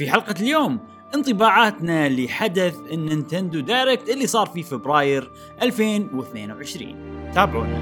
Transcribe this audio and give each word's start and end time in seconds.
في 0.00 0.10
حلقة 0.10 0.34
اليوم 0.40 0.78
انطباعاتنا 1.14 2.08
لحدث 2.08 2.78
ال 2.92 3.00
Nintendo 3.00 3.60
Direct 3.60 4.08
اللي 4.08 4.26
صار 4.26 4.46
في 4.46 4.62
فبراير 4.62 5.30
2022 5.62 7.32
تابعونا. 7.34 7.76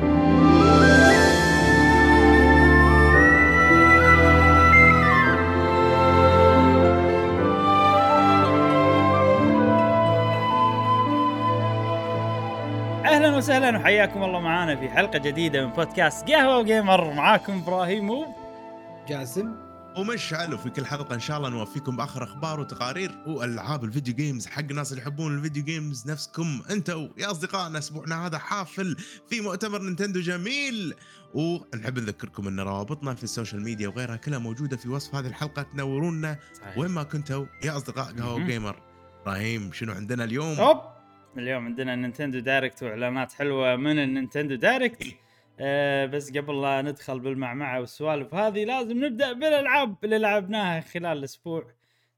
أهلا 13.05 13.37
وسهلا 13.37 13.79
وحياكم 13.79 14.23
الله 14.23 14.41
معانا 14.41 14.77
في 14.77 14.89
حلقة 14.89 15.19
جديدة 15.19 15.67
من 15.67 15.73
بودكاست 15.73 16.31
قهوة 16.31 16.59
و 16.59 16.68
gamer 16.68 17.13
معاكم 17.13 17.63
إبراهيم 17.63 18.11
و 18.11 18.25
جاسم. 19.09 19.68
ومشعل 19.99 20.55
وفي 20.55 20.71
كل 20.71 20.87
حلقة. 20.87 21.15
إن 21.15 21.21
شاء 21.21 21.39
الله 21.39 21.49
نوفيكم 21.49 21.97
بآخر 21.97 22.25
أخبار 22.25 22.61
وتقارير 22.61 23.11
وألعاب 23.27 23.85
ال 23.85 23.90
video 23.90 24.15
games 24.15 24.47
حق 24.47 24.65
الناس 24.71 24.93
اللي 24.93 25.03
يحبون 25.03 25.37
ال 25.37 25.42
video 25.42 25.65
games 25.65 26.11
نفسكم. 26.11 26.63
أنتم 26.71 27.09
يا 27.19 27.31
أصدقائنا 27.31 27.79
أسبوعنا 27.79 28.27
هذا 28.27 28.39
حافل 28.39 28.97
في 29.31 29.41
مؤتمر 29.41 29.83
Nintendo 29.83 30.21
جميل. 30.21 30.95
ونحب 31.35 31.99
نذكركم 31.99 32.49
إن 32.49 32.61
روابطنا 32.61 33.15
في 33.15 33.25
ال 33.25 33.30
social 33.30 33.63
media 33.63 33.89
وغيرها 33.89 34.17
كلها 34.17 34.39
موجودة 34.39 34.77
في 34.77 34.89
وصف 34.89 35.15
هذه 35.15 35.27
الحلقة. 35.27 35.63
تنورونا 35.63 36.39
وين 36.77 36.91
ما 36.91 37.03
كنتوا 37.03 37.47
يا 37.65 37.77
أصدقاء 37.77 38.13
قهوة. 38.13 38.45
gamer 38.45 38.83
إبراهيم 39.23 39.73
شنو 39.73 39.93
عندنا 39.93 40.25
اليوم؟ 40.25 40.61
أوب. 40.61 40.81
اليوم 41.39 41.65
عندنا 41.65 41.97
Nintendo 41.97 42.39
Direct 42.39 42.83
وإعلانات 42.83 43.33
حلوة 43.33 43.77
من 43.77 43.99
ال 43.99 44.05
Nintendo 44.05 44.55
Direct 44.55 45.03
آه 45.61 46.07
بس 46.07 46.31
قبل 46.31 46.63
لا 46.63 46.83
ندخل 46.83 47.21
بالمعمعة 47.21 47.81
والسوالف 47.81 48.35
هذه 48.35 48.65
لازم 48.65 49.05
نبدأ 49.05 49.33
بالألعاب 49.33 50.05
اللي 50.05 50.19
لعبناها 50.19 50.81
خلال 50.81 51.19
الأسبوع 51.19 51.73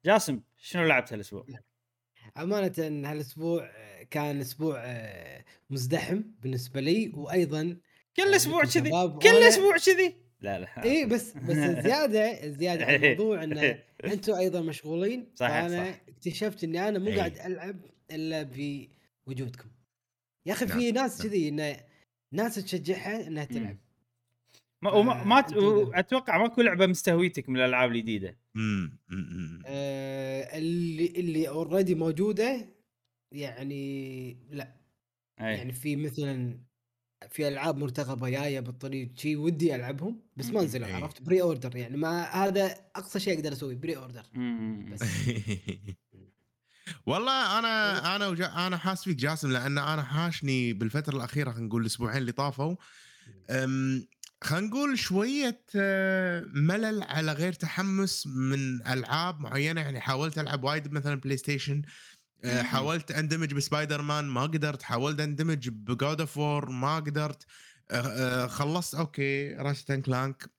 جاسم 0.04 0.40
شنو 0.58 0.84
لعبت 0.84 1.12
هالاسبوع؟ 1.12 1.46
أمانة 2.38 2.72
هالأسبوع 3.10 3.70
آه، 3.76 4.02
كان 4.02 4.40
أسبوع 4.40 4.82
آه، 4.84 5.45
مزدحم 5.70 6.23
بالنسبة 6.42 6.80
لي 6.80 7.12
وأيضا 7.15 7.76
كل 8.16 8.34
أسبوع 8.34 8.65
كذي 8.65 8.90
كل 9.23 9.43
أسبوع 9.48 9.76
كذي 9.76 10.15
لا 10.40 10.59
لا 10.59 10.84
اي 10.84 11.06
بس 11.06 11.32
بس 11.37 11.56
زيادة 11.56 12.84
على 12.84 12.96
الموضوع 13.12 13.45
ان 13.45 13.78
أنتم 14.04 14.34
أيضا 14.34 14.60
مشغولين 14.60 15.32
صح، 15.34 15.48
فأنا 15.48 15.93
صح. 15.93 16.00
اكتشفت 16.09 16.65
إني 16.65 16.88
أنا 16.88 16.98
مو 16.98 17.06
إي. 17.06 17.16
قاعد 17.16 17.38
ألعب 17.38 17.76
إلا 18.10 18.43
بوجودكم 19.26 19.68
يا 20.46 20.52
أخي 20.52 20.65
نعم، 20.65 20.78
في 20.78 20.93
ناس 20.93 21.20
نعم. 21.20 21.28
كذي 21.28 21.48
إنه 21.48 21.76
ناس 22.32 22.54
تشجعها 22.54 23.26
إنها. 23.26 23.45
تلعب 23.45 23.76
ما 24.82 24.90
وما 24.90 25.24
ما 25.24 25.40
ت- 25.40 25.50
جديدة. 25.54 25.98
أتوقع 25.98 26.38
ماكو 26.38 26.60
لعبة 26.62 26.87
مستهويتك 26.87 27.48
من 27.48 27.56
الألعاب 27.56 27.90
الجديدة 27.92 28.38
امم 28.56 28.98
أمم. 29.12 29.62
آه 29.66 30.59
اللي 30.59 31.06
اللي 31.06 31.48
already 31.48 31.95
موجودة 31.95 32.68
يعني 33.32 34.37
لا 34.50 34.76
أي. 35.40 35.54
يعني 35.56 35.72
في 35.72 35.96
مثلا 35.96 36.59
في 37.28 37.48
ألعاب 37.48 37.76
مرتقبة 37.76 38.28
جاية 38.28 38.60
بالطريق 38.60 39.10
شي 39.18 39.37
ودي 39.37 39.74
ألعبهم 39.74 40.20
بس 40.37 40.50
ما. 40.50 40.62
نزلوا 40.62 40.87
إي. 40.87 40.92
عرفت 40.92 41.22
pre-order 41.23 41.76
يعني 41.76 41.96
ما 41.96 42.22
هذا 42.22 42.66
أقصى 42.96 43.20
شيء 43.20 43.34
أقدر 43.38 43.52
أسويه 43.52 43.76
pre 43.76 43.96
order. 43.96 44.23
بس 44.92 45.00
والله 47.07 47.59
أنا 47.59 48.16
أنا 48.16 48.29
وجا 48.29 48.66
أنا 48.66 48.77
حاس 48.77 49.05
فيك 49.05 49.16
جاسم 49.16 49.52
لأن 49.52 49.79
أنا 49.79 50.02
حاشني 50.02 50.73
بالفترة 50.73 51.16
الأخيرة 51.16 51.51
خلينا 51.51 51.66
نقول 51.66 51.83
الأسبوعين 51.83 52.16
اللي 52.16 52.33
طافوا. 52.33 52.77
أم، 53.51 54.07
خلينا 54.45 54.66
نقول 54.66 54.99
شوية 54.99 55.63
آه، 55.77 56.45
ملل 56.55 57.02
على 57.02 57.33
غير 57.33 57.52
تحمس 57.52 58.27
من 58.27 58.87
ألعاب 58.87 59.41
معينة. 59.41 59.80
يعني 59.80 60.01
حاولت 60.01 60.38
ألعب 60.38 60.65
وايد 60.65 60.93
مثلا 60.93 61.15
PlayStation 61.15 61.82
آه، 62.45 62.63
مم. 62.63 62.68
حاولت 62.68 63.11
أندمج 63.11 63.55
بسبايدر 63.55 64.03
مان 64.03 64.25
ما 64.25 64.43
قدرت. 64.43 64.83
حاولت 64.83 65.21
أندمج 65.21 65.69
ب 65.69 65.81
God 65.81 66.20
of 66.20 66.38
War 66.38 66.70
ما 66.71 66.97
قدرت. 66.97 67.47
آه، 67.91 68.47
خلصت 68.47 68.95
okay 68.94 69.55
Ratchet 69.55 69.88
and 69.88 70.03
Clank 70.03 70.50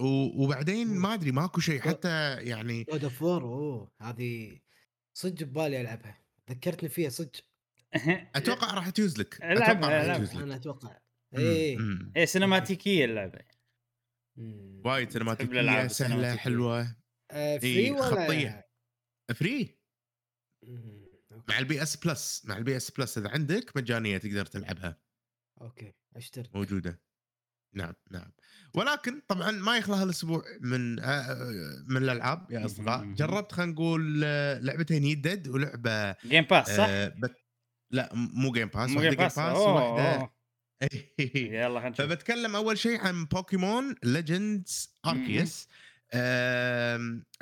وبعدين 0.00 0.96
ما 0.98 1.14
أدري 1.14 1.32
ماكو 1.32 1.60
شيء. 1.60 1.80
حتى 1.80 2.34
يعني 2.34 2.84
God 2.92 3.04
of 3.04 3.22
War 3.22 3.42
أوه 3.42 3.90
هذه 4.02 4.58
صدق 5.18 5.46
ببالي 5.46 5.80
ألعبها. 5.80 6.24
ذكرتني 6.50 6.88
فيها 6.88 7.08
صدق. 7.08 7.32
أتوقع 8.36 8.74
راح 8.74 8.90
تيوز 8.90 9.18
لك. 9.20 9.42
العبها، 9.42 9.72
أتوقع 9.72 10.06
راح 10.06 10.20
لك. 10.20 10.42
أنا 10.42 10.56
أتوقع. 10.56 10.98
إيه. 11.38 11.76
مم. 11.76 12.12
هي 12.16 12.26
سينماتيكية 12.26 13.04
اللعبة. 13.04 13.38
وايد 14.84 15.10
سينماتيكية 15.10 15.86
سهلة. 15.86 16.36
حلوة. 16.36 16.96
آه 17.30 17.58
free 17.58 17.68
إيه، 17.78 17.90
ولا 17.92 18.02
خطية. 18.02 18.68
free. 19.34 19.78
مع 21.48 21.58
ال 21.58 21.82
PS 21.82 21.96
Plus. 21.96 22.46
مع 22.46 22.56
ال 22.56 22.76
PS 22.76 22.90
Plus 22.90 23.18
إذا 23.18 23.28
عندك 23.28 23.76
مجانية 23.76 24.18
تقدر 24.18 24.46
تلعبها. 24.46 25.00
okay 25.60 25.94
أشترك. 26.16 26.56
موجودة. 26.56 27.00
نعم 27.74 27.92
نعم 28.10 28.30
ولكن 28.74 29.22
طبعا 29.28 29.50
ما 29.50 29.76
يخلى 29.76 29.96
هالأسبوع 29.96 30.44
من 30.60 31.00
آه، 31.00 31.84
من 31.88 31.96
الألعاب 31.96 32.50
يا 32.50 32.64
أصدقاء. 32.64 33.04
جربت 33.04 33.52
خلينا 33.52 33.72
نقول 33.72 34.22
آه، 34.24 34.58
لعبتين 34.58 35.04
يدد 35.04 35.48
ولعبة 35.48 36.12
Game 36.12 36.44
Pass 36.44 36.76
صح؟ 36.76 36.86
آه، 36.88 37.08
بت... 37.08 37.34
لا 37.90 38.10
مو 38.14 38.52
Game 38.52 38.68
Pass 38.68 38.90
مو 38.90 38.96
واحدة 38.96 39.10
Game 39.10 39.18
Pass 39.18 39.38
أوه. 39.38 40.30
يلا 41.34 41.80
خلينا 41.80 41.94
فبتكلم 41.94 42.56
أول 42.56 42.78
شيء 42.78 43.00
عن 43.00 43.24
Pokémon 43.24 43.94
Legends 44.04 44.94
Arceus 45.06 45.68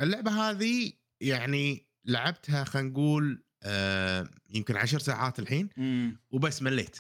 اللعبة 0.01 0.31
هذه 0.31 0.93
يعني 1.21 1.87
لعبتها 2.05 2.65
خلينا 2.65 2.89
نقول 2.89 3.43
آه، 3.63 4.29
يمكن 4.51 4.77
عشر 4.77 4.99
ساعات 4.99 5.39
الحين 5.39 5.69
مم. 5.77 6.21
وبس 6.31 6.63
مليت 6.63 6.99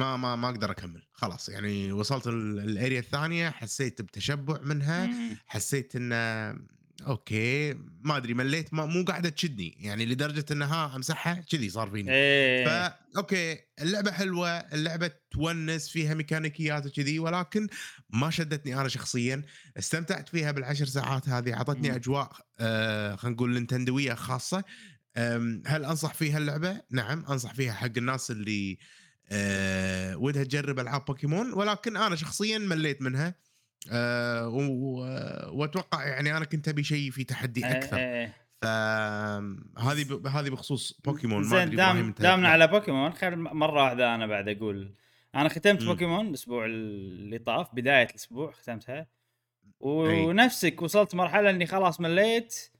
ما 0.00 0.16
ما 0.16 0.36
ما 0.36 0.48
أقدر 0.48 0.70
أكمل 0.70 1.02
خلاص 1.12 1.48
يعني 1.48 1.92
وصلت 1.92 2.26
ال- 2.26 2.58
ال 2.58 2.66
area 2.66 3.00
الثانية 3.00 3.50
حسيت 3.50 4.02
بتشبع 4.02 4.60
منها. 4.62 5.10
حسيت 5.46 5.96
إنه 5.96 6.56
okay 7.06 7.74
ما 8.00 8.16
أدري 8.16 8.34
مليت 8.34 8.74
ما 8.74 8.86
مو 8.86 9.04
قاعدة 9.04 9.28
تشدني 9.28 9.76
يعني 9.80 10.06
لدرجة 10.06 10.44
انها 10.50 10.96
أمسحها 10.96 11.34
كذي 11.34 11.68
صار 11.70 11.90
فيني 11.90 12.12
إيه 12.12 12.64
فا 12.64 12.94
okay 13.16 13.58
اللعبة 13.82 14.12
حلوة 14.12 14.48
اللعبة 14.50 15.10
تونس 15.30 15.88
فيها 15.88 16.14
ميكانيكيات 16.14 16.86
وكذي 16.86 17.18
ولكن 17.18 17.68
ما 18.10 18.30
شدتني 18.30 18.80
أنا 18.80 18.88
شخصيا 18.88 19.42
استمتعت 19.78 20.28
فيها 20.28 20.50
بالعشر 20.52 20.84
ساعات 20.86 21.28
هذه 21.28 21.54
أعطتني. 21.54 21.94
أجواء 21.94 22.32
آه 22.58 23.16
خلينا 23.16 23.34
نقول 23.36 23.54
نينتندوية 23.54 24.14
خاصة 24.14 24.64
هل 25.66 25.84
أنصح 25.84 26.14
فيها 26.14 26.38
اللعبة؟ 26.38 26.80
نعم 26.90 27.24
أنصح 27.30 27.54
فيها 27.54 27.72
حق 27.72 27.90
الناس 27.96 28.30
اللي 28.30 28.78
أه 29.32 30.16
ودها 30.16 30.44
تجرب 30.44 30.78
ألعاب 30.78 31.04
بوكيمون 31.04 31.52
ولكن 31.52 31.96
أنا 31.96 32.16
شخصيا 32.16 32.58
مليت 32.58 33.02
منها. 33.02 33.34
أه 33.92 34.48
وأتوقع 35.52 36.06
يعني 36.06 36.36
أنا 36.36 36.44
كنت 36.44 36.68
أبي 36.68 36.84
شيء 36.84 37.10
في 37.10 37.24
تحدي 37.24 37.66
أكثر. 37.66 37.96
إيه، 37.96 38.04
إيه. 38.20 38.34
فهذه 38.62 40.04
ب- 40.04 40.26
هذه 40.26 40.48
بخصوص 40.48 41.00
بوكيمون 41.04 41.44
ما 41.48 41.62
أدري 41.62 41.76
دام 41.76 42.14
دامنا 42.18 42.48
على 42.48 42.66
بوكيمون 42.66 43.12
خل 43.12 43.36
مرة 43.36 43.82
واحدة 43.84 44.14
أنا 44.14 44.26
بعد 44.26 44.48
أقول. 44.48 44.94
أنا 45.34 45.48
ختمت. 45.48 45.84
بوكيمون 45.84 46.28
الأسبوع 46.28 46.64
اللي 46.66 47.38
طاف 47.38 47.74
بداية 47.74 48.04
الأسبوع 48.10 48.52
ختمتها. 48.52 49.06
ونفسك 49.80 50.82
وصلت 50.82 51.14
مرحلة 51.14 51.50
إني 51.50 51.66
خلاص 51.66 52.00
مليت 52.00 52.70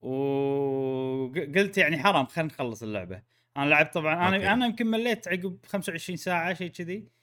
وقلت 0.00 1.78
يعني 1.78 1.98
حرام 1.98 2.26
خلينا 2.26 2.52
نخلص 2.52 2.82
اللعبة. 2.82 3.22
أنا 3.56 3.70
لعبت 3.70 3.94
طبعا 3.94 4.14
okay. 4.14 4.36
أنا 4.36 4.52
أنا 4.52 4.66
يمكن 4.66 4.86
مليت 4.86 5.28
عقب 5.28 5.58
25 5.66 6.16
ساعة 6.16 6.54
شيء 6.54 6.70
كذي. 6.70 7.16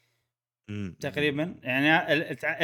تقريبا 1.00 1.56
يعني 1.64 2.14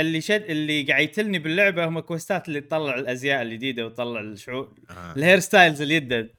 اللي 0.02 0.22
شد 0.22 0.41
اللي 0.41 0.84
قاعد 0.84 1.03
يتلني 1.03 1.40
باللعبة 1.40 1.85
هم 1.85 2.00
quest 2.00 2.40
ات 2.40 2.47
اللي 2.47 2.62
تطلع 2.62 2.96
الأزياء 2.96 3.41
الجديدة 3.41 3.85
وتطلع 3.85 4.19
الشعور 4.19 4.75
آه. 4.90 5.13
ال 5.18 5.22
hair 5.22 5.40
styles 5.40 5.81
اليدد 5.81 6.30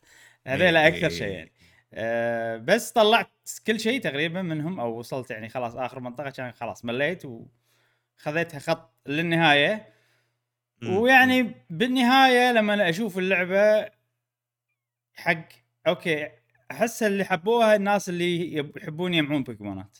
هذيلا 0.46 0.86
إيه، 0.86 0.88
أكثر 0.88 1.08
شيء. 1.08 1.28
يعني 1.28 1.52
أه 1.94 2.56
بس 2.56 2.90
طلعت 2.90 3.30
كل 3.66 3.80
شيء 3.80 4.00
تقريبا 4.00 4.42
منهم 4.42 4.80
أو 4.80 4.98
وصلت 4.98 5.30
يعني 5.30 5.48
خلاص 5.48 5.74
آخر 5.74 6.00
منطقة 6.00 6.30
كان 6.30 6.52
خلاص 6.52 6.84
مليت 6.84 7.22
وخذيتها 7.24 8.58
خط 8.58 8.94
للنهاية. 9.06 9.86
ويعني 10.88 11.54
بالنهاية 11.70 12.52
لما 12.52 12.88
أشوف 12.88 13.18
اللعبة 13.18 13.90
حق 15.14 15.48
okay 15.86 16.28
أحس 16.70 17.02
اللي 17.02 17.24
حبوها 17.24 17.76
الناس 17.76 18.08
اللي 18.08 18.54
يحبون 18.54 19.14
يجمعون 19.14 19.42
بوكيمونات. 19.42 19.98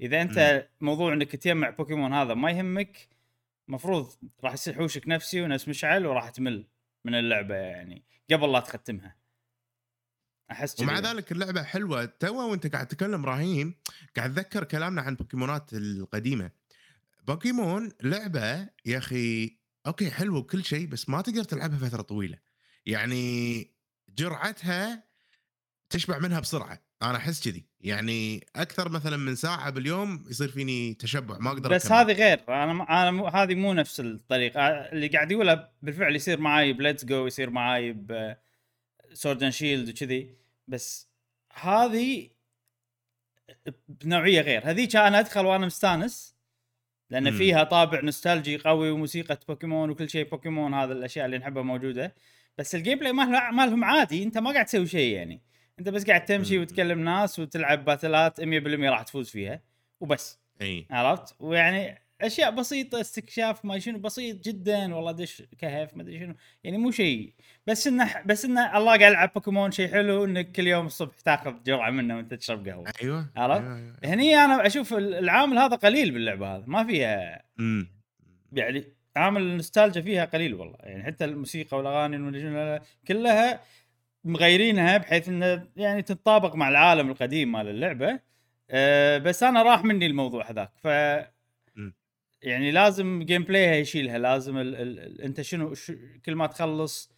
إذا 0.00 0.22
أنت 0.22 0.68
موضوع 0.80 1.12
إنك 1.12 1.36
تجمع 1.36 1.70
بوكيمون 1.70 2.12
هذا 2.12 2.34
ما 2.34 2.50
يهمك 2.50 3.08
مفروض 3.68 4.12
راح 4.44 4.52
يصير 4.52 4.74
حوشك 4.74 5.08
نفسي 5.08 5.42
ونفس 5.42 5.68
مشعل 5.68 6.06
وراح 6.06 6.30
تمل 6.30 6.66
من 7.04 7.14
اللعبة 7.14 7.54
يعني 7.54 8.04
قبل 8.30 8.52
لا 8.52 8.60
تختمها. 8.60 9.16
أحس 10.50 10.80
ومع. 10.80 10.98
ذلك 10.98 11.32
اللعبة 11.32 11.62
حلوة. 11.62 12.04
تو 12.04 12.50
وأنت 12.50 12.66
قاعد 12.66 12.86
تتكلم 12.88 13.14
إبراهيم 13.14 13.74
قاعد 14.16 14.38
اتذكر 14.38 14.64
كلامنا 14.64 15.02
عن 15.02 15.14
بوكيمونات 15.14 15.72
القديمة. 15.72 16.50
بوكيمون 17.26 17.92
لعبة 18.02 18.68
يا 18.86 18.98
أخي 18.98 19.58
okay 19.86 20.10
حلوة 20.10 20.38
وكل 20.38 20.64
شيء 20.64 20.86
بس 20.86 21.08
ما 21.08 21.22
تقدر 21.22 21.44
تلعبها 21.44 21.78
فترة 21.78 22.02
طويلة. 22.02 22.38
يعني 22.86 23.66
جرعتها 24.08 25.07
تشبع 25.90 26.18
منها 26.18 26.40
بسرعة. 26.40 26.82
أنا 27.02 27.16
أحس 27.16 27.48
كذي. 27.48 27.64
يعني 27.80 28.46
أكثر 28.56 28.88
مثلا 28.88 29.16
من 29.16 29.34
ساعة 29.34 29.70
باليوم 29.70 30.24
يصير 30.30 30.48
فيني 30.48 30.94
تشبع 30.94 31.38
ما 31.38 31.50
أقدر 31.50 31.70
بس 31.70 31.86
أكمل. 31.86 31.98
هذه 31.98 32.12
غير. 32.12 32.40
أنا 32.48 32.72
م- 32.72 32.82
أنا 32.82 33.10
مو 33.10 33.26
هذه 33.26 33.54
مو 33.54 33.72
نفس 33.72 34.00
الطريقة. 34.00 34.60
اللي 34.68 35.08
قاعد 35.08 35.32
يقولها 35.32 35.72
بالفعل 35.82 36.16
يصير 36.16 36.40
معاي 36.40 36.72
ب 36.72 36.77
Let's 36.77 37.04
Go 37.04 37.26
يصير 37.26 37.50
معاي 37.50 37.92
ب 37.92 38.36
Sword 39.12 39.42
and 39.42 39.52
Shield 39.52 39.88
وكذي. 39.88 40.34
بس 40.68 41.08
هذه 41.54 42.30
بنوعية 43.88 44.40
غير. 44.40 44.70
هذيك 44.70 44.96
أنا 44.96 45.18
أدخل 45.20 45.46
وأنا 45.46 45.66
مستانس 45.66 46.34
لأن 47.10 47.32
مم. 47.32 47.38
فيها 47.38 47.64
طابع 47.64 48.00
نوستالجي 48.00 48.56
قوي 48.58 48.90
وموسيقى 48.90 49.38
بوكيمون 49.48 49.90
وكل 49.90 50.10
شيء 50.10 50.28
بوكيمون 50.28 50.74
هذا 50.74 50.92
الأشياء 50.92 51.26
اللي 51.26 51.38
نحبها 51.38 51.62
موجودة. 51.62 52.14
بس 52.58 52.74
ال 52.74 52.98
gameplay 52.98 53.12
مالهم 53.12 53.56
مالهم 53.56 53.84
عادي. 53.84 54.22
أنت 54.22 54.38
ما 54.38 54.52
قاعد 54.52 54.66
تسوي 54.66 54.86
شيء 54.86 55.14
يعني. 55.14 55.42
انت 55.78 55.88
بس 55.88 56.06
قاعد 56.06 56.24
تمشي. 56.24 56.58
وتكلم 56.58 57.04
ناس 57.04 57.38
وتلعب 57.38 57.84
باتلات 57.84 58.40
100% 58.40 58.44
راح 58.90 59.02
تفوز 59.02 59.30
فيها 59.30 59.60
وبس. 60.00 60.40
إي. 60.62 60.86
عرفت؟ 60.90 61.36
ويعني 61.40 62.02
أشياء 62.20 62.50
بسيطة 62.50 63.00
استكشاف 63.00 63.64
ما 63.64 63.78
شنو 63.78 63.98
بسيط 63.98 64.44
جدا 64.44 64.94
والله 64.94 65.12
دش 65.12 65.42
كهف 65.58 65.96
ما 65.96 66.02
أدري 66.02 66.18
شنو. 66.18 66.34
يعني 66.64 66.78
مو 66.78 66.90
شيء. 66.90 67.32
بس 67.66 67.86
إنه 67.86 68.22
بس 68.26 68.44
إنه 68.44 68.78
الله 68.78 68.96
قاعد 68.96 69.00
يلعب 69.12 69.30
بوكيمون 69.34 69.70
شيء 69.70 69.88
حلو 69.88 70.24
إنك 70.24 70.52
كل 70.52 70.66
يوم 70.66 70.86
الصبح 70.86 71.20
تاخذ 71.20 71.62
جرعة 71.62 71.90
منه 71.90 72.16
وأنت 72.16 72.34
تشرب 72.34 72.68
قهوة. 72.68 72.92
أيوه. 73.02 73.30
عرفت؟ 73.36 73.62
أيوة، 73.62 73.76
أيوة. 73.76 73.96
هني 74.04 74.36
أنا 74.36 74.66
أشوف 74.66 74.94
العامل 74.94 75.58
هذا 75.58 75.76
قليل 75.76 76.10
باللعبة 76.10 76.56
هذا 76.56 76.64
ما 76.66 76.84
فيها 76.84 77.42
أمم. 77.60 77.88
يعني 78.52 78.84
عامل 79.16 79.42
النوستالجيا 79.42 80.02
فيها 80.02 80.24
قليل 80.24 80.54
والله. 80.54 80.78
يعني 80.82 81.04
حتى 81.04 81.24
الموسيقى 81.24 81.76
والأغاني 81.76 82.80
كلها 83.08 83.60
مغيرينها 84.28 84.96
بحيث 84.98 85.28
إنه 85.28 85.66
يعني 85.76 86.02
تتطابق 86.02 86.54
مع 86.54 86.68
العالم 86.68 87.10
القديم 87.10 87.52
مال 87.52 87.68
اللعبة. 87.68 88.20
أه 88.70 89.18
بس 89.18 89.42
أنا 89.42 89.62
راح 89.62 89.84
مني 89.84 90.06
الموضوع 90.06 90.50
هذاك. 90.50 90.70
ف. 90.82 90.86
يعني 92.42 92.70
لازم 92.70 93.22
gameplay 93.22 93.42
ها 93.44 93.74
يشيلها. 93.74 94.18
لازم 94.18 94.56
ال 94.58 94.74
ال 94.76 94.98
ال 94.98 95.20
أنت 95.22 95.40
شنو 95.40 95.74
ش... 95.74 95.92
كل 96.26 96.34
ما 96.34 96.46
تخلص 96.46 97.12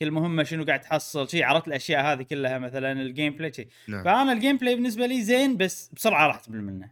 كل 0.00 0.10
مهمة 0.10 0.42
شنو 0.42 0.64
قاعد 0.64 0.80
تحصل 0.80 1.28
شيء 1.28 1.44
عرفت 1.44 1.68
الأشياء 1.68 2.04
هذه 2.04 2.22
كلها 2.22 2.58
مثلا 2.58 2.92
ال 2.92 3.32
gameplay 3.32 3.52
شيء 3.52 3.68
نعم. 3.88 4.04
فأنا 4.04 4.32
ال 4.32 4.56
gameplay 4.56 4.74
بالنسبة 4.74 5.06
لي 5.06 5.22
زين 5.22 5.56
بس 5.56 5.90
بسرعة 5.92 6.26
راح 6.26 6.40
تمل 6.40 6.62
منه. 6.64 6.90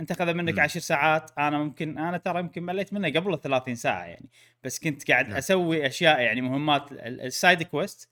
أنت 0.00 0.10
أخذ 0.10 0.34
منك 0.34 0.54
مم. 0.54 0.60
عشر 0.60 0.80
ساعات. 0.80 1.30
أنا 1.38 1.58
ممكن 1.58 1.98
أنا 1.98 2.18
ترى 2.18 2.40
يمكن 2.40 2.62
مليت 2.62 2.92
منه 2.92 3.08
قبل 3.08 3.34
ال 3.34 3.40
30 3.40 3.74
ساعة 3.74 4.04
يعني. 4.04 4.28
بس 4.64 4.78
كنت 4.80 5.10
قاعد 5.10 5.28
نعم. 5.28 5.36
أسوي 5.36 5.86
أشياء 5.86 6.20
يعني 6.20 6.40
مهمات 6.40 6.92
ال- 6.92 7.20
ال 7.20 7.28
side 7.28 7.62
quest 7.62 8.08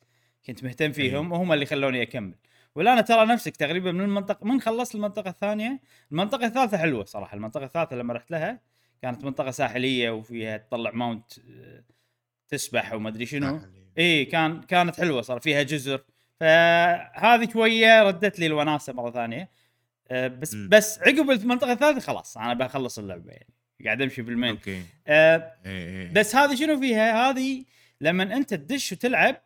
كنت 0.46 0.64
مهتم 0.64 0.92
فيهم 0.92 1.32
وهم 1.32 1.52
اللي 1.52 1.66
خلوني 1.66 2.02
أكمل. 2.02 2.34
ولا 2.74 2.92
أنا 2.92 3.00
ترى 3.00 3.26
نفسك 3.26 3.56
تقريبا 3.56 3.92
من 3.92 4.00
المنطقة 4.00 4.46
من 4.46 4.60
خلصت 4.60 4.94
المنطقة 4.94 5.30
الثانية. 5.30 5.80
المنطقة 6.12 6.46
الثالثة 6.46 6.78
حلوة 6.78 7.04
صراحة. 7.04 7.34
المنطقة 7.36 7.64
الثالثة 7.64 7.96
لما 7.96 8.14
رحت 8.14 8.30
لها 8.30 8.60
كانت 9.02 9.24
منطقة 9.24 9.50
ساحلية 9.50 10.10
وفيها 10.10 10.56
تطلع 10.56 10.90
mount 10.90 11.38
آه، 11.38 11.84
تسبح 12.48 12.92
وما 12.92 13.08
أدري 13.08 13.26
شنو. 13.26 13.60
اي 13.98 14.24
كان 14.24 14.62
كانت 14.62 14.96
حلوة 14.96 15.22
صار 15.22 15.40
فيها 15.40 15.62
جزر. 15.62 16.04
فهذه 16.40 17.48
شوية 17.52 18.02
ردت 18.02 18.38
لي 18.38 18.46
الوناسة 18.46 18.92
مرة 18.92 19.10
ثانية. 19.10 19.50
أه 20.08 20.28
بس 20.28 20.54
مم. 20.54 20.68
بس 20.68 20.98
عقب 20.98 21.30
المنطقة 21.30 21.72
الثالثة 21.72 22.00
خلاص 22.00 22.36
أنا 22.36 22.54
بخلص 22.54 22.98
اللعبة 22.98 23.32
يعني. 23.32 23.54
قاعد 23.84 24.02
أمشي 24.02 24.22
بال 24.22 24.30
main. 24.30 24.50
okay. 24.50 24.82
أه 25.06 25.52
إيه، 25.66 25.88
إيه. 25.88 26.12
بس 26.12 26.36
هذه 26.36 26.54
شنو 26.54 26.80
فيها؟ 26.80 27.30
هذه 27.30 27.64
لما 28.00 28.22
أنت 28.36 28.54
تدش 28.54 28.92
وتلعب 28.92 29.36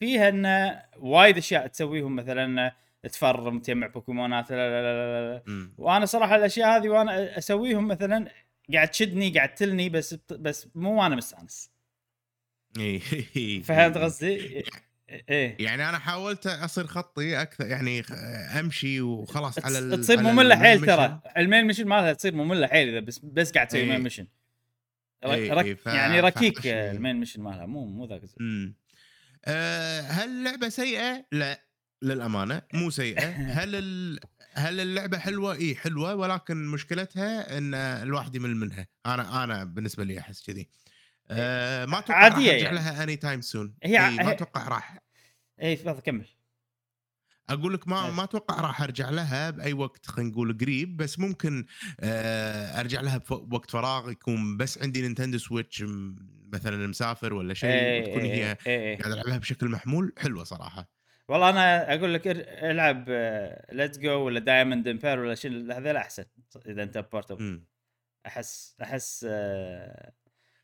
فيها 0.00 0.28
انه 0.28 0.82
وايد 0.96 1.36
أشياء 1.36 1.66
تسويهم 1.66 2.16
مثلا 2.16 2.74
تفرم 3.02 3.58
تجمع 3.58 3.86
بوكيمونات 3.86 4.50
لا 4.50 4.56
لا 4.56 4.82
لا 4.82 5.42
لا. 5.46 5.70
وأنا 5.78 6.06
صراحة 6.06 6.36
الأشياء 6.36 6.76
هذه 6.76 6.88
وأنا 6.88 7.38
أسويهم 7.38 7.88
مثلا 7.88 8.28
قاعد 8.72 8.88
تشدني 8.88 9.30
قاعد 9.30 9.54
تلني 9.54 9.88
بس 9.88 10.14
بس 10.30 10.68
مو 10.74 11.02
وأنا 11.02 11.16
مستأنس 11.16 11.70
إيه. 12.78 13.62
فهمت 13.62 13.98
قصدي؟ 14.04 14.64
إيه 15.28 15.56
يعني 15.60 15.88
أنا 15.88 15.98
حاولت 15.98 16.46
أصير 16.46 16.86
خطي 16.86 17.42
أكثر 17.42 17.66
يعني 17.66 18.00
أمشي 18.60 19.00
وخلاص 19.00 19.64
على 19.64 19.96
تصير 19.96 20.22
مملة 20.22 20.56
حيل. 20.56 20.86
ترى 20.86 21.20
ال 21.36 21.42
main 21.42 21.64
mission 21.64 21.86
مالها 21.86 22.12
تصير 22.12 22.34
مملة 22.34 22.66
حيل 22.66 22.88
إذا 22.88 23.00
بس 23.00 23.18
بس 23.18 23.52
قاعد 23.52 23.66
تسوي 23.66 23.80
إيه. 23.80 23.90
main 23.90 24.00
mission 24.00 24.26
رك 25.24 25.64
إيه، 25.64 25.78
يعني 25.86 26.20
ركيك. 26.20 26.66
ال 26.66 26.76
main 26.76 27.16
mission 27.16 27.42
مالها 27.42 27.66
مو 27.66 27.86
مو 27.86 28.06
ذاك 28.06 28.22
أه 29.44 30.00
هل 30.00 30.28
اللعبة 30.28 30.68
سيئة؟ 30.68 31.26
لا 31.32 31.64
للأمانة 32.02 32.62
مو 32.74 32.90
سيئة 32.90 33.28
هل 33.60 33.74
ال... 33.74 34.20
هل 34.52 34.80
اللعبة 34.80 35.18
حلوة؟ 35.18 35.54
اي 35.54 35.74
حلوة 35.74 36.14
ولكن 36.14 36.66
مشكلتها 36.66 37.58
إن 37.58 37.74
الواحد 37.74 38.34
يمل 38.34 38.56
منها 38.56 38.86
أنا 39.06 39.44
أنا 39.44 39.64
بالنسبة 39.64 40.04
لي 40.04 40.18
أحس 40.18 40.46
كذي 40.46 40.68
أه 41.30 41.86
ما 41.86 41.98
أتوقع 41.98 42.18
عادية 42.18 42.50
راح 42.50 42.54
أرجع 42.54 42.64
يعني. 42.64 42.74
لها 42.76 43.02
any 43.02 43.16
time 43.16 43.40
soon 43.40 43.74
هي 43.82 43.98
ما 44.10 44.30
أتوقع 44.30 44.68
راح 44.68 44.98
إي 45.62 45.76
تفضل 45.76 46.00
كمل 46.00 46.26
أقول 47.50 47.74
لك 47.74 47.88
ما. 47.88 48.10
ما 48.10 48.24
أتوقع 48.24 48.60
راح 48.60 48.82
أرجع 48.82 49.10
لها 49.10 49.50
بأي 49.50 49.72
وقت 49.72 50.06
خلينا 50.06 50.30
نقول 50.30 50.58
قريب 50.58 50.96
بس 50.96 51.18
ممكن 51.18 51.64
آه، 52.00 52.80
أرجع 52.80 53.00
لها 53.00 53.18
بوقت 53.30 53.70
فراغ 53.70 54.10
يكون 54.10 54.56
بس 54.56 54.82
عندي 54.82 55.02
Nintendo 55.02 55.38
Switch 55.38 55.84
مثلا 56.52 56.86
مسافر 56.86 57.34
ولا 57.34 57.54
شيء 57.54 57.70
إيه، 57.70 58.02
وتكون 58.02 58.22
إيه، 58.22 58.34
هي 58.34 58.56
إيه،. 58.66 58.98
قاعد 58.98 59.12
ألعبها 59.12 59.38
بشكل 59.38 59.68
محمول 59.68 60.12
حلوة 60.18 60.44
صراحة 60.44 60.90
والله 61.28 61.50
أنا 61.50 61.94
أقول 61.94 62.14
لك 62.14 62.22
إلعب 62.26 63.08
Let's 63.72 63.98
Go 63.98 64.20
ولا 64.20 64.40
Diamond 64.40 64.88
and 64.88 64.99
Pearl 64.99 65.18
ولا 65.18 65.34
شيء 65.34 65.72
هذول 65.72 65.96
أحسن 65.96 66.24
إذا 66.66 66.82
أنت 66.82 66.98
portable. 67.12 67.62
أحس 68.26 68.76
أحس 68.82 69.26
آه، 69.28 70.12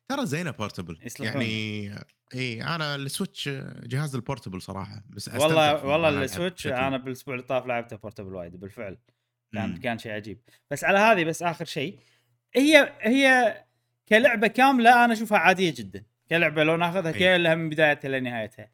ترى 0.08 0.26
زينة 0.26 0.50
portable. 0.50 0.98
يعني 1.20 1.94
إي 2.34 2.62
أنا 2.62 2.94
ال 2.94 3.02
Switch 3.02 3.48
جهاز 3.82 4.14
ال 4.14 4.20
portable 4.20 4.62
صراحة 4.62 5.02
بس 5.10 5.28
والله 5.28 5.84
والله 5.86 6.08
ال 6.24 6.30
Switch 6.30 6.66
أنا 6.66 6.96
بالأسبوع 6.96 7.34
اللي 7.34 7.46
طاف 7.46 7.66
لعبته 7.66 7.96
portable 7.96 8.34
وايد 8.34 8.60
بالفعل. 8.60 8.98
كان 9.52 9.70
مم. 9.70 9.76
كان 9.76 9.98
شيء 9.98 10.12
عجيب. 10.12 10.38
بس 10.70 10.84
على 10.84 10.98
هذه 10.98 11.24
بس 11.24 11.42
آخر 11.42 11.64
شيء 11.64 11.98
هي 12.54 12.92
هي 13.00 13.56
كلعبة 14.08 14.46
كاملة 14.46 15.04
أنا 15.04 15.12
أشوفها 15.12 15.38
عادية 15.38 15.74
جدا. 15.76 16.04
كلعبة 16.30 16.64
لو 16.64 16.76
ناخذها. 16.76 17.12
كلها 17.12 17.54
من 17.54 17.68
بدايتها 17.68 18.08
لنهايتها 18.08 18.70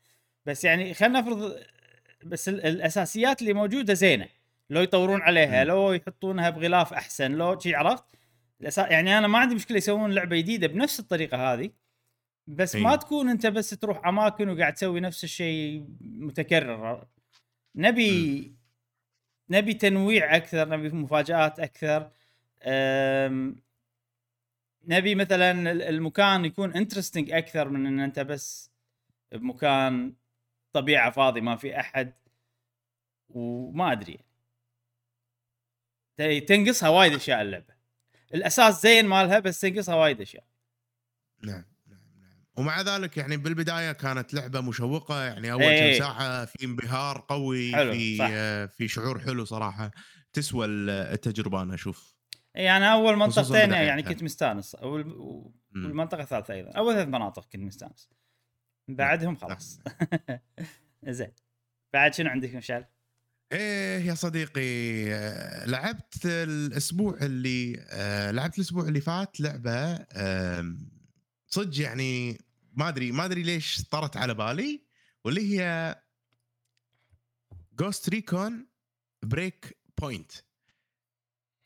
بس 0.46 0.64
يعني 0.64 0.94
خلينا 0.94 1.20
نفرض 1.20 1.56
بس 2.24 2.48
ال- 2.48 2.66
الأساسيات 2.66 3.42
اللي 3.42 3.52
موجودة 3.52 3.94
زينة. 3.94 4.26
لو 4.70 4.80
يطورون 4.82 5.22
عليها 5.22 5.64
مم. 5.64 5.68
لو 5.68 5.92
يحطونها 5.92 6.50
بغلاف 6.50 6.92
أحسن 6.92 7.32
لو 7.32 7.58
شي 7.58 7.74
عرفت؟ 7.74 8.04
يعني 8.78 9.18
أنا 9.18 9.26
ما 9.26 9.38
عندي 9.38 9.54
مشكلة 9.54 9.76
يسوون 9.76 10.12
لعبة 10.12 10.36
جديدة 10.36 10.66
بنفس 10.66 11.00
الطريقة 11.00 11.52
هذه. 11.52 11.70
بس 12.54 12.76
أي. 12.76 12.82
ما 12.82 12.96
تكون 12.96 13.28
أنت 13.28 13.46
بس 13.46 13.70
تروح 13.70 14.06
أماكن 14.06 14.48
وقاعد 14.48 14.74
تسوي 14.74 15.00
نفس 15.00 15.24
الشيء 15.24 15.86
متكرر. 16.00 17.06
نبي 17.74 18.54
نبي 19.50 19.74
تنويع 19.74 20.36
أكثر 20.36 20.68
نبي 20.68 20.88
مفاجآت 20.88 21.60
أكثر. 21.60 22.10
نبي 24.86 25.14
مثلا 25.14 25.50
ال- 25.50 25.82
المكان 25.82 26.44
يكون 26.44 26.72
انترستنج 26.74 27.30
أكثر 27.32 27.68
من 27.68 27.86
إن 27.86 28.00
أنت 28.00 28.20
بس 28.20 28.70
بمكان 29.32 30.14
طبيعة 30.72 31.10
فاضي 31.10 31.40
ما 31.40 31.56
في 31.56 31.80
أحد. 31.80 32.12
وما 33.28 33.92
أدري. 33.92 34.18
تنقصها 36.40 36.88
وايد 36.88 37.12
أشياء 37.14 37.42
اللعبة. 37.42 37.74
الأساس 38.34 38.82
زين 38.82 39.06
مالها 39.06 39.38
بس 39.38 39.60
تنقصها 39.60 39.94
وايد 39.94 40.20
أشياء. 40.20 40.44
نعم. 41.42 41.64
ومع 42.60 42.80
ذلك 42.80 43.16
يعني 43.16 43.36
بالبداية 43.36 43.92
كانت 43.92 44.34
لعبة 44.34 44.60
مشوقة 44.60 45.22
يعني 45.24 45.52
أول 45.52 45.62
إيه. 45.62 45.92
كم 45.92 45.98
ساعة 46.04 46.44
في 46.44 46.64
انبهار 46.64 47.24
قوي 47.28 47.72
حلو، 47.76 47.92
في 47.92 48.16
صح. 48.16 48.28
في 48.76 48.88
شعور 48.88 49.18
حلو 49.20 49.44
صراحة 49.44 49.90
تسوى 50.32 50.66
ال- 50.66 50.90
التجربة 50.90 51.62
أنا 51.62 51.74
أشوف 51.74 52.14
يعني 52.54 52.92
أول 52.92 53.16
منطقتين. 53.16 53.70
يعني 53.72 54.02
كنت 54.02 54.22
مستانس. 54.22 54.76
والمنطقة 54.82 56.22
الثالثة 56.22 56.54
أيضا 56.54 56.70
أول 56.70 56.94
ثلاث 56.94 57.08
مناطق 57.08 57.44
كنت 57.52 57.62
مستانس 57.62 58.10
بعدهم 58.88 59.36
خلاص 59.36 59.80
زين 61.08 61.32
بعد 61.92 62.14
شنو 62.14 62.30
عندك 62.30 62.54
مشعل؟ 62.54 62.84
إيه 63.52 64.06
يا 64.06 64.14
صديقي 64.14 65.12
آه، 65.14 65.66
لعبت 65.66 66.26
الأسبوع 66.26 67.18
اللي 67.22 67.86
آه، 67.90 68.30
لعبت 68.30 68.58
الأسبوع 68.58 68.88
اللي 68.88 69.00
فات 69.00 69.40
لعبة 69.40 69.98
صدق 71.46 71.80
يعني 71.80 72.38
ما 72.74 72.88
أدري 72.88 73.12
ما 73.12 73.24
أدري 73.24 73.42
ليش 73.42 73.82
طرت 73.82 74.16
على 74.16 74.34
بالي 74.34 74.82
واللي 75.24 75.60
هي 75.60 75.96
Ghost 77.78 78.08
Recon 78.08 78.66
Breakpoint 79.22 80.32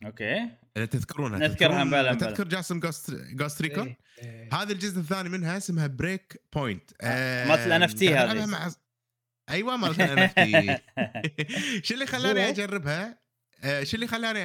okay 0.04 0.48
إذا 0.76 0.84
تذكرونها 0.84 1.38
نذكرها 1.38 1.84
بلا. 1.84 2.14
تذكر 2.14 2.48
جاسم 2.48 2.80
Ghost 2.80 3.10
Ghost 3.10 3.62
Recon 3.62 3.86
إيه، 3.86 3.98
إيه. 4.18 4.48
هذا 4.54 4.72
الجزء 4.72 5.00
الثاني 5.00 5.28
منها 5.28 5.56
اسمها 5.56 5.86
Breakpoint 5.86 6.90
آه، 7.00 7.48
مالت 7.48 7.60
ال 7.60 7.88
NFT 7.88 8.02
هذه. 8.02 8.46
مع 8.46 8.70
أيوه 9.50 9.76
مالت 9.76 10.00
ال 10.00 10.18
NFT 10.28 10.34
شو 11.86 11.94
اللي 11.94 12.06
خلاني. 12.06 12.48
أجربها؟ 12.48 13.18
آه، 13.62 13.84
شو 13.84 13.94
اللي 13.94 14.06
خلاني 14.06 14.44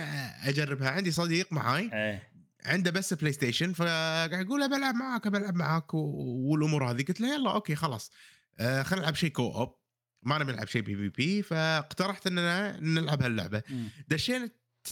أجربها؟ 0.49 0.89
عندي 0.89 1.11
صديق 1.11 1.53
معاي 1.53 1.89
إيه. 1.93 2.28
عنده 2.65 2.91
بس 2.91 3.13
PlayStation 3.13 3.73
فقاعد 3.73 4.45
يقول 4.45 4.59
له 4.59 4.67
بلعب 4.67 4.95
معاك 4.95 5.27
بلعب 5.27 5.55
معاك 5.55 5.93
والأمور 5.93 6.91
هذه. 6.91 7.03
قلت 7.03 7.21
له 7.21 7.33
يلا 7.33 7.51
okay 7.51 7.75
خلاص. 7.75 8.11
آه 8.59 8.83
خلينا 8.83 9.01
نلعب 9.01 9.15
شيء 9.15 9.29
co-op 9.29 9.75
ما 10.23 10.37
نبي 10.37 10.51
نلعب 10.51 10.67
شيء 10.67 10.81
PvP 10.81 11.41
فاقترحت 11.41 12.27
إننا 12.27 12.79
نلعب 12.79 13.23
هاللعبة. 13.23 13.63
دشينا 14.07 14.49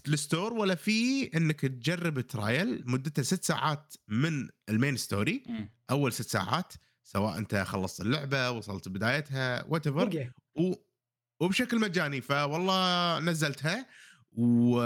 ال 0.08 0.15
store 0.15 0.54
ولا 0.54 0.76
في 0.76 1.24
إنك 1.38 1.62
تجرب 1.62 2.22
trial 2.22 2.84
مدته 2.86 3.24
ست 3.24 3.44
ساعات 3.44 3.94
من 4.08 4.50
ال 4.70 4.75
main 4.75 4.98
story 4.98 5.44
مم. 5.48 5.70
أول 5.90 6.14
ست 6.14 6.30
ساعات 6.30 6.74
سواء 7.04 7.38
أنت 7.38 7.56
خلصت 7.56 8.02
اللعبة 8.02 8.52
وصلت 8.52 8.90
بدايتها 8.90 9.64
what 9.63 9.88
okay. 9.88 10.32
و... 10.56 10.74
وبشكل 11.40 11.80
مجاني 11.80 12.22
فوالله 12.22 13.20
نزلتها. 13.20 13.86
و 14.32 14.80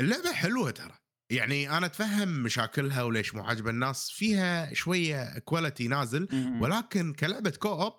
اللعبة 0.00 0.32
حلوة 0.32 0.70
ترى. 0.70 0.98
يعني 1.30 1.70
أنا 1.76 1.86
أتفهم 1.86 2.28
مشاكلها 2.28 3.02
وليش 3.02 3.34
مو 3.34 3.42
عاجبة 3.42 3.70
الناس 3.70 4.10
فيها 4.10 4.74
شوية 4.74 5.38
quality 5.38 5.88
نازل. 5.88 6.28
ولكن 6.62 7.12
كلعبة 7.12 7.50
co-op 7.50 7.92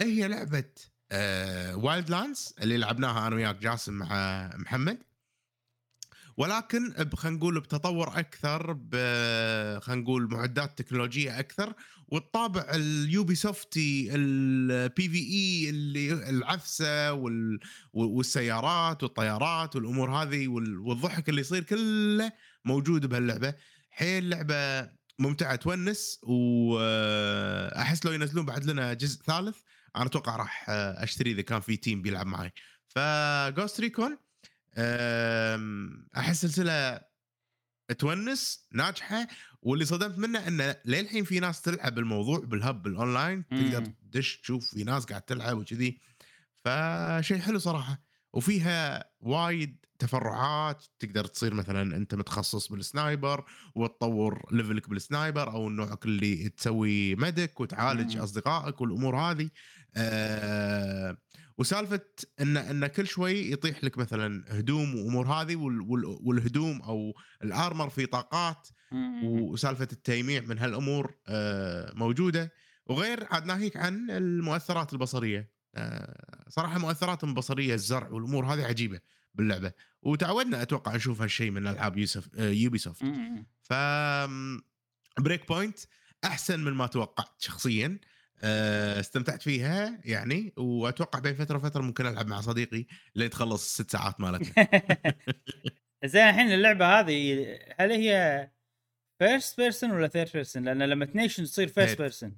هي 0.00 0.28
لعبة 0.28 0.64
آه 1.12 1.76
Wildlands 1.76 2.54
اللي 2.62 2.76
لعبناها 2.76 3.26
أنا 3.26 3.36
وياك 3.36 3.56
جاسم 3.56 3.92
مع 3.92 4.50
محمد 4.56 4.98
ولكن 6.36 6.94
خلينا 7.16 7.36
نقول 7.38 7.60
بتطور 7.60 8.18
أكثر 8.18 8.66
خلينا 9.80 10.02
نقول 10.02 10.28
معدات 10.30 10.78
تكنولوجية 10.78 11.38
أكثر 11.38 11.72
والطابع 12.08 12.66
اليوبي 12.74 13.34
سوفتي 13.34 14.14
ال 14.14 15.08
PvE 15.08 15.70
اللي 15.70 16.12
العفسة 16.30 17.12
وال 17.12 17.60
والسيارات 17.92 19.02
والطيارات 19.02 19.76
والأمور 19.76 20.10
هذه 20.10 20.48
وال- 20.48 20.78
والضحك 20.78 21.28
اللي 21.28 21.40
يصير 21.40 21.62
كله 21.62 22.32
موجود 22.64 23.06
بهاللعبة. 23.06 23.54
حيل 23.90 24.30
لعبة 24.30 24.90
ممتعة 25.18 25.56
تونس 25.56 26.20
وأحس 26.22 28.06
لو 28.06 28.12
ينزلون 28.12 28.46
بعد 28.46 28.64
لنا 28.64 28.94
جزء 28.94 29.22
ثالث 29.22 29.56
أنا 29.96 30.06
أتوقع 30.06 30.36
راح 30.36 30.66
أشتري 30.70 31.30
إذا 31.30 31.42
كان 31.42 31.60
في 31.60 31.76
team 31.76 32.02
بيلعب 32.02 32.26
معي 32.26 32.52
ف 32.86 33.02
Ghost 33.02 33.80
Recon 33.80 34.18
أحس 36.16 36.40
سلسلة 36.42 37.00
تونس 37.98 38.66
ناجحة 38.72 39.28
واللي 39.62 39.84
صدمت 39.84 40.18
منه 40.18 40.48
إنه 40.48 40.76
للحين 40.84 41.24
في 41.24 41.40
ناس 41.40 41.62
تلعب 41.62 41.98
الموضوع 41.98 42.38
بال 42.38 42.56
hub 42.56 42.82
بال 42.82 42.97
online. 42.97 43.48
تقدر. 43.48 43.84
تدش 43.84 44.36
تشوف 44.36 44.70
في 44.70 44.84
ناس 44.84 45.04
قاعد 45.04 45.22
تلعب 45.22 45.58
وكذي. 45.58 46.00
فشيء 46.64 47.38
حلو 47.38 47.58
صراحة. 47.58 48.02
وفيها 48.32 49.04
وايد 49.20 49.81
تفرعات 49.98 50.84
تقدر 50.98 51.24
تصير 51.24 51.54
مثلا 51.54 51.96
أنت 51.96 52.14
متخصص 52.14 52.68
بال 52.68 52.87
sniper 52.87 53.44
وتطور 53.74 54.42
level 54.52 54.82
ك 54.82 54.88
بال 54.88 55.04
sniper 55.04 55.52
أو 55.52 55.70
نوعك 55.70 56.04
اللي 56.04 56.48
تسوي 56.48 57.14
medic 57.14 57.60
وتعالج 57.60 58.16
مم. 58.16 58.22
أصدقائك 58.22 58.80
والأمور 58.80 59.16
هذه 59.16 59.50
آه 59.96 61.16
وسالفة 61.58 62.00
إن 62.40 62.56
إن 62.56 62.86
كل 62.86 63.06
شوي 63.06 63.52
يطيح 63.52 63.84
لك 63.84 63.98
مثلا 63.98 64.44
هدوم 64.48 64.94
وأمور 64.94 65.26
هذه 65.26 65.56
وال 65.56 65.80
وال 65.80 66.04
والهدوم 66.04 66.82
أو 66.82 67.12
ال 67.44 67.52
armor 67.52 67.90
في 67.90 68.06
طاقات. 68.06 68.68
وسالفة 69.24 69.88
التيميع 69.92 70.40
من 70.40 70.58
هالأمور 70.58 71.14
آه، 71.28 71.92
موجودة 71.94 72.52
وغير 72.86 73.26
عاد 73.30 73.46
ناهيك 73.46 73.76
عن 73.76 74.10
المؤثرات 74.10 74.92
البصرية 74.92 75.50
آه، 75.74 76.44
صراحة 76.48 76.78
مؤثرات 76.78 77.24
البصريه 77.24 77.74
الزرع 77.74 78.08
والأمور 78.08 78.46
هذه 78.46 78.64
عجيبة 78.64 79.00
باللعبة 79.34 79.72
وتعودنا 80.02 80.62
أتوقع 80.62 80.96
نشوف 80.96 81.22
هالشيء 81.22 81.50
من 81.50 81.66
ألعاب 81.66 81.98
يوسف 81.98 82.28
آه، 82.38 82.50
Ubisoft. 82.50 83.04
ف 83.62 83.72
Breakpoint 85.20 85.78
أحسن 86.24 86.60
من 86.60 86.72
ما 86.72 86.86
توقعت 86.86 87.28
شخصيا 87.38 87.98
آه، 88.44 89.00
استمتعت 89.00 89.42
فيها 89.42 90.00
يعني 90.04 90.52
وأتوقع 90.56 91.18
بين 91.18 91.34
فترة 91.34 91.56
وفترة 91.56 91.82
ممكن 91.82 92.06
ألعب 92.06 92.26
مع 92.26 92.40
صديقي 92.40 92.86
لين 93.14 93.30
تخلص 93.30 93.62
الست 93.62 93.90
ساعات 93.90 94.20
مالتنا 94.20 94.68
زين 96.04 96.22
الحين 96.22 96.52
اللعبة 96.52 97.00
هذه 97.00 97.46
هل 97.78 97.92
هي 97.92 98.50
first 99.18 99.60
person 99.60 99.90
ولا 99.90 100.08
third 100.08 100.30
person؟ 100.34 100.64
لأن 100.64 100.82
لما 100.82 101.04
تنيشن 101.04 101.44
تصير 101.44 101.68
first. 101.68 101.98
person 101.98 102.36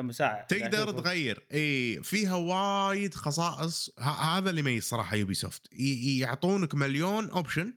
تم 0.00 0.12
ساعه 0.12 0.46
تقدر 0.46 0.90
تغير. 0.90 1.42
إي 1.52 2.02
فيها 2.02 2.34
وايد 2.34 3.14
خصائص. 3.14 3.90
هذا 3.98 4.50
اللي 4.50 4.60
يميز 4.60 4.84
صراحة 4.84 5.16
Ubisoft 5.16 5.68
يعطونك 5.72 6.74
مليون 6.74 7.30
option 7.30 7.74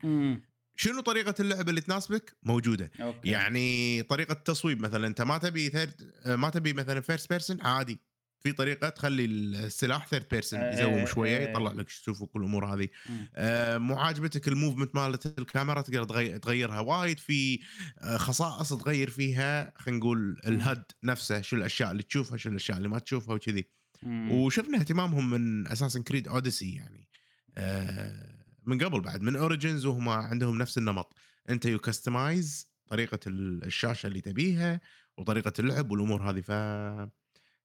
شنو 0.75 1.01
طريقة 1.01 1.35
اللعب 1.39 1.69
اللي 1.69 1.81
تناسبك؟ 1.81 2.35
موجودة. 2.43 2.91
okay. 3.01 3.29
يعني 3.29 4.03
طريقة 4.03 4.31
التصويب 4.31 4.81
مثلا 4.81 5.07
أنت 5.07 5.21
ما 5.21 5.37
تبي 5.37 5.69
third 5.69 6.11
ما 6.25 6.49
تبي 6.49 6.73
مثلا 6.73 7.01
first 7.01 7.29
person 7.29 7.61
عادي. 7.61 7.99
في 8.43 8.51
طريقة 8.51 8.89
تخلي 8.89 9.25
السلاح 9.25 10.07
third 10.07 10.25
person 10.31 10.59
إيه، 10.59 10.73
يزوم 10.79 11.05
شوية 11.05 11.37
إيه. 11.37 11.49
يطلع 11.49 11.71
لك 11.71 11.89
شو 11.89 12.01
تشوفك 12.01 12.35
والامور 12.35 12.65
هذه. 12.65 12.87
آه، 13.35 13.77
مو 13.77 13.95
عاجبتك 13.99 14.47
ال 14.47 14.53
movement 14.53 14.95
مالت 14.95 15.39
الكاميرا 15.39 15.81
تقدر 15.81 16.03
تغير 16.03 16.37
تغيرها 16.37 16.79
وايد 16.79 17.19
في 17.19 17.59
آه، 18.01 18.17
خصائص 18.17 18.73
تغير 18.73 19.09
فيها 19.09 19.73
خلينا 19.77 19.99
نقول 19.99 20.41
ال 20.47 20.56
HUD 20.56 20.83
نفسه 21.03 21.41
شو 21.41 21.55
الأشياء 21.55 21.91
اللي 21.91 22.03
تشوفها 22.03 22.37
شو 22.37 22.49
الأشياء 22.49 22.77
اللي 22.77 22.89
ما 22.89 22.99
تشوفها 22.99 23.35
وكذي. 23.35 23.67
وشفنا 24.05 24.77
اهتمامهم 24.79 25.29
من 25.29 25.67
Assassin's 25.67 26.03
Creed 26.03 26.27
Odyssey 26.27 26.75
يعني 26.75 27.09
آه، 27.57 28.35
من 28.65 28.83
قبل 28.83 29.01
بعد 29.01 29.21
من 29.21 29.35
Origins 29.35 29.85
وهم 29.85 30.09
عندهم 30.09 30.57
نفس 30.57 30.77
النمط 30.77 31.13
أنت 31.49 31.65
you 31.65 31.79
customize 31.79 32.67
طريقة 32.87 33.19
ال- 33.27 33.63
الشاشة 33.65 34.07
اللي 34.07 34.21
تبيها 34.21 34.81
وطريقة 35.17 35.53
اللعب 35.59 35.91
والأمور 35.91 36.29
هذه 36.29 36.41
ف 36.41 36.51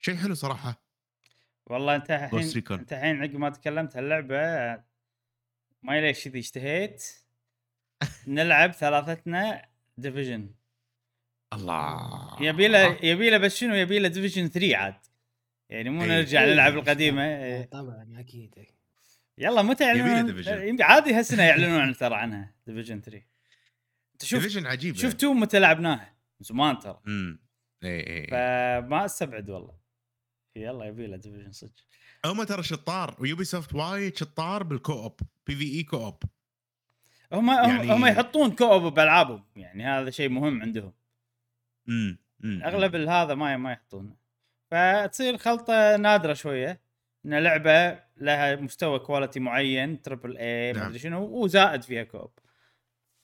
شيء 0.00 0.16
حلو 0.16 0.34
صراحة. 0.34 0.82
والله 1.66 1.96
أنت 1.96 2.10
الحين. 2.10 2.62
أنت 2.70 2.92
الحين 2.92 3.22
عقب 3.22 3.36
ما 3.36 3.50
تكلمت 3.50 3.96
اللعبة 3.96 4.36
ما 5.82 6.00
ليش 6.00 6.24
كذي 6.24 6.38
اشتهيت؟ 6.38 7.04
نلعب 8.26 8.72
ثلاثتنا 8.72 9.68
Division 9.98 10.54
الله. 11.52 12.36
يبي 12.40 12.68
له 12.68 12.98
يبي 13.02 13.30
له 13.30 13.38
بس 13.38 13.56
شنو؟ 13.56 13.74
يبي 13.74 13.98
له 13.98 14.08
Division 14.08 14.48
3 14.48 14.76
عاد. 14.76 14.94
يعني 15.68 15.90
مو 15.90 16.02
إيه. 16.02 16.08
نرجع 16.08 16.44
إيه، 16.44 16.52
نلعب 16.52 16.72
طبعاً. 16.72 16.82
القديمة. 16.82 17.22
إيه. 17.22 17.64
طبعا 17.64 18.14
أكيد 18.18 18.54
يلا 19.38 19.62
متى 19.62 19.90
يبي 19.90 19.98
له 19.98 20.50
يعلنون؟ 20.50 20.82
عادي 20.82 21.14
هالسنة 21.14 21.42
يعلنون 21.42 21.80
عن 21.80 21.94
ترى 21.94 22.14
عنها 22.14 22.54
Division 22.66 23.00
3 23.00 23.22
أنت 24.12 24.24
شوف 24.24 24.42
Division 24.42 24.66
عجيب 24.66 24.96
شوف 24.96 25.12
two 25.12 25.32
متى 25.32 25.58
لعبناها 25.58 26.14
من 26.40 26.44
زمان 26.44 26.78
ترى. 26.78 27.00
امم 27.06 27.38
اي 27.84 28.00
اي 28.00 28.26
فما 28.26 29.04
أستبعد 29.04 29.50
والله. 29.50 29.85
يلا 30.56 30.84
يبي 30.84 31.06
له 31.06 31.16
Division 31.16 31.52
صدق 31.52 31.72
هم 32.24 32.42
ترى 32.44 32.62
شطار 32.62 33.16
و 33.18 33.44
Ubisoft 33.44 33.74
وايد 33.74 34.16
شطار 34.16 34.62
بال 34.62 34.79
co-op 34.79 35.20
PvE 35.46 35.64
co-op. 35.74 36.22
هم 37.32 37.50
هم, 37.50 37.70
يعني- 37.76 37.92
هم 37.92 38.06
يحطون 38.06 38.50
co-op 38.50 38.94
بألعابهم 38.94 39.44
يعني 39.56 39.86
هذا 39.86 40.10
شيء 40.10 40.28
مهم 40.28 40.62
عندهم. 40.62 40.92
امم. 41.88 42.18
أغلب 42.44 42.96
هذا 42.96 43.34
ما 43.34 43.56
ما 43.56 43.72
يحطونه. 43.72 44.16
فتصير 44.70 45.36
خلطة 45.36 45.96
نادرة 45.96 46.34
شوية. 46.34 46.80
إن 47.26 47.34
لعبة 47.34 48.02
لها 48.16 48.56
مستوى 48.56 48.98
quality 48.98 49.40
معين 49.40 50.02
triple 50.02 50.36
A 50.36 50.72
ما 50.72 50.78
نعم. 50.78 50.88
أدري 50.88 50.98
شنو 50.98 51.22
وزائد 51.24 51.82
فيها 51.82 52.04
co-op. 52.04 52.30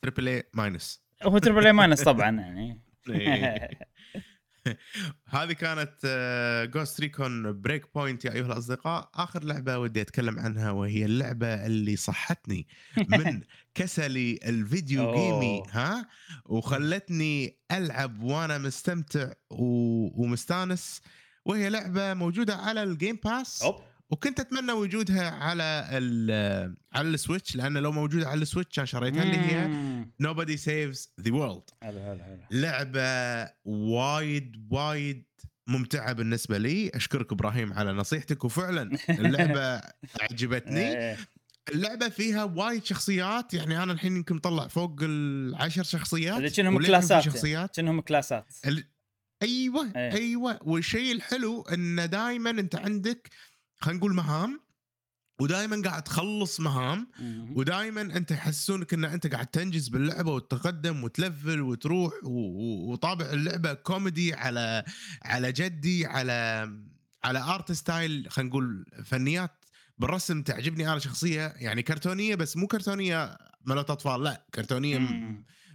triple 0.03 0.29
A 0.29 0.43
minus 0.55 1.03
هو 1.23 1.39
triple 1.39 1.67
A 1.67 1.73
minus 1.73 2.03
طبعا 2.03 2.31
يعني. 2.41 2.81
هذه 5.29 5.53
كانت 5.53 5.95
Ghost 6.75 7.01
Recon 7.01 7.61
Breakpoint 7.61 8.25
يا 8.25 8.33
أيها 8.33 8.47
الأصدقاء. 8.47 9.11
آخر 9.15 9.45
لعبة 9.45 9.79
ودي 9.79 10.01
أتكلم 10.01 10.39
عنها 10.39 10.71
وهي 10.71 11.05
اللعبة 11.05 11.67
اللي 11.67 11.97
صحتني 11.97 12.67
من 13.09 13.41
كسلي 13.75 14.39
الفيديو. 14.45 15.15
جيمي 15.15 15.63
ها؟ 15.71 16.09
وخلتني 16.47 17.59
ألعب 17.73 18.23
وأنا 18.23 18.59
مستمتع 18.59 19.33
و... 19.51 19.65
ومستانس. 20.23 21.01
وهي 21.45 21.69
لعبة 21.69 22.15
موجودة 22.15 22.57
على 22.57 22.83
ال 22.83 22.90
Game 22.90 23.19
Pass 23.25 23.63
أوب. 23.63 23.81
وكنت 24.13 24.41
أتمنى 24.41 24.73
وجودها 24.73 25.31
على 25.31 25.89
ال 25.93 26.77
على 26.93 27.09
ال 27.09 27.15
Switch 27.15 27.57
لأن 27.57 27.79
لو 27.79 27.93
موجوده 27.93 28.29
على 28.29 28.43
ال 28.43 28.48
Switch 28.48 28.77
كان 28.77 28.87
شريتها 28.87 29.23
اللي 29.23 29.37
هي 29.37 29.67
مم. 29.67 30.13
Nobody 30.23 30.57
Saves 30.57 31.25
the 31.25 31.31
World 31.31 31.75
حلو 31.83 32.01
حلو 32.01 32.19
حلو 32.25 32.39
لعبة 32.51 33.51
وايد 33.65 34.69
وايد 34.71 35.25
ممتعة 35.67 36.13
بالنسبة 36.13 36.59
لي 36.59 36.91
أشكرك 36.95 37.33
إبراهيم 37.33 37.73
على 37.73 37.93
نصيحتك 37.93 38.45
وفعلا 38.45 38.99
اللعبة 39.11 39.83
عجبتني 40.31 40.99
إيه. 40.99 41.19
اللعبة 41.73 42.09
فيها 42.09 42.45
وايد 42.45 42.85
شخصيات 42.85 43.55
يعني 43.55 43.83
أنا 43.83 43.93
الحين 43.93 44.17
يمكن 44.17 44.35
مطلع 44.35 44.69
فوق 44.69 44.97
العشر 45.03 45.83
شخصيات 45.83 46.37
اللي 46.37 46.51
كأنهم 46.51 46.79
كلاسات 46.79 47.11
يعني. 47.11 47.23
شخصيات 47.23 47.77
كأنهم 47.77 48.01
كلاسات. 48.01 48.47
أيوه 49.43 49.93
إيه. 49.97 50.13
أيوه 50.13 50.59
والشيء 50.63 51.13
الحلو 51.13 51.63
انه 51.63 52.07
دائما 52.07 52.51
أنت 52.51 52.75
عندك 52.75 53.29
خلينا 53.83 53.99
نقول 53.99 54.15
مهام 54.15 54.61
ودائما 55.41 55.83
قاعد 55.89 56.03
تخلص 56.05 56.61
مهام. 56.61 57.09
ودائما 57.57 58.01
أنت 58.01 58.31
يحسسونك 58.31 58.95
ان 58.95 59.05
أنت 59.05 59.27
قاعد 59.27 59.47
تنجز 59.47 59.89
باللعبة 59.89 60.33
وتتقدم 60.33 61.05
وتلفل 61.05 61.61
وتروح 61.61 62.13
وطابع 62.25 63.27
اللعبة 63.27 63.73
كوميدي 63.73 64.35
على 64.35 64.85
على 65.23 65.53
جدي 65.53 66.07
على 66.07 66.71
على 67.25 67.39
art 67.39 67.73
style 67.73 68.27
خلينا 68.31 68.51
نقول 68.51 68.87
فنيات 69.05 69.65
بالرسم 69.99 70.43
تعجبني 70.43 70.89
أنا 70.91 70.99
شخصية 70.99 71.47
يعني 71.57 71.83
كرتونية 71.83 72.35
بس 72.35 72.57
مو 72.57 72.67
كرتونية 72.67 73.39
مالت 73.65 73.91
أطفال 73.91 74.23
لا 74.23 74.47
كرتونية. 74.55 74.99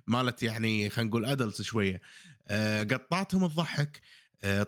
مالت 0.08 0.44
يعني 0.44 0.90
خلينا 0.90 1.10
نقول 1.10 1.26
adults 1.26 1.62
شوية 1.62 2.02
آه، 2.48 2.84
قطاتهم 2.84 3.48
تضحك 3.48 4.02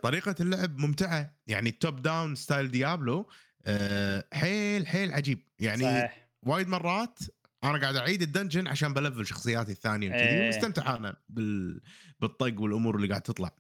طريقة 0.03 0.35
اللعب 0.39 0.77
ممتعة. 0.77 1.35
يعني 1.47 1.71
top 1.71 2.01
down 2.01 2.35
style 2.35 2.71
Diablo 2.71 3.29
آه، 3.65 4.25
حيل 4.33 4.88
حيل 4.88 5.13
عجيب. 5.13 5.41
يعني 5.59 5.83
صحيح. 5.83 6.29
وايد 6.43 6.67
مرات 6.67 7.19
أنا 7.63 7.77
قاعد 7.81 7.95
أعيد 7.95 8.21
ال 8.21 8.27
dungeon 8.27 8.67
عشان 8.67 8.93
ب 8.93 8.99
level 8.99 9.25
شخصياتي 9.25 9.71
الثانية 9.71 10.09
وكذي 10.09 10.19
إيه. 10.19 10.45
ومستمتع 10.45 10.95
أنا 10.95 11.15
بال... 11.29 11.81
بالطق 12.19 12.61
والأمور 12.61 12.95
اللي 12.95 13.07
قاعد 13.07 13.21
تطلع. 13.21 13.51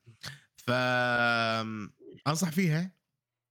ف 0.55 0.71
أنصح 2.27 2.49
فيها 2.51 2.91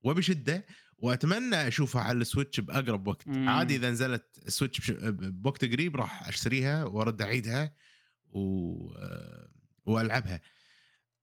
وبشدة 0.03 0.67
وأتمنى 0.99 1.69
أشوفها 1.69 2.03
على 2.03 2.19
ال 2.19 2.25
Switch 2.25 2.61
بأقرب 2.61 3.07
وقت. 3.07 3.29
مم. 3.29 3.49
عادي 3.49 3.77
إذا 3.77 3.91
نزلت 3.91 4.39
ال 4.47 4.52
Switch 4.52 4.81
بش... 4.81 4.91
بوقت 5.11 5.65
قريب 5.65 5.97
راح 5.97 6.29
أشتريها 6.29 6.85
وأرد 6.85 7.23
أعيدها 7.23 7.75
و... 8.33 8.41
وألعبها. 9.87 10.41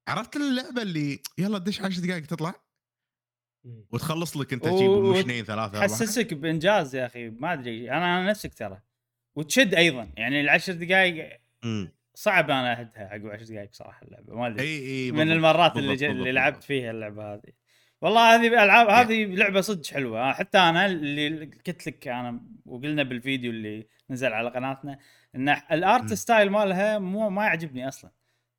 عرفت 0.08 0.36
اللعبة 0.36 0.82
اللي 0.82 1.20
يلا 1.38 1.58
دش 1.58 1.82
10 1.82 2.02
دقائق 2.06 2.26
تطلع. 2.26 2.54
وتخلص 3.92 4.38
لك 4.38 4.54
انت 4.54 4.64
تجيب 4.66 4.90
و- 4.90 5.14
مشنين 5.14 5.44
ثلاثة. 5.46 5.82
حسسك 5.82 6.34
بإنجاز 6.34 6.96
يا 6.96 7.06
أخي 7.06 7.30
ما 7.30 7.54
أدري 7.54 7.92
أنا 7.92 8.20
أنا 8.20 8.30
نفسك 8.30 8.54
ترى 8.54 8.82
وتشد 9.36 9.74
أيضا 9.74 10.10
يعني 10.18 10.42
العشر 10.42 10.74
دقائق. 10.74 11.40
صعب 12.16 12.50
أنا 12.52 12.80
أهدها 12.80 13.08
عقب 13.12 13.28
عشر 13.28 13.46
دقائق 13.46 13.70
بصراحه 13.70 14.02
اللعبة 14.06 14.36
ما 14.36 14.48
أدري 14.48 14.64
إي 14.66 14.86
إي 15.06 15.12
من. 15.12 15.32
المرات 15.32 15.78
اللي 15.78 15.88
بالضبط، 15.88 16.04
اللي 16.10 16.16
بالضبط. 16.24 16.36
لعبت 16.36 16.64
فيها 16.64 16.92
اللعبة 16.92 17.34
هذه 17.34 17.52
والله 18.02 18.36
هذه 18.36 18.48
العاب 18.64 18.90
هذه 18.90 19.26
لعبة 19.26 19.62
صدق 19.62 19.86
حلوة 19.86 20.34
حتى 20.34 20.58
أنا 20.58 20.86
اللي 20.86 21.46
قلت 21.68 21.88
لك 21.88 22.08
أنا 22.08 22.42
وقلنا 22.66 23.04
بالفيديو 23.04 23.52
اللي 23.52 23.88
نزل 24.10 24.34
على 24.34 24.50
قناتنا 24.50 25.00
إن 25.36 25.50
ال 25.50 25.63
art. 25.63 26.14
style 26.14 26.50
مالها 26.50 27.00
مو 27.00 27.30
ما 27.30 27.44
يعجبني 27.46 27.88
أصلا 27.88 28.12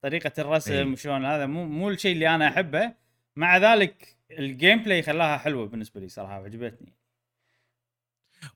طريقة 0.03 0.33
الرسم 0.39 0.73
إي. 0.73 0.83
وشلون 0.83 1.25
هذا 1.25 1.47
مو 1.47 1.65
مو 1.65 1.91
الشيء 1.91 2.13
اللي 2.13 2.35
أنا 2.35 2.49
أحبه 2.49 2.93
مع 3.37 3.57
ذلك 3.57 4.17
ال 4.31 4.83
gameplay 4.83 5.03
خلاها 5.03 5.39
حلوة 5.39 5.67
بالنسبة 5.67 6.01
لي 6.01 6.09
صراحة 6.09 6.45
عجبتني 6.45 6.93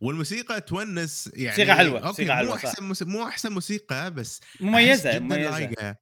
والموسيقى 0.01 0.61
تونس 0.61 1.31
يعني 1.35 1.57
موسيقى 1.57 1.87
okay 1.87 2.07
موسيقى 2.07 2.37
حلوة، 2.37 2.51
مو. 2.51 2.57
احسن 2.57 3.09
مو 3.09 3.27
أحسن 3.27 3.53
موسيقى 3.53 4.11
بس 4.11 4.41
مميزة 4.61 5.19
مميزة. 5.19 5.97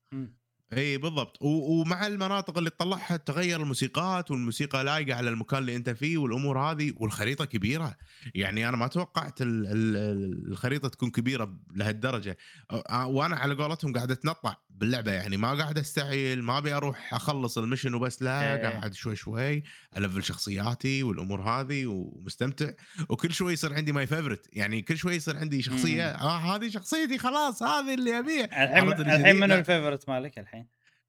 إي 0.73 0.99
بالضبط 0.99 1.43
و- 1.43 1.81
ومع 1.81 2.07
المناطق 2.07 2.59
اللي 2.59 2.71
تطلعها 2.71 3.17
تغير 3.17 3.63
الموسيقات 3.63 4.31
والموسيقى 4.31 4.85
لايقة 4.85 5.15
على 5.17 5.31
المكان 5.31 5.59
اللي 5.59 5.77
أنت 5.77 5.91
فيه 5.91 6.19
والأمور 6.19 6.59
هذه 6.59 6.93
والخريطة 6.97 7.45
كبيرة 7.45 7.97
يعني 8.35 8.69
أنا 8.69 8.77
ما 8.77 8.87
توقعت 8.87 9.43
ال- 9.43 9.67
ال- 9.67 9.97
ال- 9.97 10.53
الخريطة 10.53 10.89
تكون 10.89 11.11
كبيرة 11.11 11.57
لهالدرجة 11.75 12.37
أ- 12.73 12.93
وأنا 12.95 13.37
على 13.37 13.55
قولتهم 13.55 13.93
قاعد 13.93 14.11
أتنطع 14.11 14.55
باللعبة 14.71 15.13
يعني 15.13 15.37
ما 15.37 15.55
قاعد 15.55 15.79
استعجل 15.79 16.43
ما 16.43 16.59
أبي 16.59 16.73
أروح 16.73 17.15
أخلص 17.15 17.59
ال 17.59 17.63
mission 17.63 17.95
وبس 17.95 18.23
لا 18.23 18.55
إيه. 18.57 18.63
قاعد 18.69 18.95
شوي 18.95 19.17
شوي 19.17 19.63
ألفل 19.97 20.23
شخصياتي 20.25 21.03
والأمور 21.03 21.41
هذه 21.43 21.87
ومستمتع 21.87 22.71
وكل 23.09 23.33
شوي 23.33 23.53
يصير 23.53 23.75
عندي 23.75 23.93
my 23.93 24.07
favorite 24.07 24.47
يعني 24.53 24.83
كل 24.83 24.99
شوي 24.99 25.15
يصير 25.15 25.37
عندي 25.37 25.63
شخصية 25.63 26.03
مم. 26.05 26.27
آه 26.29 26.57
هذه 26.57 26.69
شخصيتي 26.69 27.19
خلاص 27.19 27.63
هذه 27.63 27.95
اللي 27.95 28.19
أبيها 28.19 28.45
الحين 28.65 28.93
الحين؟ 29.11 29.37
منو 29.37 29.47
لا. 29.47 29.59
ال 29.59 29.64
favorite 29.64 30.09
مالك 30.09 30.39
الحين؟ 30.39 30.58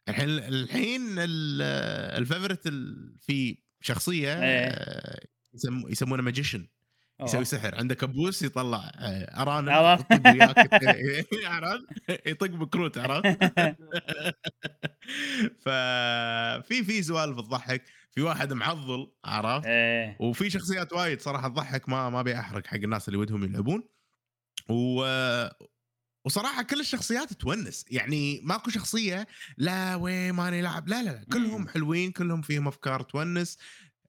الحين 0.09 0.29
الحين 0.29 1.01
ال- 1.19 1.61
ال 2.21 2.26
favorite 2.26 2.67
ال- 2.67 3.15
في 3.19 3.57
شخصية 3.81 4.43
إيه. 4.43 5.19
يسم- 5.53 5.87
يسمونه 5.87 6.23
magician. 6.23 6.67
يسوي 7.21 7.45
سحر 7.45 7.75
عنده 7.75 7.95
كبوس 7.95 8.41
يطلع 8.41 8.91
آه، 8.99 9.41
ارانب؟ 9.41 9.69
يطق 9.69 10.25
وياك 10.27 10.57
عرفت 11.45 11.85
يطق 12.27 12.47
بكروت 12.47 12.97
عرفت 12.97 13.37
ففي 15.65 16.83
في 16.83 17.03
سوالف 17.03 17.39
تضحك 17.41 17.83
في 18.11 18.21
واحد 18.21 18.53
معضل 18.53 19.11
عرفت 19.25 19.65
إيه 19.67 20.17
وفي 20.19 20.49
شخصيات 20.49 20.93
وايد 20.93 21.21
صراحة 21.21 21.47
تضحك 21.47 21.89
ما 21.89 22.09
ما 22.09 22.19
أبي 22.19 22.39
أحرق 22.39 22.67
حق 22.67 22.75
الناس 22.75 23.07
اللي 23.07 23.19
ودهم 23.19 23.43
يلعبون 23.43 23.83
و 24.69 25.03
وصراحة 26.29 26.63
كل 26.63 26.79
الشخصيات 26.79 27.33
تونس 27.33 27.85
يعني 27.91 28.41
ماكو 28.43 28.69
شخصية 28.69 29.27
لا 29.57 29.95
وين 29.95 30.31
ماني 30.31 30.61
لاعب 30.61 30.87
لا 30.87 31.03
لا 31.03 31.09
لا 31.09 31.23
كلهم. 31.33 31.67
حلوين 31.67 32.11
كلهم 32.11 32.41
فيهم 32.41 32.67
أفكار 32.67 33.01
تونس 33.01 33.57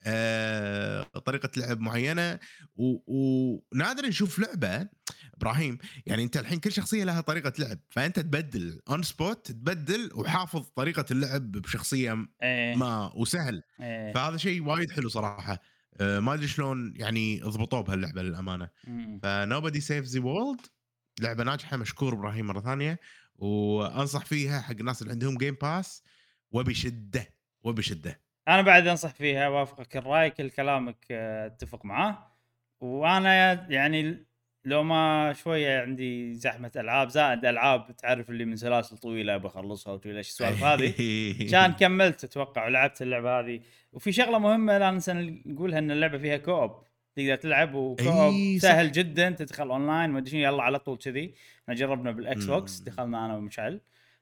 آه، 0.05 1.03
طريقة 1.03 1.51
لعب 1.57 1.81
معينة 1.81 2.39
ونادر 2.77 4.07
نشوف 4.07 4.39
لعبة 4.39 4.89
إبراهيم 5.35 5.79
يعني 6.07 6.23
أنت 6.23 6.37
الحين 6.37 6.61
كل 6.61 6.73
شخصية 6.73 7.05
لها 7.05 7.21
طريقة 7.21 7.53
لعب 7.59 7.79
فأنت 7.91 8.21
تبدل 8.21 8.81
on 8.91 9.03
spot 9.03 9.47
تبدل 9.51 10.11
وحافظ 10.15 10.67
طريقة 10.77 11.05
اللعب 11.11 11.53
بشخصية 11.53 12.27
إيه. 12.43 12.77
ما 12.77 13.13
وسهل. 13.15 13.63
إيه. 13.81 14.13
فهذا 14.13 14.37
شيء 14.37 14.63
وايد 14.63 14.91
حلو 14.91 15.09
صراحة 15.09 15.63
آه، 16.01 16.21
ما 16.21 16.35
أدري 16.35 16.49
شلون 16.49 16.95
يعني 16.97 17.41
ضبطوه 17.41 17.81
بهاللعبة 17.81 18.23
للأمانة. 18.23 18.69
ف 19.23 19.31
Nobody 19.31 19.81
Saves 19.81 20.05
the 20.05 20.21
World 20.21 20.61
لعبة 21.21 21.45
ناجحة 21.45 21.77
مشكور 21.77 22.15
إبراهيم 22.15 22.47
مرة 22.47 22.61
ثانية 22.61 22.99
وأنصح 23.37 24.25
فيها 24.25 24.61
حق 24.61 24.77
الناس 24.81 25.03
اللي 25.03 25.13
عندهم 25.13 25.39
Game 25.39 25.57
Pass 25.63 26.05
وبشده 26.51 27.27
وبشده 27.63 28.21
أنا 28.49 28.63
بعد 28.63 28.87
أنصح 28.87 29.11
فيها 29.15 29.49
وافقك 29.49 29.97
الرأي 29.97 30.31
كل 30.31 30.51
كلامك 30.51 30.97
آه، 31.11 31.47
أتفق 31.47 31.85
معاه. 31.85 32.37
وأنا 32.81 33.53
يعني 33.71 34.27
لو 34.65 34.83
ما 34.83 35.33
شوية 35.33 35.81
عندي 35.81 36.35
زحمة 36.35 36.71
ألعاب 36.77 37.09
زائد 37.09 37.45
ألعاب 37.45 37.97
تعرف 37.97 38.31
اللي 38.31 38.45
من 38.45 38.57
سلاسل 38.57 38.99
طويلة 38.99 39.37
بخلصها 39.37 39.93
وتقول 39.93 40.17
إيش 40.17 40.29
السوالف 40.29 40.65
هذه؟ 40.71 41.49
كان 41.51 41.73
كملت 41.73 42.25
أتوقع 42.25 42.67
ولعبت 42.67 43.03
اللعبة 43.03 43.41
هذه. 43.41 43.61
وفي 43.93 44.13
شغلة 44.13 44.39
مهمة 44.39 44.79
لا 44.79 44.91
ننسى 44.91 45.13
نقولها 45.47 45.79
إن 45.79 45.91
اللعبة 45.91 46.19
فيها 46.19 46.37
co-op. 46.37 46.83
تقدر 47.17 47.37
تلعب 47.37 47.75
و 47.75 47.80
co-op 47.80 48.07
إي، 48.07 48.59
صح. 48.59 48.69
سهل 48.69 48.93
جدا 48.93 49.31
تدخل 49.31 49.71
أونلاين 49.71 50.11
ما 50.11 50.19
أدري 50.19 50.43
يلا 50.43 50.63
على 50.63 50.79
طول 50.79 50.99
كذي 50.99 51.35
إحنا 51.63 51.75
جربنا 51.75 52.11
بال 52.11 52.45
Xbox 52.45 52.79
دخلنا 52.79 53.27
أنا 53.27 53.37
ومشعل 53.37 53.81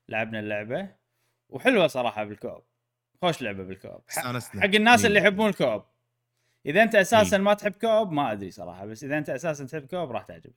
لعبنا 0.09 0.41
اللعبة 0.41 0.95
وحلوة 1.49 1.87
صراحة 1.87 2.25
بال 2.25 2.36
co-op 2.36 2.63
خوش 3.23 3.43
لعبة 3.43 3.65
بال 3.65 3.74
co-op. 3.74 4.01
حق 4.09 4.75
الناس 4.75 5.05
اللي. 5.05 5.19
يحبون 5.19 5.49
ال 5.49 5.55
co-op 5.55 5.85
إذا 6.67 6.83
أنت 6.83 6.95
أساسا. 6.95 7.39
ما 7.39 7.55
تحب 7.55 7.73
co-op 7.73 8.13
ما 8.13 8.33
أدري 8.33 8.51
صراحة 8.51 8.87
بس 8.87 9.05
إذا 9.05 9.19
أنت 9.19 9.31
أساسا 9.31 9.65
تحب 9.65 9.87
co-op 9.87 10.11
راح 10.11 10.23
تعجبك 10.23 10.55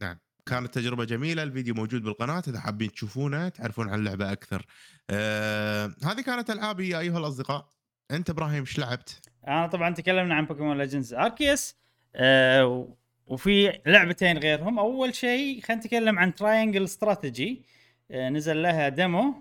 نعم 0.00 0.18
كانت 0.46 0.74
تجربة 0.74 1.04
جميلة 1.04 1.42
الفيديو 1.42 1.74
موجود 1.74 2.02
بالقناة 2.02 2.42
إذا 2.48 2.60
حابين 2.60 2.92
تشوفونه 2.92 3.48
تعرفون 3.48 3.88
عن 3.88 3.98
اللعبة 3.98 4.32
أكثر 4.32 4.66
آه، 5.10 5.94
هذه 6.04 6.20
كانت 6.20 6.50
ألعابي 6.50 6.88
يا 6.88 6.98
أيها 6.98 7.18
الأصدقاء 7.18 7.68
أنت 8.10 8.30
إبراهيم 8.30 8.60
إيش 8.60 8.78
لعبت؟ 8.78 9.31
أنا 9.48 9.66
طبعا 9.66 9.94
تكلمنا 9.94 10.34
عن 10.34 10.46
Pokémon 10.46 10.78
Legends 10.78 11.14
Arceus 11.14 11.76
آه 12.16 12.88
وفي 13.26 13.80
لعبتين 13.86 14.38
غيرهم. 14.38 14.78
أول 14.78 15.14
شيء 15.14 15.60
خلينا 15.60 15.80
نتكلم 15.82 16.18
عن 16.18 16.34
Triangle 16.34 16.84
Strategy 16.84 17.62
آه 18.10 18.28
نزل 18.28 18.62
لها 18.62 18.88
demo 18.88 19.34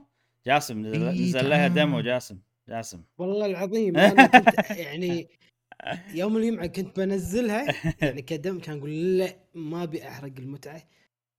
جاسم 0.48 0.80
نزل, 0.86 1.04
إيه، 1.08 1.22
نزل 1.30 1.50
لها. 1.50 1.68
demo 1.68 2.02
جاسم. 2.02 2.38
جاسم. 2.70 3.04
والله 3.18 3.46
العظيم 3.46 3.98
أنا 3.98 4.26
كنت 4.28 4.70
يعني 4.70 5.28
يوم 6.14 6.38
الجمعة 6.38 6.68
كنت 6.68 7.00
بنزلها 7.00 7.66
يعني 8.02 8.22
ك 8.22 8.29
demo 8.29 8.60
كان 8.60 8.78
أقول 8.78 9.18
لا 9.18 9.36
ما 9.56 9.84
أبي 9.84 10.08
أحرق 10.08 10.32
المتعة. 10.40 10.84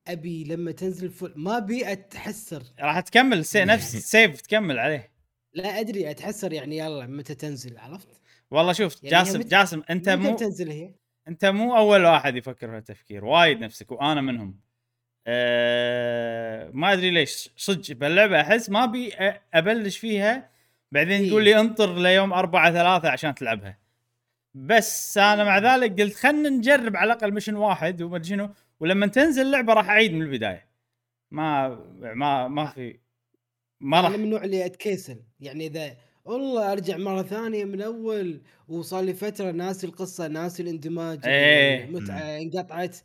أبي 0.08 0.44
لما 0.44 0.72
تنزل 0.72 1.10
full 1.10 1.32
ما 1.36 1.56
أبي 1.56 1.92
أتحسر. 1.92 2.62
راح 2.80 3.00
تكمل 3.00 3.44
سي 3.44 3.64
نفس 3.64 3.96
save 3.96 4.40
تكمل 4.40 4.78
عليه. 4.78 5.12
لا 5.54 5.80
أدري 5.80 6.10
أتحسر 6.10 6.52
يعني 6.52 6.78
يلا 6.78 7.06
متى 7.06 7.34
تنزل 7.34 7.78
عرفت؟ 7.78 8.21
والله 8.52 8.72
شوف 8.72 9.04
يعني 9.04 9.24
جاسم 9.24 9.38
مت- 9.40 9.46
جاسم 9.46 9.82
انت 9.90 10.08
مو 10.08 10.34
بتنزل 10.34 10.70
هي؟ 10.70 10.90
انت 11.28 11.44
مو 11.44 11.76
أول 11.76 12.04
واحد 12.04 12.36
يفكر 12.36 12.70
في 12.70 12.76
التفكير 12.76 13.24
وايد 13.24 13.60
نفسك 13.60 13.92
وأنا 13.92 14.20
منهم. 14.20 14.60
أه 15.26 16.70
ما 16.74 16.92
أدري 16.92 17.10
ليش 17.10 17.50
صدق 17.56 17.92
باللعبة 17.96 18.40
أحس 18.40 18.70
ما 18.70 18.84
أبي 18.84 19.12
أبلش 19.54 19.98
فيها 19.98 20.50
بعدين 20.92 21.20
إيه. 21.22 21.28
تقول 21.28 21.44
لي 21.44 21.60
انطر 21.60 21.98
ليوم 21.98 22.32
4 22.32 22.72
3 22.72 23.08
عشان 23.10 23.34
تلعبها. 23.34 23.78
بس 24.54 25.18
أنا 25.18 25.44
مع 25.44 25.58
ذلك 25.58 26.00
قلت 26.00 26.14
خلينا 26.14 26.48
نجرب 26.48 26.96
على 26.96 27.12
الأقل 27.12 27.34
mission 27.34 27.54
واحد 27.54 28.02
وما 28.02 28.22
شنو 28.22 28.50
ولما 28.80 29.06
تنزل 29.06 29.42
اللعبة 29.42 29.72
راح 29.72 29.88
أعيد 29.90 30.12
من 30.12 30.22
البداية. 30.22 30.66
ما 31.30 31.68
ما 32.00 32.48
ما 32.48 32.66
في 32.66 32.98
ما 33.80 34.00
راح 34.00 34.10
من 34.10 34.24
النوع 34.24 34.44
اللي 34.44 34.66
أتكيسل 34.66 35.22
يعني 35.40 35.66
إذا 35.66 35.96
والله 36.24 36.72
أرجع 36.72 36.96
مرة 36.96 37.22
ثانية 37.22 37.64
من 37.64 37.82
اول 37.82 38.40
وصار 38.68 39.02
لي 39.04 39.14
فترة 39.14 39.50
ناسي 39.50 39.86
القصة 39.86 40.28
ناسي 40.28 40.62
الاندماج 40.62 41.26
إيه. 41.26 41.84
المتعه 41.84 42.18
انقطعت 42.18 42.96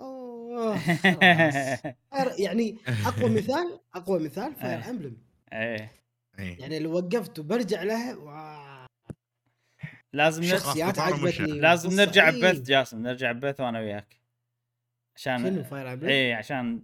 أوه 0.00 0.78
خلاص 0.78 1.78
أر- 2.14 2.40
يعني 2.40 2.76
أقوى 3.06 3.30
مثال 3.38 3.80
أقوى 3.94 4.18
مثال 4.24 4.44
إيه. 4.44 4.54
Fire 4.60 4.90
Emblem 4.90 5.16
إيه 5.52 5.92
إيه. 6.38 6.60
يعني 6.60 6.78
لو 6.78 6.92
وقفت 6.96 7.38
وبرجع 7.38 7.82
لها 7.82 8.16
wow 8.16 8.86
لازم. 10.12 10.42
شخصيات. 10.42 10.98
عجبتني 10.98 11.60
لازم. 11.60 11.90
نرجع 12.00 12.28
إيه. 12.28 12.40
ببث 12.40 12.60
جاسم 12.60 13.02
نرجع 13.02 13.32
ببث 13.32 13.60
وأنا 13.60 13.78
وياك 13.80 14.16
شنو 15.16 15.34
عشان 15.34 15.62
Fire 15.62 15.92
Emblem؟ 15.92 16.08
إيه 16.08 16.34
عشان 16.34 16.82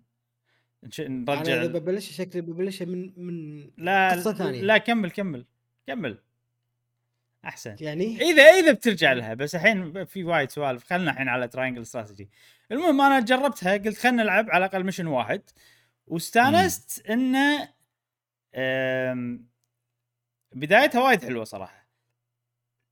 نش- 0.85 1.00
أنا 1.00 1.24
نرجع 1.35 1.55
إذا 1.62 1.66
ببلش 1.66 2.11
شكلي 2.12 2.42
ببلشها 2.42 2.85
من 2.85 3.12
من 3.16 3.61
لا 3.79 4.11
قصة 4.12 4.33
ثانية. 4.35 4.61
لا 4.62 4.79
كمل 4.79 5.11
كمل 5.11 5.44
كمل. 5.87 6.18
أحسن. 7.44 7.77
يعني؟ 7.81 8.20
إذا 8.20 8.42
إذا 8.42 8.73
بترجع 8.73 9.12
لها 9.12 9.35
بس 9.35 9.55
الحين 9.55 10.05
في 10.05 10.25
وايد 10.25 10.51
سوالف. 10.51 10.85
خلنا 10.85 11.11
الحين 11.11 11.29
على 11.29 11.49
Triangle 11.48 11.83
Strategy 11.83 12.30
المهم 12.73 13.01
أنا 13.01 13.20
جربتها 13.20 13.77
قلت 13.77 13.99
خلنا 13.99 14.23
نلعب 14.23 14.51
على 14.51 14.66
الأقل 14.66 14.85
mission 14.85 15.07
واحد. 15.07 15.42
واستانست 16.07 17.07
إنه 17.11 17.68
بدايتها 20.53 21.03
وايد 21.03 21.25
حلوة 21.25 21.44
صراحة. 21.44 21.87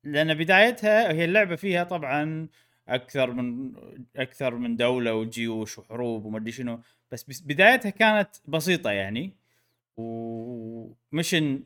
لأن 0.04 0.34
بدايتها 0.34 1.12
هي 1.12 1.24
اللعبة 1.24 1.56
فيها 1.56 1.84
طبعا 1.84 2.48
أكثر 2.88 3.30
من 3.30 3.72
أكثر 4.16 4.54
من 4.54 4.76
دولة 4.76 5.14
وجيوش 5.14 5.78
وحروب 5.78 6.24
وما 6.24 6.38
أدري 6.38 6.52
شنو. 6.52 6.82
بس 7.10 7.42
بدايتها 7.42 7.90
كانت 7.90 8.28
بسيطة 8.48 8.90
يعني. 8.90 9.36
ومشن 9.96 11.62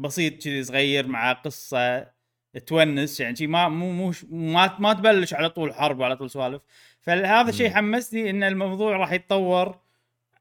بسيط 0.00 0.42
كذي 0.42 0.64
صغير 0.64 1.06
مع 1.06 1.32
قصة 1.32 2.10
تونس 2.66 3.20
يعني 3.20 3.36
شي 3.36 3.46
ما 3.46 3.68
مو 3.68 3.92
مو 3.92 4.12
ما 4.30 4.76
ما 4.78 4.92
تبلش 4.92 5.34
على 5.34 5.50
طول 5.50 5.74
حرب 5.74 5.98
وعلى 6.00 6.16
طول 6.16 6.30
سوالف. 6.30 6.62
فهذا 7.00 7.50
الشيء. 7.50 7.70
حمسني 7.70 8.30
إن 8.30 8.42
الموضوع 8.42 8.96
راح 8.96 9.12
يتطور 9.12 9.78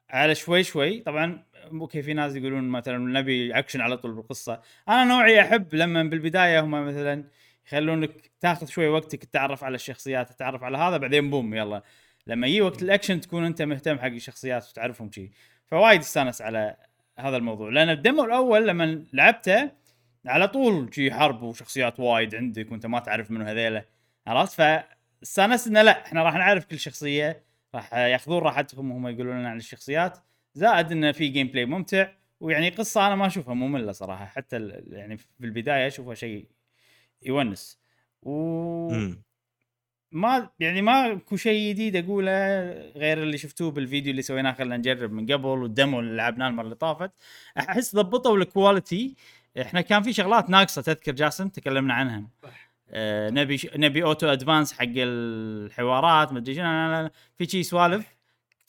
على 0.10 0.36
شوي 0.36 0.64
شوي. 0.64 1.00
طبعا 1.00 1.44
okay 1.72 2.02
في 2.02 2.14
ناس 2.14 2.36
يقولون 2.36 2.70
مثلا 2.70 2.98
نبي 2.98 3.60
اكشن 3.60 3.82
على 3.82 3.98
طول 3.98 4.14
بالقصة. 4.14 4.62
أنا 4.90 5.04
نوعي 5.04 5.42
أحب 5.42 5.76
لما 5.76 6.04
بالبداية 6.04 6.60
هم 6.60 6.88
مثلا 6.88 7.24
يخلونك 7.68 8.32
تاخذ 8.40 8.68
شوي 8.68 8.88
وقتك 8.88 9.24
تتعرف 9.24 9.64
على 9.64 9.76
الشخصيات 9.76 10.30
تتعرف 10.30 10.64
على 10.64 10.78
هذا 10.78 10.98
بعدين 10.98 11.30
boom 11.30 11.54
يلا. 11.54 11.84
لما 12.28 12.48
يجي 12.48 12.62
وقت 12.62 12.84
الأكشن 12.84 13.22
تكون 13.22 13.46
أنت 13.46 13.62
مهتم 13.62 14.00
حق 14.00 14.06
الشخصيات 14.06 14.70
وتعرفهم 14.70 15.12
شي. 15.12 15.32
فوايد 15.68 16.00
استانس 16.00 16.42
على 16.42 16.76
هذا 17.20 17.38
الموضوع. 17.38 17.70
لأن 17.70 17.90
ال 17.90 17.97
demo 17.97 18.26
الأول 18.26 18.68
لما 18.68 19.06
لعبته 19.14 19.72
على 20.26 20.48
طول 20.48 20.96
شي 20.96 21.12
حرب 21.12 21.42
وشخصيات 21.44 22.00
وايد 22.00 22.36
عندك 22.36 22.72
وأنت 22.72 22.86
ما 22.86 23.00
تعرف 23.00 23.32
منو 23.32 23.46
هذيلا 23.46 23.86
عرفت؟ 24.28 24.54
فاستانست 24.54 25.68
انه 25.68 25.82
لا 25.82 26.06
إحنا 26.06 26.24
راح 26.24 26.36
نعرف 26.36 26.66
كل 26.66 26.80
شخصية 26.80 27.44
راح 27.76 27.94
يأخذون 27.94 28.40
راحتهم 28.42 28.92
وهم 28.92 29.08
يقولون 29.08 29.40
لنا 29.40 29.50
عن 29.50 29.58
الشخصيات. 29.58 30.18
زائد 30.54 30.92
انه 30.92 31.12
في 31.12 31.28
gameplay 31.28 31.66
ممتع 31.66 32.08
ويعني 32.40 32.70
قصة 32.70 33.08
أنا 33.08 33.16
ما 33.16 33.28
أشوفها 33.28 33.54
مملة 33.54 33.92
صراحة. 33.92 34.26
حتى 34.26 34.70
يعني 34.92 35.18
في 35.18 35.26
البداية 35.42 35.88
أشوفها 35.88 36.14
شيء 36.14 36.48
يونس. 37.26 37.80
و. 38.24 38.94
ما 40.12 40.50
يعني 40.60 40.82
ما 40.82 41.12
اكو 41.14 41.36
شيء 41.36 41.70
جديد 41.70 41.96
أقوله 41.96 42.32
غير 42.96 43.24
اللي 43.24 43.38
شفتوه 43.38 43.72
بالفيديو 43.72 44.12
اللي 44.12 44.22
سويناه 44.22 44.52
خلينا 44.52 44.78
نجرب 44.78 45.12
من 45.12 45.32
قبل 45.32 45.46
وال 45.46 45.64
demo 45.64 46.00
اللي 46.00 46.16
لعبناه 46.16 46.48
المرة 46.48 46.64
اللي 46.64 46.76
طافت. 46.76 47.12
أحس 47.58 47.96
ضبطوا 47.96 48.38
ال 48.38 48.48
quality 48.48 49.16
إحنا 49.62 49.82
كان 49.82 50.04
في 50.04 50.14
شغلات 50.14 50.50
ناقصة 50.50 50.82
تذكر 50.82 51.12
جاسم؟ 51.12 51.48
تكلمنا 51.48 51.94
عنها. 51.94 52.24
آه 52.90 53.30
نبي 53.30 53.58
ش... 53.58 53.68
نبي 53.76 54.04
auto 54.04 54.28
advance 54.28 54.74
حق 54.74 54.86
الحوارات 54.96 56.34
ما 56.34 56.40
ادري 56.40 56.56
شنو. 56.56 57.10
في 57.38 57.46
شي 57.46 57.64
سوالف؟ 57.64 58.16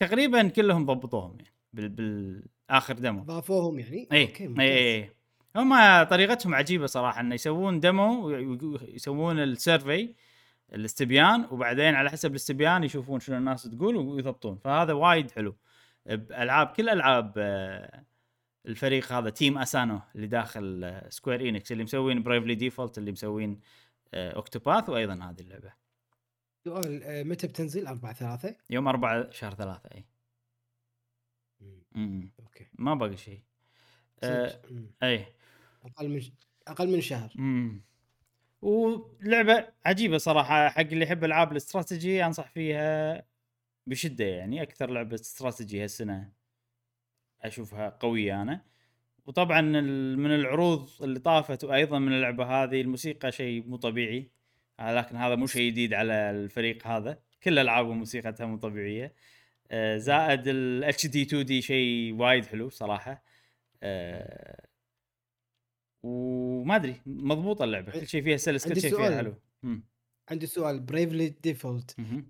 تقريبا 0.00 0.48
كلهم 0.48 0.87
ضبطوهم 0.87 1.37
يعني 1.38 1.53
بال... 1.72 1.88
بالآخر 1.88 2.94
demo 2.94 3.22
ضافوهم 3.22 3.79
يعني؟ 3.79 4.09
اي 4.12 4.22
okay 4.22 4.42
اي 4.42 4.48
ممتاز. 4.48 4.64
اي 4.66 5.11
هم 5.57 6.03
طريقتهم 6.03 6.55
عجيبة 6.55 6.87
صراحة 6.87 7.20
إنه 7.20 7.35
يسوون 7.35 7.81
demo 7.81 8.26
ويق- 8.26 8.94
يسوون 8.94 9.38
ال 9.38 9.49
survey 9.49 10.14
الاستبيان 10.74 11.44
وبعدين 11.50 11.94
على 11.94 12.11
حسب 12.11 12.30
الاستبيان 12.30 12.85
يشوفون 12.85 13.20
شنو 13.20 13.37
الناس 13.37 13.62
تقول 13.62 13.96
ويضبطون. 13.96 14.56
فهذا 14.56 14.92
وايد 14.92 15.30
حلو. 15.30 15.56
بألعاب 16.06 16.66
كل 16.66 16.88
ألعاب 16.88 17.35
آه، 17.37 18.04
الفريق 18.66 19.12
هذا 19.12 19.30
Team 19.31 19.59
Asano 19.59 20.00
اللي 20.14 20.26
داخل 20.26 20.85
آه، 20.85 21.09
Square 21.09 21.48
Enix 21.48 21.72
اللي 21.72 21.85
مسوين 21.85 22.22
Bravely 22.22 22.55
Default 22.55 22.98
اللي 22.98 23.12
مسوين 23.12 23.61
آه، 24.14 24.30
Octopath 24.31 24.88
وأيضا 24.88 25.14
هذه 25.14 25.40
اللعبة. 25.40 25.72
سؤال 26.64 27.02
آه، 27.02 27.22
متى 27.22 27.46
بتنزل؟ 27.46 27.87
4 27.87 28.12
3 28.12 28.56
يوم 28.70 28.88
4 28.88 29.30
شهر 29.30 29.54
3 29.54 29.90
إي. 29.94 30.04
okay. 32.40 32.66
ما 32.78 32.94
باقي 32.94 33.16
شيء. 33.16 33.40
آه،. 34.22 34.62
إي. 35.02 35.26
أقل 35.85 36.09
من 36.09 36.20
أقل 36.68 36.92
من 36.92 37.00
شهر. 37.00 37.33
امم 37.38 37.83
ولعبة 38.62 39.68
عجيبة 39.87 40.18
صراحة 40.18 40.68
حق 40.68 40.81
اللي 40.81 41.05
يحب 41.05 41.25
ألعاب 41.25 41.53
الاستراتيجي 41.53 42.25
أنصح 42.25 42.49
فيها 42.51 43.23
بشدة 43.87 44.25
يعني 44.25 44.62
أكثر 44.62 44.90
لعبة 44.90 45.14
استراتيجي 45.14 45.83
هالسنة 45.85 46.33
أشوفها 47.42 47.88
قوية 47.88 48.42
أنا. 48.42 48.64
وطبعا 49.27 49.61
من 50.16 50.35
العروض 50.35 50.90
اللي 51.03 51.18
طافت 51.18 51.64
وأيضا 51.64 51.99
من 51.99 52.12
اللعبة 52.12 52.44
هذه 52.44 52.81
الموسيقى 52.81 53.33
شيء 53.33 53.64
مو 53.66 53.77
طبيعي 53.77 54.31
آه، 54.81 54.94
لكن 54.94 55.16
هذا 55.16 55.35
مو 55.35 55.46
شيء 55.46 55.70
جديد 55.70 55.94
على 55.94 56.12
الفريق 56.12 56.87
هذا. 56.87 57.18
كل 57.42 57.59
العابهم 57.59 57.99
موسيقتها 57.99 58.46
مو 58.46 58.57
طبيعية. 58.57 59.14
آه، 59.70 59.96
زائد 59.99 60.42
ال 60.49 60.85
HD 60.85 61.07
2D 61.07 61.62
شيء 61.62 62.14
وايد 62.14 62.46
حلو 62.46 62.70
صراحة. 62.70 63.25
آه، 63.83 64.66
وما 66.02 66.76
أدري 66.76 67.00
مضبوطة 67.06 67.64
اللعبة 67.64 67.92
كل 67.92 68.06
شيء 68.06 68.22
فيها 68.22 68.36
سلس 68.36 68.68
كل 68.68 68.80
شيء 68.80 68.96
فيها. 68.96 69.16
حلو. 69.16 69.34
مم. 69.62 69.84
عندي 70.30 70.46
سؤال. 70.46 70.80
Bravely 70.81 71.29
Default 71.42 71.94
مهم. 71.98 72.26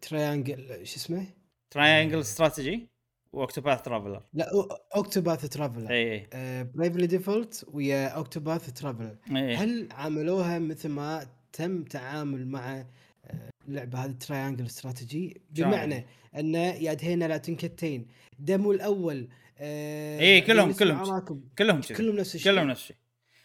Triangle 0.00 0.86
شو 0.86 0.96
اسمه؟ 0.96 1.26
تراينجل 1.70 2.18
استراتيجي 2.18 2.88
واوكتوباث 3.32 3.82
ترافلر 3.82 4.22
لا 4.32 4.50
اوكتوباث 4.96 5.48
ترافلر 5.48 5.90
إي 5.90 6.26
إي. 6.34 6.64
بريفلي 6.64 7.06
ديفولت 7.06 7.66
ويا 7.72 8.08
اوكتوباث 8.08 8.72
ترافلر 8.72 9.16
هل 9.30 9.88
عاملوها 9.92 10.58
مثل 10.58 10.88
ما 10.88 11.26
تم 11.52 11.82
تعامل 11.82 12.48
مع 12.48 12.86
آه، 13.24 13.50
اللعبة 13.68 13.98
هذه 14.04 14.12
تراينجل 14.12 14.66
استراتيجي 14.66 15.40
بمعنى 15.50 16.06
انه 16.38 16.58
يا 16.58 16.94
دهينا 16.94 17.24
لا 17.24 17.36
تنكتين. 17.36 18.06
دمو 18.38 18.72
الأول 18.72 19.28
آه، 19.58 20.20
إيه، 20.20 20.44
كلهم- 20.46 20.72
كلهم. 20.72 21.04
كلهم 21.04 21.40
كلهم 21.58 21.78
نفس 21.78 22.34
الشيء. 22.34 22.52
كلهم 22.52 22.66
نفس 22.66 22.82
الشيء. 22.82 22.96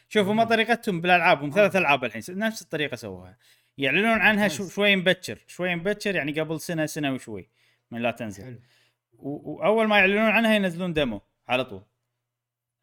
شوفوا 0.10 0.34
ما. 0.34 0.43
طريقتهم 0.43 1.02
بالألعاب 1.02 1.43
هم 1.43 1.50
ثلاث 1.50 1.76
آه. 1.76 1.80
ألعاب 1.80 2.04
الحين 2.04 2.21
نفس 2.30 2.62
الطريقة 2.62 2.95
سووها. 2.95 3.38
يعلنون 3.78 4.19
عنها 4.19 4.47
شو. 4.47 4.67
شوي 4.69 4.95
مبكر 4.95 5.43
شوي 5.47 5.76
مبكر 5.76 6.15
يعني 6.15 6.39
قبل 6.39 6.62
سنة 6.62 6.86
سنة 6.86 7.13
وشوي 7.13 7.50
من 7.91 8.02
لا 8.02 8.12
تنزل. 8.12 8.60
واول 9.13 9.88
ما 9.88 9.97
يعلنون 9.97 10.30
عنها 10.30 10.56
ينزلون 10.56 10.93
demo 10.93 11.21
على 11.47 11.65
طول. 11.65 11.84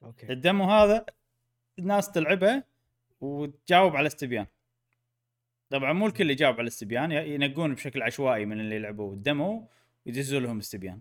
أوكي. 0.03 0.33
ال 0.33 0.39
demo 0.39 0.65
هذا 0.71 1.07
الناس 1.79 2.13
تلعبه 2.13 2.63
وتجاوب 3.21 3.97
على 3.97 4.07
استبيان. 4.07 4.47
طبعا 5.71 5.93
مو 5.93 6.07
الكل 6.07 6.31
يجاوب 6.31 6.55
على 6.55 6.63
الاستبيان 6.63 7.13
ينقون 7.13 7.75
بشكل 7.75 8.03
عشوائي 8.03 8.45
من 8.47 8.61
اللي 8.61 8.79
لعبوا 8.79 9.13
ال 9.15 9.26
demo 9.26 9.69
ويدزوا 10.07 10.41
لهم 10.41 10.59
استبيان. 10.59 11.01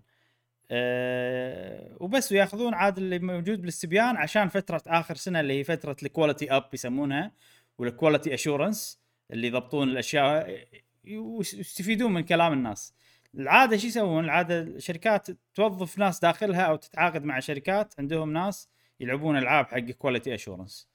أه 0.71 1.97
وبس 1.99 2.31
وياخذون 2.31 2.73
عاد 2.73 2.97
اللي 2.97 3.19
موجود 3.19 3.61
بالاستبيان 3.61 4.17
عشان 4.17 4.47
فترة 4.47 4.81
آخر 4.87 5.15
سنة 5.15 5.39
اللي 5.39 5.59
هي 5.59 5.63
فترة 5.63 5.95
ال 6.03 6.09
quality 6.09 6.51
up 6.51 6.69
يسمونها 6.73 7.31
وال 7.77 7.90
quality 7.90 8.33
assurance 8.33 9.01
اللي 9.31 9.47
يضبطون 9.47 9.89
الأشياء 9.89 10.67
ويستفيدون 11.11 12.13
من 12.13 12.21
كلام 12.21 12.53
الناس. 12.53 12.93
العادة 13.35 13.77
شو 13.77 13.87
يسوون؟ 13.87 14.25
العادة 14.25 14.79
شركات 14.79 15.27
توظف 15.53 15.97
ناس 15.97 16.19
داخلها 16.19 16.61
أو 16.61 16.75
تتعاقد 16.75 17.23
مع 17.23 17.39
شركات 17.39 17.93
عندهم 17.99 18.33
ناس 18.33 18.69
يلعبون 18.99 19.37
ألعاب 19.37 19.65
حق 19.65 19.79
quality 19.79 20.33
assurance 20.33 20.89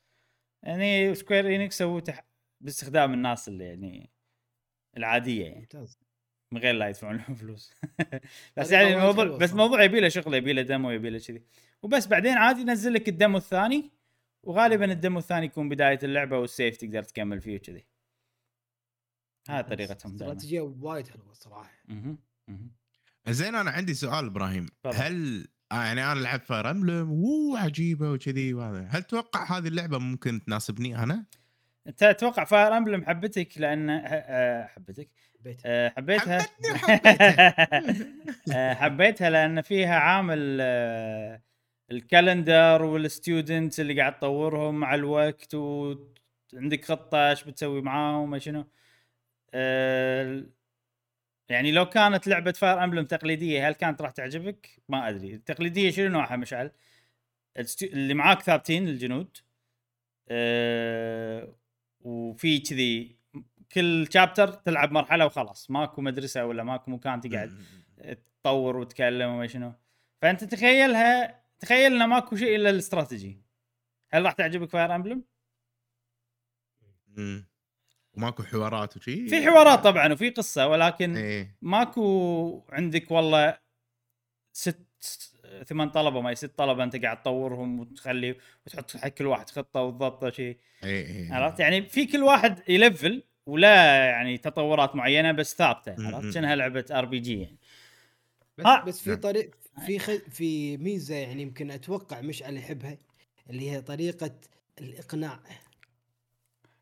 يعني 0.63 1.15
Square 1.15 1.57
Enix 1.57 1.79
سووا. 1.79 2.01
باستخدام 2.61 3.15
الناس 3.15 3.49
اللي 3.49 3.65
يعني 3.65 4.11
العادية 4.97 5.45
يعني. 5.45 5.61
ممتاز. 5.61 5.99
من 6.53 6.59
غير 6.61 6.75
لا 6.75 6.89
يدفعون 6.89 7.17
لهم 7.17 7.35
فلوس 7.35 7.75
بس 8.57 8.71
يعني 8.71 8.95
الموضوع 8.95 9.25
بس 9.25 9.51
صراحة. 9.51 9.57
موضوع 9.57 9.83
يبي 9.83 10.01
له 10.01 10.09
شغل 10.09 10.35
يبي 10.35 10.53
له 10.53 10.63
demo 10.63 10.91
يبي 10.91 11.11
له 11.11 11.19
كذي 11.19 11.43
وبس 11.83 12.07
بعدين 12.07 12.33
عادي 12.33 12.61
ينزل 12.61 12.93
لك 12.95 13.09
ال 13.09 13.14
demo 13.14 13.37
الثاني 13.39 13.91
وغالبا 14.43 14.93
ال 14.93 14.98
demo 14.98 15.19
الثاني 15.19 15.47
يكون 15.47 15.69
بداية 15.69 15.99
اللعبة 16.03 16.39
وال 16.39 16.52
save 16.52 16.77
تقدر 16.77 17.03
تكمل 17.03 17.41
فيه 17.41 17.57
وكذي 17.57 17.85
هذه 19.49 19.65
طريقتهم 19.65 20.13
استراتيجية 20.13 20.61
وايد 20.61 21.09
حلوة 21.09 21.33
صراحة 21.33 21.71
مهم. 21.89 22.19
مهم. 22.49 22.71
زين 23.29 23.55
أنا 23.55 23.71
عندي 23.71 23.95
سؤال 23.95 24.27
إبراهيم 24.27 24.67
تفضل. 24.83 24.97
هل 24.97 25.49
آه 25.73 25.85
يعني 25.85 26.13
أنا 26.13 26.21
لعبت 26.21 26.45
Fire 26.47 26.71
Emblem 26.71 27.09
اوه 27.11 27.59
عجيبة 27.61 28.11
وكذي 28.11 28.55
وهذا 28.55 28.87
هل 28.91 29.03
تتوقع 29.03 29.59
هذه 29.59 29.69
اللعبة 29.69 29.99
ممكن 29.99 30.45
تناسبني 30.45 31.03
أنا؟ 31.03 31.25
أنت 31.87 32.03
أتوقع 32.03 32.45
Fire 32.45 32.77
Emblem 32.77 33.05
حبتك 33.05 33.59
لأن 33.59 33.91
آه، 33.91 34.67
حبتك 34.67 35.09
بيت 35.45 35.61
آه، 35.67 35.89
حبيتها 35.89 36.39
حبتني 36.43 36.73
وحبيتها. 36.73 37.67
آه، 38.57 38.75
حبيتها 38.75 39.31
لأن 39.31 39.61
فيها 39.61 39.95
عامل 39.95 40.59
آه، 40.61 41.43
ال 41.91 42.01
calendar 42.01 42.83
وال 42.83 43.02
students 43.02 43.81
اللي 43.81 44.01
قاعد 44.01 44.19
تطورهم 44.19 44.75
مع 44.75 44.95
الوقت 44.95 45.55
وعندك 45.55 46.85
خطة 46.85 47.31
إيش 47.31 47.45
بتسوي 47.45 47.83
معاهم 47.83 48.31
ما 48.31 48.39
شنو 48.39 48.67
يعني 51.49 51.73
لو 51.73 51.87
كانت 51.89 52.27
لعبة 52.27 52.53
Fire 52.53 52.85
Emblem 52.85 53.05
تقليدية 53.05 53.69
هل 53.69 53.73
كانت 53.73 54.03
راح 54.03 54.11
تعجبك؟ 54.11 54.83
ما 54.89 55.09
أدري، 55.09 55.35
التقليدية 55.35 55.91
شنو 55.91 56.09
نوعها 56.09 56.37
مشعل؟ 56.37 56.71
اللي 57.83 58.15
معاك 58.15 58.43
ثابتين 58.43 58.89
الجنود 58.89 59.37
أه 60.29 61.55
وفي 62.01 62.59
كذي 62.59 63.17
كل 63.73 64.09
chapter 64.13 64.53
تلعب 64.53 64.93
مرحلة 64.93 65.27
وخلاص. 65.27 65.71
ماكو 65.71 66.03
مدرسة 66.03 66.47
ولا 66.47 66.65
ماكو 66.65 66.91
مكان 66.91 67.21
تقعد 67.21 67.65
تطور 68.43 68.77
وتكلم 68.77 69.31
وما 69.31 69.47
شنو. 69.47 69.73
فأنت 70.23 70.45
تخيلها 70.45 71.43
تخيل 71.59 71.93
إنه 71.93 72.07
ماكو 72.07 72.37
شيء 72.37 72.57
إلا 72.57 72.71
الاستراتيجي. 72.71 73.43
هل 74.11 74.25
راح 74.25 74.33
تعجبك 74.33 74.71
Fire 74.71 74.95
Emblem؟ 74.95 75.25
وماكو 78.15 78.43
حوارات 78.43 78.97
وشي؟ 78.97 79.29
في 79.29 79.47
حوارات 79.47 79.79
طبعا 79.79 80.13
وفي 80.13 80.31
قصة 80.31 80.67
ولكن 80.67 81.17
إيه. 81.17 81.57
ماكو 81.63 82.67
عندك 82.71 83.11
والله 83.11 83.59
ست 84.53 84.87
ثمان 85.67 85.91
طلبة 85.91 86.21
ما 86.21 86.35
ست 86.35 86.59
طلبة 86.59 86.85
أنت 86.85 86.97
قاعد 86.97 87.23
تطورهم 87.23 87.81
وتخلي 87.81 88.37
وتحط 88.67 88.97
حق 88.97 89.09
كل 89.09 89.27
واحد 89.27 89.51
خطة 89.51 89.83
وتضبطه 89.83 90.31
شيء 90.31 90.59
إيه 90.85 91.07
إيه. 91.07 91.35
عرفت؟ 91.35 91.61
يعني 91.61 91.83
في 91.89 92.07
كل 92.07 92.23
واحد 92.23 92.63
يلفل. 92.69 93.23
ولا 93.47 94.07
يعني 94.07 94.39
تطورات 94.39 94.97
معينة 94.97 95.33
بس 95.33 95.55
ثابتة. 95.55 95.95
عرفت 95.99 96.31
شنها 96.35 96.57
لعبة 96.57 96.85
RPG 96.91 97.41
يعني 97.41 97.59
بس, 98.59 98.67
آه. 98.67 98.85
بس 98.85 99.01
في. 99.01 99.17
طريق 99.17 99.51
في 99.87 99.99
خ... 99.99 100.11
في 100.11 100.77
ميزة 100.77 101.15
يعني 101.15 101.43
يمكن 101.43 101.71
أتوقع 101.71 102.21
مشعل 102.21 102.57
يحبها 102.57 102.99
اللي 103.51 103.71
هي 103.71 103.81
طريقة 103.81 104.35
الإقناع 104.81 105.41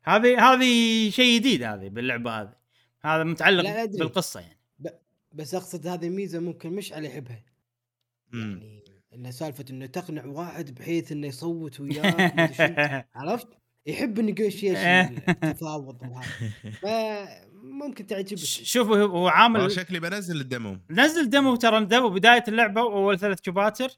هذه 0.03 0.53
هذه 0.53 1.09
شيء 1.09 1.39
جديد 1.39 1.63
هذه 1.63 1.89
باللعبة 1.89 2.41
هذه 2.41 2.53
هذا 3.01 3.23
متعلق. 3.23 3.85
بالقصة 3.85 4.39
يعني 4.39 4.57
بس 5.33 5.55
أقصد 5.55 5.87
هذه 5.87 6.09
ميزة 6.09 6.39
ممكن 6.39 6.73
مشعل 6.73 7.05
يحبها. 7.05 7.43
يعني 8.33 8.83
انه 9.13 9.31
سالفة 9.31 9.65
إنه 9.69 9.85
تقنع 9.85 10.25
واحد 10.25 10.75
بحيث 10.75 11.11
إنه 11.11 11.27
يصوت 11.27 11.79
وياك. 11.79 12.51
عرفت؟ 13.15 13.47
يحب 13.85 14.19
النيغوشيشن 14.19 15.17
التفاوض 15.29 16.01
وهذا. 16.01 16.27
فممكن 16.81 18.07
تعجبك. 18.07 18.39
شوف 18.43 18.87
هو 18.87 19.27
عامل 19.27 19.71
شكلي 19.71 19.99
بنزل 19.99 20.41
الدمو 20.41 20.77
نزل 20.89 21.29
دمو 21.29 21.55
ترى 21.55 21.77
الدمو 21.77 22.09
بدايه 22.09 22.43
اللعبة 22.47 22.81
وأول 22.81 23.19
ثلاث 23.19 23.39
شباتر 23.45 23.89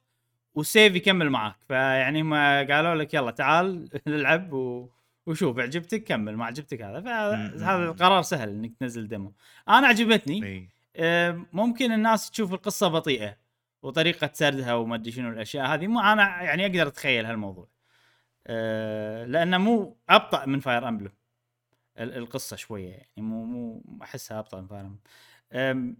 والسيف 0.55 0.95
يكمل 0.95 1.29
معاك. 1.29 1.55
فيعني 1.67 2.21
هم 2.21 2.33
قالوا 2.71 2.95
لك 2.95 3.13
يلا 3.13 3.31
تعال 3.31 3.89
نلعب 4.07 4.53
و... 4.53 4.89
وشوف 5.25 5.59
عجبتك 5.59 6.03
كمل 6.03 6.37
ما 6.37 6.45
عجبتك 6.45 6.81
هذا. 6.81 7.01
فهذا 7.01 7.83
القرار 7.83 8.21
سهل 8.21 8.49
إنك 8.49 8.71
تنزل 8.79 9.07
دمو 9.07 9.33
أنا 9.69 9.87
عجبتني. 9.87 10.69
آه، 10.95 11.45
ممكن 11.53 11.91
الناس 11.91 12.31
تشوف 12.31 12.53
القصة 12.53 12.87
بطيئة 12.87 13.37
وطريقة 13.83 14.29
سردها 14.33 14.73
وما 14.73 14.95
أدري 14.95 15.11
شنو 15.11 15.29
الأشياء 15.29 15.65
هذه. 15.65 15.87
مو 15.87 15.99
أنا 15.99 16.41
يعني 16.43 16.65
أقدر 16.65 16.87
أتخيل 16.87 17.25
هالموضوع. 17.25 17.72
لأنه 19.25 19.57
مو 19.57 19.97
أبطأ 20.09 20.45
من 20.45 20.59
Fire 20.59 20.87
Emblem 20.87 21.11
القصة 21.97 22.55
شوية 22.55 22.89
يعني 22.89 23.07
مو 23.17 23.45
مو 23.45 23.83
أحسها 24.01 24.39
أبطأ 24.39 24.61
من 24.61 24.67
Fire 24.67 24.81
Emblem 24.85 25.97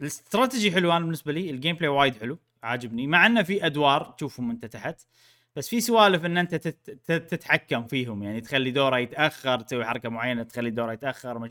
الاستراتيجي 0.00 0.72
حلو 0.72 0.92
أنا 0.92 1.04
بالنسبة 1.04 1.32
لي 1.32 1.50
ال 1.50 1.76
gameplay 1.76 1.88
وايد 1.88 2.16
حلو 2.16 2.38
عاجبني 2.62 3.06
مع 3.06 3.26
إنه 3.26 3.42
في 3.42 3.66
أدوار 3.66 4.04
تشوفهم 4.04 4.50
أنت 4.50 4.66
تحت 4.66 5.00
بس 5.56 5.68
في 5.68 5.80
سوالف 5.80 6.24
إن 6.24 6.38
أنت 6.38 6.54
تت- 6.54 6.90
تت- 6.90 7.30
تتحكم 7.34 7.86
فيهم 7.86 8.22
يعني 8.22 8.40
تخلي 8.40 8.70
دوره 8.70 8.98
يتأخر 8.98 9.60
تسوي 9.60 9.84
حركة 9.84 10.08
معينة 10.08 10.42
تخلي 10.42 10.70
دوره 10.70 10.92
يتأخر 10.92 11.38
ما. 11.38 11.48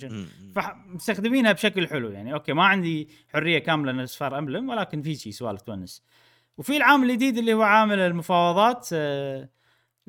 فمستخدمينها 0.56 1.52
بشكل 1.52 1.88
حلو 1.88 2.10
يعني. 2.10 2.34
أوكي 2.34 2.54
ما 2.54 2.66
عندي 2.66 3.10
حرية 3.34 3.60
كاملة 3.60 3.92
نفس 3.92 4.16
Fire 4.16 4.38
Emblem 4.38 4.70
ولكن 4.70 5.02
في 5.02 5.16
شيء 5.16 5.32
سوالف 5.34 5.62
تونس. 5.62 6.04
وفي 6.58 6.78
العامل 6.78 7.10
الجديد 7.10 7.38
اللي 7.38 7.54
هو 7.54 7.62
عامل 7.62 8.00
المفاوضات 8.00 8.90
آه، 8.94 9.50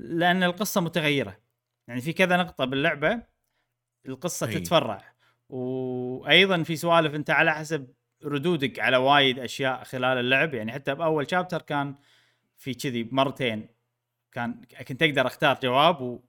لأن 0.01 0.43
القصة 0.43 0.81
متغيرة. 0.81 1.37
يعني 1.89 2.01
في 2.01 2.13
كذا 2.13 2.37
نقطة 2.37 2.65
باللعبة 2.65 3.23
القصة 4.09 4.49
أي. 4.49 4.55
تتفرع. 4.55 5.15
وأيضا 5.49 6.63
في 6.63 6.77
سوالف 6.77 7.15
أنت 7.15 7.31
على 7.31 7.55
حسب 7.55 7.89
ردودك 8.25 8.79
على 8.79 8.97
وايد 8.97 9.39
أشياء 9.39 9.85
خلال 9.85 10.19
اللعب. 10.19 10.55
يعني 10.55 10.73
حتى 10.73 10.95
بأول 10.95 11.31
chapter 11.31 11.63
كان 11.63 11.95
في 12.57 12.75
كذي 12.75 13.09
مرتين 13.13 13.69
كان 14.33 14.61
كنت 14.89 15.03
أقدر 15.03 15.27
أختار 15.27 15.59
جواب 15.63 16.01
و... 16.01 16.21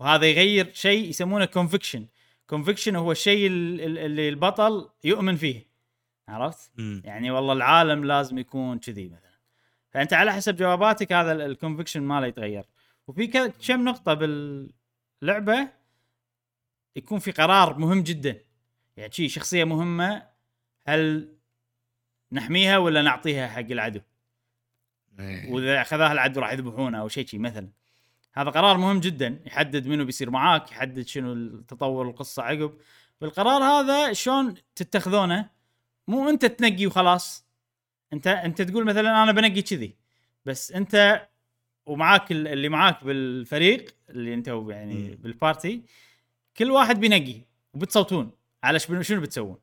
وهذا 0.00 0.26
يغير 0.26 0.70
شيء 0.72 1.08
يسمونه 1.08 1.44
conviction 1.44 2.06
conviction 2.46 2.96
هو 2.96 3.12
الشيء 3.12 3.46
ال- 3.46 3.80
ال- 3.80 3.98
اللي 3.98 4.28
البطل 4.28 4.88
يؤمن 5.04 5.36
فيه. 5.36 5.66
عرفت؟ 6.28 6.70
مم. 6.78 7.02
يعني 7.04 7.30
والله 7.30 7.52
العالم 7.52 8.04
لازم 8.04 8.38
يكون 8.38 8.78
كذي 8.78 9.08
مثلا. 9.08 9.38
فأنت 9.90 10.12
على 10.12 10.32
حسب 10.32 10.56
جواباتك 10.56 11.12
هذا 11.12 11.32
ال 11.32 11.38
conviction 11.38 12.02
ماله 12.02 12.26
يتغير. 12.26 12.64
وفي 13.06 13.26
كم 13.66 13.84
نقطة 13.84 14.14
باللعبة 14.14 15.68
يكون 16.96 17.18
في 17.18 17.30
قرار 17.30 17.78
مهم 17.78 18.02
جدا. 18.02 18.40
يعني 18.96 19.12
شي 19.12 19.28
شخصية 19.28 19.64
مهمة 19.64 20.28
هل 20.86 21.32
نحميها 22.32 22.78
ولا 22.78 23.02
نعطيها 23.02 23.48
حق 23.48 23.58
العدو؟ 23.58 24.00
إيه. 25.18 25.52
وإذا 25.52 25.80
أخذها 25.80 26.12
العدو 26.12 26.40
راح 26.40 26.52
يذبحونه 26.52 27.00
أو 27.00 27.08
شيء 27.08 27.26
شي 27.26 27.38
مثلا. 27.38 27.68
هذا 28.34 28.50
قرار 28.50 28.76
مهم 28.76 29.00
جدا 29.00 29.42
يحدد 29.46 29.86
منو 29.86 30.04
بيصير 30.04 30.30
معاك 30.30 30.72
يحدد 30.72 31.06
شنو 31.06 31.60
تطور 31.60 32.08
القصة 32.08 32.42
عقب. 32.42 32.78
بالقرار 33.20 33.62
هذا 33.62 34.12
شلون 34.12 34.54
تتخذونه؟ 34.74 35.50
مو 36.08 36.28
أنت 36.28 36.44
تنقي 36.44 36.86
وخلاص. 36.86 37.46
انت 38.12 38.26
أنت 38.26 38.62
تقول 38.62 38.84
مثلا 38.84 39.22
أنا 39.22 39.32
بنقي 39.32 39.62
كذي 39.62 39.96
بس 40.44 40.72
أنت 40.72 41.26
ومعاك 41.86 42.32
ال- 42.32 42.48
اللي 42.48 42.68
معاك 42.68 43.04
بالفريق 43.04 43.94
اللي 44.10 44.34
انت 44.34 44.48
يعني 44.48 44.94
مم. 44.94 45.14
بالبارتي 45.22 45.82
كل 46.56 46.70
واحد 46.70 47.00
بينقي 47.00 47.40
وبتصوتون 47.74 48.30
على 48.64 48.78
شنو 48.78 49.20
بتسوون. 49.20 49.58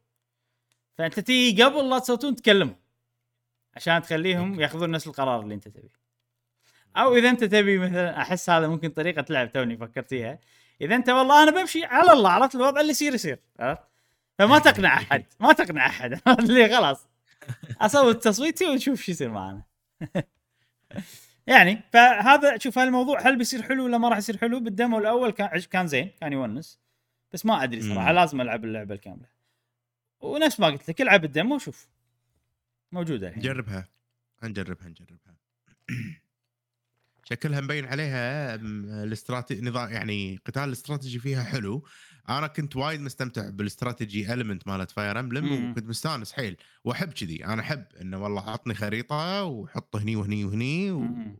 فأنت 0.97 1.19
تيجي 1.19 1.63
قبل 1.63 1.89
لا 1.89 1.99
تصوتون 1.99 2.35
تكلمهم 2.35 2.75
عشان 3.75 4.01
تخليهم. 4.01 4.59
ياخذون 4.59 4.91
نفس 4.91 5.07
القرار 5.07 5.41
اللي 5.41 5.53
انت 5.55 5.67
تبيه. 5.67 5.99
أو 6.97 7.15
إذا 7.15 7.29
انت 7.29 7.43
تبي 7.43 7.77
مثلا 7.77 8.21
أحس 8.21 8.49
هذا 8.49 8.67
ممكن 8.67 8.89
طريقة 8.89 9.25
لعب 9.29 9.51
توني 9.51 9.77
فكرت 9.77 10.09
فيها 10.09 10.39
إذا 10.81 10.95
انت 10.95 11.09
والله 11.09 11.43
أنا 11.43 11.51
بمشي 11.51 11.85
على 11.85 12.13
الله 12.13 12.29
عرفت 12.29 12.55
الوضع 12.55 12.81
اللي 12.81 12.91
يصير 12.91 13.13
يصير 13.13 13.39
عرفت؟ 13.59 13.81
فما 14.39 14.59
تقنع 14.69 14.93
أحد 14.97 15.25
ما 15.39 15.53
تقنع 15.53 15.85
أحد. 15.85 16.19
اللي 16.39 16.69
خلاص. 16.77 17.07
أصوت 17.81 18.23
تصويتي 18.23 18.65
ونشوف 18.65 19.01
شو 19.01 19.11
يصير 19.11 19.29
معنا. 19.29 19.63
يعني 21.49 21.83
فهذا 21.93 22.57
شوف 22.57 22.79
هالموضوع 22.79 23.21
هل 23.21 23.37
بيصير 23.37 23.61
حلو 23.61 23.85
ولا 23.85 23.97
ما 23.97 24.09
راح 24.09 24.17
يصير 24.17 24.37
حلو؟ 24.37 24.59
بالدمو 24.59 24.99
الأول 24.99 25.31
كان 25.31 25.59
كان 25.59 25.87
زين؟ 25.87 26.11
كان 26.21 26.33
يونس. 26.33 26.79
بس 27.33 27.45
ما 27.45 27.63
أدري 27.63 27.81
صراحة 27.81 28.09
مم. 28.09 28.15
لازم 28.15 28.41
ألعب 28.41 28.65
اللعبة 28.65 28.95
الكاملة. 28.95 29.27
ونفس 30.19 30.59
ما 30.59 30.67
قلت 30.67 30.89
لك 30.89 31.01
العب 31.01 31.25
ال 31.25 31.31
demo 31.31 31.55
وشوف. 31.55 31.87
موجودة 32.91 33.27
الحين. 33.27 33.39
نجربها. 33.39 33.87
نجربها 34.43 34.87
نجربها. 34.87 35.35
شكلها 37.29 37.61
مبين 37.61 37.85
عليها 37.85 38.55
الاستراتيجي 39.03 39.61
نظام 39.69 39.91
يعني 39.91 40.39
قتال 40.45 40.63
الاستراتيجي 40.63 41.19
فيها 41.19 41.43
حلو. 41.43 41.85
أنا 42.29 42.47
كنت 42.47 42.75
وايد 42.75 43.01
مستمتع 43.01 43.49
بالاستراتيجي 43.49 44.33
element 44.33 44.67
مالت 44.67 44.91
Fire 44.91 45.19
Emblem 45.19 45.45
مم. 45.45 45.71
وكنت 45.71 45.85
مستانس 45.87 46.33
حيل. 46.33 46.57
واحب 46.83 47.13
كذي. 47.13 47.45
أنا 47.45 47.61
احب 47.61 47.85
انه 48.01 48.23
والله 48.23 48.49
عطني 48.49 48.73
خريطة 48.75 49.43
وحط 49.43 49.95
هني 49.95 50.15
وهني 50.15 50.45
وهني 50.45 50.91
و... 50.91 50.99
مم. 50.99 51.37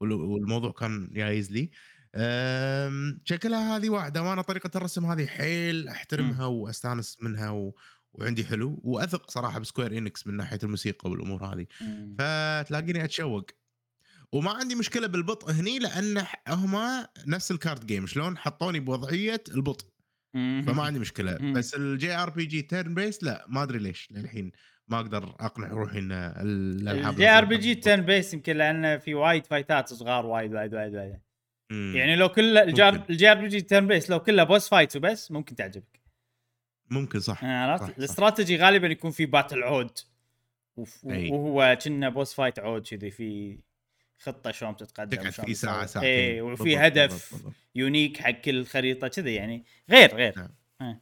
وال- 0.00 0.12
والموضوع 0.12 0.72
كان 0.72 1.08
جايز 1.12 1.52
لي. 1.52 1.70
أم، 2.14 3.20
شكلها 3.24 3.76
هذه 3.76 3.90
واحدة. 3.90 4.22
وأنا 4.22 4.42
طريقة 4.42 4.70
الرسم 4.76 5.06
هذه 5.06 5.26
حيل 5.26 5.88
أحترمها 5.88 6.46
وأستانس 6.46 7.16
منها 7.20 7.50
و... 7.50 7.74
وعندي 8.12 8.44
حلو. 8.44 8.80
وأثق 8.84 9.30
صراحة 9.30 9.58
بسكوير 9.58 9.98
إنكس 9.98 10.26
من 10.26 10.36
ناحية 10.36 10.58
الموسيقى 10.62 11.10
والأمور 11.10 11.44
هذه. 11.44 11.66
مم. 11.80 12.16
فتلاقيني 12.18 13.04
أتشوق. 13.04 13.46
وما 14.32 14.50
عندي 14.50 14.74
مشكلة 14.74 15.06
بالبطء 15.06 15.50
هني 15.50 15.78
لأن 15.78 16.24
هم 16.48 16.76
نفس 17.26 17.50
ال 17.50 17.57
card 17.57 17.86
game 17.86 18.06
شلون؟ 18.06 18.38
حطوني 18.38 18.80
بوضعية 18.80 19.44
البطء. 19.54 19.86
فما 20.66 20.82
عندي 20.82 20.98
مشكلة. 20.98 21.38
بس 21.52 21.74
ال 21.74 22.14
JRPG 22.14 22.62
turn-based 22.62 23.22
لا 23.22 23.44
ما 23.48 23.62
أدري 23.62 23.78
ليش 23.78 24.08
للحين 24.10 24.52
ما 24.88 24.96
أقدر 25.00 25.34
أقنع 25.40 25.68
روحي 25.68 25.98
إن 25.98 26.12
الألعاب 26.12 27.12
ال 27.12 27.28
JRPG 27.28 27.74
turn-based 27.74 28.34
يمكن 28.34 28.56
لأنه 28.56 28.96
في 28.96 29.14
وايد 29.14 29.46
fightات 29.46 29.88
صغار 29.88 30.26
وايد 30.26 30.54
وايد 30.54 30.74
وايد 30.74 30.94
وايد. 30.94 31.18
يعني 31.70 32.16
لو 32.16 32.28
كل. 32.28 32.58
ال 32.58 33.30
JRPG 33.30 33.60
turn-based 33.60 34.10
لو 34.10 34.20
كله 34.20 34.44
boss 34.44 34.68
fights 34.68 34.96
وبس 34.96 35.30
ممكن 35.30 35.54
تعجبك 35.54 36.00
ممكن 36.90 37.20
صح 37.20 37.44
آه، 37.44 37.70
عرفت 37.70 37.84
صح. 37.84 37.94
الاستراتيجي 37.98 38.56
غالبا 38.56 38.86
يكون 38.86 39.10
في 39.10 39.26
battle 39.26 39.62
عود. 39.62 39.98
وهو 41.04 41.78
كنا 41.84 42.08
boss 42.08 42.34
fight 42.34 42.58
عود 42.58 42.86
كذي 42.88 43.10
في 43.10 43.58
خطة 44.18 44.50
شلون 44.50 44.76
تتقدم 44.76 45.16
تقعد 45.16 45.32
شلون 45.32 45.46
فيه 45.46 45.54
ساعة. 45.54 45.86
ساعتين 45.86 46.10
اي 46.10 46.40
وفي 46.40 46.64
بالضبط، 46.64 46.82
هدف 46.82 47.32
بالضبط،. 47.34 47.52
unique 47.74 48.16
حق 48.16 48.30
كل 48.30 48.66
خريطة 48.66 49.08
كذي 49.08 49.34
يعني 49.34 49.64
غير 49.90 50.14
غير 50.14 50.34
نعم. 50.36 50.50
آه. 50.80 51.00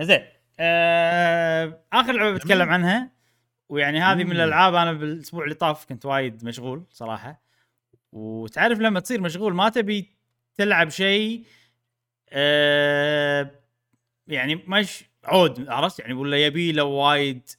زين 0.00 0.24
آه 0.60 1.84
آخر 1.92 2.12
لعبة 2.12 2.34
بتكلم. 2.36 2.68
عنها 2.68 3.10
ويعني 3.68 4.00
هذه 4.00 4.24
من. 4.24 4.32
الألعاب 4.32 4.74
أنا 4.74 4.92
بالأسبوع 4.92 5.44
اللي 5.44 5.54
طاف 5.54 5.84
كنت 5.84 6.04
وايد 6.06 6.44
مشغول 6.44 6.84
صراحة 6.90 7.42
وتعرف 8.12 8.78
لما 8.78 9.00
تصير 9.00 9.20
مشغول 9.20 9.54
ما 9.54 9.68
تبي 9.68 10.16
تلعب 10.54 10.88
شيء 10.88 11.44
آه 12.28 13.50
يعني 14.26 14.54
مش 14.54 15.04
عود 15.24 15.68
عرفت 15.68 15.98
يعني 15.98 16.14
ولا 16.14 16.46
يبي 16.46 16.72
له 16.72 16.84
وايد 16.84 17.50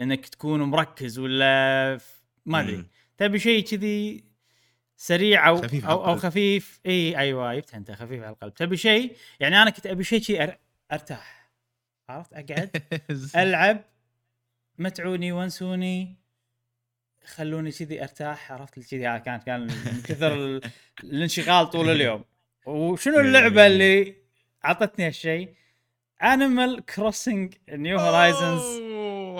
إنك 0.00 0.26
تكون 0.26 0.62
مركز 0.62 1.18
ولا 1.18 1.98
ما 2.46 2.60
أدري. 2.60 2.86
تبي 3.18 3.38
شيء 3.38 3.64
كذي 3.64 4.24
سريع 4.96 5.48
أو 5.48 5.56
خفيف 5.62 5.86
أو, 5.86 6.06
أو. 6.06 6.16
خفيف؟ 6.16 6.80
إي 6.86 7.18
أيوه 7.18 7.54
جبتها 7.54 7.78
أنت 7.78 7.90
خفيف 7.90 8.22
على 8.22 8.32
القلب. 8.32 8.54
تبي 8.54 8.76
شيء؟ 8.76 9.16
يعني 9.40 9.62
أنا 9.62 9.70
كنت 9.70 9.86
أبي 9.86 10.04
شيء 10.04 10.20
شيء. 10.22 10.54
أرتاح. 10.92 11.50
عرفت؟ 12.08 12.32
أقعد 12.32 12.70
ألعب 13.36 13.84
متعوني 14.78 15.32
ونسوني 15.32 16.16
خلوني 17.24 17.70
كذي 17.72 18.02
أرتاح. 18.02 18.52
عرفت؟ 18.52 18.74
كذي 18.90 19.18
كانت 19.20 19.42
كان 19.46 19.60
من 19.60 20.02
كثر 20.04 20.34
ال- 20.34 20.60
الانشغال 21.04 21.70
طول 21.70 21.88
اليوم. 21.90 22.24
وشنو 22.66 23.20
اللعبة 23.20 23.66
اللي 23.66 24.14
أعطتني 24.64 25.06
هالشيء؟ 25.06 25.54
انيمال 26.22 26.84
كروسنج 26.84 27.54
نيو 27.68 27.98
هورايزنز. 27.98 28.85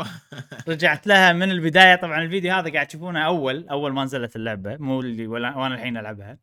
رجعت 0.69 1.07
لها 1.07 1.33
من 1.33 1.51
البداية. 1.51 1.95
طبعا 1.95 2.23
الفيديو 2.23 2.53
هذا 2.53 2.73
قاعد 2.73 2.87
تشوفونه 2.87 3.27
أول 3.27 3.69
أول 3.69 3.93
ما 3.93 4.05
نزلت 4.05 4.37
اللعبة. 4.37 4.77
مو 4.77 5.01
اللي 5.01 5.27
ولا 5.27 5.57
وأنا 5.57 5.75
الحين 5.75 5.97
ألعبها. 5.97 6.39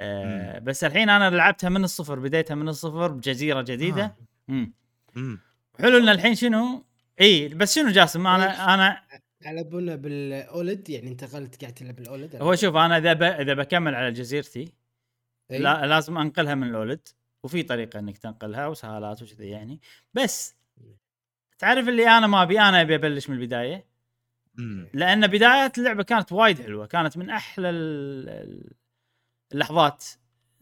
آه 0.00 0.58
بس 0.58 0.84
الحين 0.84 1.08
أنا 1.08 1.30
لعبتها 1.30 1.70
من 1.70 1.84
الصفر 1.84 2.18
بديتها 2.18 2.54
من 2.54 2.68
الصفر 2.68 3.08
بجزيرة 3.08 3.62
جديدة. 3.62 4.04
آه. 4.04 4.16
امم 4.48 4.72
مم. 5.14 5.40
حلو 5.80 5.98
ان 5.98 6.08
الحين 6.08 6.34
شنو؟ 6.34 6.84
إي 7.20 7.48
بس 7.48 7.74
شنو 7.74 7.90
جاسم؟ 7.90 8.26
أنا 8.26 8.74
أنا 8.74 9.02
يلعبونها 9.46 9.96
بالأولد؟ 9.96 10.90
يعني 10.90 11.08
انتقلت 11.08 11.60
قاعد 11.60 11.74
تلعب 11.74 11.96
بالأولد 11.96 12.36
هو 12.36 12.54
شوف 12.54 12.76
أنا 12.76 12.98
إذا 12.98 13.12
ب... 13.12 13.22
إذا 13.22 13.54
بكمل 13.54 13.94
على 13.94 14.12
جزيرتي؟ 14.12 14.74
لا 15.50 15.86
لازم 15.86 16.18
أنقلها 16.18 16.54
من 16.54 16.68
الأولد. 16.68 17.08
وفي 17.44 17.62
طريقة 17.62 17.98
إنك 17.98 18.18
تنقلها 18.18 18.66
وسهالات 18.66 19.22
وكذي 19.22 19.48
يعني. 19.48 19.80
بس 20.14 20.56
تعرف 21.58 21.88
اللي 21.88 22.08
أنا 22.08 22.26
ما 22.26 22.42
أبي؟ 22.42 22.60
أنا 22.60 22.80
أبي 22.80 22.94
أبلش 22.94 23.30
من 23.30 23.36
البداية. 23.36 23.84
لأن 24.94 25.26
بدايات 25.26 25.78
اللعبة 25.78 26.02
كانت 26.02 26.32
وايد 26.32 26.62
حلوة. 26.62 26.86
كانت 26.86 27.16
من 27.16 27.30
أحلى 27.30 27.70
ال- 27.70 28.28
ال- 28.28 28.72
اللحظات. 29.52 30.04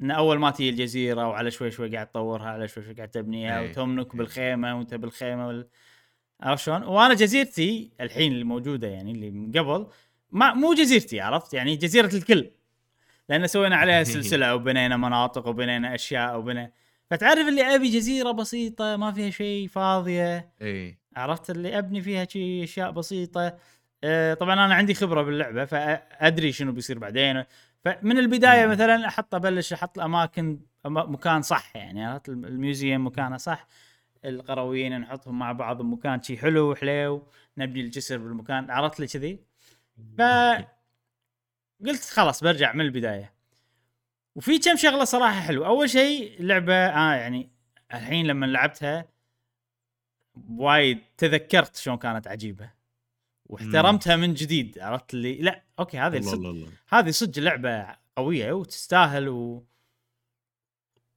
إن 0.02 0.10
أول 0.10 0.38
ما 0.38 0.50
تجي 0.50 0.68
الجزيرة 0.68 1.28
وعلى 1.28 1.50
شوي 1.50 1.70
شوي 1.70 1.88
قاعد 1.94 2.06
تطورها 2.06 2.48
على 2.50 2.68
شوي 2.68 2.84
شوي 2.84 2.94
قاعد 2.94 3.08
تبنيها 3.08 3.60
إيه. 3.60 3.70
وتمنك 3.70 4.16
بالخيمة 4.16 4.78
وأنت 4.78 4.94
بالخيمة 4.94 5.46
وال... 5.46 5.68
عرفت 6.40 6.64
شلون؟ 6.64 6.82
وأنا 6.82 7.14
جزيرتي 7.14 7.90
الحين 8.00 8.32
اللي 8.32 8.44
موجودة 8.44 8.88
يعني 8.88 9.12
اللي 9.12 9.30
من 9.30 9.52
قبل 9.52 9.86
ما 10.30 10.54
مو 10.54 10.74
جزيرتي 10.74 11.20
عرفت؟ 11.20 11.54
يعني 11.54 11.76
جزيرة 11.76 12.14
الكل. 12.16 12.50
لأن 13.28 13.46
سوينا 13.46 13.76
عليها 13.76 14.04
سلسلة 14.14 14.54
وبنينا 14.54 14.96
مناطق 14.96 15.46
وبنينا 15.48 15.94
أشياء 15.94 16.38
وبنينا 16.38 16.72
فتعرف 17.10 17.48
اللي 17.48 17.74
أبي 17.74 17.90
جزيرة 17.90 18.30
بسيطة 18.30 18.96
ما 18.96 19.12
فيها 19.12 19.30
شيء 19.30 19.68
فاضية. 19.68 20.52
إي. 20.62 20.98
عرفت 21.16 21.50
اللي 21.50 21.78
أبني 21.78 22.02
فيها 22.02 22.24
شي 22.24 22.64
أشياء 22.64 22.90
بسيطة. 22.90 23.58
آه، 24.04 24.34
طبعا 24.34 24.54
أنا 24.54 24.74
عندي 24.74 24.94
خبرة 24.94 25.22
باللعبة 25.22 25.64
فادري 25.64 26.52
شنو 26.52 26.72
بيصير 26.72 26.98
بعدين. 26.98 27.44
فمن 27.84 28.18
البداية. 28.18 28.66
مثلا 28.66 29.08
أحط 29.08 29.34
أبلش 29.34 29.72
أحط 29.72 29.98
الأماكن 29.98 30.60
مكان 30.86 31.42
صح 31.42 31.76
يعني 31.76 32.04
عرفت؟ 32.04 32.28
الم- 32.28 32.44
الميوزيوم 32.44 33.06
مكانه 33.06 33.36
صح. 33.36 33.66
القرويين 34.24 35.00
نحطهم 35.00 35.38
مع 35.38 35.52
بعض 35.52 35.82
بمكان 35.82 36.22
شي 36.22 36.36
حلو 36.38 36.70
وحليو 36.70 37.28
نبني 37.58 37.80
الجسر 37.80 38.18
بالمكان 38.18 38.70
عرفت 38.70 39.00
لي 39.00 39.06
كذي؟ 39.06 39.38
ف 40.18 40.22
قلت 41.86 42.04
خلاص 42.04 42.44
برجع 42.44 42.72
من 42.72 42.80
البداية. 42.80 43.31
وفي 44.34 44.58
كم 44.58 44.76
شغلة 44.76 45.04
صراحة 45.04 45.40
حلوة. 45.40 45.66
أول 45.66 45.90
شيء 45.90 46.40
اللعبه 46.40 46.74
آه 46.74 47.14
يعني 47.14 47.50
الحين 47.94 48.26
لما 48.26 48.46
لعبتها 48.46 49.08
وايد 50.50 50.98
تذكرت 51.16 51.76
شلون 51.76 51.96
كانت 51.96 52.28
عجيبة. 52.28 52.70
واحترمتها 53.46 54.16
من 54.16 54.34
جديد. 54.34 54.78
عرفت 54.78 55.14
اللي 55.14 55.34
لا 55.34 55.62
أوكي 55.78 55.98
هذه 55.98 56.16
الله 56.16 56.30
صدق 56.30 56.68
هذه 56.88 57.10
صدق 57.10 57.42
لعبة 57.42 57.96
قوية 58.16 58.52
وتستاهل 58.52 59.28
و 59.28 59.64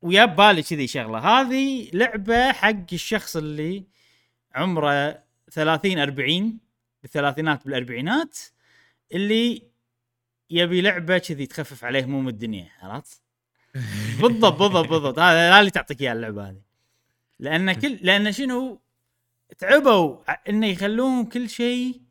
ويا 0.01 0.25
بالي 0.25 0.63
كذي 0.63 0.88
شغلة. 0.88 1.19
هذه 1.19 1.89
لعبة 1.93 2.51
حق 2.51 2.93
الشخص 2.93 3.36
اللي 3.36 3.84
عمره 4.56 5.23
30 5.51 5.99
40 5.99 6.60
بالثلاثينات 7.01 7.65
بالأربعينات 7.65 8.39
اللي 9.12 9.74
يبي 10.49 10.81
لعبة 10.81 11.17
كذي 11.17 11.45
تخفف 11.45 11.84
عليه 11.84 12.05
هموم 12.05 12.27
الدنيا 12.27 12.71
عرفت؟ 12.81 13.21
بالضبط 14.21 14.53
بالضبط 14.60 14.88
بالضبط 14.89 15.19
هذا 15.19 15.60
اللي 15.60 15.71
تعطيك 15.71 16.01
إياه 16.01 16.13
اللعبة 16.13 16.49
هذه 16.49 16.62
لأن 17.39 17.73
كل 17.73 17.99
لأن 18.01 18.31
شنو 18.31 18.81
تعبوا 19.58 20.17
انه 20.49 20.67
يخلون 20.67 21.25
كل 21.25 21.49
شيء 21.49 22.01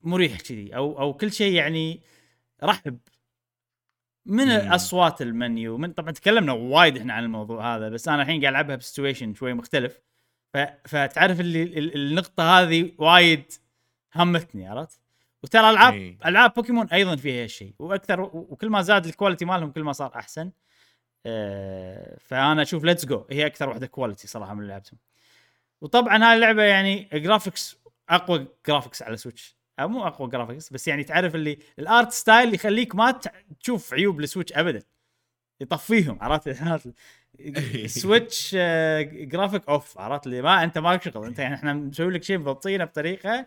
مريح 0.00 0.40
كذي 0.40 0.76
أو 0.76 1.00
أو 1.00 1.14
كل 1.14 1.32
شيء 1.32 1.52
يعني 1.52 2.00
رحب 2.62 2.98
من. 4.26 4.48
اصوات 4.50 5.22
المنيو 5.22 5.76
من 5.78 5.92
طبعا 5.92 6.10
تكلمنا 6.10 6.52
وايد 6.52 6.96
إحنا 6.96 7.12
عن 7.14 7.24
الموضوع 7.24 7.76
هذا 7.76 7.88
بس 7.88 8.08
أنا 8.08 8.22
الحين 8.22 8.40
قاعد 8.40 8.52
ألعبها 8.52 8.76
ب 8.76 8.82
situation 8.82 9.34
شوي 9.34 9.54
مختلف 9.54 10.00
ف... 10.54 10.58
فتعرف 10.84 11.40
اللي 11.40 11.62
ال- 11.62 11.94
النقطة 11.94 12.60
هذه 12.60 12.92
وايد 12.98 13.52
همتني 14.14 14.68
عرفت؟ 14.68 15.00
وترى 15.42 15.70
ألعاب 15.70 15.94
إي. 15.94 16.18
ألعاب 16.26 16.54
بوكيمون 16.54 16.86
أيضا 16.88 17.16
فيها 17.16 17.42
هالشيء. 17.44 17.74
وأكثر 17.78 18.20
وكل 18.20 18.68
ما 18.70 18.82
زاد 18.82 19.06
ال 19.06 19.11
quality 19.11 19.44
مالهم 19.44 19.70
كل 19.70 19.82
ما 19.82 19.92
صار 19.92 20.14
أحسن. 20.16 20.50
آه، 21.26 22.18
فأنا 22.20 22.62
أشوف 22.62 22.84
ليتس 22.84 23.04
جو 23.04 23.26
هي 23.30 23.46
أكثر 23.46 23.68
واحدة 23.68 23.86
quality 23.86 24.28
صراحة 24.28 24.54
من 24.54 24.60
اللي 24.60 24.72
لعبتهم. 24.72 24.98
وطبعا 25.80 26.24
هاي 26.24 26.34
اللعبة 26.34 26.62
يعني 26.62 27.08
graphics 27.12 27.78
أقوى 28.08 28.46
graphics 28.66 29.02
على 29.02 29.16
سويتش 29.16 29.56
مو 29.80 30.06
أقوى 30.06 30.28
graphics 30.28 30.72
بس 30.72 30.88
يعني 30.88 31.04
تعرف 31.04 31.34
اللي 31.34 31.58
ال 31.78 31.87
art 31.87 32.12
style 32.12 32.54
يخليك 32.54 32.94
ما 32.94 33.20
تشوف 33.60 33.94
عيوب 33.94 34.20
السويتش 34.20 34.52
ابدا. 34.52 34.82
يطفيهم 35.60 36.18
عرفت؟ 36.20 36.48
آه، 38.56 39.02
graphic 39.02 39.68
off 39.68 39.98
عرفت؟ 39.98 40.26
اللي 40.26 40.42
ما 40.42 40.64
أنت 40.64 40.78
مالك 40.78 41.02
شغل. 41.02 41.26
أنت 41.26 41.38
يعني 41.38 41.54
إحنا 41.54 41.72
مسوي 41.72 42.12
لك 42.12 42.22
شيء 42.22 42.38
مضبطينه 42.38 42.84
بطريقة 42.84 43.46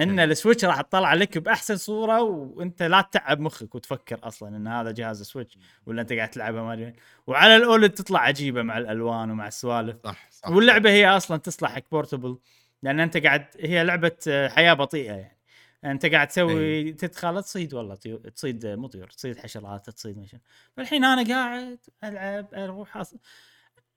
إن 0.00 0.20
السويتش 0.20 0.64
راح 0.64 0.80
تطلع 0.80 1.14
لك 1.14 1.38
بأحسن 1.38 1.76
صورة 1.76 2.22
وأنت 2.22 2.82
لا 2.82 3.00
تتعب 3.00 3.40
مخك 3.40 3.74
وتفكر 3.74 4.18
أصلا 4.22 4.56
إن 4.56 4.66
هذا 4.66 4.90
جهاز 4.90 5.22
سويتش 5.22 5.58
ولا 5.86 6.02
أنت 6.02 6.12
قاعد 6.12 6.30
تلعبها 6.30 6.62
ما 6.62 6.72
أدري. 6.72 6.92
وعلى 7.26 7.56
الأولد 7.56 7.90
تطلع 7.90 8.20
عجيبة 8.20 8.62
مع 8.62 8.78
الألوان 8.78 9.30
ومع 9.30 9.46
السوالف. 9.46 9.96
صح 10.04 10.30
صح 10.30 10.48
واللعبة 10.48 10.90
هي 10.90 11.08
أصلا 11.08 11.36
تصلح 11.36 11.70
حق 11.72 11.82
بورتبل 11.92 12.38
لأن 12.82 13.00
أنت 13.00 13.16
قاعد 13.16 13.46
هي 13.60 13.84
لعبة 13.84 14.16
حياة 14.48 14.74
بطيئة 14.74 15.12
يعني. 15.12 15.38
أنت 15.84 16.06
قاعد 16.06 16.28
تسوي 16.28 16.92
تدخل 16.92 17.42
تصيد 17.42 17.74
والله 17.74 17.94
طيور 17.94 18.18
تصيد 18.18 18.66
مو 18.66 18.86
طيور 18.86 19.06
تصيد 19.10 19.38
حشرات 19.38 19.90
تصيد 19.90 20.18
مشان 20.18 20.40
فالحين 20.76 21.04
أنا 21.04 21.34
قاعد 21.34 21.78
ألعب 22.04 22.54
أروح 22.54 22.96
أص... 22.96 23.14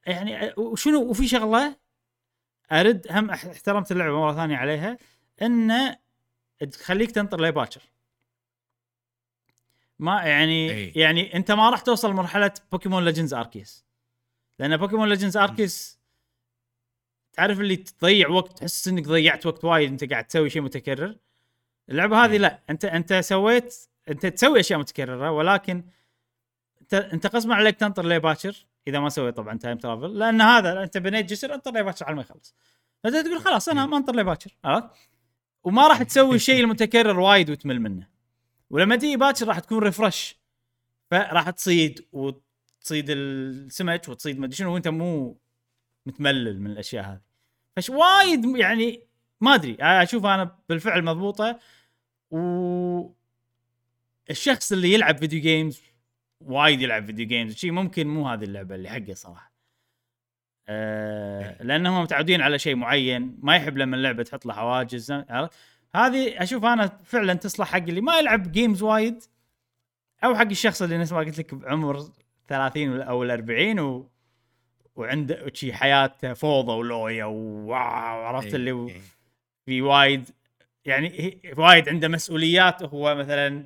يعني 0.07 0.53
وشنو 0.57 1.01
وفي 1.01 1.27
شغلة 1.27 1.75
أرد 2.71 3.07
هم 3.11 3.29
احترمت 3.29 3.91
اللعبة 3.91 4.19
مرة 4.19 4.33
ثانية 4.33 4.57
عليها. 4.57 4.97
انه 5.41 5.97
تخليك 6.71 7.11
تنطر 7.11 7.41
لباكر 7.41 7.81
ما 9.99 10.21
يعني 10.21 10.71
أي. 10.71 10.91
يعني 10.95 11.35
أنت 11.35 11.51
ما 11.51 11.69
راح 11.69 11.81
توصل 11.81 12.13
مرحلة 12.13 12.53
بوكيمون 12.71 13.05
ليجندز 13.05 13.33
اركيس 13.33 13.85
لأن 14.59 14.77
بوكيمون 14.77 15.09
ليجندز 15.09 15.37
اركيس 15.37 15.99
تعرف 17.33 17.59
اللي 17.59 17.75
تضيع 17.75 18.29
وقت 18.29 18.57
تحس 18.57 18.87
إنك 18.87 19.07
ضيعت 19.07 19.45
وقت 19.45 19.65
وايد 19.65 19.91
أنت 19.91 20.11
قاعد 20.11 20.25
تسوي 20.25 20.49
شيء 20.49 20.61
متكرر 20.61 21.15
اللعبة 21.89 22.25
هذه. 22.25 22.37
لا 22.37 22.59
أنت 22.69 22.85
أنت 22.85 23.13
سويت 23.13 23.75
أنت 24.09 24.25
تسوي 24.25 24.59
أشياء 24.59 24.79
متكررة 24.79 25.31
ولكن 25.31 25.83
أنت 26.81 26.93
أنت 26.93 27.35
غصبا 27.35 27.55
عليك 27.55 27.75
تنطر 27.75 28.05
ليه 28.05 28.17
باكر 28.17 28.65
إذا 28.87 28.99
ما 28.99 29.09
سويت 29.09 29.37
طبعا 29.37 29.57
time 29.57 29.77
travel 29.77 30.19
لأن 30.19 30.41
هذا 30.41 30.83
أنت 30.83 30.97
بنيت 30.97 31.25
جسر 31.29 31.53
انطر 31.53 31.71
ليه 31.73 31.81
باكر 31.81 32.05
على 32.05 32.15
ما 32.15 32.21
يخلص 32.21 32.55
فأنت 33.03 33.15
تقول 33.15 33.41
خلاص 33.41 33.69
أنا 33.69 33.85
ما 33.85 33.97
أنطر 33.97 34.15
ليه 34.15 34.23
باكر 34.23 34.51
عرفت؟ 34.63 34.89
وما 35.63 35.87
راح 35.87 36.03
تسوي 36.03 36.35
الشيء 36.41 36.63
المتكرر 36.63 37.19
وايد 37.19 37.49
وتمل 37.49 37.81
منه. 37.81 38.07
ولما 38.69 38.95
تيجي 38.95 39.17
باكر 39.17 39.47
راح 39.47 39.59
تكون 39.59 39.79
refresh 39.79 40.39
فراح 41.11 41.49
تصيد 41.49 42.05
وتصيد 42.11 43.05
السمك 43.09 44.09
وتصيد 44.09 44.39
ما 44.39 44.51
شنو 44.51 44.73
وأنت 44.73 44.87
مو 44.87 45.37
متملل 46.05 46.61
من 46.61 46.71
الأشياء 46.71 47.05
هذه. 47.05 47.21
فش 47.75 47.89
وايد 47.89 48.45
يعني 48.45 49.07
ما 49.41 49.55
أدري 49.55 49.77
أشوف 49.79 50.25
أنا 50.25 50.59
بالفعل 50.69 51.03
مضبوطة. 51.03 51.59
و 52.31 53.11
الشخص 54.29 54.71
اللي 54.71 54.93
يلعب 54.93 55.17
video 55.17 55.41
games 55.41 55.81
وايد 56.41 56.81
يلعب 56.81 57.05
video 57.05 57.27
games 57.27 57.55
شيء 57.55 57.71
ممكن 57.71 58.07
مو 58.07 58.29
هذه 58.29 58.43
اللعبة 58.43 58.75
اللي 58.75 58.89
حقه 58.89 59.13
صراحة. 59.13 59.50
أه 60.69 61.63
لانهم 61.63 62.03
متعودين 62.03 62.41
على 62.41 62.59
شيء 62.59 62.75
معين 62.75 63.37
ما 63.41 63.55
يحب 63.55 63.77
لما 63.77 63.95
اللعبة 63.95 64.23
تحط 64.23 64.45
له 64.45 64.53
حواجز 64.53 65.11
عرفت؟ 65.11 65.53
هذه 65.95 66.43
أشوف 66.43 66.65
أنا 66.65 66.99
فعلا 67.03 67.33
تصلح 67.33 67.67
حق 67.67 67.77
اللي 67.77 68.01
ما 68.01 68.19
يلعب 68.19 68.51
games 68.51 68.83
وايد 68.83 69.23
أو 70.23 70.35
حق 70.35 70.47
الشخص 70.47 70.81
اللي 70.81 70.97
نفس 70.97 71.11
ما 71.11 71.19
قلت 71.19 71.39
لك 71.39 71.53
بعمر 71.53 72.05
30 72.47 73.01
أو 73.01 73.23
ال 73.23 73.31
40 73.31 73.79
و... 73.79 74.09
وعنده 74.95 75.51
شي 75.53 75.73
حياته 75.73 76.33
فوضى 76.33 76.71
ولويا 76.71 77.25
وواو 77.25 78.23
عرفت؟ 78.23 78.47
إيه، 78.47 78.55
اللي 78.55 78.71
و... 78.71 78.87
إيه. 78.87 79.01
في 79.65 79.81
وايد 79.81 80.29
يعني 80.85 81.39
وايد 81.57 81.89
عنده 81.89 82.07
مسؤوليات 82.07 82.83
هو 82.83 83.15
مثلا 83.15 83.65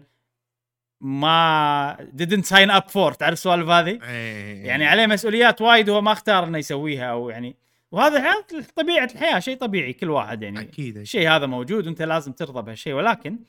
ما 1.02 1.98
didn't 2.18 2.46
sign 2.46 2.72
up 2.72 2.91
for 2.91 3.16
تعرف 3.18 3.34
السوالف 3.34 3.70
هذه؟ 3.70 4.00
إيه. 4.04 4.66
يعني 4.66 4.86
عليه 4.86 5.08
مسؤوليات 5.08 5.62
وايد 5.62 5.89
هو 5.89 6.02
ما 6.02 6.12
اختار 6.12 6.43
إنه 6.43 6.58
يسويها 6.58 7.12
أو 7.12 7.30
يعني 7.30 7.56
وهذا 7.91 8.34
طبيعة 8.76 9.10
الحياة 9.14 9.39
شيء 9.39 9.58
طبيعي 9.58 9.93
كل 9.93 10.10
واحد 10.10 10.43
يعني 10.43 10.62
أكيد 10.62 10.98
الشيء 10.98 11.30
هذا 11.30 11.46
موجود 11.46 11.88
وأنت 11.88 12.02
لازم 12.02 12.32
ترضى 12.32 12.62
بهالشيء 12.62 12.93
ولكن 12.93 13.39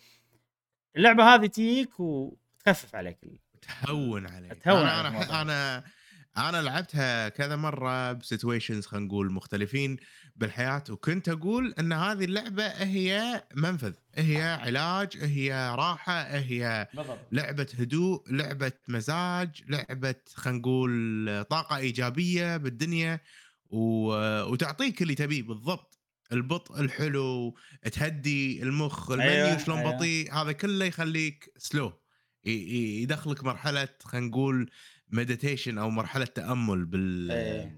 اللعبة 0.97 1.35
هذه 1.35 1.47
تجيك 1.47 2.01
وتخفف 2.01 2.95
عليك 2.95 3.19
تهون 3.63 4.27
عليك 4.27 4.53
تهون 4.53 4.79
أنا 4.79 4.91
عليك 4.91 5.31
أنا. 5.31 5.43
أنا 5.43 5.85
أنا 6.37 6.63
لعبتها 6.63 7.29
كذا 7.29 7.57
مرة 7.57 8.13
بسيتويشنز 8.13 8.87
خلينا 8.87 9.07
نقول 9.07 9.33
مختلفين 9.33 9.97
بالحياة 10.37 10.84
وكنت 10.91 11.28
أقول 11.28 11.74
إن 11.78 11.93
هذه 11.93 12.24
اللعبة 12.24 12.66
هي 12.66 13.43
منفذ 13.55 13.93
هي 14.14 14.43
علاج 14.43 15.16
هي 15.16 15.74
راحة 15.78 16.22
هي 16.22 16.89
بالضبط 16.95 17.18
لعبة 17.32 17.66
هدوء 17.78 18.32
لعبة 18.32 18.72
مزاج 18.89 19.62
لعبة 19.68 20.14
خلينا 20.34 20.59
نقول 20.59 21.45
طاقة 21.51 21.76
إيجابية 21.76 22.57
بالدنيا 22.57 23.20
و... 23.70 24.09
وتعطيك 24.53 25.03
اللي 25.03 25.14
تبيه 25.14 25.43
بالضبط 25.43 25.99
البطء 26.32 26.80
الحلو 26.80 27.57
تهدي 27.93 28.62
المخ 28.62 29.11
المنيو 29.11 29.30
أيوة، 29.30 29.59
شلون 29.59 29.78
أيوة. 29.78 29.97
بطيء 29.97 30.32
هذا 30.34 30.53
كله 30.53 30.84
يخليك 30.84 31.53
slow 31.57 31.93
يدخلك 32.45 33.45
مرحلة 33.45 33.89
خلينا 34.03 34.26
نقول 34.26 34.70
meditation 35.09 35.79
أو 35.78 35.91
مرحلة 35.91 36.24
تأمل 36.24 36.84
بال 36.84 37.30
أيوة. 37.30 37.70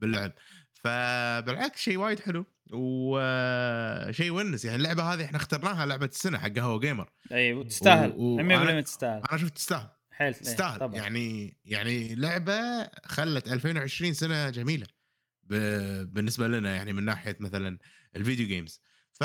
باللعب 0.00 0.32
فبالعكس 0.84 1.80
شيء 1.80 1.96
وايد 1.96 2.20
حلو 2.20 2.46
وشيء 2.72 4.30
ونس. 4.32 4.64
يعني 4.64 4.76
اللعبة 4.76 5.02
هذه 5.14 5.24
إحنا 5.24 5.36
اخترناها 5.36 5.86
لعبة 5.86 6.06
السنة 6.06 6.38
حق 6.38 6.48
قهوة 6.48 6.78
جيمر 6.80 7.10
أي 7.32 7.52
وتستاهل. 7.52 8.10
و- 8.10 8.14
و- 8.40 8.42
100% 8.80 8.84
تستاهل. 8.84 9.22
أنا 9.30 9.38
شفت 9.38 9.54
تستاهل. 9.56 9.88
حيل 10.10 10.26
إيه، 10.26 10.32
تستاهل. 10.32 10.78
طبعا. 10.78 10.94
يعني 10.96 11.56
يعني 11.64 12.14
لعبة 12.14 12.88
خلت 13.04 13.48
2020 13.52 14.14
سنة 14.14 14.50
جميلة 14.50 14.86
ب... 15.42 15.54
بالنسبة 16.14 16.48
لنا 16.48 16.76
يعني 16.76 16.92
من 16.92 17.04
ناحية 17.04 17.36
مثلا 17.40 17.78
ال 18.16 18.21
video 18.21 18.46
games 18.46 18.80
ف 19.12 19.22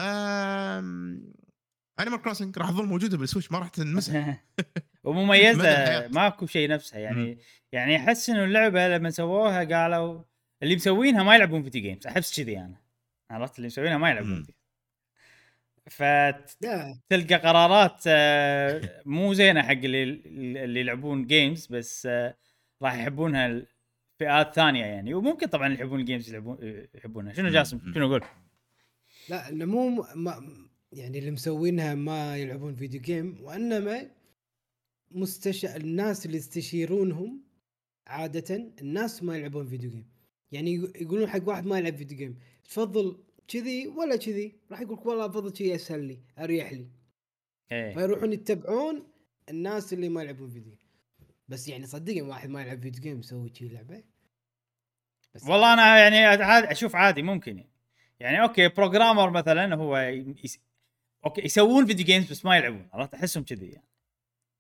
أنيمال 2.00 2.22
كروسنج 2.22 2.58
راح 2.58 2.70
تظل 2.70 2.86
موجودة 2.86 3.18
بالسويتش 3.18 3.52
ما 3.52 3.60
راح 3.60 3.68
تنمسح. 3.68 4.44
ومميزة. 5.04 6.08
ماكو 6.08 6.46
شيء 6.46 6.70
نفسها. 6.70 7.00
يعني 7.00 7.40
يعني 7.72 7.96
أحس 7.98 8.30
إنه 8.30 8.44
اللعبة 8.44 8.88
لما 8.88 9.10
سووها 9.10 9.64
قالوا 9.64 10.24
اللي 10.64 10.76
مسوينها 10.76 11.24
ما 11.24 11.36
يلعبون 11.36 11.64
video 11.64 11.82
games 11.82 12.08
أحس 12.08 12.40
كذي 12.40 12.60
أنا. 12.60 12.76
عرفت؟ 13.30 13.56
اللي 13.58 13.68
مسوينها 13.68 13.98
ما 13.98 14.10
يلعبون. 14.10 14.44
فيديو 14.44 14.56
فتلقى 15.88 17.28
لا. 17.30 17.38
قرارات 17.38 18.04
آه، 18.08 19.02
مو 19.06 19.34
زينة 19.34 19.62
حق 19.62 19.72
اللي 19.72 20.04
اللي 20.64 20.80
يلعبون 20.80 21.28
games 21.28 21.68
بس 21.68 22.06
آه، 22.06 22.36
راح 22.82 22.94
يحبونها 22.94 23.48
الفئات 23.48 24.56
ثانية 24.56 24.86
يعني. 24.86 25.14
وممكن 25.14 25.48
طبعا 25.48 25.68
اللي 25.68 25.80
يحبون 25.80 26.00
ال 26.00 26.05
games 26.05 26.30
يلعبون 26.30 26.58
يحبونها. 26.96 27.34
شنو. 27.34 27.50
جاسم. 27.50 27.94
شنو 27.94 28.08
أقول 28.08 28.24
لا 29.30 29.50
إنه 29.50 29.66
مو 29.66 30.06
ما 30.16 30.68
يعني 30.92 31.20
اللي 31.20 31.32
مسوينها 31.32 31.96
ما 31.96 32.38
يلعبون 32.38 32.76
video 32.76 33.02
game 33.02 33.38
وإنما 33.42 34.12
مستش 35.12 35.66
الناس 35.66 36.26
اللي 36.26 36.38
يستشيرونهم 36.38 37.44
عادة 38.08 38.72
الناس 38.82 39.24
ما 39.24 39.38
يلعبون 39.38 39.68
video 39.68 39.90
game 39.90 40.11
يعني 40.52 40.74
يق- 40.76 41.02
يقولون 41.02 41.30
حق 41.30 41.48
واحد 41.48 41.66
ما 41.66 41.78
يلعب 41.78 41.96
video 41.96 42.18
game 42.18 42.40
تفضل 42.64 43.24
كذي 43.48 43.88
ولا 43.88 44.16
كذي؟ 44.16 44.56
راح 44.72 44.82
يقول 44.82 45.00
والله 45.08 45.26
أفضل 45.26 45.52
كذي 45.52 45.76
أسهل 45.76 46.04
لي 46.04 46.20
أريح 46.40 46.74
لي. 46.74 46.88
إيه. 47.72 47.94
فيروحون 47.94 48.34
يتبعون 48.34 49.08
الناس 49.50 49.94
اللي 49.94 50.10
ما 50.10 50.22
يلعبون 50.22 50.50
video 50.50 50.72
game 50.72 50.90
بس 51.48 51.68
يعني 51.68 51.86
صدقني 51.86 52.22
واحد 52.22 52.50
ما 52.50 52.62
يلعب 52.62 52.82
video 52.82 53.02
game 53.02 53.20
يسوي 53.20 53.50
كذي 53.50 53.70
لعبة. 53.70 54.04
بس 55.36 55.44
والله 55.44 55.74
أنا 55.74 56.00
يعني 56.00 56.44
عاد 56.44 56.64
أشوف 56.64 56.96
عادي 56.96 57.22
ممكن. 57.22 57.58
يعني 57.58 57.72
يعني 58.20 58.42
okay 58.42 58.68
programmer 58.68 59.30
مثلا 59.30 59.76
هو 59.76 59.98
يس... 60.44 60.60
okay 61.26 61.42
يسوون 61.42 61.86
video 61.86 62.06
games 62.06 62.32
بس 62.32 62.46
ما 62.46 62.58
يلعبون 62.58 62.90
عرفت؟ 62.94 63.14
أحسهم 63.14 63.44
كذي 63.44 63.70
يعني. 63.70 63.88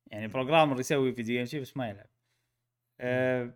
يعني 0.07 0.27
programmer 0.27 0.79
يسوي 0.79 1.13
video 1.13 1.43
games 1.43 1.55
بس 1.69 1.77
ما 1.77 1.89
يلعب. 1.89 2.09
أه 2.99 3.53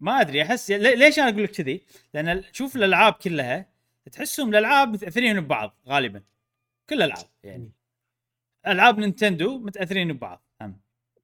ما 0.00 0.20
أدري 0.20 0.42
أحس 0.42 0.70
لي- 0.70 0.94
ليش 0.96 1.18
أنا 1.18 1.28
أقول 1.28 1.42
لك 1.42 1.50
كذي؟ 1.50 1.82
لأن 2.14 2.42
شوف 2.52 2.76
الألعاب 2.76 3.12
كلها 3.12 3.66
تحسهم 4.12 4.48
الألعاب 4.48 4.88
متأثرين 4.92 5.40
ببعض 5.40 5.76
غالبا. 5.88 6.22
كل 6.88 6.96
الألعاب 6.96 7.26
يعني. 7.44 7.72
ألعاب 8.66 8.98
نينتندو 8.98 9.58
متأثرين 9.58 10.12
ببعض 10.12 10.42
هم. 10.62 10.80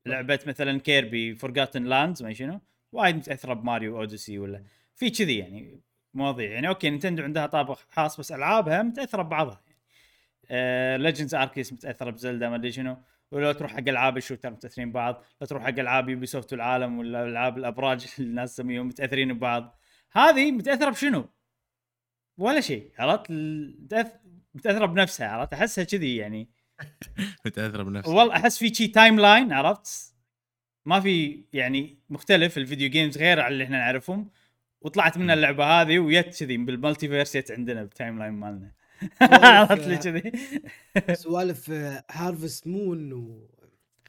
لعبة 0.06 0.40
مثلا 0.46 0.80
Kirby 0.80 1.34
Forgotten 1.34 1.84
Lands 1.84 2.22
ما 2.22 2.32
شنو 2.32 2.60
وايد 2.92 3.16
متأثرة 3.16 3.54
ب 3.54 3.62
Mario 3.62 3.98
Odyssey 3.98 4.38
ولا. 4.38 4.62
في 4.96 5.10
كذي 5.10 5.38
يعني 5.38 5.80
مواضيع 6.14 6.50
يعني. 6.50 6.68
okay 6.68 6.90
نينتندو 6.90 7.22
عندها 7.22 7.46
طابع 7.46 7.74
خاص 7.90 8.20
بس 8.20 8.32
ألعابها 8.32 8.82
متأثرة 8.82 9.22
ببعضها 9.22 9.60
آه 10.50 10.96
Legends 10.96 11.34
Arceus 11.34 11.72
متأثرة 11.72 12.10
بزلدا 12.10 12.48
ما 12.48 12.56
أدري 12.56 12.72
شنو. 12.72 12.96
ولو 13.32 13.52
تروح 13.52 13.72
حق 13.72 13.88
ألعاب 13.88 14.16
ال 14.16 14.20
shooter 14.21 14.50
متأثرين 14.50 14.90
ببعض 14.90 15.24
لو 15.40 15.46
تروح 15.46 15.62
حق 15.62 15.78
ألعاب 15.78 16.08
يوبي 16.08 16.26
سوفت 16.26 16.52
والعالم 16.52 16.98
ولا 16.98 17.24
ألعاب 17.24 17.58
الأبراج 17.58 18.06
اللي 18.18 18.30
الناس 18.30 18.54
تسميهم 18.54 18.86
متأثرين 18.86 19.32
ببعض 19.32 19.78
هذه 20.12 20.52
متأثرة 20.52 20.90
بشنو؟ 20.90 21.28
ولا 22.38 22.60
شيء 22.60 22.92
عرفت؟ 22.98 23.26
متأثرة 24.54 24.86
بنفسها 24.86 25.28
عرفت؟ 25.28 25.52
أحسها 25.52 25.84
كذي 25.84 26.16
يعني 26.16 26.50
متأثرة 27.46 27.82
بنفسك 27.82 28.08
والله 28.08 28.36
أحس 28.36 28.58
في 28.58 28.74
شي 28.74 28.86
تايم 28.88 29.20
لاين 29.20 29.52
عرفت؟ 29.52 30.14
ما 30.86 31.00
في 31.00 31.44
يعني 31.52 31.98
مختلف 32.10 32.58
الفيديو 32.58 32.90
جيمز 32.90 33.18
غير 33.18 33.40
على 33.40 33.52
اللي 33.52 33.64
إحنا 33.64 33.78
نعرفهم 33.78 34.30
وطلعت 34.80 35.18
من 35.18 35.30
اللعبة 35.30 35.64
هذه 35.64 35.98
ويت 35.98 36.38
كذي 36.38 36.56
بالمالتي 36.56 37.08
فيرس 37.08 37.34
يت 37.34 37.50
عندنا 37.50 37.82
بالتايم 37.82 38.18
لاين 38.18 38.32
مالنا 38.32 38.72
عرفت 39.22 39.86
لي 39.86 39.96
كذي. 39.96 40.32
سوالف 41.14 41.70
هارفست 42.10 42.66
مون 42.66 43.12
و 43.12 43.48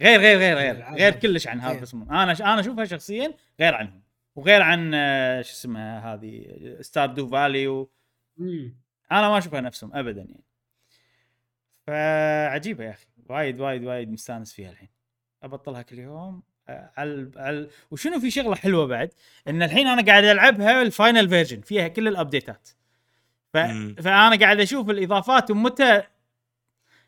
غير 0.01 0.19
غير 0.19 0.37
غير 0.37 0.57
غير 0.57 0.95
غير. 0.95 1.13
كلش 1.13 1.47
عن. 1.47 1.59
هارفست 1.59 1.95
مون 1.95 2.09
أنا 2.09 2.31
أنا 2.31 2.59
أشوفها 2.59 2.85
شخصيا 2.85 3.33
غير 3.59 3.75
عنهم. 3.75 4.01
وغير 4.35 4.61
عن 4.61 4.91
آه، 4.95 5.41
شو 5.41 5.51
اسمها 5.51 6.13
هذه 6.13 6.45
Stardew 6.81 7.27
Valley 7.27 7.67
و... 7.67 7.89
أنا 9.11 9.29
ما 9.29 9.37
أشوفها 9.37 9.61
نفسهم 9.61 9.95
ابدا 9.95 10.21
يعني. 10.21 10.43
فعجيبة 11.87 12.83
يا 12.83 12.91
أخي. 12.91 13.05
وايد 13.29 13.59
وايد 13.59 13.83
وايد 13.83 14.11
مستانس 14.11 14.53
فيها 14.53 14.71
الحين. 14.71 14.89
أبطلها 15.43 15.81
كل 15.81 15.99
يوم. 15.99 16.43
آه، 16.69 16.91
على 16.97 17.31
على 17.35 17.67
وشنو 17.91 18.19
في 18.19 18.31
شغلة 18.31 18.55
حلوة 18.55 18.87
بعد؟ 18.87 19.13
إن 19.47 19.63
الحين 19.63 19.87
أنا 19.87 20.01
قاعد 20.05 20.23
ألعبها 20.23 20.81
ال 20.81 20.89
final 20.89 21.29
version 21.29 21.61
فيها 21.61 21.87
كل 21.87 22.07
ال 22.07 22.15
updateات 22.15 22.69
ف... 23.53 23.57
مم. 23.57 23.95
فأنا 23.99 24.35
قاعد 24.35 24.59
أشوف 24.59 24.89
الإضافات 24.89 25.51
ومتى 25.51 26.03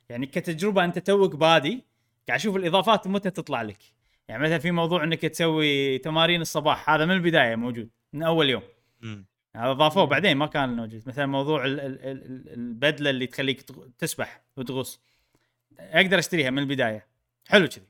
يعني 0.10 0.26
كتجربة 0.26 0.86
أنت 0.86 1.00
توك 1.00 1.36
بادي 1.36 1.86
قاعد 2.28 2.40
أشوف 2.40 2.56
الإضافات 2.56 3.08
متى 3.08 3.30
تطلع 3.30 3.62
لك. 3.62 3.78
يعني 4.28 4.44
مثلا 4.44 4.58
في 4.58 4.72
موضوع 4.72 5.04
إنك 5.04 5.22
تسوي 5.22 5.98
تمارين 5.98 6.42
الصباح 6.42 6.90
هذا 6.90 7.06
من 7.06 7.12
البداية 7.12 7.56
موجود 7.56 7.90
من 8.14 8.24
أول 8.24 8.50
يوم. 8.50 8.64
مم. 9.02 9.26
هذا 9.56 9.74
ضافوه 9.74 10.04
مم. 10.04 10.10
بعدين 10.10 10.38
ما 10.38 10.46
كان 10.46 10.76
موجود. 10.76 11.04
مثلا 11.08 11.26
موضوع 11.26 11.66
ال 11.66 11.80
ال 11.80 12.06
ال 12.06 12.54
البدلة 12.54 13.10
اللي 13.10 13.28
تخليك 13.28 13.62
تغ- 13.62 13.90
تسبح 13.98 14.42
وتغوص. 14.58 15.02
أقدر 15.80 16.20
أشتريها 16.20 16.50
من 16.50 16.60
البداية. 16.60 17.08
حلو 17.48 17.68
كذي. 17.68 17.88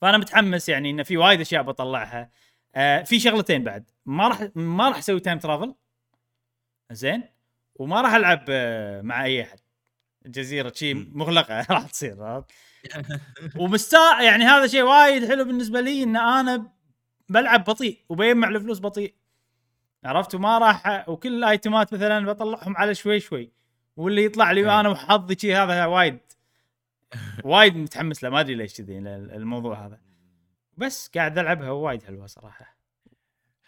فأنا 0.00 0.18
متحمس 0.18 0.68
يعني 0.68 0.90
انه 0.90 1.02
في 1.02 1.16
وايد 1.16 1.40
أشياء 1.40 1.62
بطلعها. 1.62 2.30
آه 2.74 3.02
في 3.02 3.20
شغلتين 3.20 3.64
بعد. 3.64 3.90
ما 4.06 4.28
راح 4.28 4.48
ما 4.54 4.88
راح 4.88 4.98
أسوي 4.98 5.20
تايم 5.20 5.38
ترافل 5.38 5.74
زين 6.92 7.22
وما 7.74 8.00
راح 8.00 8.14
ألعب 8.14 8.44
آه 8.48 9.02
مع 9.02 9.24
أي 9.24 9.42
أحد 9.42 9.58
الجزيرة 10.26 10.72
شي. 10.74 10.94
مغلقة 10.94 11.66
راح 11.70 11.86
تصير 11.86 12.24
عرفت؟ 12.24 12.50
ومستا 13.60 14.22
يعني 14.22 14.44
هذا 14.44 14.66
شيء 14.66 14.82
وايد 14.82 15.28
حلو 15.28 15.44
بالنسبة 15.44 15.80
لي 15.80 16.02
إن 16.02 16.16
أنا 16.16 16.72
بلعب 17.28 17.64
بطيء 17.64 18.04
وبيجمع 18.08 18.48
الفلوس 18.48 18.80
بطيء 18.80 19.14
عرفت 20.04 20.34
وما 20.34 20.58
راح 20.58 21.08
وكل 21.08 21.38
ال 21.38 21.47
itemات 21.47 21.94
مثلا 21.94 22.26
بطلعهم 22.26 22.76
على 22.76 22.94
شوي 22.94 23.20
شوي 23.20 23.52
واللي 23.96 24.24
يطلع 24.24 24.52
لي 24.52 24.60
أي. 24.60 24.66
وأنا 24.66 24.88
وحظي 24.88 25.36
شي 25.38 25.54
هذا 25.54 25.86
وايد 25.86 26.18
وايد 27.44 27.76
متحمس 27.76 28.24
له 28.24 28.30
ما 28.30 28.40
أدري 28.40 28.54
ليش 28.54 28.74
كذي 28.74 28.98
الموضوع 28.98 29.86
هذا 29.86 30.00
بس 30.76 31.10
قاعد 31.14 31.38
ألعبها 31.38 31.70
وايد 31.70 32.02
حلوة 32.02 32.26
صراحة 32.26 32.75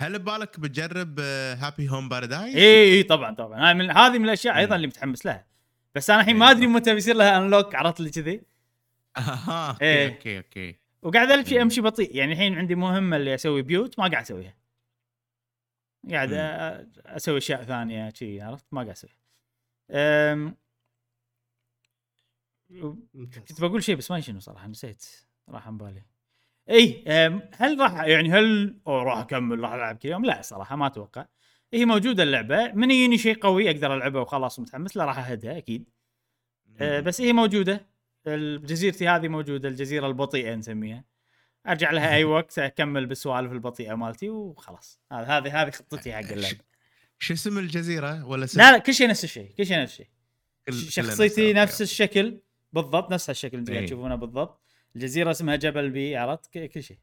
هل 0.01 0.19
ببالك 0.19 0.61
بتجرب 0.61 1.21
Happy 1.21 1.89
Home 1.89 2.09
Paradise؟ 2.09 2.57
اي 2.57 2.97
اي 2.97 3.03
طبعا 3.03 3.35
طبعا. 3.35 3.69
هاي 3.69 3.75
من 3.75 3.91
هذه 3.91 4.19
من 4.19 4.25
الأشياء 4.25 4.57
أيضا 4.57 4.69
مم. 4.69 4.75
اللي 4.77 4.87
متحمس 4.87 5.27
لها. 5.27 5.47
بس 5.95 6.11
أنا 6.11 6.21
الحين 6.21 6.35
إي 6.35 6.41
ما 6.41 6.51
أدري. 6.51 6.67
متى 6.67 6.95
بيصير 6.95 7.17
لها 7.17 7.39
unlock 7.39 7.75
عرفت 7.75 8.01
لي 8.01 8.11
كذي؟ 8.11 8.43
أها 9.17 9.71
okay 9.71 9.85
إيه. 9.85 10.09
okay 10.09 10.39
okay. 10.39 10.77
وقاعد 11.03 11.31
امشي. 11.31 11.63
امشي 11.63 11.81
بطيء. 11.81 12.17
يعني 12.17 12.33
الحين 12.33 12.59
عندي 12.59 12.75
مهمه 12.75 13.17
اللي 13.17 13.35
أسوي 13.35 13.63
بيوت 13.63 13.99
ما 13.99 14.09
قاعد 14.09 14.23
أسويها. 14.23 14.55
قاعد 16.11 16.33
أسوي 17.07 17.39
أشياء 17.39 17.65
ثانية 17.65 18.13
شي 18.15 18.41
عرفت؟ 18.41 18.65
ما 18.73 18.81
قاعد 18.83 18.97
أسويها. 18.97 19.15
أم... 19.91 20.57
كنت 23.49 23.61
بقول 23.61 23.83
شيء 23.83 23.97
بس 23.97 24.11
ما 24.11 24.21
شنو 24.21 24.41
صراحة 24.41 24.67
نسيت. 24.67 25.07
راح 25.49 25.67
عن 25.67 25.79
بالي. 25.79 26.03
اي 26.71 27.05
هل 27.55 27.81
راح 27.81 28.03
يعني 28.03 28.33
هل 28.33 28.77
أو 28.87 29.03
راح 29.03 29.19
أكمل 29.19 29.61
راح 29.61 29.73
ألعب 29.73 29.97
كل 29.97 30.09
يوم 30.09 30.25
لا 30.25 30.43
صراحة 30.43 30.77
ما 30.77 30.87
أتوقع. 30.87 31.27
هي 31.75 31.85
موجودة 31.85 32.23
اللعبة. 32.23 32.73
من 32.73 32.91
يجيني 32.91 33.19
شيء 33.19 33.39
قوي 33.39 33.71
أقدر 33.71 33.95
العبه 33.95 34.21
وخلاص 34.21 34.61
متحمس 34.61 34.97
لا 34.97 35.05
راح 35.05 35.31
أهدها 35.31 35.59
أكيد. 35.59 35.89
أه، 36.81 37.01
بس 37.01 37.21
هي 37.21 37.33
موجودة. 37.33 37.89
جزيرتي 38.65 39.09
هذه 39.09 39.29
موجودة 39.29 39.69
الجزيرة 39.69 40.07
البطيئة 40.07 40.55
نسميها. 40.55 41.05
أرجع 41.69 41.91
لها 41.91 42.15
أي 42.15 42.25
وقت 42.35 42.59
أكمل 42.59 43.07
بالسوالف 43.07 43.53
البطيئة 43.53 43.95
مالتي 43.95 44.31
وخلاص. 44.31 45.01
هذه 45.13 45.63
هذه 45.63 45.71
خطتي 45.71 46.13
حق 46.13 46.33
اللعبة. 46.33 46.59
شو 47.19 47.35
اسم 47.35 47.59
الجزيرة 47.59 48.27
ولا 48.27 48.45
اسم 48.45 48.61
لا 48.61 48.73
لا 48.73 48.79
كل 48.79 48.95
شيء 48.95 49.09
نفس 49.09 49.25
الشيء 49.25 49.53
كل 49.59 49.67
شيء 49.67 49.83
نفس 49.83 49.93
الشيء. 49.93 50.91
شخصيتي 50.91 51.53
نفس 51.53 51.83
الشكل 51.83 52.41
بالضبط 52.73 53.13
نفس 53.13 53.31
هالشكل 53.31 53.59
اللي 53.59 53.67
قاعد 53.67 53.81
إيه. 53.81 53.87
تشوفونه 53.87 54.15
بالضبط. 54.15 54.68
الجزيرة 54.99 55.31
اسمها 55.31 55.57
جبل 55.57 55.91
بي 55.91 56.17
عرفت؟ 56.17 56.59
كل 56.59 56.83
شيء. 56.83 56.99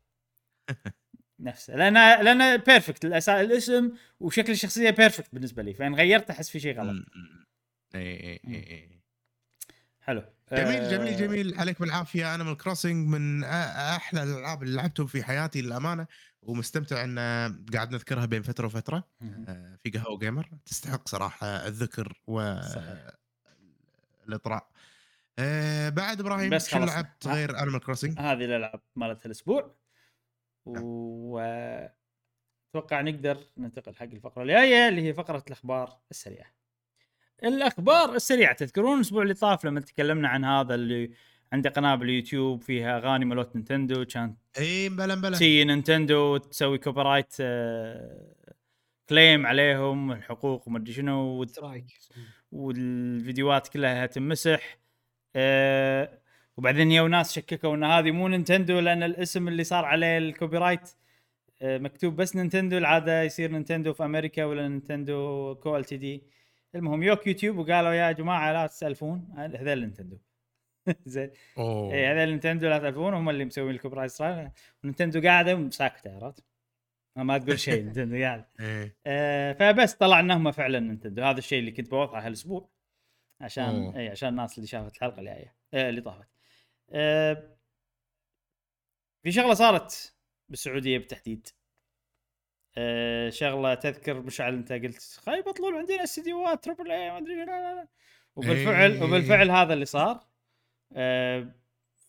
نفسه. 1.39 1.75
لأن 1.75 1.93
لأن 2.25 2.57
perfect 2.57 3.05
الاسم 3.05 3.91
وشكل 4.19 4.51
الشخصية 4.51 4.89
perfect 4.89 5.29
بالنسبة 5.33 5.63
لي. 5.63 5.73
فإن 5.73 5.95
غيرت 5.95 6.29
أحس 6.29 6.49
في 6.49 6.59
شيء 6.59 6.79
غلط. 6.79 7.05
اي 7.95 8.01
اي 8.01 8.39
اي 8.47 8.99
حلو. 9.99 10.23
جميل 10.51 10.75
آه، 10.75 10.89
جميل 10.91 11.17
جميل. 11.17 11.59
عليك 11.59 11.79
بالعافية. 11.79 12.35
Animal 12.35 12.57
Crossing 12.57 13.07
من 13.07 13.43
أ- 13.43 13.47
أحلى 13.95 14.23
الألعاب 14.23 14.63
اللي 14.63 14.75
لعبتهم 14.75 15.07
في 15.07 15.23
حياتي 15.23 15.61
للأمانة 15.61 16.07
ومستمتع 16.41 17.03
إن 17.03 17.19
قاعد 17.73 17.91
نذكرها 17.91 18.25
بين 18.25 18.41
فترة 18.41 18.65
وفترة. 18.65 19.03
آه، 19.21 19.77
في 19.83 19.89
قهوة 19.89 20.19
gamer 20.19 20.49
تستحق 20.65 21.07
صراحة 21.07 21.47
الذكر 21.47 22.21
و 22.27 22.61
صحيح. 22.61 23.07
الإطراء. 24.27 24.69
آه، 25.39 25.89
بعد 25.89 26.19
إبراهيم 26.19 26.49
بس 26.49 26.69
شو. 26.69 26.79
لعبت 26.79 27.27
غير 27.27 27.59
Animal 27.59 27.79
Crossing؟ 27.79 28.19
هذه 28.19 28.45
الألعاب 28.45 28.81
مالت 28.95 29.25
الأسبوع 29.25 29.75
نعم. 30.67 30.83
و 30.83 31.39
أتوقع 32.69 33.01
نقدر 33.01 33.37
ننتقل 33.57 33.95
حق 33.95 34.03
الفقرة 34.03 34.43
الجاية 34.43 34.89
اللي 34.89 35.01
هي 35.01 35.13
فقرة 35.13 35.43
الأخبار 35.47 35.97
السريعة. 36.11 36.55
الأخبار 37.43 38.15
السريعة 38.15 38.53
تذكرون 38.53 38.95
الأسبوع 38.95 39.23
اللي 39.23 39.33
طاف 39.33 39.65
لما 39.65 39.79
تكلمنا 39.79 40.27
عن 40.27 40.45
هذا 40.45 40.75
اللي 40.75 41.11
عنده 41.53 41.69
قناة 41.69 41.95
باليوتيوب 41.95 42.61
فيها 42.61 42.97
أغاني 42.97 43.25
مالت 43.25 43.55
نينتندو 43.55 44.05
كان 44.05 44.35
إي 44.59 44.89
بلا 44.89 45.15
بلا 45.15 45.37
تي 45.37 45.63
نينتندو 45.63 46.37
تسوي 46.37 46.77
copyright 46.77 47.35
claim 49.09 49.45
عليهم 49.45 50.11
الحقوق 50.11 50.67
وما 50.67 50.77
أدري 50.77 50.93
شنو 50.93 51.45
والفيديوهات 52.51 53.67
كلها 53.67 54.05
تمسح 54.05 54.77
آه 55.35 56.19
وبعدين 56.57 56.91
يو 56.91 57.07
ناس 57.07 57.33
شككوا 57.33 57.75
إن 57.75 57.83
هذه 57.83 58.11
مو 58.11 58.27
نينتندو 58.27 58.79
لأن 58.79 59.03
الاسم 59.03 59.47
اللي 59.47 59.63
صار 59.63 59.85
عليه 59.85 60.17
ال 60.17 60.57
copyright 60.57 60.89
آه 61.61 61.77
مكتوب 61.77 62.15
بس 62.15 62.35
نينتندو 62.35 62.77
العادة 62.77 63.23
يصير 63.23 63.51
نينتندو 63.51 63.93
في 63.93 64.05
أمريكا 64.05 64.45
ولا 64.45 64.67
نينتندو 64.67 65.55
Co 65.55 65.77
Ltd. 65.77 66.23
المهم 66.75 67.03
يوك 67.03 67.27
يوتيوب 67.27 67.57
وقالوا 67.57 67.93
يا 67.93 68.11
جماعة 68.11 68.53
لا 68.53 68.67
تسألفون 68.67 69.27
هذول 69.37 69.79
نينتندو. 69.79 70.17
زين. 71.05 71.31
أوه. 71.57 71.93
اي 71.93 72.05
هذول 72.07 72.29
نينتندو 72.29 72.67
لا 72.69 72.77
تسألفون 72.77 73.13
هم 73.13 73.29
اللي 73.29 73.45
مسوين 73.45 73.69
ال 73.75 73.95
copyright 73.95 74.11
صار 74.11 74.49
ونينتندو 74.83 75.21
قاعدة 75.21 75.69
ساكته 75.69 76.15
عرفت؟ 76.15 76.43
ما- 77.15 77.37
تقول 77.37 77.59
شيء 77.59 77.81
نينتندو 77.83 78.15
قاعدة. 78.15 78.47
إيه. 78.59 78.95
آه، 79.07 79.53
فبس 79.53 79.93
طلع 79.93 80.19
انهم 80.19 80.51
فعلا 80.51 80.79
نينتندو. 80.79 81.23
هذا 81.23 81.37
الشيء 81.37 81.59
اللي 81.59 81.71
كنت 81.71 81.89
بوضعه 81.91 82.25
هالأسبوع. 82.27 82.69
عشان. 83.41 83.95
اي 83.95 84.09
عشان 84.09 84.29
الناس 84.29 84.57
اللي 84.57 84.67
شافت 84.67 84.95
الحلقة 84.95 85.19
اللي 85.19 85.33
جاية 85.33 85.55
آه 85.73 85.89
اللي 85.89 86.01
طافت. 86.01 86.27
آه 86.91 87.57
في 89.23 89.31
شغلة 89.31 89.53
صارت 89.53 90.15
بالسعودية 90.49 90.97
بالتحديد. 90.97 91.47
آه 92.77 93.29
شغلة 93.29 93.73
تذكر 93.73 94.21
مشعل 94.21 94.53
أنت 94.53 94.71
قلت 94.71 95.19
خاي 95.25 95.39
يبطلون 95.39 95.75
عندنا 95.77 96.03
استديوهات 96.03 96.63
triple 96.63 96.91
A 96.91 97.11
ما 97.11 97.17
أدري 97.17 97.35
لا 97.35 97.45
لا 97.45 97.75
لا. 97.75 97.87
وبالفعل 98.35 98.91
إيه. 98.91 99.03
وبالفعل 99.03 99.51
هذا 99.51 99.73
اللي 99.73 99.85
صار. 99.85 100.27
آه 100.93 101.55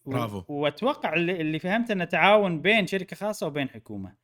برافو. 0.07 0.45
وأتوقع 0.49 1.15
اللي, 1.15 1.41
اللي 1.41 1.59
فهمت 1.59 1.91
إنه 1.91 2.05
تعاون 2.05 2.61
بين 2.61 2.87
شركة 2.87 3.17
خاصة 3.17 3.47
وبين 3.47 3.69
حكومة. 3.69 4.15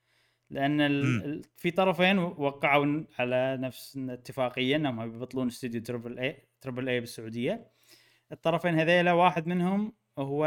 لأن 0.50 0.80
ال... 0.80 1.42
في 1.56 1.70
طرفين 1.70 2.18
وقعوا 2.18 3.04
على 3.18 3.56
نفس 3.60 3.98
اتفاقيه 4.08 4.76
إنهم 4.76 5.12
بيبطلون 5.12 5.46
استوديو 5.46 5.82
triple 5.82 6.18
A 6.18 6.48
triple 6.62 6.88
A 6.88 7.00
بالسعودية. 7.00 7.70
الطرفين 8.32 8.78
هذيلا 8.78 9.12
واحد 9.12 9.46
منهم 9.46 9.92
هو 10.18 10.46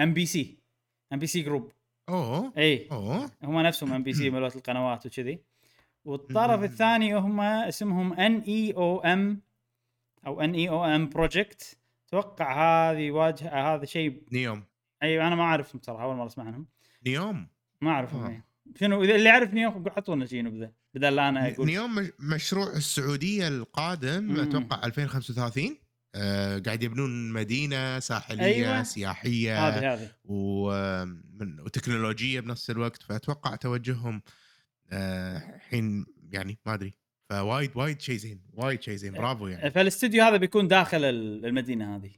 MBC. 0.00 0.58
MBC 1.12 1.26
Group. 1.26 1.72
أوه. 2.08 2.52
اي 2.58 2.88
أوه. 2.92 3.30
هم 3.42 3.60
نفسهم 3.60 3.92
MBC 3.92 4.30
مالت 4.30 4.56
القنوات 4.56 5.06
وكذي. 5.06 5.38
والطرف. 6.04 6.62
الثاني 6.62 7.14
هم 7.14 7.40
اسمهم 7.40 8.12
N 8.12 8.38
E 8.40 8.51
O 8.51 8.61
M 8.61 8.72
أو 8.76 9.00
N 9.00 10.54
E 10.54 10.68
O 10.68 10.84
M 10.84 11.08
project 11.08 11.78
أتوقع 12.08 12.52
هذه 12.90 13.10
واجهه 13.10 13.74
هذا 13.74 13.84
شيء 13.84 14.22
نيوم. 14.32 14.64
اي 15.02 15.26
أنا 15.26 15.34
ما 15.34 15.42
اعرف 15.42 15.76
بصراحه 15.76 16.04
أول 16.04 16.16
مرة 16.16 16.26
أسمع 16.26 16.44
عنهم. 16.44 16.66
نيوم؟ 17.06 17.46
ما 17.80 17.90
أعرفهم 17.90 18.24
آه. 18.24 18.28
إيه. 18.28 18.44
شنو 18.76 19.02
إذا 19.02 19.14
اللي 19.14 19.28
يعرفني 19.28 19.66
قول 19.66 19.92
حطونا 19.92 20.26
شنو 20.26 20.50
بذا 20.50 20.72
بدل 20.94 21.16
لا 21.16 21.28
أنا 21.28 21.48
أقول. 21.48 21.66
نيوم 21.66 21.94
مش- 21.94 22.10
مشروع 22.18 22.72
السعودية 22.72 23.48
القادم 23.48 24.24
مم. 24.24 24.40
أتوقع 24.40 24.84
2035 24.86 25.78
آه 26.14 26.58
قاعد 26.58 26.82
يبنون 26.82 27.32
مدينة 27.32 27.98
ساحلية 27.98 28.44
أيوة. 28.44 28.82
سياحية 28.82 29.68
هذه 29.68 29.94
هذه. 29.94 30.10
وتكنولوجية 31.64 32.40
بنفس 32.40 32.70
الوقت. 32.70 33.02
فأتوقع 33.02 33.56
توجههم 33.56 34.22
آه، 34.94 35.36
الحين 35.56 36.06
يعني 36.30 36.58
ما 36.66 36.74
أدري. 36.74 36.94
فوايد 37.30 37.70
وايد 37.74 38.00
شيء 38.00 38.16
زين 38.16 38.40
وايد 38.52 38.82
شيء 38.82 38.94
زين. 38.96 39.12
برافو 39.12 39.46
يعني. 39.46 39.70
فالاستديو 39.70 40.24
هذا 40.24 40.36
بيكون 40.36 40.68
داخل 40.68 41.04
ال- 41.04 41.46
المدينة 41.46 41.96
هذه 41.96 42.10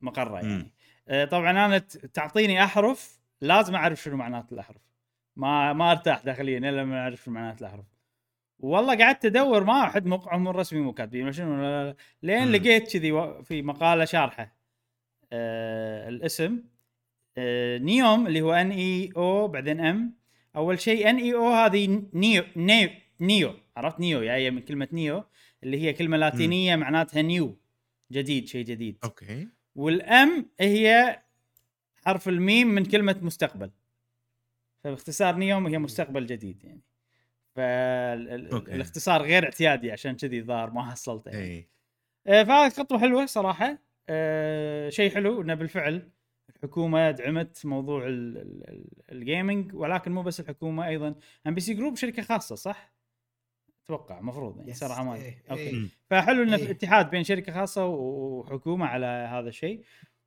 مقره 0.00 0.36
يعني. 0.40 0.72
آه، 1.08 1.24
طبعا 1.24 1.50
أنا 1.50 1.78
تعطيني 2.14 2.64
أحرف 2.64 3.20
لازم 3.40 3.74
أعرف 3.74 4.02
شنو 4.02 4.16
معنات 4.16 4.52
الأحرف. 4.52 4.82
ما 5.36 5.72
ما 5.72 5.90
أرتاح 5.90 6.22
داخليا 6.24 6.58
إلا 6.58 6.70
لما 6.82 7.00
أعرف 7.00 7.24
شنو 7.24 7.34
معنات 7.34 7.60
الأحرف. 7.60 7.84
والله 8.64 8.98
قعدت 8.98 9.24
أدور 9.24 9.64
ما 9.64 9.82
أحد 9.82 10.06
موقعهم 10.06 10.48
الرسمي 10.48 10.80
مو 10.80 10.92
كاتبين 10.92 11.32
شنو 11.32 11.94
لين. 12.22 12.52
لقيت 12.52 12.92
كذي 12.92 13.42
في 13.44 13.62
مقالة 13.62 14.04
شارحة 14.04 14.56
آه 15.32 16.08
الاسم 16.08 16.62
آه 17.38 17.78
نيوم 17.78 18.26
اللي 18.26 18.40
هو 18.40 18.52
N 18.52 18.70
E 18.70 19.10
O 19.16 19.48
بعدين 19.48 19.80
M 19.80 20.14
أول 20.56 20.80
شيء 20.80 21.10
N 21.10 21.16
E 21.16 21.34
O 21.34 21.48
هذه 21.48 22.02
neo 22.14 22.44
neo 22.56 22.90
neo 23.20 23.54
عرفت؟ 23.76 24.00
neo 24.00 24.22
جاية 24.22 24.50
من 24.50 24.60
كلمة 24.60 24.88
neo 24.92 25.24
اللي 25.62 25.82
هي 25.82 25.92
كلمة 25.92 26.16
لاتينية 26.16 26.76
معناتها 26.76 27.22
new 27.22 27.58
جديد 28.12 28.46
شيء 28.46 28.64
جديد. 28.64 28.98
okay. 29.04 29.48
وال 29.74 30.25
M 30.25 30.50
هي 30.60 31.22
حرف 32.04 32.28
الميم 32.28 32.68
من 32.68 32.84
كلمة 32.84 33.16
مستقبل. 33.22 33.70
فباختصار 34.84 35.36
نيوم 35.36 35.66
هي 35.66 35.78
مستقبل 35.78 36.26
جديد 36.26 36.64
يعني. 36.64 36.82
فالاختصار 37.54 39.22
غير 39.22 39.44
اعتيادي 39.44 39.92
عشان 39.92 40.16
كذي 40.16 40.38
الظاهر 40.38 40.70
ما 40.70 40.90
حصلته 40.90 41.30
يعني. 41.30 41.44
اي 41.44 41.68
آه، 42.26 42.42
فهذه 42.44 42.70
خطوة 42.72 42.98
حلوة 42.98 43.26
صراحة 43.26 43.78
آه 44.08 44.88
شيء 44.88 45.14
حلو 45.14 45.42
إنه 45.42 45.54
بالفعل 45.54 46.10
الحكومة 46.56 47.10
دعمت 47.10 47.66
موضوع 47.66 48.06
ال- 48.06 48.38
ال- 48.38 48.70
ال- 48.70 49.12
ال 49.12 49.21
gaming 49.21 49.74
ولكن 49.74 50.12
مو 50.12 50.22
بس 50.22 50.40
الحكومة 50.40 50.86
أيضا 50.88 51.14
MBC 51.46 51.60
Group 51.60 51.96
شركة 51.96 52.22
خاصة 52.22 52.54
صح؟ 52.54 52.94
أتوقع 53.84 54.18
المفروض 54.18 54.58
يعني. 54.58 54.72
صراحة 54.74 55.04
ما 55.04 55.14
أدري. 55.14 55.24
إيه، 55.24 55.42
okay 55.50 55.62
إيه. 55.62 55.86
فحلو 56.10 56.42
إنه 56.42 56.56
في 56.56 56.62
إيه. 56.66 56.70
اتحاد 56.70 57.10
بين 57.10 57.24
شركة 57.24 57.52
خاصة 57.52 57.86
وحكومة 57.86 58.86
على 58.86 59.06
هذا 59.06 59.48
الشيء 59.48 59.84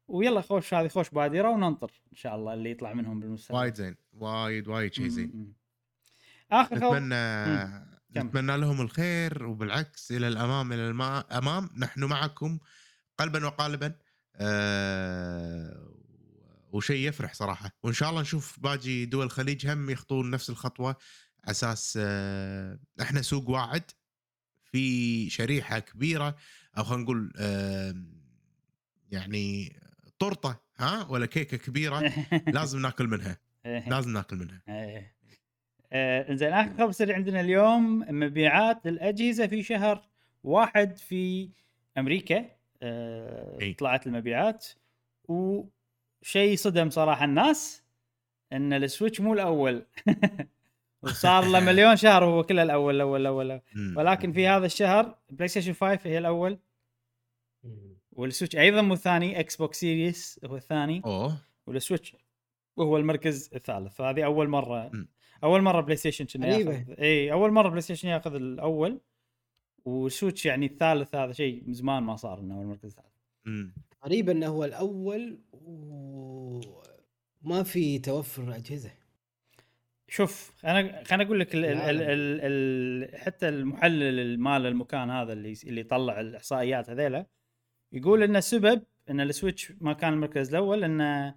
ويلا 0.07 0.41
خوش 0.41 0.73
هذه 0.73 0.87
خوش 0.87 1.09
بادرة 1.09 1.49
وننطر 1.49 1.91
إن 2.11 2.15
شاء 2.17 2.35
الله 2.35 2.53
اللي 2.53 2.71
يطلع 2.71 2.93
منهم 2.93 3.19
بالمستقبل 3.19 3.59
وايد 3.59 3.75
زين 3.75 3.95
وايد 4.13 4.67
وايد 4.67 4.93
شيء 4.93 5.07
زين. 5.07 5.53
آخر 6.51 6.79
خبر. 6.79 6.99
نتمنى 6.99 7.87
كمل. 8.15 8.25
نتمنى 8.25 8.57
لهم 8.57 8.81
الخير 8.81 9.45
وبالعكس 9.45 10.11
إلى 10.11 10.27
الأمام 10.27 10.73
إلى 10.73 10.89
الامام 10.89 11.69
نحن 11.77 12.03
معكم 12.03 12.59
قلبا 13.17 13.45
وقالبا. 13.45 13.95
أه 14.35 15.93
وشيء 16.71 17.07
يفرح 17.07 17.33
صراحة. 17.33 17.71
وإن 17.83 17.93
شاء 17.93 18.09
الله 18.09 18.21
نشوف 18.21 18.59
باقي 18.59 19.05
دول 19.05 19.25
الخليج 19.25 19.67
هم 19.67 19.89
يخطون 19.89 20.29
نفس 20.29 20.49
الخطوة 20.49 20.87
على 20.87 21.51
أساس 21.51 21.97
أه 22.01 22.79
إحنا 23.01 23.21
سوق 23.21 23.49
واعد 23.49 23.91
في 24.71 25.29
شريحة 25.29 25.79
كبيرة 25.79 26.35
أو 26.77 26.83
خلينا 26.83 27.03
نقول 27.03 27.33
أه 27.37 27.95
يعني 29.11 29.79
طرطة 30.19 30.61
ها 30.77 31.05
ولا 31.09 31.25
كيكة 31.25 31.57
كبيرة 31.57 32.13
لازم 32.55 32.79
ناكل 32.79 33.07
منها. 33.07 33.37
لازم 33.65 34.09
ناكل 34.09 34.35
منها. 34.35 34.61
آه، 35.93 36.33
زين 36.33 36.53
آخر 36.53 36.73
خبر 36.77 36.91
سريع 36.91 37.15
عندنا 37.15 37.41
اليوم 37.41 38.05
مبيعات 38.09 38.87
الأجهزة 38.87 39.47
في 39.47 39.63
شهر 39.63 40.07
واحد 40.43 40.97
في 40.97 41.49
أمريكا 41.97 42.45
آه،. 42.81 43.73
طلعت 43.77 44.07
المبيعات. 44.07 44.67
وشيء 45.23 46.55
صدم 46.55 46.89
صراحة 46.89 47.25
الناس 47.25 47.83
إن 48.53 48.73
السويتش 48.73 49.21
مو 49.21 49.33
الأول. 49.33 49.85
وصار 51.03 51.45
له 51.45 51.59
مليون 51.71 51.95
شهر 51.95 52.23
وهو 52.23 52.43
كله 52.43 52.63
الأول 52.63 52.95
الأول 52.95 53.21
الأول. 53.21 53.61
ولكن 53.95 54.31
في 54.31 54.47
هذا 54.47 54.65
الشهر 54.65 55.17
PlayStation 55.29 55.73
5 55.73 55.99
هي 56.03 56.17
الأول. 56.17 56.57
وال 58.11 58.22
Switch 58.22 58.55
أيضا 58.55 58.81
مو 58.81 58.93
الثاني 58.93 59.39
Xbox 59.39 59.79
Series 59.79 60.39
هو 60.45 60.55
الثاني. 60.55 61.01
أوه. 61.05 61.37
وال 61.67 61.79
Switch 61.79 62.15
وهو 62.77 62.97
المركز 62.97 63.49
الثالث 63.55 63.95
فهذه 63.95 64.25
أول 64.25 64.49
مرة 64.49 64.89
م. 64.93 65.07
أول 65.43 65.61
مرة 65.61 65.81
PlayStation 65.81 66.25
كنا. 66.25 66.47
ياخذ 66.47 66.99
إي 66.99 67.31
أول 67.31 67.51
مرة 67.51 67.69
PlayStation 67.69 68.07
ياخذ 68.07 68.35
الأول 68.35 68.99
وال 69.85 70.00
Switch 70.00 70.45
يعني 70.45 70.65
الثالث 70.65 71.15
هذا 71.15 71.31
شيء 71.31 71.63
من 71.67 71.73
زمان 71.73 72.03
ما 72.03 72.15
صار 72.15 72.39
إنه 72.39 72.57
هو 72.57 72.61
المركز 72.61 72.85
الثالث. 72.85 73.07
غريب 74.05 74.29
إنه 74.29 74.47
هو 74.47 74.63
الأول 74.63 75.39
وما 77.43 77.63
في 77.63 77.99
توفر 77.99 78.55
اجهزه 78.55 78.91
شوف 80.07 80.53
أنا 80.65 81.03
خليني 81.03 81.23
أقول 81.23 81.39
لك 81.39 81.55
ال 81.55 81.65
ال 81.65 81.71
ال 81.71 81.77
العالم. 81.77 82.01
ال 82.01 82.41
ال 83.13 83.19
حتى 83.19 83.49
المحلل 83.49 84.19
المال 84.19 84.65
المكان 84.65 85.09
هذا 85.09 85.33
اللي 85.33 85.53
اللي 85.63 85.81
يطلع 85.81 86.19
الإحصائيات 86.19 86.89
هذيلا 86.89 87.25
يقول 87.91 88.23
ان 88.23 88.35
السبب 88.35 88.83
إن 89.09 89.21
ال 89.21 89.28
Switch 89.28 89.73
ما 89.81 89.93
كان 89.93 90.13
المركز 90.13 90.49
الأول 90.49 90.83
إنه 90.83 91.35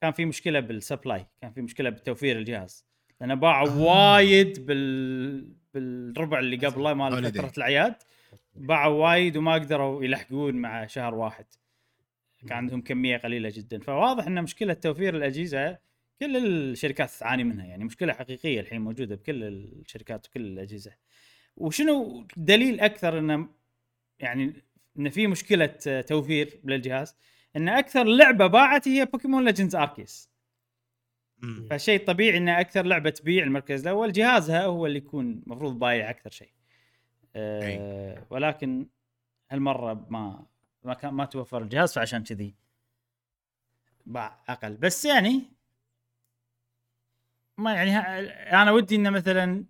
كان 0.00 0.12
في 0.12 0.24
مشكلة 0.24 0.60
بال 0.60 0.76
supply 0.76 1.26
كان 1.40 1.52
في 1.52 1.62
مشكلة 1.62 1.90
بتوفير 1.90 2.38
الجهاز 2.38 2.86
لأنه 3.20 3.34
باعوا 3.34 3.68
آه. 3.68 3.82
وايد 3.82 4.66
بال 4.66 5.54
بالربع 5.74 6.38
اللي 6.38 6.66
قبله 6.66 6.94
مال. 6.94 7.32
فترة 7.32 7.52
الأعياد. 7.56 7.94
باعوا 8.54 9.04
وايد 9.04 9.36
وما 9.36 9.54
قدروا 9.54 10.04
يلحقون 10.04 10.54
مع 10.54 10.86
شهر 10.86 11.14
واحد. 11.14 11.46
كان 12.48 12.52
عندهم 12.52 12.80
كمية 12.80 13.16
قليلة 13.16 13.52
جدا. 13.54 13.78
فواضح 13.78 14.26
إن 14.26 14.42
مشكلة 14.42 14.74
توفير 14.74 15.16
الأجهزة 15.16 15.78
كل 16.20 16.36
الشركات 16.36 17.10
تعاني 17.10 17.44
منها. 17.44 17.66
يعني 17.66 17.84
مشكلة 17.84 18.12
حقيقية 18.12 18.60
الحين 18.60 18.80
موجودة 18.80 19.14
بكل 19.14 19.44
الشركات 19.44 20.26
وكل 20.26 20.40
الأجهزة. 20.40 20.92
وشنو 21.56 22.26
دليل 22.36 22.80
أكثر 22.80 23.18
انه 23.18 23.48
يعني 24.18 24.52
إن 24.98 25.08
في 25.08 25.26
مشكلة 25.26 25.66
توفير 26.06 26.60
للجهاز؟ 26.64 27.16
إن 27.56 27.68
أكثر 27.68 28.04
لعبة 28.04 28.46
باعت 28.46 28.88
هي 28.88 29.04
Pokémon 29.04 29.44
Legends 29.44 29.76
Arceus 29.76 30.33
مم. 31.44 31.68
فشيء 31.70 32.04
طبيعي 32.06 32.38
إن 32.38 32.48
أكثر 32.48 32.86
لعبة 32.86 33.10
تبيع 33.10 33.44
المركز 33.44 33.80
الأول 33.80 34.12
جهازها 34.12 34.64
هو 34.64 34.86
اللي 34.86 34.98
يكون 34.98 35.42
المفروض 35.46 35.78
بايع 35.78 36.10
أكثر 36.10 36.30
شيء 36.30 36.52
أه 37.36 38.26
ولكن 38.30 38.86
هالمرة 39.50 40.06
ما 40.10 40.46
ما 40.84 40.94
كان 40.94 41.14
ما 41.14 41.24
توفر 41.24 41.62
الجهاز 41.62 41.94
فعشان 41.94 42.22
كذي 42.22 42.54
باع 44.06 44.44
أقل 44.48 44.76
بس 44.76 45.04
يعني 45.04 45.42
ما 47.58 47.74
يعني 47.74 47.98
أنا 48.62 48.72
ودي 48.72 48.96
إنه 48.96 49.10
مثلا 49.10 49.64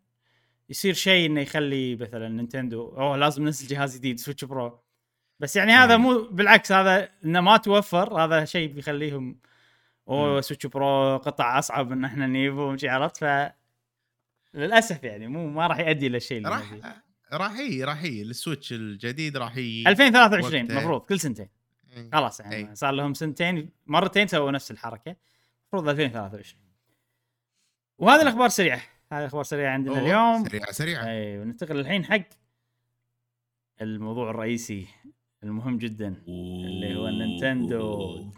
يصير 0.69 0.95
شيء 0.95 1.27
إنه 1.27 1.41
يخلي 1.41 1.97
مثلا 1.97 2.29
Nintendo 2.29 2.89
أوه 2.89 3.17
لازم 3.17 3.45
ننزل 3.45 3.67
جهاز 3.67 3.97
جديد 3.97 4.21
Switch 4.21 4.45
Pro 4.45 4.81
بس 5.41 5.57
يعني 5.57 5.73
هذا 5.73 5.93
أي. 5.93 5.99
مو 5.99 6.23
بالعكس 6.23 6.73
هذا 6.73 7.09
إنه 7.25 7.41
ما 7.41 7.57
توفر 7.57 8.25
هذا 8.25 8.45
شيء 8.45 8.73
بيخليهم 8.73 9.41
أوه 10.09 10.35
مم. 10.35 10.41
Switch 10.41 10.67
Pro 10.67 11.17
قطع 11.17 11.59
أصعب 11.59 11.93
إن 11.93 12.05
إحنا 12.05 12.27
نجيبه 12.27 12.77
عرفت 12.85 13.17
ف 13.17 13.25
للأسف 14.55 15.05
يعني 15.05 15.29
مو 15.29 15.51
ما 15.51 15.67
راح 15.67 15.79
يؤدي 15.79 16.09
للشيء 16.09 16.39
اللي 16.39 16.49
راح 16.49 16.73
نبيه. 16.73 17.05
راح 17.33 17.59
يجي 17.59 17.85
راح 17.85 18.05
يجي 18.05 18.23
ال 18.23 18.30
Switch 18.30 18.73
الجديد 18.73 19.37
راح 19.37 19.57
يجي 19.57 19.89
2023 19.89 20.63
وقته. 20.63 20.73
المفروض 20.73 21.01
كل 21.01 21.21
سنتين. 21.21 21.49
خلاص 22.13 22.41
يعني 22.41 22.57
أي. 22.57 22.75
صار 22.75 22.91
لهم 22.91 23.15
سنتين 23.15 23.71
مرتين 23.87 24.27
سووا 24.27 24.51
نفس 24.51 24.71
الحركة 24.71 25.17
المفروض 25.63 25.89
2023 25.89 26.65
وهذه 27.99 28.23
الأخبار 28.23 28.49
سريعة 28.49 28.81
هذه 29.13 29.21
الأخبار 29.21 29.45
سريعة 29.45 29.73
عندنا 29.73 29.99
اليوم 30.01 30.45
سريعة 30.49 30.73
سريعة 30.73 31.07
أي 31.07 31.39
وننتقل 31.39 31.81
الحين 31.81 32.05
حق 32.05 32.29
الموضوع 33.83 34.31
الرئيسي 34.31 34.87
المهم 35.43 35.79
جدا 35.79 36.23
اللي 36.29 36.97
هو 36.97 37.09
ال 37.09 37.23
Nintendo 37.23 38.33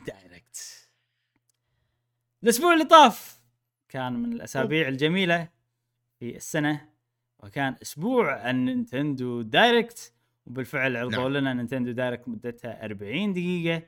الأسبوع 2.43 2.73
اللي 2.73 2.85
طاف 2.85 3.41
كان 3.89 4.13
من 4.13 4.33
الأسابيع 4.33 4.89
الجميلة 4.89 5.49
في 6.19 6.37
السنة 6.37 6.89
وكان 7.39 7.77
أسبوع 7.83 8.51
ال 8.51 8.61
Nintendo 8.61 9.43
Direct 9.43 10.13
وبالفعل 10.47 10.97
عرضوا 10.97 11.23
نعم. 11.23 11.33
لنا 11.33 11.55
Nintendo 11.55 11.93
Direct 11.93 12.29
مدتها 12.29 12.85
40 12.85 13.33
دقيقة 13.33 13.83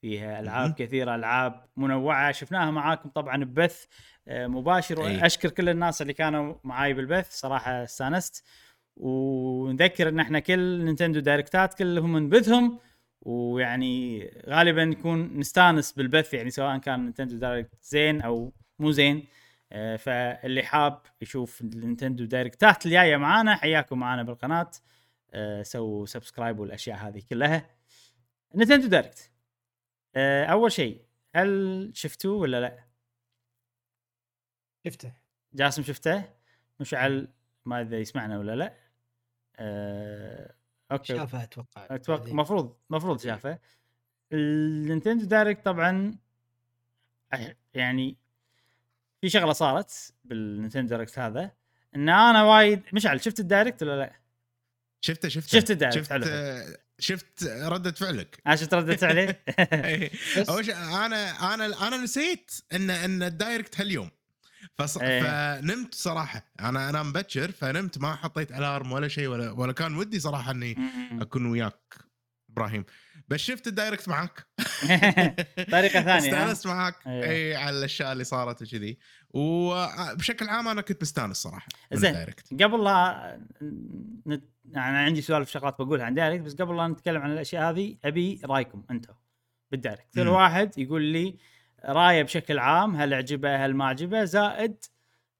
فيها 0.00 0.40
ألعاب. 0.40 0.74
كثيرة 0.74 1.14
ألعاب 1.14 1.64
منوعة 1.76 2.32
شفناها 2.32 2.70
معاكم 2.70 3.08
طبعا 3.08 3.44
ببث 3.44 3.84
آه، 4.28 4.46
مباشر 4.46 5.06
أي. 5.06 5.16
وأشكر 5.16 5.50
كل 5.50 5.68
الناس 5.68 6.02
اللي 6.02 6.12
كانوا 6.12 6.54
معاي 6.64 6.94
بالبث 6.94 7.30
صراحة 7.30 7.84
استانست 7.84 8.44
ونذكر 8.96 10.08
إن 10.08 10.20
إحنا 10.20 10.38
كل 10.38 10.84
Nintendo 10.84 11.20
Direct 11.20 11.66
ات 11.66 11.74
كلهم 11.74 12.18
نبثهم 12.18 12.78
ويعني 13.22 14.24
غالبا 14.46 14.82
يكون 14.82 15.38
نستانس 15.38 15.92
بالبث 15.92 16.34
يعني 16.34 16.50
سواء 16.50 16.78
كان 16.78 17.00
Nintendo 17.00 17.36
Direct 17.36 17.84
زين 17.84 18.22
أو 18.22 18.52
مو 18.78 18.90
زين 18.90 19.26
آه، 19.72 19.96
فاللي 19.96 20.62
حاب 20.62 21.02
يشوف 21.22 21.60
ال 21.60 21.67
Nintendo 21.67 22.24
Direct 22.24 22.77
ات 22.77 22.86
الجاية 22.86 23.16
معانا 23.16 23.56
حياكم 23.56 23.98
معانا 23.98 24.22
بالقناة 24.22 24.70
آه، 25.30 25.62
سووا 25.62 26.06
subscribe 26.06 26.58
والأشياء 26.58 26.98
هذه 26.98 27.22
كلها 27.30 27.70
Nintendo 28.54 28.88
Direct 28.88 29.30
آه، 30.16 30.44
أول 30.44 30.72
شيء 30.72 31.04
هل 31.34 31.90
شفتوه 31.94 32.36
ولا 32.36 32.60
لا؟ 32.60 32.84
شفته 34.86 35.12
جاسم 35.54 35.82
شفته؟ 35.82 36.24
مشعل 36.80 37.28
ما 37.64 37.80
أدري 37.80 38.00
يسمعنا 38.00 38.38
ولا 38.38 38.56
لا؟ 38.56 38.74
آه، 39.56 40.54
okay 40.92 41.16
شافه 41.16 41.42
أتوقع 41.42 41.86
أتوقع. 41.90 42.26
المفروض 42.30 42.76
المفروض 42.90 43.20
شافه 43.20 43.58
ال 44.32 44.42
Nintendo 44.42 45.24
Direct 45.26 45.64
طبعا 45.64 46.14
يعني 47.74 48.16
في 49.20 49.28
شغلة 49.28 49.52
صارت 49.52 50.12
بال 50.24 50.37
Nintendo 50.37 50.88
Direct 50.88 51.18
هذا 51.18 51.50
إن 51.96 52.08
أنا 52.08 52.42
وايد 52.44 52.82
مشعل 52.92 53.20
شفت 53.24 53.40
ال 53.40 53.46
Direct 53.46 53.82
ولا 53.82 53.96
لا؟ 53.98 54.12
شفته 55.00 55.28
شفته 55.28 55.58
شفت 55.58 55.70
ال 55.70 55.73
Direct، 55.73 55.98
شفت 55.98 56.10
حلو. 56.12 56.24
شفت 56.98 57.44
ردة 57.44 57.90
فعلك 57.92 58.42
أنا 58.46 58.56
شفت 58.56 58.74
ردت 58.74 59.04
عليه 59.04 59.42
إيه. 59.58 60.10
بس 60.38 60.48
أول 60.48 60.64
شيء 60.64 60.76
أنا 60.76 61.54
أنا 61.54 61.86
أنا 61.88 61.96
نسيت 61.96 62.50
إن 62.72 62.90
إن 62.90 63.22
ال 63.22 63.30
Direct 63.30 63.80
هاليوم 63.80 64.10
فص... 64.78 64.98
إيه. 64.98 65.22
فنمت 65.22 65.94
صراحة 65.94 66.44
أنا 66.60 66.90
أنا 66.90 67.02
مبكر 67.02 67.50
فنمت 67.52 67.98
ما 67.98 68.14
حطيت 68.14 68.52
alarm 68.52 68.92
ولا 68.92 69.08
شيء 69.08 69.28
ولا 69.28 69.50
ولا 69.50 69.72
كان 69.72 69.96
ودي 69.96 70.20
صراحة 70.20 70.50
إني 70.50 70.76
أكون 71.20 71.46
وياك 71.46 71.94
إبراهيم 72.50 72.84
بس 73.28 73.40
شفت 73.40 73.66
ال 73.66 73.72
Direct 73.72 74.08
معاك 74.08 74.46
طريقة 75.72 76.02
ثانية؟ 76.08 76.18
استأنست 76.18 76.66
معاك. 76.66 76.94
اي 77.06 77.56
على 77.56 77.78
الأشياء 77.78 78.12
اللي 78.12 78.24
صارت 78.24 78.62
وكذي 78.62 78.98
وبشكل 79.30 80.48
عام 80.48 80.68
أنا 80.68 80.80
كنت 80.80 81.02
مستأنس 81.02 81.36
صراحة 81.36 81.68
زين. 81.92 82.26
قبل 82.62 82.84
لا 82.84 83.40
نت... 84.26 84.44
يعني 84.64 84.98
عندي 84.98 85.22
سوالف 85.22 85.50
شغلات 85.50 85.82
بقولها 85.82 86.04
عن 86.06 86.14
Direct 86.14 86.42
بس 86.42 86.54
قبل 86.54 86.76
لا 86.76 86.88
نتكلم 86.88 87.22
عن 87.22 87.32
الأشياء 87.32 87.70
هذه 87.70 87.96
أبي 88.04 88.40
رأيكم 88.44 88.84
أنتم 88.90 89.14
بال 89.70 89.81
Direct 89.81 90.14
كل. 90.14 90.28
واحد 90.28 90.78
يقول 90.78 91.02
لي 91.02 91.38
رايه 91.84 92.22
بشكل 92.22 92.58
عام 92.58 92.96
هل 92.96 93.14
عجبه 93.14 93.64
هل 93.66 93.74
ما 93.74 93.84
عجبه 93.84 94.24
زائد 94.24 94.84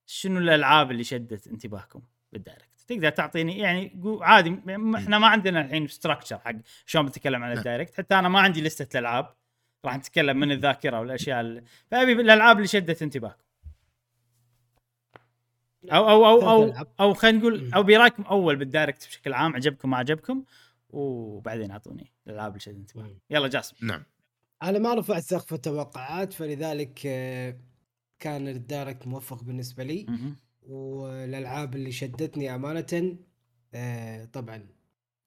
شنو 0.07 0.38
الألعاب 0.38 0.91
اللي 0.91 1.05
شدت 1.05 1.47
انتباهكم 1.47 2.03
بال 2.32 2.41
Direct. 2.41 2.70
تقدر 2.88 3.11
تعطيني 3.11 3.59
يعني 3.59 4.01
عادي 4.20 4.61
إحنا 4.97 5.18
ما 5.18 5.26
عندنا 5.26 5.61
الحين 5.61 5.86
structure 5.86 6.38
حق 6.38 6.55
شلون 6.86 7.07
بنتكلم 7.07 7.43
عن 7.43 7.49
نعم. 7.49 7.59
ال 7.59 7.64
Direct 7.64 7.94
حتى 7.95 8.14
أنا 8.14 8.28
ما 8.28 8.41
عندي 8.41 8.62
لستة 8.62 8.99
الالعاب 8.99 9.34
راح 9.84 9.97
نتكلم 9.97 10.36
من 10.36 10.53
الذاكرة 10.53 11.01
والأشياء 11.01 11.41
اللي 11.41 11.62
فأبي 11.91 12.12
الالعاب 12.12 12.57
اللي 12.57 12.68
شدت 12.68 13.03
انتباهكم. 13.03 13.45
أو 15.93 16.11
أو 16.11 16.26
أو 16.26 16.51
أو. 16.51 16.86
أو 17.01 17.14
خلينا 17.14 17.38
نقول. 17.38 17.74
أو 17.74 17.82
برأيكم 17.82 18.22
أول 18.22 18.57
بال 18.57 18.69
Direct 18.69 19.07
بشكل 19.07 19.32
عام 19.32 19.55
عجبكم 19.55 19.91
ما 19.91 19.97
عجبكم 19.97 20.45
وبعدين 20.91 21.70
أعطوني 21.70 22.12
الألعاب 22.26 22.51
اللي 22.51 22.61
شدت 22.61 22.76
انتباهكم. 22.76 23.18
يلا 23.30 23.49
جاسم. 23.49 23.86
نعم. 23.86 24.03
أنا 24.62 24.78
ما 24.78 24.94
رفعت 24.94 25.22
سقف 25.22 25.54
التوقعات 25.54 26.32
فلذلك 26.32 27.00
آه، 27.06 27.56
كان 28.18 28.48
ال 28.48 28.57
Direct 28.57 29.07
موفق 29.06 29.42
بالنسبة 29.44 29.84
لي. 29.84 30.06
والألعاب 30.62 31.74
اللي 31.74 31.92
شدتني 31.92 32.54
أمانة 32.54 33.16
آه، 33.74 34.24
طبعا 34.24 34.66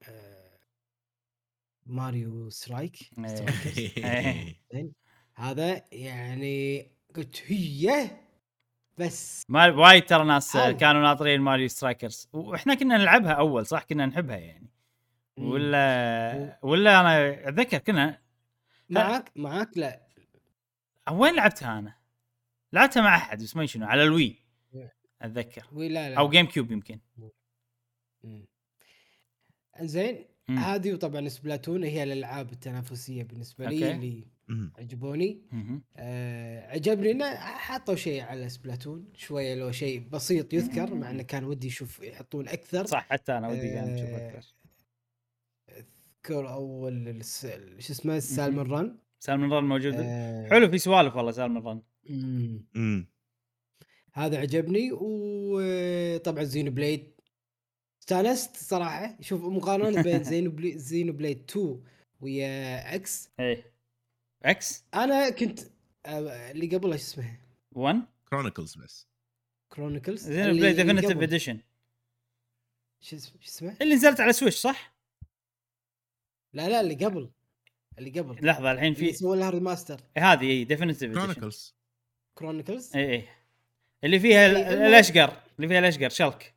آه، 0.10 0.60
Mario 1.86 2.50
Strike. 2.50 2.98
إيه. 3.20 4.56
هذا 5.36 5.82
يعني 5.92 6.92
قلت 7.16 7.42
هي! 7.46 8.10
بس. 8.98 9.44
ما 9.50 9.68
وايد 9.68 10.06
ترى 10.06 10.26
ناس. 10.26 10.58
كانوا 10.58 11.02
ناطرين 11.02 11.42
Mario 11.42 11.68
Strikers. 11.68 12.30
وإحنا 12.34 12.74
كنا 12.76 12.98
نلعبها 12.98 13.32
أول 13.32 13.66
صح؟ 13.66 13.84
كنا 13.84 14.06
نحبها 14.06 14.38
يعني. 14.38 14.70
ولا 15.40 16.60
ولا 16.62 17.00
أنا 17.02 17.50
أتذكر 17.50 17.78
كنا 17.78 18.23
معاك 18.90 19.32
معاك 19.36 19.78
لا 19.78 20.02
وين 21.12 21.36
لعبتها 21.36 21.80
أنا؟ 21.80 21.96
لعبتها 22.74 23.02
مع 23.02 23.16
أحد 23.16 23.44
بس 23.44 23.56
ما 23.56 23.66
شنو 23.66 23.86
على 23.86 24.04
ال 24.04 24.12
Wii 24.12 24.36
أتذكر 25.22 25.68
ولا 25.72 26.10
لا 26.10 26.20
أو 26.20 26.30
GameCube 26.30 26.72
يمكن. 26.72 27.00
زين. 29.82 30.26
هذه 30.50 30.94
وطبعا 30.94 31.28
Splatoon 31.28 31.84
هي 31.84 32.04
الألعاب 32.04 32.52
التنافسية 32.52 33.24
بالنسبة 33.24 33.66
لي 33.66 33.76
okay. 33.76 33.96
اللي. 33.96 34.28
عجبوني. 34.80 35.42
آه 35.98 36.72
عجبني 36.72 37.12
إنه 37.12 37.36
حطوا 37.36 37.96
شيء 37.96 38.22
على 38.22 38.50
Splatoon 38.50 39.08
شوية 39.16 39.56
لو 39.56 39.72
شيء 39.72 40.00
بسيط 40.00 40.54
يذكر 40.54 40.94
مع 40.94 41.10
إنه 41.10 41.24
كان 41.24 41.44
ودي 41.44 41.68
أشوف 41.68 42.00
يحطون 42.00 42.48
أكثر 42.48 42.86
صح 42.86 43.10
حتى 43.10 43.38
أنا 43.38 43.48
ودي 43.48 43.70
كان 43.70 43.94
أشوف 43.94 44.10
آه، 44.10 44.30
أكثر 44.30 44.54
اذكر 46.26 46.50
أول 46.54 47.08
الس- 47.08 47.46
شو 47.80 47.94
اسمه 47.94 48.20
Salmon 48.20 48.72
Run؟ 48.72 48.98
Salmon 49.20 49.54
Run 49.54 49.64
موجود. 49.64 49.94
آه. 49.98 50.50
حلو 50.50 50.70
في 50.72 50.78
سوالف 50.78 51.16
والله 51.16 51.32
سالمون 51.32 51.84
مم. 52.10 52.66
مم. 52.74 53.08
هذا 54.14 54.38
عجبني 54.40 54.90
وطبعا 54.92 56.44
Xenoblade. 56.44 57.14
استانست 58.02 58.58
صراحة. 58.58 59.18
شوف 59.22 59.42
مقارنة 59.44 60.02
بين 60.04 60.24
Xenoblade 60.34 60.78
Xenoblade 60.78 61.44
2 61.52 61.84
ويا 62.22 62.96
X. 62.96 63.30
إيه. 63.40 63.74
X؟ 64.44 64.84
أنا 64.94 65.30
كنت 65.30 65.60
آه، 66.06 66.52
اللي 66.52 66.68
قبلها 66.76 66.98
شو 66.98 67.04
اسمه؟ 67.04 67.38
1 67.72 68.02
Chronicles 68.30 68.76
بس. 68.76 69.08
Chronicles 69.70 70.22
Xenoblade 70.30 70.74
Definitive 70.74 71.18
Edition 71.22 71.60
شو 73.02 73.16
اسمه 73.16 73.42
شو 73.42 73.48
اسمه؟ 73.50 73.76
اللي 73.82 73.96
نزلت 73.96 74.20
على 74.20 74.34
Switch 74.34 74.58
صح؟ 74.58 74.93
لا 76.54 76.70
لا 76.70 76.82
اللي 76.82 76.96
قبل 77.06 77.30
اللي 78.00 78.20
قبل. 78.20 78.46
لحظة 78.48 78.72
الحين 78.72 78.94
في 78.94 79.14
سووا 79.14 79.36
لها 79.36 79.50
remaster 79.50 80.02
هذه 80.18 80.46
اي 80.50 80.64
Definitive 80.64 81.14
Chronicles 81.14 81.76
Chronicles 82.36 82.96
اي 82.96 83.12
اي 83.14 83.24
اللي 84.04 84.20
فيها 84.20 84.46
ال- 84.48 84.56
إيه، 84.56 84.66
إنه- 84.66 84.72
الأشقر 84.88 85.34
اللي 85.58 85.68
فيها 85.68 85.80
الأشقر 85.80 86.10
Shulk. 86.10 86.54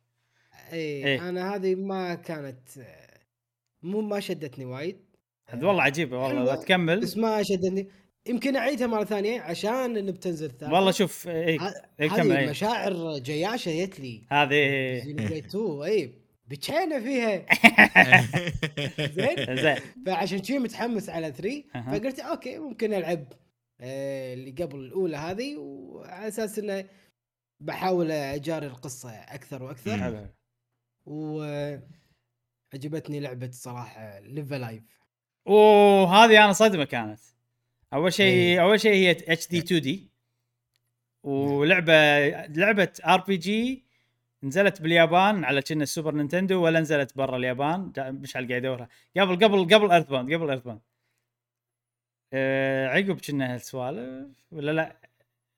اي 0.73 0.77
إيه. 0.79 1.29
أنا 1.29 1.55
هذه 1.55 1.75
ما 1.75 2.15
كانت 2.15 2.69
مو 3.83 4.01
ما 4.01 4.19
شدتني 4.19 4.65
وايد. 4.65 4.97
والله 5.53 5.81
عجيبه 5.83 6.17
والله 6.19 6.43
لا 6.43 6.55
تكمل. 6.55 6.99
بس 6.99 7.17
ما 7.17 7.43
شدتني. 7.43 7.87
يمكن 8.27 8.55
أعيدها 8.55 8.87
مرة 8.87 9.03
ثانية 9.03 9.41
عشان 9.41 9.97
انه 9.97 10.11
بتنزل 10.11 10.45
الثالثة. 10.45 10.73
والله 10.73 10.91
شوف 10.91 11.27
اي 11.27 11.33
إيه، 11.99 12.09
كمل 12.09 12.31
هذه 12.31 12.39
إيه. 12.39 12.49
مشاعر 12.49 13.17
جياشة 13.19 13.85
جت 13.85 13.99
لي 13.99 14.23
هذه 14.31 14.99
Xenoblade 15.05 15.39
2 15.39 15.81
اي 15.83 16.13
بتشينا 16.47 16.99
فيها. 16.99 17.45
زين؟ 19.17 19.55
زين. 19.57 19.75
فعشان 20.05 20.43
شي 20.43 20.59
متحمس 20.59 21.09
على 21.09 21.31
3 21.31 21.63
أها. 21.75 21.99
فقلت 21.99 22.19
أوكي 22.19 22.59
ممكن 22.59 22.93
ألعب 22.93 23.33
آه، 23.81 24.33
اللي 24.33 24.51
قبل 24.51 24.79
الأولى 24.79 25.17
هذه 25.17 25.57
وعلى 25.57 26.27
أساس 26.27 26.59
إنه 26.59 26.85
بحاول 27.59 28.11
أجاري 28.11 28.67
القصة 28.67 29.09
أكثر 29.09 29.63
وأكثر. 29.63 30.29
وعجبتني 31.05 33.19
لعبة 33.19 33.51
صراحة 33.51 34.19
Live 34.19 34.53
A 34.53 34.59
Live 34.59 34.83
وهذه 35.45 36.43
أنا 36.43 36.53
صدمة 36.53 36.83
كانت. 36.83 37.19
أول 37.93 38.13
شيء 38.13 38.25
إيه. 38.33 38.61
أول 38.61 38.79
شيء 38.79 38.93
هي 38.93 39.11
HD 39.11 39.47
2D 39.47 40.11
ولعبة 41.23 41.93
لعبة 42.45 42.91
RPG 43.05 43.86
نزلت 44.43 44.81
باليابان 44.81 45.43
على 45.43 45.61
كنا 45.61 45.83
ال 45.83 45.88
Super 45.88 46.15
Nintendo 46.15 46.63
ولا 46.63 46.79
نزلت 46.79 47.17
برا 47.17 47.37
اليابان؟ 47.37 47.91
مشعل 47.97 48.47
قاعد 48.47 48.63
يدورها 48.63 48.89
قبل 49.17 49.35
قبل 49.45 49.75
قبل 49.75 49.91
EarthBound 49.91 50.33
قبل 50.33 50.49
EarthBound 50.49 50.81
أه 52.33 52.87
عقب 52.87 53.19
كنا 53.19 53.53
هالسوالف 53.53 54.27
ولا 54.51 54.71
لا؟ 54.71 54.97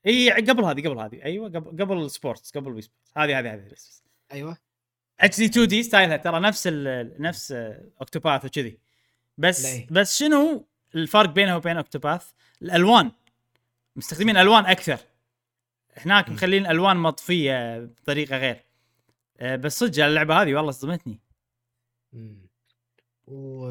إي 0.08 0.32
قبل 0.32 0.64
هذه 0.64 0.88
قبل 0.88 1.00
هذه. 1.00 1.24
أيوه 1.24 1.50
قبل 1.50 1.84
قبل 1.84 2.12
Sports 2.12 2.58
قبل 2.58 2.72
Wii 2.72 2.82
Sports 2.82 3.12
هذه 3.18 3.40
هذه 3.40 3.54
هذه 3.54 3.68
بس. 3.72 4.04
أيوه. 4.32 4.58
HD 5.20 5.38
2D 5.38 5.84
style 5.84 6.12
ها 6.12 6.18
ترى 6.18 6.40
نفس 6.40 6.68
ال 6.72 7.16
نفس 7.22 7.52
Octopath 8.02 8.46
وكذي. 8.46 8.80
بس 9.38 9.66
ليه؟ 9.66 9.88
بس 9.92 10.20
شنو 10.20 10.68
الفرق 10.96 11.30
بينها 11.30 11.56
وبين 11.56 11.78
Octopath؟ 11.78 12.32
الألوان. 12.62 13.12
مستخدمين 13.96 14.38
ألوان 14.38 14.66
أكثر. 14.66 15.00
هناك 15.98 16.30
مخلين 16.30 16.66
الالوان 16.66 16.98
مطفية 16.98 17.80
بطريقة 17.80 18.38
غير. 18.38 18.69
بس 19.42 19.80
صدق 19.80 20.06
اللعبة 20.06 20.42
هذه 20.42 20.54
والله 20.56 20.72
صدمتني. 20.72 21.20
و 23.28 23.66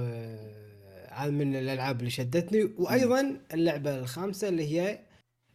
هذا 1.13 1.31
من 1.31 1.57
الألعاب 1.57 1.99
اللي 2.01 2.11
شدتني. 2.11 2.63
وأيضا 2.65 3.41
اللعبة 3.55 3.99
الخامسة 3.99 4.49
اللي 4.49 4.81
هي 4.81 5.01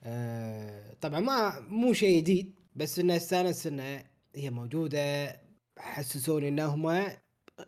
آه، 0.05 0.93
طبعا 1.01 1.20
ما 1.20 1.59
مو 1.59 1.93
شيء 1.93 2.18
جديد 2.22 2.59
بس 2.76 2.99
انه 2.99 3.16
استانس 3.16 3.68
انه 3.68 4.05
هي 4.36 4.49
موجودة 4.49 5.36
حسسوني 5.80 6.47
انهم 6.47 7.03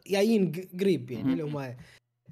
جايين 0.08 0.52
ق- 0.52 0.80
قريب 0.82 1.12
يعني 1.12 1.32
اللي 1.34 1.44
هم 1.44 1.76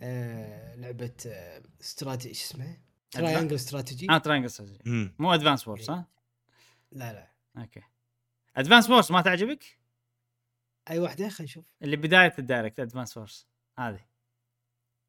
آه، 0.04 0.76
لعبة 0.76 1.12
آه، 1.28 1.62
استراتيجي 1.82 2.34
شو 2.34 2.46
اسمه؟ 2.46 2.78
Triangle 3.12 3.56
Strategy 3.56 4.08
آه 4.10 4.18
Triangle 4.18 4.50
مم. 4.86 5.16
مو 5.20 5.34
Advance 5.34 5.68
Wars 5.68 5.90
ها؟ 5.90 6.08
لا 6.92 7.14
لا. 7.14 7.32
أوكي. 7.62 7.82
Advance 8.58 8.90
Wars 8.90 9.12
ما 9.12 9.22
تعجبك؟ 9.22 9.64
أي 10.90 11.00
واحدة 11.00 11.30
خلينا 11.30 11.44
نشوف. 11.52 11.66
اللي 11.82 11.96
بداية 11.96 12.34
ال 12.40 12.45
Direct 12.45 12.80
Advance 12.80 13.18
Wars 13.18 13.48
هذه. 13.80 14.00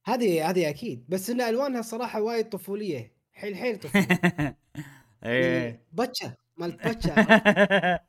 هذه 0.06 0.50
هذه 0.50 0.68
أكيد. 0.68 1.04
بس 1.08 1.30
إن 1.30 1.40
ألوانها 1.40 1.82
صراحة 1.82 2.20
وايد 2.22 2.48
طفولية. 2.48 3.12
حيل 3.32 3.56
حيل 3.56 3.78
طفولية. 3.78 4.56
إيه. 5.24 5.82
باتشا 5.92 6.34
مالت 6.56 6.84
باتشا 6.84 7.14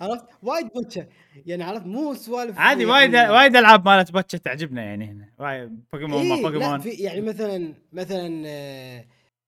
عرفت؟ 0.00 0.24
وايد 0.42 0.68
باتشا 0.74 1.06
يعني 1.46 1.64
عرفت؟ 1.64 1.86
مو 1.86 2.14
سوالف 2.14 2.58
عادي 2.58 2.82
يعني- 2.82 2.92
وايد 2.92 3.30
وايد 3.30 3.56
ألعاب 3.56 3.88
مالت 3.88 4.12
باتشا 4.12 4.38
تعجبنا 4.38 4.82
يعني 4.84 5.04
هنا. 5.10 5.32
وايد 5.38 5.84
بوكيمون 5.92 6.28
ما 6.28 6.34
إيه 6.34 6.42
لا 6.42 6.48
بوكيمون 6.50 6.82
يعني 6.98 7.20
مثلا 7.20 7.74
مثلا 7.92 8.42
آه، 8.46 9.04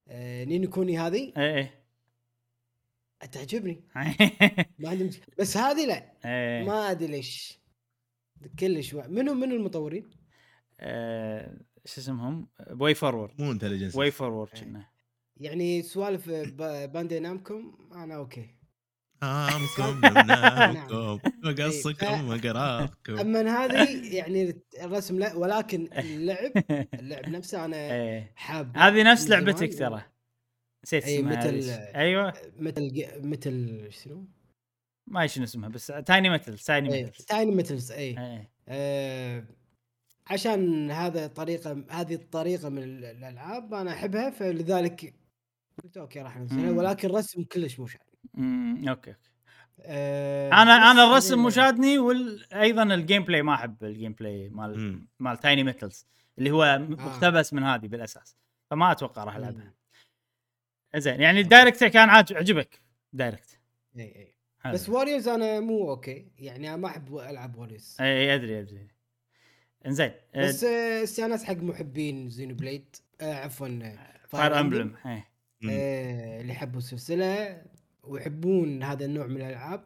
آه، 0.08 0.44
Ni 0.44 0.57
no 0.57 0.70
Kuni 0.70 0.98
هذه. 0.98 1.32
إيه 1.36 1.54
إيه. 1.56 1.77
تعجبني 3.26 3.84
ما 4.78 4.88
عندي 4.88 5.04
مشكله 5.04 5.26
بس 5.38 5.56
هذه 5.56 5.86
لا. 5.86 6.12
إيه. 6.24 6.64
ما 6.66 6.90
أدري 6.90 7.06
ليش. 7.06 7.58
كلش 8.58 8.94
منو 8.94 9.34
من 9.34 9.52
المطورين؟ 9.52 10.10
آه، 10.80 11.58
شو 11.84 12.00
اسمهم؟ 12.00 12.48
WayForward. 12.70 13.40
مو 13.40 13.52
Intelligent 13.52 13.96
WayForward 13.96 14.50
إيه. 14.54 14.62
كنا. 14.64 14.84
يعني 15.36 15.82
سوالف 15.82 16.30
ب- 16.30 16.92
Bandai 16.92 17.18
Namco 17.20 17.72
أنا 17.92 18.16
أوكي. 18.16 18.48
امكم 19.22 20.00
نمنامكم 20.04 21.18
وقصكم 21.44 22.06
إيه، 22.06 22.28
وقراضكم 22.28 23.18
أما 23.18 23.40
هذه 23.64 24.14
يعني 24.16 24.62
الرسم 24.82 25.18
لا 25.18 25.34
ولكن 25.34 25.88
اللعب 25.92 26.52
اللعب 27.00 27.28
نفسه 27.28 27.64
أنا 27.64 28.24
حاب 28.36 28.76
هذه 28.76 29.02
نفس 29.02 29.28
لعبتك. 29.28 29.78
ترى. 29.78 30.02
نسيت 30.88 31.04
أي 31.04 31.18
اسمها 31.18 31.36
مثل 31.36 31.70
هذه. 31.70 31.94
أيوه 31.94 32.32
مثل 32.58 32.92
مثل 33.26 33.86
شنو؟ 33.92 34.24
ما 35.06 35.26
شنو 35.26 35.44
اسمها 35.44 35.68
بس 35.68 35.86
تايني 35.86 36.30
متل 36.30 36.58
تايني 36.58 36.94
اي 36.94 37.04
متل 37.04 37.24
تايني 37.24 37.50
متلز 37.54 37.92
اي 37.92 38.16
آه، 38.68 39.44
عشان 40.26 40.90
هذا 40.90 41.26
طريقة 41.26 41.84
هذه 41.90 42.14
الطريقة 42.14 42.68
من 42.68 42.82
ال- 42.82 43.04
الألعاب 43.04 43.74
أنا 43.74 43.92
أحبها 43.92 44.30
فلذلك 44.30 45.14
قلت 45.84 45.96
أوكي 45.96 46.20
راح 46.22 46.36
أنزلها. 46.36 46.70
ولكن 46.70 47.08
الرسم 47.08 47.42
كلش 47.44 47.78
مو 47.80 47.86
شاطر. 47.86 48.04
أمم، 48.38 48.88
أوكي 48.88 49.10
أوكي 49.10 49.20
آه، 49.80 50.48
أنا 50.48 50.78
بس 50.78 50.84
أنا 50.90 51.04
الرسم 51.10 51.38
هذه- 51.38 51.46
مو 51.46 51.61
شادني 51.61 51.98
وأيضا 51.98 52.82
ال 52.82 53.22
gameplay 53.24 53.42
ما 53.42 53.54
أحب 53.54 53.84
ال 53.84 54.12
gameplay 54.12 54.48
مال. 54.48 55.02
مال 55.18 55.36
Tiny 55.36 55.64
Metal 55.64 56.06
اللي 56.38 56.50
هو 56.50 56.78
مقتبس 56.78 57.52
من 57.52 57.62
هذه 57.62 57.86
بالأساس 57.86 58.36
فما 58.70 58.92
أتوقع 58.92 59.24
راح 59.24 59.36
ألعبها 59.36 59.74
زين 60.96 61.20
يعني 61.20 61.40
ال 61.40 61.47
Direct 61.47 61.84
كان 61.84 62.08
عجبك 62.10 62.80
Direct. 63.12 63.58
إي 63.96 64.02
إي. 64.02 64.34
حلو. 64.60 64.72
بس 64.72 64.88
Warriors 64.88 65.28
أنا 65.28 65.60
مو 65.60 65.90
أوكي 65.90 66.32
يعني 66.38 66.68
أنا 66.68 66.76
ما 66.76 66.88
أحب 66.88 67.16
ألعب 67.16 67.56
Warriors 67.56 67.96
إي 68.00 68.34
أدري 68.34 68.60
أدري. 68.60 68.88
إنزين 69.86 70.12
بس 70.36 70.64
آه، 70.64 71.02
استأنس 71.02 71.44
حق 71.44 71.56
محبين 71.56 72.28
Xenoblade 72.30 72.96
آه 73.20 73.34
عفوا 73.34 73.68
Fire 74.28 74.60
Emblem. 74.60 74.96
آه 75.06 75.24
اللي 76.40 76.52
يحبوا 76.52 76.78
السلسلة 76.78 77.62
ويحبون 78.02 78.82
هذا 78.82 79.04
النوع 79.04 79.26
من 79.26 79.36
الألعاب. 79.36 79.84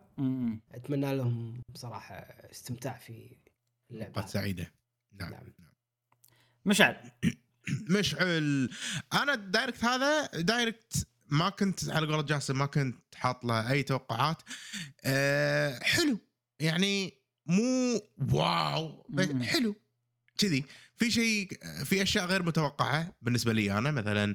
أتمنى 0.74 1.16
لهم 1.16 1.62
بصراحة 1.68 2.14
استمتاع 2.50 2.96
في 2.96 3.36
اللعبة. 3.90 4.12
أوقات 4.16 4.28
سعيدة. 4.28 4.72
نعم. 5.20 5.30
نعم. 5.30 5.52
مشعل. 6.64 6.96
مشعل. 7.98 8.70
أنا 9.12 9.34
ال 9.34 9.41
Direct 9.41 9.84
هذا 9.84 10.26
Direct 10.26 11.06
ما 11.28 11.48
كنت 11.48 11.90
على 11.90 12.06
قولة 12.06 12.22
جاسم 12.22 12.58
ما 12.58 12.66
كنت 12.66 13.14
حاط 13.14 13.44
له 13.44 13.70
أي 13.70 13.82
توقعات. 13.82 14.42
أه 15.04 15.78
حلو. 15.82 16.18
يعني 16.60 17.14
مو 17.46 18.00
واو. 18.32 19.06
حلو. 19.42 19.76
كذي. 20.38 20.64
في 20.96 21.10
شيء 21.10 21.48
في 21.84 22.02
أشياء 22.02 22.26
غير 22.26 22.42
متوقعة 22.42 23.16
بالنسبة 23.22 23.52
لي 23.52 23.78
أنا 23.78 23.90
مثلا 23.90 24.34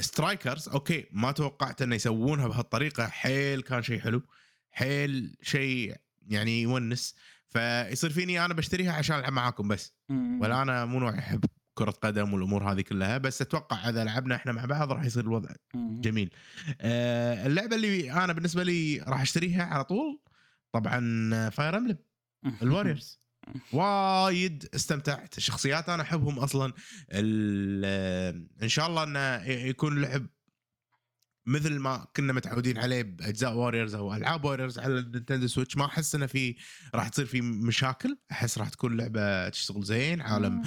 Strikers 0.00 0.68
أوكي 0.68 1.06
ما 1.10 1.32
توقعت 1.32 1.82
إنه 1.82 1.94
يسوونها 1.94 2.48
بهالطريقة. 2.48 3.08
حيل 3.08 3.62
كان 3.62 3.82
شيء 3.82 4.00
حلو. 4.00 4.22
حيل 4.70 5.36
شيء 5.42 5.96
يعني 6.28 6.62
يونس. 6.62 7.14
فيصير 7.48 8.10
فيني 8.10 8.44
أنا 8.44 8.54
بشتريها 8.54 8.92
عشان 8.92 9.18
ألعب 9.18 9.32
معاكم 9.32 9.68
بس. 9.68 9.92
ولا 10.40 10.62
أنا 10.62 10.84
مو 10.84 10.98
نوع 11.00 11.18
يحب 11.18 11.44
كرة 11.78 11.90
قدم 11.90 12.34
والأمور 12.34 12.72
هذه 12.72 12.80
كلها 12.80 13.18
بس 13.18 13.42
أتوقع 13.42 13.88
إذا 13.88 14.04
لعبنا 14.04 14.34
إحنا 14.36 14.52
مع 14.52 14.64
بعض 14.64 14.92
راح 14.92 15.04
يصير 15.04 15.22
الوضع. 15.24 15.48
جميل. 15.74 16.30
آه 16.80 17.46
اللعبة 17.46 17.76
اللي 17.76 18.12
أنا 18.12 18.32
بالنسبة 18.32 18.62
لي 18.62 18.98
راح 18.98 19.20
أشتريها 19.20 19.64
على 19.64 19.84
طول 19.84 20.20
طبعا 20.72 21.50
Fire 21.50 21.76
Emblem 21.76 21.98
ال 22.62 22.68
Warriors 22.68 23.20
وايد 23.72 24.68
استمتعت 24.74 25.38
الشخصيات 25.38 25.88
أنا 25.88 26.02
أحبهم 26.02 26.38
أصلا 26.38 26.72
ال- 27.12 28.46
إن 28.62 28.68
شاء 28.68 28.86
الله 28.86 29.02
إنه 29.04 29.42
يكون 29.50 30.02
لعب 30.02 30.26
مثل 31.46 31.78
ما 31.78 32.06
كنا 32.16 32.32
متعودين 32.32 32.78
عليه 32.78 33.02
بأجزاء 33.02 33.54
Warriors 33.54 33.94
أو 33.94 34.14
ألعاب 34.14 34.44
Warriors 34.44 34.78
على 34.78 34.98
ال 34.98 35.03
Nintendo 35.03 35.46
Switch 35.46 35.76
ما 35.76 35.84
أحس 35.84 36.14
إنه 36.14 36.26
في 36.26 36.56
راح 36.94 37.08
تصير 37.08 37.26
في 37.26 37.40
مشاكل. 37.40 38.18
أحس 38.32 38.58
راح 38.58 38.68
تكون 38.68 38.96
لعبة 38.96 39.48
تشتغل 39.48 39.82
زين 39.84 40.20
عالم. 40.20 40.62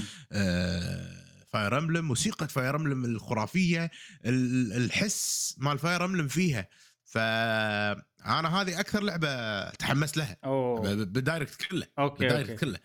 Fire 1.48 1.78
Emblem 1.78 2.06
موسيقى 2.06 2.48
Fire 2.48 2.76
Emblem 2.76 3.06
الخرافية 3.06 3.92
ال- 4.26 4.74
الحس 4.74 5.56
مال 5.58 5.80
Fire 5.80 6.06
Emblem 6.06 6.28
فيها. 6.28 6.68
فانا 7.06 8.62
هذه 8.62 8.80
أكثر 8.80 9.04
لعبة 9.04 9.70
تحمست 9.70 10.18
لها. 10.18 10.38
ب- 10.82 11.14
بال 11.14 11.26
Direct 11.26 11.62
كله. 11.66 11.88
أوكي 12.00 12.20
بال 12.20 12.30
Direct 12.30 12.60
كله. 12.60 12.80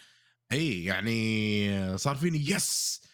إي 0.53 0.85
يعني 0.85 1.99
صار 1.99 2.17
فيني 2.17 2.51
yes! 2.51 3.01
آه، 3.05 3.09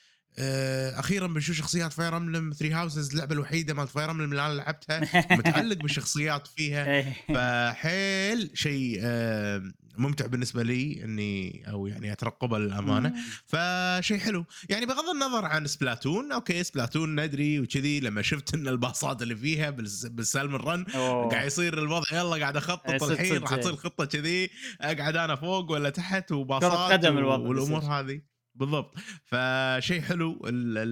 أخيرا 0.99 1.26
بنشوف 1.26 1.57
شخصيات 1.57 1.93
Fire 1.93 2.16
Emblem 2.16 2.53
3 2.53 2.81
Houses 2.80 3.11
اللعبة 3.12 3.35
الوحيدة 3.35 3.74
مال 3.74 3.89
Fire 3.88 4.11
Emblem 4.11 4.30
اللي 4.31 4.47
أنا 4.47 4.53
لعبتها 4.55 5.01
متعلق 5.39 5.76
بالشخصيات 5.76 6.47
فيها 6.47 6.87
إيه. 6.87 7.16
فحيل 7.28 8.51
شيء 8.55 8.99
آه، 9.03 9.62
ممتع 9.99 10.26
بالنسبة 10.26 10.62
لي 10.62 11.05
إني 11.05 11.64
أو 11.70 11.87
يعني 11.87 12.12
أترقبه 12.12 12.59
للأمانة. 12.59 13.14
فشيء 13.47 14.18
حلو 14.18 14.45
يعني 14.68 14.87
بغض 14.87 15.09
النظر 15.14 15.45
عن 15.45 15.66
Splatoon 15.66 16.32
أوكي 16.33 16.62
Splatoon 16.64 17.20
ندري 17.20 17.61
وكذي 17.61 18.01
لما 18.01 18.22
شفت 18.22 18.55
إن 18.55 18.68
ال 18.68 18.78
boss 18.78 19.13
ات 19.13 19.22
اللي 19.22 19.37
فيها 19.37 19.70
بالس- 19.70 20.07
بال 20.07 20.18
Salmon 20.18 20.55
Run. 20.55 20.84
قاعد 21.33 21.47
يصير 21.47 21.78
الوضع 21.78 22.05
يلا 22.12 22.37
قاعد 22.37 22.57
إيه، 22.57 22.62
اخطط 22.64 22.91
صدق 23.01 23.11
الحين 23.11 23.39
راح 23.39 23.55
تصير. 23.57 23.76
خطة 23.76 24.05
كذي 24.05 24.51
أقعد 24.81 25.16
أنا 25.16 25.37
فوق 25.37 25.70
ولا 25.72 25.91
تحت 25.91 26.33
وباصات 26.33 27.05
والأمور. 27.05 27.81
هذه 27.83 28.20
بالضبط. 28.61 28.94
فشيء 29.24 30.00
حلو 30.00 30.38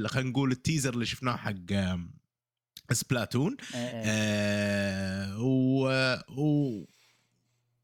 خلينا 0.09 0.31
نقول 0.31 0.53
ال 0.53 0.59
teaser 0.59 0.95
اللي 0.95 1.07
شفناه 1.07 1.37
حق 1.37 1.55
Splatoon. 2.93 3.57
إيه، 3.75 3.81
إيه. 3.81 4.03
آه 4.07 5.39
و, 5.43 5.89
و 6.29 6.85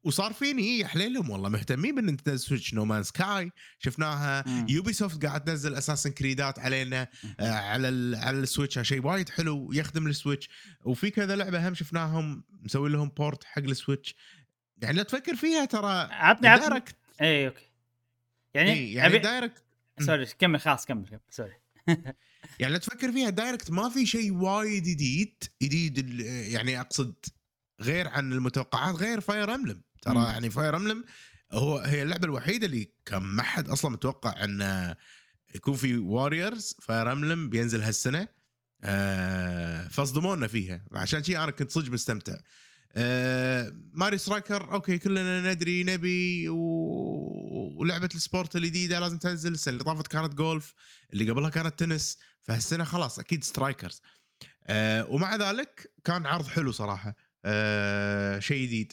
وصار 0.05 0.32
فيني 0.32 0.78
يا 0.78 0.87
حليلهم 0.87 1.30
والله 1.30 1.49
مهتمين 1.49 1.95
بال 1.95 2.03
Nintendo 2.03 2.37
Switch 2.37 2.75
No 2.75 2.85
Man's 2.85 3.03
Sky 3.03 3.51
شفناها. 3.78 4.45
مم. 4.47 4.66
Ubisoft 4.69 5.27
قاعد 5.26 5.45
تنزل 5.45 5.74
Assassin's 5.75 6.11
Creed 6.11 6.51
ات 6.51 6.59
علينا 6.59 7.09
آه 7.41 7.51
على 7.51 7.89
ال 7.89 8.14
على 8.14 8.39
ال 8.39 8.44
Switch. 8.44 8.79
شيء 8.78 9.07
وايد 9.07 9.28
حلو 9.28 9.72
يخدم 9.72 10.07
ال 10.07 10.12
Switch. 10.12 10.49
وفي 10.85 11.11
كذا 11.11 11.37
لعبة 11.37 11.68
هم 11.68 11.74
شفناهم 11.74 12.45
مسوي 12.62 12.91
لهم 12.91 13.09
port 13.09 13.45
حق 13.45 13.62
ال 13.62 13.69
Switch. 13.69 14.15
يعني 14.82 14.97
لا 14.97 15.03
تفكر 15.03 15.37
فيها 15.37 15.64
ترى 15.64 16.09
عطني 16.11 16.49
عطني. 16.49 16.82
اي 17.20 17.47
أوكي. 17.47 17.70
يعني, 18.55 18.72
إيه، 18.72 18.97
يعني 18.97 19.09
أبي... 19.09 19.18
direct 19.19 19.64
sorry 20.01 20.27
كمل 20.27 20.61
خلاص 20.61 20.87
كمل 20.87 21.09
كمل 21.09 21.21
sorry. 21.31 21.53
يعني 22.61 22.73
لا 22.73 22.79
تفكر 22.79 23.13
فيها 23.13 23.31
direct 23.31 23.71
ما 23.71 23.89
في 23.89 24.07
شيء 24.07 24.33
وايد 24.33 24.83
جديد 24.83 25.45
جديد 25.63 26.21
يعني 26.21 26.81
أقصد 26.81 27.15
غير 27.81 28.09
عن 28.09 28.33
المتوقعات 28.33 28.95
غير 28.95 29.21
Fire 29.21 29.55
Emblem 29.55 29.83
ترى 30.03 30.15
مم. 30.15 30.25
يعني 30.25 30.51
Fire 30.51 30.77
Emblem 30.77 31.05
هو 31.53 31.79
هي 31.79 32.03
اللعبة 32.03 32.25
الوحيدة 32.25 32.67
اللي 32.67 32.93
كان 33.05 33.23
ما 33.23 33.43
حد 33.43 33.69
أصلا 33.69 33.91
متوقع 33.91 34.45
إن 34.45 34.95
يكون 35.55 35.75
في 35.75 35.97
Warriors 35.97 36.77
Fire 36.83 37.12
Emblem 37.12 37.51
بينزل 37.51 37.83
هالسنة. 37.83 38.29
آه 38.85 39.89
فصدمونا 39.89 40.47
فيها. 40.47 40.85
عشان 40.93 41.23
شي 41.23 41.39
أنا 41.39 41.51
كنت 41.51 41.71
صدق 41.71 41.93
مستمتع. 41.93 42.37
آه 42.97 43.73
Mario 43.93 44.19
Strikers 44.19 44.73
okay 44.73 44.99
كلنا 44.99 45.53
ندري 45.53 45.85
نبي 45.85 46.49
و... 46.49 46.57
ولعبة 47.77 48.09
ال 48.15 48.22
sport 48.22 48.57
الجديدة 48.57 49.01
لازم 49.01 49.19
تنزل. 49.19 49.53
السنة 49.53 49.73
اللي 49.73 49.85
طافت 49.85 50.07
كانت 50.07 50.35
جولف 50.35 50.75
اللي 51.13 51.31
قبلها 51.31 51.51
كانت 51.51 51.79
تنس. 51.79 52.19
فهالسنة 52.43 52.85
خلاص 52.85 53.19
أكيد 53.19 53.45
Strikers. 53.45 54.03
آه 54.67 55.07
ومع 55.11 55.37
ذلك 55.37 55.93
كان 56.05 56.27
عرض 56.27 56.47
حلو 56.47 56.73
صراحة. 56.73 57.17
آه 57.45 58.39
شيء 58.39 58.67
جديد. 58.67 58.93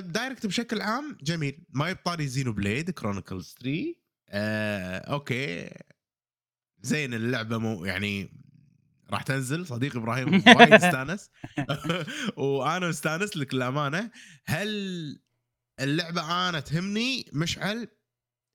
direct 0.00 0.46
بشكل 0.46 0.80
عام 0.80 1.18
جميل. 1.22 1.64
ما 1.70 1.88
يبت 1.88 2.07
طاري 2.07 2.26
Xenoblade 2.28 2.90
Chronicles 2.90 3.54
3 3.62 3.94
آه 4.28 4.98
okay. 4.98 5.70
زين 6.82 7.14
اللعبة 7.14 7.58
مو 7.58 7.84
يعني 7.84 8.41
راح 9.12 9.22
تنزل 9.22 9.66
صديقي 9.66 9.98
إبراهيم 9.98 10.42
وايد 10.56 10.72
استانس. 10.72 11.30
وأنا 12.36 12.88
مستانس 12.88 13.36
لك 13.36 13.54
للأمانة. 13.54 14.10
هل 14.44 14.68
اللعبة 15.80 16.48
أنا 16.48 16.60
تهمني؟ 16.60 17.26
مشعل. 17.32 17.88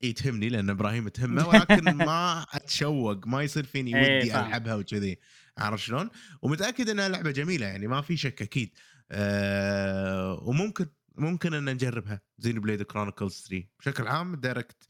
إي 0.03 0.13
تهمني 0.13 0.49
لأن 0.49 0.69
إبراهيم 0.69 1.07
تهمه 1.07 1.47
ولكن 1.47 1.83
ما 2.07 2.45
أتشوق 2.53 3.27
ما 3.27 3.41
يصير 3.41 3.63
فيني 3.65 3.95
إيه، 4.05 4.17
ودي. 4.19 4.31
ألعبها 4.39 4.75
وكذي. 4.75 5.17
عارف 5.57 5.83
شلون؟ 5.83 6.09
ومتأكد 6.41 6.89
إنها 6.89 7.09
لعبة 7.09 7.31
جميلة 7.31 7.65
يعني 7.65 7.87
ما 7.87 8.01
في 8.01 8.17
شك 8.17 8.41
أكيد. 8.41 8.77
أه 9.11 10.33
وممكن 10.43 10.85
ممكن 11.15 11.53
إن 11.53 11.65
نجربها. 11.65 12.21
Xenoblade 12.37 12.83
Chronicles 12.83 13.45
3 13.49 13.63
بشكل 13.79 14.07
عام 14.07 14.33
ال 14.33 14.41
direct 14.41 14.87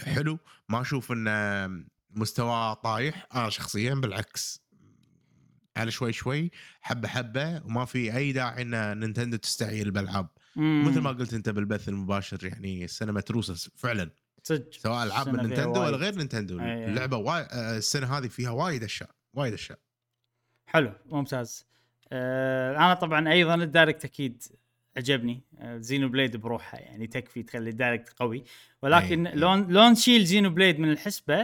حلو. 0.00 0.38
ما 0.68 0.80
أشوف 0.80 1.12
إنه 1.12 1.68
مستواه 2.10 2.74
طايح. 2.74 3.26
أنا 3.34 3.50
شخصيا 3.50 3.94
بالعكس. 3.94 4.65
على 5.78 5.90
شوي 5.90 6.12
شوي 6.12 6.50
حبة 6.80 7.08
حبة 7.08 7.62
وما 7.64 7.84
في 7.84 8.16
أي 8.16 8.32
داعي 8.32 8.62
إن 8.62 9.00
Nintendo 9.00 9.36
تستعجل 9.36 9.90
بالألعاب. 9.90 10.28
مثل 10.56 11.00
ما 11.00 11.10
قلت 11.10 11.34
أنت 11.34 11.48
بالبث 11.48 11.88
المباشر 11.88 12.46
يعني 12.46 12.84
السنة 12.84 13.12
متروسة 13.12 13.70
فعلا. 13.76 14.10
صدق. 14.42 14.72
سواء 14.72 15.02
ألعاب 15.02 15.28
من 15.28 15.36
Nintendo 15.36 15.80
ولا. 15.80 15.96
غير 15.96 16.14
Nintendo. 16.14 16.58
اللعبة 16.60 17.16
وايد 17.16 17.46
آه، 17.50 17.76
السنة 17.76 18.18
هذه 18.18 18.28
فيها 18.28 18.50
وايد 18.50 18.84
أشياء 18.84 19.10
وايد 19.34 19.52
أشياء. 19.52 19.78
حلو 20.66 20.92
ممتاز. 21.06 21.66
آه 22.12 22.76
أنا 22.76 22.94
طبعا 22.94 23.32
أيضا 23.32 23.54
ال 23.54 23.61
direct 23.61 24.04
أكيد 24.04 24.42
عجبني. 24.96 25.40
آه، 25.58 25.78
Xenoblade 25.78 26.36
بروحها 26.36 26.80
يعني 26.80 27.06
تكفي 27.06 27.42
تخلي 27.42 27.70
ال 27.70 27.75
direct 27.75 28.08
قوي. 28.08 28.44
ولكن 28.82 29.26
أي. 29.26 29.36
لو 29.36 29.54
لو 29.54 29.72
نشيل 29.72 30.24
Xenoblade 30.24 30.78
من 30.78 30.90
الحسبة 30.90 31.40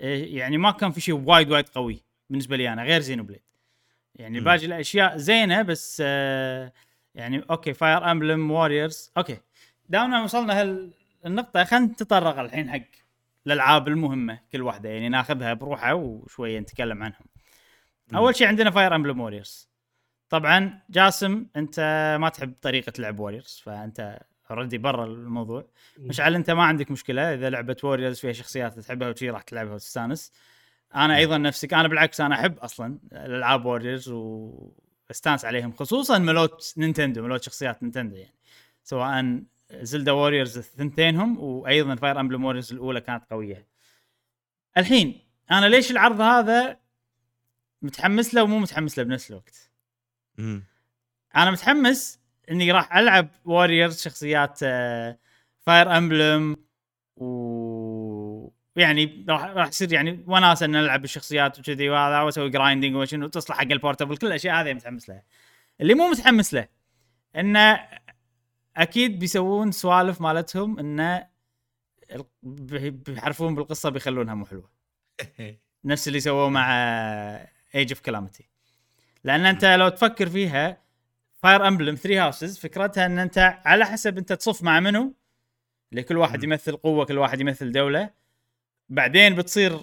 آه، 0.00 0.16
يعني 0.16 0.58
ما 0.58 0.70
كان 0.70 0.90
في 0.90 1.00
شيء 1.00 1.14
وايد 1.14 1.50
وايد 1.50 1.68
قوي 1.68 2.02
بالنسبة 2.30 2.56
لي 2.56 2.72
أنا 2.72 2.82
غير 2.82 3.00
Xenoblade. 3.00 3.42
يعني 4.14 4.38
مم. 4.38 4.44
باقي 4.44 4.66
الأشياء 4.66 5.16
زينة 5.16 5.62
بس 5.62 6.02
آه، 6.06 6.72
يعني 7.14 7.44
okay 7.50 7.72
Fire 7.74 8.10
Emblem 8.10 8.50
Warriors 8.50 9.12
okay 9.16 9.38
دامنا 9.88 10.22
وصلنا 10.22 10.60
هالنقطه 10.60 11.64
خلينا 11.64 11.86
نتطرق 11.86 12.38
الحين 12.38 12.70
حق 12.70 12.80
الألعاب 13.46 13.88
المهمة 13.88 14.38
كل 14.52 14.62
واحدة 14.62 14.88
يعني 14.88 15.08
ناخذها 15.08 15.54
بروحها 15.54 15.92
وشوية 15.92 16.60
نتكلم 16.60 17.02
عنهم. 17.02 17.26
مم. 18.08 18.16
أول 18.16 18.36
شيء 18.36 18.46
عندنا 18.46 18.70
Fire 18.70 18.96
Emblem 18.96 19.20
Warriors 19.20 19.68
طبعا 20.28 20.80
جاسم 20.90 21.46
أنت 21.56 21.80
ما 22.20 22.28
تحب 22.28 22.54
طريقة 22.62 22.92
لعب 22.98 23.20
Warriors 23.20 23.62
فأنت 23.64 24.18
already 24.50 24.78
برا 24.78 25.04
الموضوع. 25.04 25.66
مشعل 25.98 26.34
أنت 26.34 26.50
ما 26.50 26.64
عندك 26.64 26.90
مشكلة 26.90 27.34
إذا 27.34 27.50
لعبه 27.50 27.76
Warriors 27.84 28.20
فيها 28.20 28.32
شخصيات 28.32 28.78
تحبها 28.78 29.08
وشي 29.08 29.30
راح 29.30 29.42
تلعبها 29.42 29.74
وتستانس. 29.74 30.32
أنا 30.94 31.16
أيضا 31.16 31.38
نفسك 31.38 31.74
أنا 31.74 31.88
بالعكس 31.88 32.20
أنا 32.20 32.34
أحب 32.34 32.58
أصلا 32.58 32.98
الألعاب 33.12 33.64
Warriors 33.64 34.08
واستانس 34.08 35.44
عليهم 35.44 35.72
خصوصا 35.72 36.18
ملوت 36.18 36.74
Nintendo 36.76 37.22
ملوت 37.22 37.42
شخصيات 37.42 37.82
Nintendo 37.82 38.16
يعني. 38.16 38.34
سواء 38.84 39.42
Zelda 39.72 40.12
Warriors 40.12 40.58
الثنتينهم 40.58 41.38
وأيضا 41.40 41.94
Fire 41.94 42.20
Emblem 42.20 42.44
Warriors 42.44 42.72
الأولى 42.72 43.00
كانت 43.00 43.24
قوية. 43.30 43.66
الحين 44.76 45.20
أنا 45.50 45.66
ليش 45.66 45.90
العرض 45.90 46.20
هذا 46.20 46.76
متحمس 47.82 48.34
له 48.34 48.42
ومو 48.42 48.58
متحمس 48.58 48.98
له 48.98 49.04
بنفس 49.04 49.30
الوقت؟ 49.30 49.70
مم. 50.38 50.64
أنا 51.36 51.50
متحمس 51.50 52.20
إني 52.50 52.72
راح 52.72 52.96
ألعب 52.96 53.28
Warriors 53.44 54.02
شخصيات 54.02 54.58
Fire 55.60 55.96
Emblem 55.98 56.56
و 57.16 57.51
يعني 58.76 59.24
راح 59.28 59.44
راح 59.44 59.68
يصير 59.68 59.92
يعني 59.92 60.24
وناسه 60.26 60.66
إن 60.66 60.76
العب 60.76 61.00
بالشخصيات 61.00 61.58
وكذي 61.58 61.90
وهذا 61.90 62.20
وأسوي 62.20 62.50
grinding 62.50 62.96
وشنو 62.96 63.28
تصلح 63.28 63.56
حق 63.56 63.72
ال 63.72 63.77
portable 63.77 64.16
كل 64.16 64.26
الأشياء 64.26 64.60
هذه 64.60 64.72
متحمس 64.72 65.08
لها. 65.08 65.22
اللي 65.80 65.94
مو 65.94 66.08
متحمس 66.10 66.54
له 66.54 66.68
انه 67.36 67.88
أكيد 68.76 69.18
بيسوون 69.18 69.72
سوالف 69.72 70.20
مالتهم 70.20 70.78
انه 70.78 71.26
بيحرفون 72.42 73.54
بالقصة 73.54 73.88
بيخلونها 73.90 74.34
مو 74.34 74.46
حلوة. 74.46 74.70
نفس 75.84 76.08
اللي 76.08 76.20
سووه 76.20 76.48
مع 76.48 76.72
Age 77.74 77.92
of 77.92 78.00
Calamity 78.00 78.48
لأن 79.24 79.46
أنت 79.46 79.64
لو 79.64 79.88
تفكر 79.88 80.28
فيها 80.28 80.82
Fire 81.42 81.68
Emblem 81.68 81.94
3 81.94 82.24
Houses 82.24 82.58
فكرتها 82.58 83.06
إن 83.06 83.18
أنت 83.18 83.58
على 83.64 83.84
حسب 83.84 84.18
أنت 84.18 84.32
تصف 84.32 84.62
مع 84.62 84.80
منو 84.80 85.14
اللي 85.92 86.02
كل 86.02 86.16
واحد. 86.16 86.44
يمثل 86.44 86.76
قوة 86.76 87.04
كل 87.04 87.18
واحد 87.18 87.40
يمثل 87.40 87.72
دولة. 87.72 88.10
بعدين 88.88 89.34
بتصير 89.34 89.78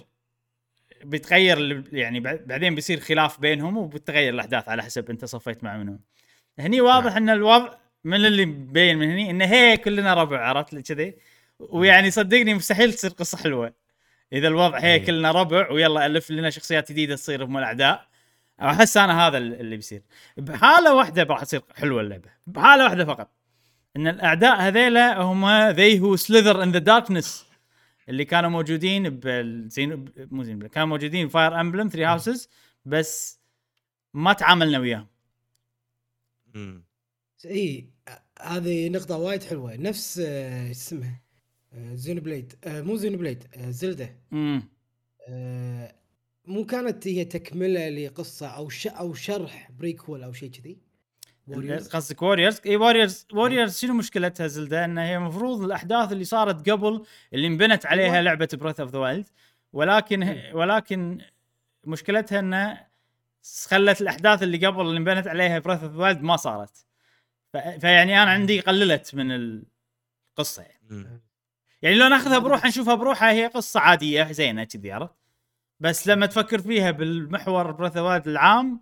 بيتغير 1.04 1.84
يعني 1.92 2.20
بعد- 2.20 2.46
بعدين 2.46 2.74
بيصير 2.74 3.00
خلاف 3.00 3.40
بينهم 3.40 3.76
وبتتغير 3.76 4.34
الأحداث 4.34 4.68
على 4.68 4.82
حسب 4.82 5.10
أنت 5.10 5.24
صفيت 5.24 5.64
مع 5.64 5.76
منو 5.76 6.00
هني 6.58 6.80
واضح 6.80 7.16
إن 7.16 7.30
الوضع 7.30 7.74
من 8.04 8.26
اللي 8.26 8.46
مبين 8.46 8.98
من 8.98 9.10
هني 9.10 9.30
انه 9.30 9.44
هي 9.44 9.76
كلنا 9.76 10.14
ربع 10.14 10.46
عرفت؟ 10.48 10.74
كذي. 10.92 11.14
ويعني 11.58 12.10
صدقني 12.10 12.54
مستحيل 12.54 12.92
تصير 12.92 13.10
قصة 13.10 13.38
حلوة. 13.38 13.72
إذا 14.32 14.48
الوضع 14.48 14.78
هي 14.78 14.92
أي. 14.94 14.98
كلنا 15.00 15.30
ربع 15.30 15.70
ويلا 15.70 16.06
ألف 16.06 16.30
لنا 16.30 16.50
شخصيات 16.50 16.92
جديدة 16.92 17.14
تصير 17.16 17.44
هم 17.44 17.58
الأعداء. 17.58 18.06
أحس 18.62 18.96
أنا 18.96 19.26
هذا 19.28 19.38
اللي 19.38 19.76
بيصير. 19.76 20.02
بحاله 20.36 20.94
واحدة 20.94 21.22
راح 21.22 21.44
تصير 21.44 21.62
حلوة 21.76 22.00
اللعبة. 22.00 22.28
بحاله 22.46 22.84
واحدة 22.84 23.04
فقط. 23.04 23.30
إن 23.96 24.08
الأعداء 24.08 24.60
هذيلا 24.60 25.18
هم 25.20 25.72
they 25.72 25.98
who 26.00 26.22
slither 26.22 26.56
in 26.64 26.72
the 26.76 26.84
darkness. 26.84 27.49
اللي 28.10 28.24
كانوا 28.24 28.50
موجودين 28.50 29.10
بالزين 29.10 30.04
مو 30.16 30.42
زين 30.42 30.66
كانوا 30.66 30.88
موجودين 30.88 31.28
Fire 31.28 31.60
Emblem 31.60 31.88
3 31.88 32.12
Houses 32.12 32.48
بس 32.84 33.40
ما 34.14 34.32
تعاملنا 34.32 34.78
وياهم. 34.78 35.06
إي 37.44 37.90
هذه 38.40 38.88
نقطة 38.88 39.16
وايد 39.18 39.42
حلوة. 39.42 39.76
نفس 39.76 40.18
آه، 40.18 40.68
إيش 40.68 40.76
اسمها 40.76 41.22
آه، 41.72 41.94
Xenoblade. 41.94 42.54
آه، 42.64 42.82
مو 42.82 42.96
Xenoblade 42.96 43.44
آه، 43.54 43.70
Zelda. 43.70 44.16
امم 44.32 44.62
آه، 45.28 45.94
مو 46.46 46.66
كانت 46.66 47.08
هي 47.08 47.24
تكملة 47.24 47.88
لقصة 47.88 48.46
أو 48.46 48.68
ش... 48.68 48.86
أو 48.86 49.14
شرح 49.14 49.70
prequel 49.78 50.22
أو 50.22 50.32
شيء 50.32 50.50
كذي؟ 50.50 50.78
قصدك 51.92 52.22
Warriors 52.22 52.60
اي 52.66 52.76
Warriors 52.76 53.26
Warriors 53.32 53.78
شنو 53.78 53.94
مشكلتها 53.94 54.46
Zelda 54.46 54.84
إن 54.84 54.98
هي 54.98 55.16
المفروض 55.16 55.62
الأحداث 55.62 56.12
اللي 56.12 56.24
صارت 56.24 56.70
قبل 56.70 57.04
اللي 57.34 57.46
انبنت 57.46 57.86
عليها 57.86 58.12
أيوة. 58.12 58.20
لعبة 58.20 58.48
Breath 58.52 58.80
of 58.80 58.90
the 58.90 58.98
Wild 58.98 59.26
ولكن 59.72 60.20
مم. 60.20 60.42
ولكن 60.52 61.20
مشكلتها 61.84 62.38
انه 62.38 62.86
خلت 63.68 64.00
الأحداث 64.00 64.42
اللي 64.42 64.66
قبل 64.66 64.80
اللي 64.80 64.98
انبنت 64.98 65.26
عليها 65.26 65.58
Breath 65.58 65.82
of 65.82 65.92
the 65.92 65.98
Wild 65.98 66.22
ما 66.22 66.36
صارت. 66.36 66.86
فيعني 67.52 68.22
أنا 68.22 68.30
عندي 68.30 68.60
قللت 68.60 69.14
من 69.14 69.32
القصة 69.32 70.62
يعني. 70.62 71.20
يعني 71.82 71.96
لو 71.96 72.08
ناخذها 72.08 72.38
بروحها 72.38 72.68
نشوفها 72.68 72.94
بروحها 72.94 73.32
هي 73.32 73.46
قصة 73.46 73.80
عادية 73.80 74.32
زينة 74.32 74.64
كذي 74.64 74.92
عرفت 74.92 75.14
بس 75.80 76.08
لما 76.08 76.26
تفكر 76.26 76.62
فيها 76.62 76.90
بالمحور 76.90 77.70
اوف 77.70 78.26
العام 78.28 78.80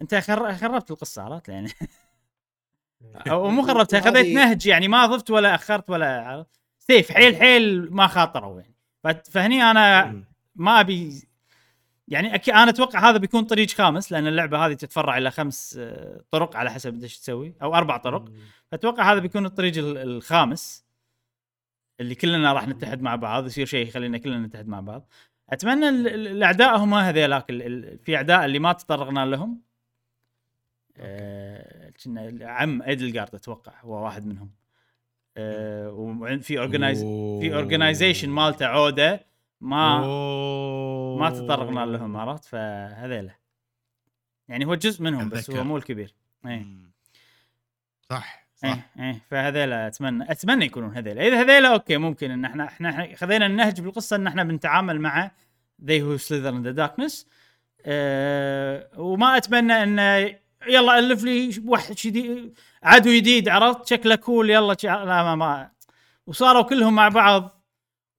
انت 0.00 0.14
خر... 0.14 0.54
خربت 0.54 0.90
القصة 0.90 1.22
عرفت 1.22 1.48
يعني؟ 1.48 1.70
أو 3.30 3.50
مو 3.50 3.62
خربتها 3.62 4.00
خذيت 4.00 4.34
نهج 4.34 4.66
يعني 4.66 4.88
ما 4.88 5.06
ضفت 5.06 5.30
ولا 5.30 5.54
أخرت 5.54 5.90
ولا 5.90 6.26
عرفت؟ 6.26 6.60
safe 6.78 7.12
حيل 7.12 7.36
حيل 7.36 7.92
ما 7.94 8.06
خاطروا 8.06 8.60
يعني. 8.60 8.74
ف- 9.04 9.30
فهني 9.30 9.62
أنا. 9.62 10.22
ما 10.54 10.80
أبي 10.80 11.22
يعني 12.08 12.34
أكيد 12.34 12.54
أنا 12.54 12.70
أتوقع 12.70 13.10
هذا 13.10 13.18
بيكون 13.18 13.44
طريق 13.44 13.70
خامس 13.70 14.12
لأن 14.12 14.26
اللعبة 14.26 14.66
هذه 14.66 14.72
تتفرع 14.72 15.18
إلى 15.18 15.30
خمس 15.30 15.76
آه، 15.80 16.20
طرق 16.30 16.56
على 16.56 16.70
حسب 16.70 17.02
إيش 17.02 17.18
تسوي 17.18 17.54
أو 17.62 17.74
أربع 17.74 17.96
طرق. 17.96 18.24
فأتوقع 18.70 19.12
هذا 19.12 19.18
بيكون 19.20 19.46
الطريق 19.46 19.78
ال- 19.78 19.98
الخامس 19.98 20.84
اللي 22.00 22.14
كلنا 22.14 22.52
راح 22.52 22.68
نتحد 22.68 23.02
مع 23.02 23.16
بعض 23.16 23.46
يصير 23.46 23.66
شيء 23.66 23.86
يخلينا 23.88 24.18
كلنا 24.18 24.38
نتحد 24.46 24.68
مع 24.68 24.80
بعض. 24.80 25.08
أتمنى 25.50 25.88
ال- 25.88 26.08
ال- 26.08 26.26
الأعداء 26.28 26.76
هم 26.76 26.94
هذيلاك 26.94 27.46
في 28.04 28.16
أعداء 28.16 28.44
اللي 28.44 28.58
ما 28.58 28.72
تطرقنا 28.72 29.26
لهم. 29.26 29.60
آه، 30.98 31.90
كنا 32.04 32.50
عم 32.50 32.82
ايدلجارد 32.82 33.34
أتوقع 33.34 33.72
هو 33.80 34.04
واحد 34.04 34.26
منهم. 34.26 34.50
آه، 35.36 35.90
وفي 35.90 36.58
organize 36.58 37.02
في 37.40 37.54
organization 37.54 38.28
مالته 38.30 38.66
عودة 38.66 39.26
ما 39.60 40.04
أوه. 40.04 41.18
ما 41.18 41.30
تطرقنا 41.30 41.86
لهم 41.86 42.16
عرفت؟ 42.16 42.44
فهذيلا 42.44 43.30
يعني 44.48 44.66
هو 44.66 44.74
جزء 44.74 45.02
منهم 45.02 45.28
بس 45.28 45.50
هو. 45.50 45.64
مو 45.64 45.76
الكبير. 45.76 46.14
مم. 46.44 46.90
صح 48.10 48.46
صح. 48.54 48.68
إيه. 48.68 48.90
إيه 48.98 49.20
فهذيلا 49.30 49.86
أتمنى 49.86 50.30
أتمنى 50.30 50.64
يكونون 50.64 50.96
هذيلا 50.96 51.28
إذا 51.28 51.40
هذيلا 51.40 51.72
okay 51.72 51.96
ممكن 51.96 52.30
إن 52.30 52.44
إحنا 52.44 52.64
إحنا 52.64 53.16
خذينا 53.16 53.46
النهج 53.46 53.80
بالقصة 53.80 54.16
إن 54.16 54.26
إحنا 54.26 54.44
بنتعامل 54.44 55.00
مع 55.00 55.30
who 55.82 56.18
slither 56.18 56.52
in 56.52 56.62
the 56.62 56.76
darkness. 56.76 57.26
أه 57.86 58.88
وما 58.96 59.36
أتمنى 59.36 59.72
انه 59.82 60.38
يلا 60.68 60.98
ألف 60.98 61.24
لي 61.24 61.62
واحد 61.64 61.94
جديد 61.94 62.58
عدو 62.82 63.10
جديد 63.16 63.48
عرفت؟ 63.48 63.86
شكله 63.86 64.14
cool 64.14 64.50
يلا 64.50 64.76
شي- 64.80 64.86
لا 64.86 65.04
ما, 65.04 65.34
ما 65.34 65.70
وصاروا 66.26 66.62
كلهم 66.62 66.94
مع 66.94 67.08
بعض. 67.08 67.64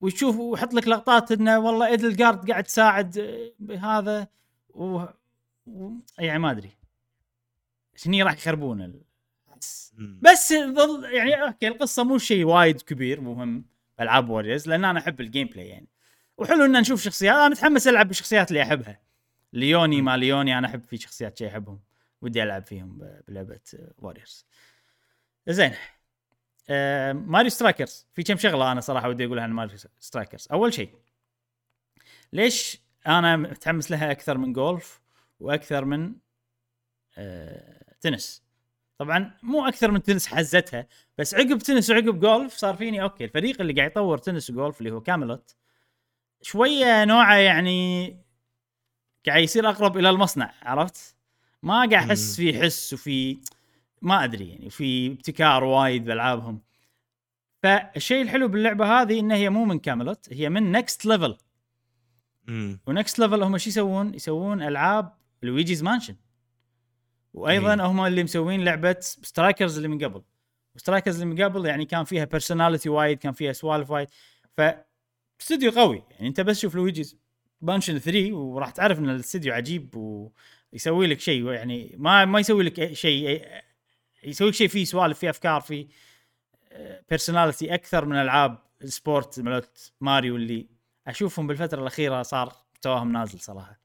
ويشوف 0.01 0.37
ويحط 0.37 0.73
لك 0.73 0.87
لقطات 0.87 1.31
إنه 1.31 1.59
والله 1.59 1.87
Edelgard 1.87 2.51
قاعد 2.51 2.63
تساعد 2.63 3.17
آه، 3.17 3.51
بهذا. 3.59 4.27
و... 4.69 5.03
و... 5.67 5.91
يعني 6.19 6.39
ما 6.39 6.51
أدري. 6.51 6.71
شني 7.95 8.23
راح 8.23 8.33
يخربون 8.33 8.81
ال... 8.81 9.01
بس 10.21 10.53
ظل 10.53 11.03
يعني 11.05 11.43
okay 11.43 11.67
القصة 11.67 12.03
مو 12.03 12.17
شيء 12.17 12.45
وايد 12.45 12.81
كبير 12.81 13.21
مهم 13.21 13.65
لعبة 13.99 14.29
Warriors 14.29 14.67
لأن 14.69 14.85
أنا 14.85 14.99
أحب 14.99 15.21
ال 15.21 15.47
gameplay 15.47 15.67
يعني. 15.67 15.87
وحلو 16.37 16.65
إن 16.65 16.79
نشوف 16.79 17.01
شخصيات 17.01 17.35
أنا 17.35 17.49
متحمس 17.49 17.87
ألعب 17.87 18.07
بالشخصيات 18.07 18.49
اللي 18.49 18.61
أحبها. 18.63 18.99
Leonie 19.53 20.01
ما 20.01 20.17
Leonie 20.17 20.57
أنا 20.57 20.67
أحب 20.67 20.83
في 20.83 20.97
شخصيات 20.97 21.37
شيء 21.37 21.47
أحبهم. 21.47 21.79
ودي 22.25 22.43
ألعب 22.43 22.65
فيهم 22.65 23.19
بلعبة 23.27 23.59
Warriors 23.97 24.45
زين. 25.47 25.73
آه 26.69 27.13
Mario 27.13 27.49
Strikers 27.49 28.07
في 28.13 28.23
كم 28.23 28.37
شغلة 28.37 28.71
أنا 28.71 28.81
صراحة 28.81 29.09
ودي 29.09 29.25
أقولها 29.25 29.43
عن 29.43 29.51
Mario 29.51 29.77
Strikers 29.99 30.47
أول 30.51 30.73
شيء 30.73 30.95
ليش 32.33 32.81
أنا 33.07 33.35
متحمس 33.37 33.91
لها 33.91 34.11
أكثر 34.11 34.37
من 34.37 34.53
جولف 34.53 35.01
وأكثر 35.39 35.85
من 35.85 36.15
آه 37.17 37.95
تنس؟ 38.01 38.43
طبعا 38.97 39.37
مو 39.43 39.67
أكثر 39.67 39.91
من 39.91 40.01
تنس 40.03 40.27
حزتها 40.27 40.87
بس 41.17 41.35
عقب 41.35 41.57
تنس 41.57 41.89
وعقب 41.89 42.19
جولف 42.19 42.53
صار 42.53 42.75
فيني 42.75 43.01
okay 43.01 43.23
الفريق 43.25 43.61
اللي 43.61 43.73
قاعد 43.73 43.91
يطور 43.91 44.17
تنس 44.17 44.49
وجولف 44.49 44.79
اللي 44.79 44.91
هو 44.91 45.01
Camelot 45.01 45.55
شوية 46.41 47.05
نوعه 47.05 47.35
يعني 47.35 48.09
قاعد 49.25 49.43
يصير 49.43 49.69
أقرب 49.69 49.97
إلى 49.97 50.09
المصنع 50.09 50.53
عرفت؟ 50.61 51.14
ما 51.65 51.73
قاعد 51.73 51.93
أحس. 51.93 52.35
في 52.35 52.59
حس 52.59 52.93
وفي 52.93 53.37
ما 54.01 54.23
أدري 54.23 54.49
يعني 54.49 54.69
في 54.69 55.11
ابتكار 55.11 55.63
وايد 55.63 56.05
بألعابهم 56.05 56.61
فالشيء 57.63 58.21
الحلو 58.21 58.47
باللعبة 58.47 59.01
هذه 59.01 59.19
إن 59.19 59.31
هي 59.31 59.49
مو 59.49 59.65
من 59.65 59.79
Camelot 59.79 60.33
هي 60.33 60.49
من 60.49 60.71
Next 60.71 61.05
Level. 61.05 61.37
و 62.87 62.93
Next 62.93 63.19
Level 63.19 63.43
هم 63.43 63.57
شو 63.57 63.69
يسوون؟ 63.69 64.13
يسوون 64.13 64.61
ألعاب 64.61 65.13
Luigi's 65.43 65.83
Mansion 65.83 66.15
وأيضا 67.33 67.73
إيه. 67.73 67.85
هم 67.85 68.05
اللي 68.05 68.23
مسوين 68.23 68.63
لعبة 68.63 68.95
Strikers 68.99 69.75
اللي 69.75 69.87
من 69.87 70.03
قبل 70.03 70.21
Strikers 70.75 71.21
اللي 71.21 71.35
من 71.35 71.43
قبل 71.43 71.65
يعني 71.65 71.85
كان 71.85 72.03
فيها 72.03 72.25
personality 72.25 72.89
وايد 72.89 73.17
كان 73.17 73.33
فيها 73.33 73.53
سوالف 73.53 73.91
وايد 73.91 74.07
ف 74.57 74.61
استوديو 75.41 75.71
قوي 75.71 76.03
يعني 76.11 76.27
أنت 76.27 76.41
بس 76.41 76.59
شوف 76.59 76.75
Luigi's 76.75 77.17
Mansion 77.61 77.97
3 77.97 78.33
وراح 78.33 78.69
تعرف 78.69 78.99
إن 78.99 79.09
الاستوديو 79.09 79.53
عجيب 79.53 79.95
ويسوي 80.75 81.07
لك 81.07 81.19
شيء 81.19 81.51
يعني 81.51 81.95
ما 81.97 82.25
ما 82.25 82.39
يسوي 82.39 82.63
لك 82.63 82.93
شيء 82.93 83.47
يسوي 84.23 84.47
لك 84.49 84.53
شيء 84.53 84.67
فيه 84.67 84.85
سوالف 84.85 85.19
فيه 85.19 85.29
أفكار 85.29 85.61
فيه 85.61 85.87
personality 87.09 87.73
أكثر 87.73 88.05
من 88.05 88.15
ألعاب 88.15 88.57
ال 88.81 88.91
sport 88.91 89.39
مالت 89.39 89.93
ماريو 90.01 90.35
اللي 90.35 90.67
أشوفهم 91.07 91.47
بالفترة 91.47 91.81
الأخيرة 91.81 92.21
صار 92.21 92.53
مستواهم 92.75 93.11
نازل 93.11 93.39
صراحة 93.39 93.79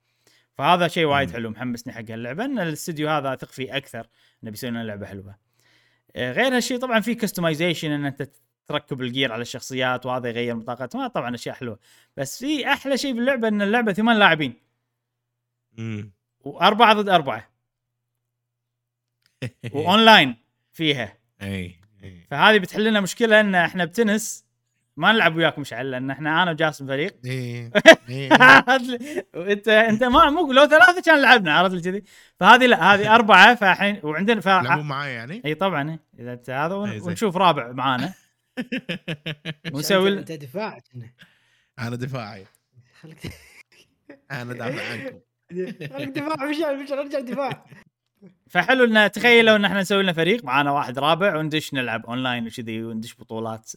فهذا 0.54 0.88
شيء 0.88 1.04
وايد. 1.04 1.30
حلو 1.30 1.50
محمسني 1.50 1.92
حق 1.92 2.10
اللعبه 2.10 2.44
إن 2.44 2.58
الاستوديو 2.58 3.08
هذا 3.08 3.32
أثق 3.32 3.48
فيه 3.48 3.76
أكثر 3.76 4.06
انه 4.42 4.50
بيسوي 4.50 4.70
لنا 4.70 4.84
لعبة 4.84 5.06
حلوة 5.06 5.36
آه، 6.16 6.32
غير 6.32 6.56
هالشيء 6.56 6.78
طبعا 6.78 7.00
في 7.00 7.14
customization 7.14 7.90
إن 7.90 8.04
أنت 8.04 8.30
تركب 8.66 9.02
ال 9.02 9.08
gear 9.08 9.32
على 9.32 9.42
الشخصيات 9.42 10.06
وهذا 10.06 10.28
يغير 10.28 10.54
ما 10.54 11.08
طبعا 11.08 11.34
أشياء 11.34 11.54
حلوة 11.54 11.78
بس 12.16 12.38
في 12.38 12.66
أحلى 12.66 12.98
شيء 12.98 13.12
باللعبة 13.12 13.48
إن 13.48 13.62
اللعبة 13.62 13.92
ثمان 13.92 14.18
لاعبين 14.18 14.54
مم. 15.78 16.19
وأربعة 16.40 16.94
ضد 16.94 17.08
أربعة. 17.08 17.50
وأونلاين 19.74 20.36
فيها. 20.72 21.18
إي 21.42 21.80
إي. 22.04 22.26
فهذه 22.30 22.58
بتحل 22.58 22.84
لنا 22.84 23.00
مشكلة 23.00 23.40
إن 23.40 23.54
إحنا 23.54 23.84
بتنس 23.84 24.44
ما 24.96 25.12
نلعب 25.12 25.36
وياك 25.36 25.58
مشعل 25.58 25.90
لأن 25.90 26.10
إحنا 26.10 26.42
أنا 26.42 26.50
وجاسم 26.50 26.86
فريق. 26.86 27.16
إي 27.24 27.70
وإنت 29.34 29.68
إنت 29.68 30.04
ما 30.04 30.30
مو 30.30 30.52
لو 30.52 30.66
ثلاثة 30.66 31.02
كان 31.02 31.22
لعبنا 31.22 31.54
عرفت 31.54 31.74
لي 31.74 31.80
كذي؟ 31.80 32.04
فهذه 32.36 32.66
لا 32.66 32.94
هذه 32.94 33.14
أربعة 33.14 33.54
فالحين 33.54 34.00
وعندنا 34.02 34.40
ف... 34.40 34.48
لعبوا 34.48 34.82
معاي 34.82 35.12
يعني؟ 35.12 35.42
إي 35.44 35.54
طبعا. 35.54 35.98
إذا 36.18 36.32
أنت 36.32 36.50
هذا. 36.50 36.74
ونشوف 36.74 37.36
رابع 37.36 37.72
معانا. 37.72 38.14
ونسوي 39.74 40.18
أنت 40.18 40.32
دفاع. 40.32 40.78
أنا 41.78 41.96
دفاعي. 41.96 42.46
خليك. 43.00 43.32
أنا 44.30 44.52
دافع 44.52 44.92
عنكم. 44.92 45.18
دفاع 45.52 46.46
مشعل 46.50 46.82
مشعل 46.84 46.98
ارجع 46.98 47.20
دفاع 47.20 47.64
فحلو 48.50 48.84
إن 48.84 49.10
تخيلوا 49.10 49.56
إن 49.56 49.64
إحنا 49.64 49.80
نسوي 49.80 50.02
لنا 50.02 50.12
فريق 50.12 50.44
معانا 50.44 50.70
واحد 50.70 50.98
رابع 50.98 51.36
وندش 51.36 51.74
نلعب 51.74 52.06
اونلاين 52.06 52.46
وكذي 52.46 52.82
وندش 52.82 53.14
بطولات 53.20 53.72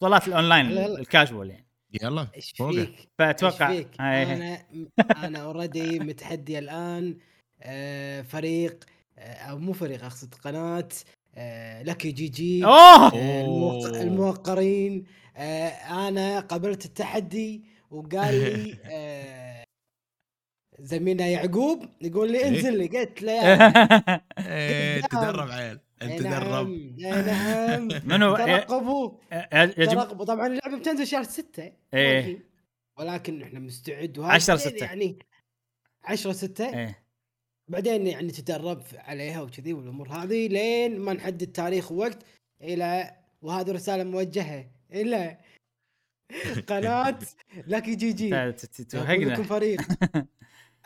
بطولات 0.00 0.28
الاونلاين 0.28 0.66
لا، 0.68 0.88
لا. 0.88 0.98
الكاجوال 0.98 1.50
يعني 1.50 1.66
يلا 2.02 2.26
إيش. 2.36 2.52
فيك؟ 2.56 3.08
فاتوقع 3.18 3.72
فيك؟ 3.72 3.88
هاي- 4.00 4.32
أنا 4.36 4.62
أنا 5.24 5.38
already 5.38 5.98
متحدي 6.08 6.58
الآن 6.58 7.16
آه، 7.62 8.22
فريق 8.22 8.84
آه، 9.18 9.34
أو 9.34 9.58
مو 9.58 9.72
فريق 9.72 10.04
أقصد 10.04 10.34
قناة 10.34 10.88
Lucky 11.82 12.10
GG 12.12 12.64
أوه. 12.64 13.08
الموق- 13.14 13.86
الموقرين 13.96 15.04
آه، 15.36 15.68
أنا 16.08 16.40
قبلت 16.40 16.84
التحدي 16.84 17.62
وقال 17.90 18.34
لي 18.34 18.76
زميلنا 20.78 21.26
يعقوب 21.26 21.88
يقول 22.00 22.32
لي 22.32 22.38
إيه. 22.38 22.48
انزل 22.48 22.78
لي. 22.78 22.86
قلت 22.86 23.22
له 23.22 23.32
يا 23.32 24.20
إيه، 24.38 25.00
تدرب 25.00 25.50
عيل. 25.50 25.78
إيه 26.02 26.12
انت 26.18 26.22
درب 26.22 26.68
نعم. 26.68 26.98
إيه. 26.98 27.22
نعم 27.22 27.88
منو 28.04 28.36
ترقبوا 28.36 29.12
يجب 29.54 29.90
ترقبوا 29.90 30.24
طبعا 30.24 30.46
اللعبة 30.46 30.78
بتنزل 30.78 31.06
شهر 31.06 31.22
6 31.22 31.72
إيه. 31.94 32.46
ولكن 32.98 33.42
إحنا 33.42 33.60
مستعد. 33.60 34.18
وهذا 34.18 34.32
10 34.34 34.54
بعدين 34.54 34.72
6. 34.78 34.84
يعني 34.84 35.18
10 36.04 36.32
6 36.32 36.64
إيه. 36.78 36.98
بعدين 37.68 38.06
يعني 38.06 38.30
تدرب 38.30 38.82
عليها 38.94 39.42
وكذي 39.42 39.72
والأمور 39.72 40.08
هذه 40.08 40.48
لين 40.48 40.98
ما 41.00 41.12
نحدد 41.12 41.46
تاريخ 41.52 41.92
ووقت 41.92 42.18
إلى 42.62 43.16
وهذه 43.42 43.70
رسالة 43.72 44.04
موجهة 44.04 44.66
إلى 44.92 45.38
قناة 46.68 47.18
Lucky 47.66 47.94
GG. 47.94 48.52
توهقنا. 48.90 49.42
فريق. 49.42 49.80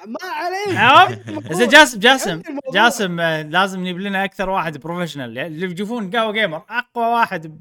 ما 0.06 0.18
عليك؟ 0.22 1.52
زين 1.58 1.68
جاسم 1.68 1.98
جاسم 2.00 2.30
عندي 2.30 2.48
الموضوع. 2.48 2.72
جاسم 2.72 3.20
آه، 3.20 3.42
لازم 3.42 3.80
نجيب 3.80 3.98
لنا 4.00 4.24
أكثر 4.24 4.50
واحد 4.50 4.78
professional 4.78 5.36
يعني 5.36 5.48
اللي 5.54 5.72
يشوفون 5.72 6.10
قهوة 6.10 6.32
Gamer 6.32 6.62
أقوى 6.70 7.06
واحد 7.06 7.58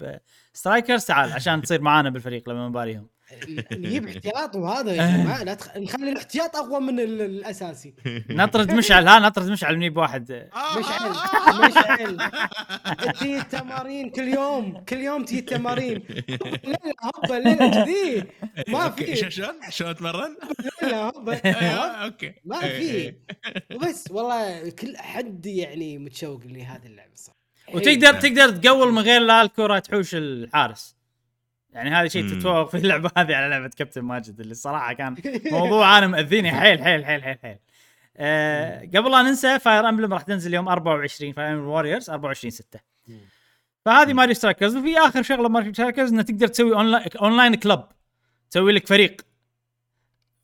ب 0.53 0.59
Strikers 0.59 1.05
تعال 1.05 1.31
عشان 1.33 1.61
تصير 1.61 1.81
معانا 1.81 2.09
بالفريق 2.09 2.49
لما 2.49 2.67
نباريهم 2.67 3.07
نجيب 3.71 4.07
احتياط 4.07 4.55
وهذا 4.55 4.91
يا 4.93 5.07
جماعة 5.17 5.43
لا 5.43 5.53
تخ... 5.53 5.78
نخلي 5.78 6.11
الاحتياط 6.11 6.55
أقوى 6.55 6.80
من 6.80 6.99
ال- 6.99 7.21
الأساسي. 7.21 7.93
نطرد 8.30 8.71
مشعل 8.71 9.07
ها 9.07 9.19
نطرد 9.19 9.49
مشعل 9.49 9.78
نجيب 9.78 9.97
واحد. 9.97 10.32
آه، 10.32 10.80
مشعل 10.80 11.09
مشعل. 11.69 12.17
تجي 13.13 13.38
التمارين 13.38 14.09
كل 14.09 14.28
يوم 14.28 14.78
كل 14.89 14.97
يوم 14.97 15.26
تجي 15.26 15.39
التمارين. 15.39 16.03
لا 16.63 16.80
لا 16.86 16.93
هبه 17.26 17.38
الليلة 17.38 17.84
كذي 17.84 18.23
ما 18.67 18.89
في. 18.89 19.15
شلون؟ 19.32 19.55
شلون 19.69 19.89
أتمرن؟ 19.89 20.38
لا 20.82 20.97
هبه 21.09 21.36
okay. 22.05 22.33
ما 22.45 22.59
في. 22.59 23.13
وبس 23.76 24.11
والله 24.11 24.69
كل 24.69 24.97
حد 24.97 25.45
يعني 25.45 25.97
متشوق 25.97 26.41
لهذه 26.45 26.86
اللعبة 26.86 27.13
الصراحه 27.13 27.39
وتقدر 27.73 28.13
تقدر 28.13 28.49
تقول 28.49 28.93
من 28.93 28.99
غير 28.99 29.21
لا 29.21 29.41
الكرة 29.41 29.80
تحوش 29.80 30.15
الحارس. 30.15 30.94
يعني 31.76 31.89
هذا 31.89 32.07
شيء. 32.07 32.30
تتفوق 32.30 32.69
في 32.69 32.78
اللعبة 32.78 33.11
هذه 33.17 33.36
على 33.36 33.47
لعبة 33.49 33.71
كابتن 33.78 34.01
ماجد 34.01 34.39
اللي 34.39 34.51
الصراحة 34.51 34.93
كان 34.93 35.15
موضوع 35.51 35.97
أنا 35.97 36.07
مأذيني. 36.07 36.51
حيل 36.51 36.84
حيل 36.84 37.05
حيل 37.05 37.23
حيل 37.23 37.38
حيل. 37.41 37.57
آه 38.17 38.80
قبل 38.82 39.11
لا 39.11 39.21
ننسى 39.21 39.59
Fire 39.59 39.89
Emblem 39.89 40.13
راح 40.13 40.21
تنزل 40.21 40.53
يوم 40.53 40.67
24 40.67 41.34
Fire 41.33 41.49
Emblem 41.53 41.67
Warriors 41.67 42.09
24 42.09 42.51
6 42.51 42.80
فهذه 43.86 44.13
Mario 44.13 44.33
Strikers 44.33 44.75
وفي 44.76 44.97
آخر 44.97 45.21
شغلة 45.23 45.49
Mario 45.49 45.73
Strikers 45.73 46.11
إنه 46.13 46.21
تقدر 46.21 46.47
تسوي 46.47 46.76
online 47.21 47.55
club 47.55 47.83
تسوي 48.49 48.71
لك 48.71 48.88
فريق. 48.88 49.21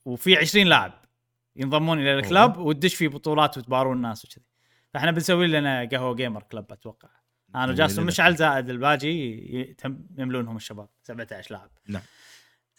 وفي 0.05 0.37
20 0.37 0.67
لاعب 0.67 0.93
ينضمون 1.55 1.99
إلى 1.99 2.13
ال 2.13 2.22
club 2.22 2.57
وتدش 2.57 2.95
في 2.95 3.07
بطولات 3.07 3.57
وتبارون 3.57 3.97
الناس 3.97 4.25
وكذي. 4.25 4.45
فإحنا 4.93 5.11
بنسوي 5.11 5.47
لنا 5.47 5.89
قهوة 5.91 6.15
Gamer 6.15 6.43
club 6.43 6.71
أتوقع. 6.71 7.09
أنا 7.55 7.71
وجاسم 7.71 8.05
مشعل 8.05 8.35
زائد 8.35 8.69
الباقي 8.69 9.07
ي- 9.07 9.75
تم- 9.77 10.05
يملونهم 10.17 10.55
الشباب 10.55 10.89
17 11.03 11.51
لاعب. 11.53 11.69
نعم. 11.87 12.01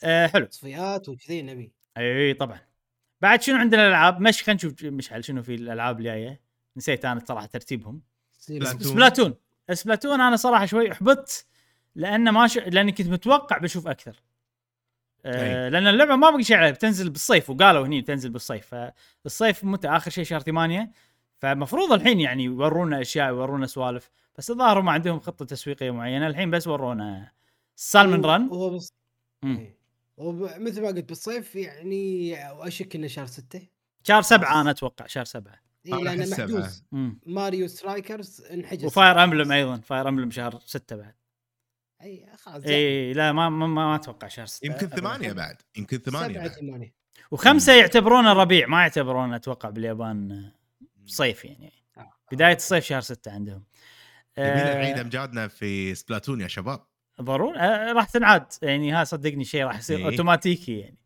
آه 0.05 0.27
حلو. 0.27 0.47
تصفيات 0.47 1.09
وكذي 1.09 1.43
نبي. 1.43 1.73
اي 1.99 2.35
طبعا. 2.35 2.61
بعد 3.21 3.43
شنو 3.43 3.57
عندنا 3.57 3.83
الألعاب؟ 3.83 4.21
مش 4.21 4.43
خلينا 4.43 4.57
نشوف 4.57 4.85
مشعل 4.85 5.25
شنو 5.25 5.43
في 5.43 5.55
الألعاب 5.55 5.99
الجاية. 5.99 6.41
نسيت 6.77 7.05
أنا 7.05 7.21
صراحة 7.25 7.47
ترتيبهم. 7.47 8.03
Splatoon. 8.33 9.35
Splatoon. 9.73 10.21
أنا 10.21 10.37
صراحة 10.37 10.67
شوي 10.67 10.93
احبطت 10.93 11.47
لأن 11.95 12.29
ما 12.31 12.47
ش... 12.47 12.59
لأني 12.59 12.93
كنت 12.93 13.07
متوقع 13.09 13.59
بشوف 13.59 13.89
أكثر. 13.89 14.23
أي. 15.27 15.71
لأن 15.71 15.87
اللعبة 15.87 16.17
ما 16.17 16.31
بقي 16.31 16.43
شيء 16.45 16.57
عليها 16.57 16.71
بتنزل 16.71 17.11
بالصيف 17.11 17.51
وقالوا 17.51 17.87
هني 17.87 18.01
بتنزل 18.01 18.31
بالصيف. 18.31 18.75
فالصيف 19.25 19.65
متى؟ 19.65 19.89
آخر 19.89 20.11
شيء 20.11 20.25
شهر 20.25 20.41
ثمانية. 20.41 20.91
فمفروض 21.39 21.93
الحين 21.93 22.21
يعني 22.21 22.45
يورونا 22.45 23.01
أشياء 23.01 23.29
يورونا 23.29 23.67
سوالف. 23.67 24.11
بس 24.39 24.51
الظاهر 24.51 24.81
ما 24.81 24.93
عندهم 24.93 25.21
خطة 25.21 25.45
تسويقية 25.45 25.91
معينة. 25.91 26.27
الحين 26.27 26.51
بس 26.51 26.67
ورونا 26.69 27.33
Salmon 27.77 28.25
Run. 28.25 28.49
هو 28.49 28.71
بس 28.71 28.93
مم. 29.43 29.57
إيه. 29.57 29.77
ومثل 30.17 30.83
ما 30.83 30.89
قلت 30.89 31.09
بالصيف 31.09 31.55
يعني 31.57 32.35
اشك 32.67 32.97
انه 32.97 33.07
شهر 33.07 33.27
6 33.27 33.69
شهر 34.03 34.23
سبعة 34.23 34.61
أنا 34.61 34.71
أتوقع 34.71 35.07
شهر 35.07 35.25
سبعة. 35.25 35.61
اي 35.87 36.03
لأنه. 36.03 36.27
محجوز. 36.31 36.85
Mario 37.27 37.69
Strikers 37.69 38.41
انحجز. 38.41 38.85
و 38.85 38.93
Fire 38.93 39.25
Emblem 39.25 39.53
أيضا. 39.53 39.77
Fire 39.77 40.09
Emblem 40.09 40.31
شهر 40.31 40.59
ستة 40.67 40.97
بعد. 40.97 41.15
اي 42.03 42.27
خلاص 42.37 42.65
اي 42.65 43.13
لا 43.13 43.33
ما 43.33 43.49
ما, 43.49 43.67
ما 43.67 43.95
أتوقع 43.95 44.29
شهر 44.29 44.47
ستة. 44.47 44.67
يمكن. 44.67 44.87
ثمانية 44.89 45.33
بعد. 45.33 45.57
يمكن 45.77 45.99
ثمانية 45.99 46.35
سبعة 46.35 46.49
بعد. 46.49 46.57
ثمانية. 46.59 46.95
وخمسة 47.31 47.73
يعتبرونه 47.73 48.33
ربيع. 48.33 48.67
ما 48.67 48.81
يعتبرونه 48.81 49.37
أتوقع 49.37 49.71
باليابان 49.71 50.51
صيف 51.07 51.45
يعني. 51.45 51.73
آه. 51.99 52.11
بداية 52.33 52.57
الصيف 52.57 52.85
شهر 52.85 53.01
ستة 53.01 53.31
عندهم. 53.33 53.65
آه، 54.39 54.75
نعيد 54.75 54.99
امجادنا 54.99 55.49
في 55.49 55.95
Splatoon 55.95 56.41
يا 56.41 56.49
شباب. 56.49 56.81
ضروري. 57.21 57.59
آه، 57.59 57.93
راح 57.93 58.05
تنعاد. 58.05 58.47
يعني 58.63 58.93
ها 58.93 59.05
صدقني 59.05 59.45
شيء 59.45 59.65
راح 59.65 59.79
يصير 59.79 59.99
إيه. 59.99 60.05
أوتوماتيكي 60.05 60.79
يعني. 60.79 60.99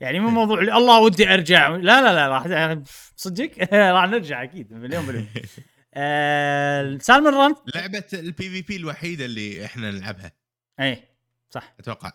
يعني 0.00 0.20
مو 0.20 0.30
موضوع 0.30 0.60
اللي 0.60 0.76
الله 0.76 1.00
ودي 1.00 1.34
أرجع. 1.34 1.68
لا 1.68 2.02
لا 2.02 2.14
لا 2.14 2.28
راح 2.28 2.78
صدقك 3.16 3.72
راح 3.94 4.04
نرجع 4.04 4.42
أكيد 4.42 4.72
مليون 4.72 5.06
بالمية. 5.06 5.26
آه، 5.94 6.98
Salmon 7.00 7.34
Run 7.34 7.54
لعبة 7.74 8.04
ال 8.12 8.50
PvP 8.50 8.76
الوحيدة 8.76 9.24
اللي 9.24 9.64
إحنا 9.64 9.90
نلعبها. 9.90 10.32
اي 10.80 11.02
صح. 11.50 11.74
أتوقع. 11.80 12.12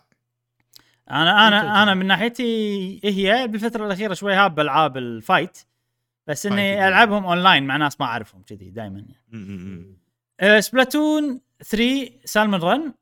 أنا 1.10 1.48
أنا 1.48 1.82
أنا. 1.82 1.94
من 1.94 2.06
ناحيتي 2.06 3.00
هي 3.04 3.48
بالفترة 3.48 3.86
الأخيرة 3.86 4.14
شوي 4.14 4.34
هاب 4.34 4.60
العاب 4.60 4.96
ال 4.96 5.05
fight. 5.05 5.58
بس 6.26 6.46
إني. 6.46 6.88
ألعبهم 6.88 7.24
أونلاين 7.24 7.66
مع 7.66 7.76
ناس 7.76 8.00
ما 8.00 8.06
أعرفهم 8.06 8.42
كذي 8.42 8.70
دائما 8.70 9.04
م. 9.28 9.34
آه، 9.34 10.03
Splatoon 10.60 11.40
3 11.64 12.10
Salmon 12.24 12.60
Run. 12.60 12.94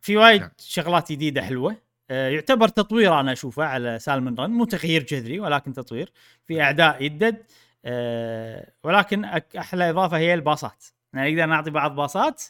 في 0.00 0.16
وايد 0.16 0.40
نعم. 0.40 0.50
شغلات 0.58 1.12
جديدة 1.12 1.42
حلوة. 1.42 1.76
آه، 2.10 2.28
يعتبر 2.28 2.68
تطوير 2.68 3.20
أنا 3.20 3.32
أشوفه 3.32 3.64
على 3.64 3.98
Salmon 3.98 4.34
Run. 4.34 4.50
مو 4.50 4.64
تغيير 4.64 5.02
جذري 5.02 5.40
ولكن 5.40 5.72
تطوير. 5.72 6.12
في 6.46 6.62
أعداء 6.62 7.02
يدد. 7.02 7.42
آه، 7.84 8.72
ولكن 8.84 9.24
أحلى 9.58 9.90
إضافة 9.90 10.16
هي 10.18 10.34
الباصات. 10.34 10.84
يعني 11.14 11.34
نقدر 11.34 11.46
نعطي 11.46 11.70
بعض 11.70 11.94
باصات 11.96 12.42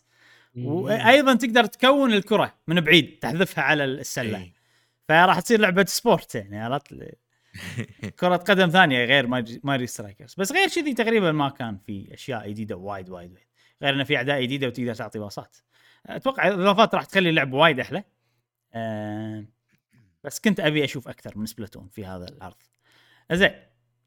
وأيضا 0.56 1.34
تقدر 1.34 1.64
تكون 1.64 2.12
الكرة 2.12 2.54
من 2.66 2.80
بعيد 2.80 3.18
تحذفها 3.18 3.64
على 3.64 3.84
السلة. 3.84 4.38
إيه. 4.38 4.52
فراح 5.08 5.40
تصير 5.40 5.60
لعبة 5.60 5.84
sport 5.84 6.34
يعني 6.34 6.58
عرفت؟ 6.60 6.94
كرة 8.20 8.36
قدم 8.36 8.68
ثانية 8.70 9.04
غير 9.04 9.26
Mari- 9.62 9.86
Strikers. 9.86 10.34
بس 10.38 10.52
غير 10.52 10.68
كذي 10.68 10.94
تقريبا 10.94 11.32
ما 11.32 11.48
كان 11.48 11.78
في 11.86 12.08
أشياء 12.14 12.48
جديدة 12.50 12.76
وايد 12.76 13.10
وايد 13.10 13.32
وايد. 13.32 13.46
غير 13.82 13.94
إنه 13.94 14.04
في 14.04 14.16
أعداء 14.16 14.42
جديدة 14.42 14.66
وتقدر 14.66 14.94
تعطي 14.94 15.18
باصات 15.18 15.56
أتوقع 16.06 16.48
الاضافات 16.48 16.94
راح 16.94 17.04
تخلي 17.04 17.30
اللعبة 17.30 17.56
وايد 17.56 17.80
أحلى 17.80 18.04
أه 18.74 19.46
بس 20.24 20.40
كنت 20.40 20.60
أبي 20.60 20.84
أشوف 20.84 21.08
أكثر 21.08 21.38
من 21.38 21.46
Splatoon 21.46 21.88
في 21.88 22.06
هذا 22.06 22.28
العرض 22.28 22.56
زين 23.32 23.50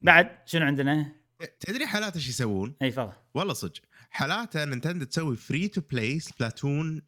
بعد 0.02 0.30
شنو 0.46 0.66
عندنا؟ 0.66 1.12
تدري 1.60 1.88
حالات 1.88 2.16
إيش 2.16 2.30
يسوون؟ 2.30 2.76
إي 2.82 2.92
تفضل 2.92 3.14
والله 3.34 3.54
صدق 3.54 3.82
حالاته 4.10 4.66
Nintendo 4.66 5.06
تسوي 5.06 5.36
free 5.36 5.68
to 5.68 5.82
play 5.82 6.20
Splatoon 6.20 7.02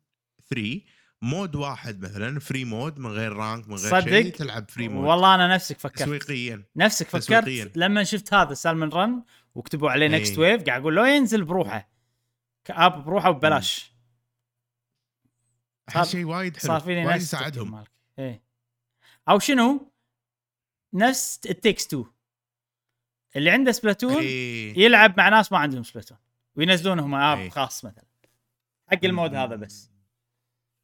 3 0.49 0.81
mode 1.21 1.55
واحد 1.55 2.01
مثلا 2.01 2.39
free 2.39 2.65
mode 2.65 2.99
من 2.99 3.09
غير 3.09 3.33
rank 3.33 3.69
من 3.69 3.75
غير؟ 3.75 4.01
شيء 4.01 4.31
تلعب 4.31 4.69
free 4.69 4.87
mode 4.87 5.05
والله 5.05 5.35
أنا 5.35 5.55
نفسك 5.55 5.79
فكرت 5.79 6.01
تسويقيا 6.03 6.63
نفسك 6.75 7.07
فكرت 7.07 7.23
تسويقياً. 7.23 7.71
لما 7.75 8.03
شفت 8.03 8.33
هذا 8.33 8.53
Salmon 8.53 8.89
Run 8.89 9.23
وكتبوا 9.55 9.89
عليه. 9.89 10.07
next 10.07 10.37
wave 10.37 10.63
قاعد 10.63 10.81
أقول 10.81 10.95
لو 10.95 11.05
ينزل 11.05 11.43
بروحه 11.43 11.90
ك 12.65 12.75
app 12.75 13.05
بروحه 13.05 13.29
وببلاش. 13.29 13.91
صار- 15.89 16.01
احس 16.01 16.11
شيء 16.11 16.25
وايد 16.25 16.57
حلو 16.57 16.67
صار 16.67 16.79
فيني 16.81 17.05
وايد 17.05 17.21
التفكير 17.21 17.39
يساعدهم. 17.39 17.83
إيه. 18.19 18.43
أو 19.29 19.39
شنو؟ 19.39 19.91
نفس 20.93 21.39
التكس 21.49 21.85
2 21.87 22.05
اللي 23.35 23.49
عنده 23.51 23.71
Splatoon 23.71 24.21
إيه. 24.21 24.79
يلعب 24.79 25.17
مع 25.17 25.29
ناس 25.29 25.51
ما 25.51 25.57
عندهم 25.57 25.83
Splatoon 25.83 26.17
وينزلون 26.55 26.99
هم 26.99 27.15
app 27.15 27.37
إيه. 27.37 27.49
خاص 27.49 27.85
مثلا. 27.85 28.05
حق 28.87 28.99
ال 29.05 29.11
mode 29.11 29.35
هذا 29.35 29.55
بس. 29.55 29.91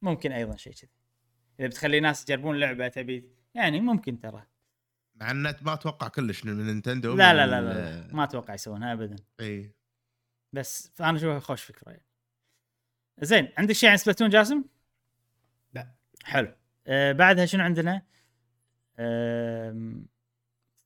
ممكن 0.02 0.32
أيضا 0.32 0.56
شيء 0.56 0.72
كذي. 0.72 0.90
إذا 1.60 1.68
بتخلي 1.68 2.00
ناس 2.00 2.22
يجربون 2.22 2.56
لعبة 2.60 2.88
تبي 2.88 3.30
يعني 3.54 3.80
ممكن 3.80 4.20
ترى. 4.20 4.46
مع 5.14 5.30
ان 5.30 5.42
ما 5.42 5.72
أتوقع 5.74 6.08
كلش 6.08 6.44
من 6.44 6.66
Nintendo 6.66 7.16
لا 7.16 7.34
لا 7.34 7.46
لا, 7.46 7.58
ال- 7.58 7.64
لا, 8.08 8.14
ما 8.14 8.24
أتوقع 8.24 8.54
يسوونها 8.54 8.92
ابدا. 8.92 9.16
إيه. 9.40 9.77
بس 10.52 10.92
فأنا 10.94 11.16
اشوفها 11.16 11.38
خوش 11.38 11.62
فكره 11.62 11.90
يعني. 11.90 12.04
زين 13.20 13.48
عندك 13.58 13.74
شيء 13.74 13.90
عن 13.90 13.96
Splatoon 13.96 14.28
جاسم؟ 14.28 14.64
لا. 15.74 15.94
حلو. 16.24 16.54
آه 16.86 17.12
بعدها 17.12 17.46
شنو 17.46 17.64
عندنا؟ 17.64 18.02
آم، 18.98 20.06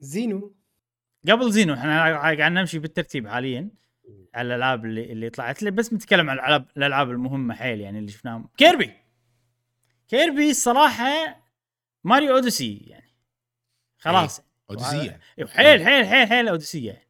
Xeno. 0.01 0.55
قبل 1.28 1.52
Xeno 1.53 1.74
إحنا 1.74 2.18
قاعد 2.18 2.40
نمشي 2.40 2.78
بالترتيب 2.78 3.28
حاليا 3.28 3.70
على 4.34 4.47
الألعاب 4.48 4.84
اللي 4.84 5.12
اللي 5.12 5.30
طلعت. 5.30 5.62
لي 5.62 5.70
بس 5.70 5.93
نتكلم 5.93 6.30
عن 6.30 6.36
الالعاب 6.36 6.66
الألعاب 6.76 7.10
المهمة 7.10 7.55
حيل 7.55 7.80
يعني 7.80 7.98
اللي 7.98 8.10
شفناهم. 8.10 8.48
Kirby. 8.57 8.93
Kirby 10.09 10.51
الصراحه 10.51 11.43
Mario 12.05 12.35
Odyssey 12.35 12.77
يعني. 12.76 13.12
خلاص. 13.98 14.43
أوديسية. 14.70 15.20
إيه، 15.39 15.47
حيل 15.47 15.84
حيل 15.86 16.06
حيل 16.06 16.28
حيل 16.28 16.48
أوديسية. 16.48 16.93
آه، 16.93 17.02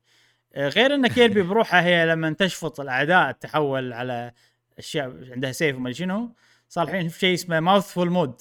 غير 0.57 0.95
إن 0.95 1.07
Kirby 1.07 1.43
بروحها 1.43 1.83
هي 1.83 2.07
لما 2.07 2.33
تشفط 2.33 2.81
الأعداء 2.81 3.33
تحول 3.33 3.93
على 3.93 4.33
أشياء 4.79 5.17
عندها 5.31 5.53
سيف 5.53 5.77
وما 5.77 5.93
شنو 5.93 6.35
صار 6.69 6.89
الحين 6.89 7.09
في 7.09 7.19
شيء 7.19 7.35
اسمه 7.35 7.61
mouthful 7.61 8.11
mode 8.11 8.41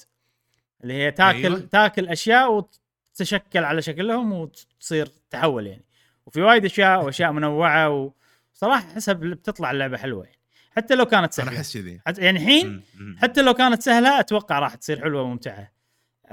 اللي 0.82 0.94
هي 0.94 1.10
تاكل 1.10 1.38
أيوة. 1.38 1.60
تاكل 1.60 2.08
أشياء 2.08 2.52
وتتشكل 2.52 3.64
على 3.64 3.82
شكلهم 3.82 4.32
وتصير 4.32 5.08
تحول 5.30 5.66
يعني. 5.66 5.84
وفي 6.26 6.42
وايد 6.42 6.64
أشياء 6.64 7.04
وأشياء 7.04 7.32
منوعة 7.32 8.12
وصراحة 8.54 8.94
حسب 8.94 9.16
بتطلع 9.16 9.70
اللعبة 9.70 9.96
حلوة 9.96 10.24
يعني. 10.24 10.38
حتى 10.76 10.94
لو 10.94 11.04
كانت 11.04 11.14
أنا 11.14 11.30
سهلة. 11.30 11.56
أحس 11.58 11.76
كذي. 11.76 12.00
يعني 12.18 12.38
الحين. 12.38 12.82
حتى 13.18 13.42
لو 13.42 13.54
كانت 13.54 13.82
سهلة 13.82 14.20
أتوقع 14.20 14.58
راح 14.58 14.74
تصير 14.74 15.00
حلوة 15.00 15.22
وممتعة. 15.22 15.72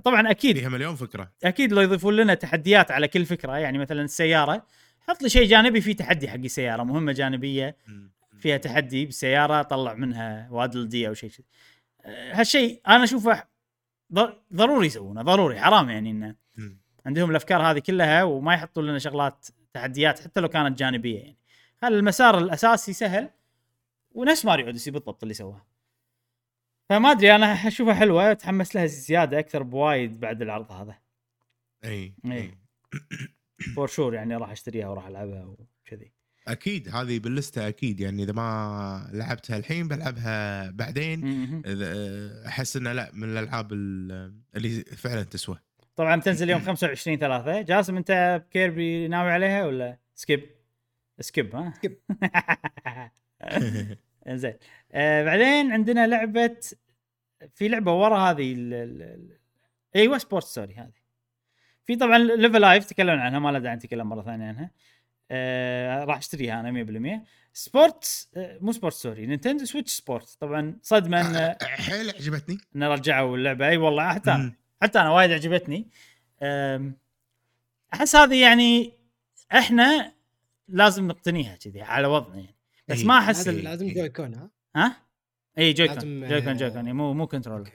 طبعا 0.03 0.31
أكيد 0.31 0.57
فيها 0.57 0.69
مليون 0.69 0.95
فكرة. 0.95 1.31
أكيد 1.43 1.73
لو 1.73 1.81
يضيفون 1.81 2.15
لنا 2.15 2.33
تحديات 2.33 2.91
على 2.91 3.07
كل 3.07 3.25
فكرة 3.25 3.57
يعني 3.57 3.77
مثلا 3.77 4.01
السيارة. 4.01 4.65
حط 5.09 5.21
لي 5.21 5.29
شيء 5.29 5.47
جانبي 5.47 5.81
فيه 5.81 5.95
تحدي 5.95 6.29
حق 6.29 6.35
السيارة 6.35 6.83
مهمة 6.83 7.11
جانبية. 7.11 7.77
فيها 8.39 8.57
تحدي 8.57 9.05
بالسياره 9.05 9.61
طلع 9.61 9.93
منها 9.93 10.47
وادل 10.51 10.89
دي 10.89 11.07
أو 11.07 11.13
شيء 11.13 11.29
كذي 11.29 11.45
أه، 12.05 12.39
هالشيء 12.39 12.81
أنا 12.87 13.03
أشوفه 13.03 13.43
ضروري 14.53 14.87
يسوونه 14.87 15.21
ضروري 15.21 15.59
حرام 15.59 15.89
يعني 15.89 16.11
إنه. 16.11 16.35
عندهم 17.05 17.31
الأفكار 17.31 17.61
هذه 17.61 17.79
كلها 17.79 18.23
وما 18.23 18.53
يحطون 18.53 18.87
لنا 18.87 18.99
شغلات 18.99 19.47
تحديات 19.73 20.19
حتى 20.19 20.39
لو 20.39 20.47
كانت 20.47 20.79
جانبية 20.79 21.19
يعني 21.19 21.37
خلي 21.81 21.99
المسار 21.99 22.37
الأساسي 22.37 22.93
سهل 22.93 23.29
ونفس 24.11 24.45
ماريو 24.45 24.65
أوديسي 24.65 24.91
بالضبط 24.91 25.23
اللي 25.23 25.33
سواه 25.33 25.65
فما 26.89 27.11
أدري 27.11 27.35
أنا 27.35 27.67
اشوفها 27.67 27.93
حلوة 27.93 28.33
تحمس 28.33 28.75
لها 28.75 28.85
زيادة 28.85 29.39
أكثر 29.39 29.63
بوايد 29.63 30.19
بعد 30.19 30.41
العرض 30.41 30.71
هذا 30.71 30.95
إي. 31.85 32.13
إي 32.25 32.57
for 33.75 33.87
sure 33.87 34.13
يعني 34.13 34.35
راح 34.35 34.51
أشتريها 34.51 34.87
وراح 34.87 35.07
ألعبها 35.07 35.45
وكذي. 35.85 36.11
أكيد 36.47 36.89
هذه 36.95 37.19
باللستة 37.19 37.67
أكيد 37.67 37.99
يعني 37.99 38.23
إذا 38.23 38.33
ما 38.33 39.09
لعبتها 39.13 39.57
الحين 39.57 39.87
بلعبها 39.87 40.69
بعدين. 40.71 41.23
أحس 42.47 42.77
إنه 42.77 42.93
لا 42.93 43.09
من 43.13 43.23
الألعاب 43.37 43.73
ال- 43.73 44.33
اللي 44.55 44.69
فعلا 44.83 45.23
تسوى. 45.23 45.59
طبعا 45.95 46.15
بتنزل 46.15 46.49
يوم 46.49 46.59
25 46.61 47.17
3 47.17 47.61
جاسم 47.61 47.97
أنت 47.97 48.41
ب 48.49 48.59
Kirby 48.59 49.07
ناوي 49.07 49.31
عليها 49.31 49.65
ولا؟ 49.65 49.97
skip. 50.15 50.49
skip 51.19 51.55
ها؟ 51.55 51.73
skip. 51.75 51.99
زين 54.27 54.53
آه 54.91 55.23
بعدين 55.23 55.71
عندنا 55.71 56.07
لعبة 56.07 56.57
في 57.55 57.67
لعبة 57.67 57.93
ورا 57.93 58.17
هذه 58.17 58.53
ال... 58.53 58.73
ال... 58.73 59.01
ال... 59.01 59.37
إيوه 59.95 60.17
Sport 60.17 60.43
Story 60.45 60.73
هذه. 60.73 60.98
في 61.89 61.95
طبعا 61.95 62.17
Live 62.17 62.61
A 62.61 62.66
Live 62.66 62.85
تكلمنا 62.85 63.21
عنها 63.23 63.39
ما 63.39 63.51
له 63.51 63.59
داعي 63.59 63.75
نتكلم 63.75 64.09
مرة 64.09 64.21
ثانية 64.21 64.47
عنها. 64.47 64.71
آه 65.31 66.03
راح 66.03 66.17
أشتريها 66.17 66.59
أنا 66.59 67.21
100% 67.21 67.27
Sport 67.53 68.27
آه 68.37 68.57
مو 68.61 68.71
Sport 68.71 68.93
Story 68.93 69.25
Nintendo 69.25 69.65
Switch 69.65 69.91
Sport 69.91 70.37
طبعا 70.39 70.77
صدمه 70.81 71.21
ان 71.21 71.55
حيل 71.61 72.09
عجبتني. 72.09 72.57
إن 72.75 72.83
رجعوا 72.83 73.37
اللعبة. 73.37 73.67
أي 73.67 73.77
والله 73.77 74.13
حتى 74.13 74.31
أنا. 74.31 74.53
حتى 74.81 74.99
أنا 75.01 75.11
وايد 75.11 75.31
عجبتني. 75.31 75.87
أحس 77.93 78.15
هذه 78.15 78.41
يعني 78.41 78.93
إحنا 79.51 80.13
لازم 80.67 81.07
نقتنيها 81.07 81.55
كذي 81.55 81.81
على 81.81 82.07
وضعنا 82.07 82.35
يعني. 82.39 82.55
بس 82.87 82.99
إي. 82.99 83.05
ما 83.05 83.17
أحس 83.17 83.47
لازم 83.47 83.59
ال- 83.59 83.63
لازم 83.63 83.85
إيه. 83.85 83.93
Joy-Con 83.95 84.33
ها؟ 84.33 84.49
ها 84.75 84.95
اي 85.57 85.73
Joy-Con 85.73 85.97
Joy-Con 86.27 86.49
آه، 86.53 86.53
جويكون 86.53 86.75
يعني 86.75 86.93
مو 86.93 87.13
مو 87.13 87.27
control 87.27 87.57
okay. 87.59 87.71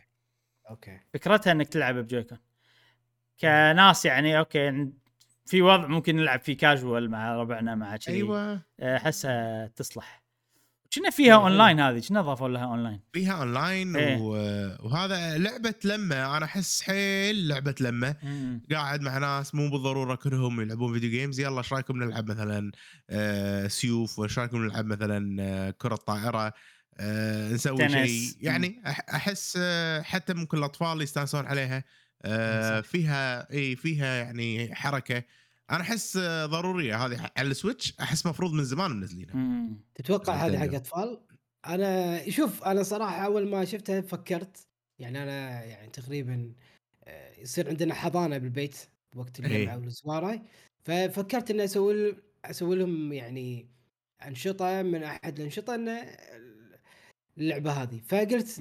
okay. 0.71 1.01
فكرتها 1.15 1.53
إنك 1.53 1.69
تلعب 1.69 1.95
ب 1.95 2.00
Joy-Con 2.00 2.39
كناس 3.41 4.05
يعني 4.05 4.39
okay 4.39 4.89
في 5.47 5.63
وضع 5.63 5.87
ممكن 5.87 6.17
نلعب 6.17 6.41
فيه 6.41 6.57
كاجوال 6.57 7.11
مع 7.11 7.37
ربعنا 7.37 7.75
مع 7.75 7.97
كذي. 7.97 8.17
أيوه. 8.17 8.63
أحسها 8.81 9.67
تصلح. 9.67 10.25
كنا 10.95 11.11
فيها. 11.11 11.35
اونلاين 11.35 11.81
هذه 11.81 12.03
كنا 12.09 12.23
ضافوا 12.23 12.49
لها 12.49 12.65
اونلاين 12.65 13.01
فيها 13.13 13.33
اونلاين. 13.33 13.97
و... 13.97 14.31
وهذا 14.83 15.39
لعبة 15.39 15.75
لمة. 15.85 16.37
أنا 16.37 16.45
أحس 16.45 16.83
حيل 16.83 17.49
لعبة 17.49 17.75
لمة. 17.81 18.17
قاعد 18.73 19.01
مع 19.01 19.19
ناس 19.19 19.55
مو 19.55 19.71
بالضرورة 19.71 20.15
كلهم 20.15 20.61
يلعبون 20.61 20.93
video 20.93 21.11
games 21.11 21.41
يلا 21.41 21.59
إيش 21.59 21.73
رأيكم 21.73 22.03
نلعب 22.03 22.31
مثلا 22.31 22.73
آه 23.11 23.67
سيوف؟ 23.67 24.19
وإيش 24.19 24.39
رأيكم 24.39 24.65
نلعب 24.65 24.85
مثلا 24.85 25.43
آه 25.43 25.71
كرة 25.71 25.97
طائرة؟ 25.97 26.53
آه 27.01 27.53
نسوي. 27.53 27.89
شيء. 27.89 28.37
يعني 28.41 28.83
أحس 28.87 29.59
آه 29.61 30.03
حتى 30.03 30.35
ممكن 30.35 30.59
الأطفال 30.59 31.03
يستانسون 31.03 31.47
عليها. 31.47 31.85
آه. 32.25 32.81
فيها 32.81 33.53
اي 33.53 33.77
فيها 33.77 34.15
يعني 34.15 34.75
حركة 34.75 35.23
أنا 35.71 35.81
أحس 35.81 36.17
آه 36.17 36.47
ضرورية 36.47 37.07
هذه 37.07 37.31
على 37.37 37.49
السويتش 37.49 37.95
أحس 38.01 38.27
مفروض 38.27 38.53
من 38.53 38.65
زمان 38.65 38.91
منزلينها. 38.91 39.69
تتوقع 39.95 40.35
هذه 40.35 40.59
حق. 40.59 40.75
اطفال؟ 40.75 41.21
أنا 41.67 42.31
شوف 42.31 42.65
أنا 42.65 42.83
صراحة 42.83 43.17
أول 43.25 43.49
ما 43.49 43.65
شفتها 43.65 44.01
فكرت 44.01 44.67
يعني 44.99 45.23
أنا 45.23 45.65
يعني 45.65 45.91
تقريبا 45.91 46.53
آه، 47.05 47.41
يصير 47.41 47.69
عندنا 47.69 47.95
حضانة 47.95 48.39
بالبيت 48.39 48.77
وقت 49.17 49.41
إيه. 49.41 49.47
الجمعة 49.47 49.79
والاسبوعي 49.79 50.43
ففكرت 50.85 51.51
إني 51.51 51.65
أسوي 51.65 52.17
أسوي 52.45 52.77
لهم 52.77 53.13
يعني 53.13 53.69
أنشطة 54.27 54.83
من 54.83 55.03
أحد 55.03 55.39
الأنشطة 55.39 55.75
انه 55.75 56.17
اللعبة 57.39 57.73
هذه 57.73 58.01
فقلت. 58.09 58.61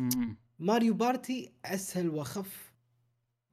ماريو 0.60 0.94
بارتي 0.94 1.52
أسهل 1.66 2.10
وأخف 2.10 2.73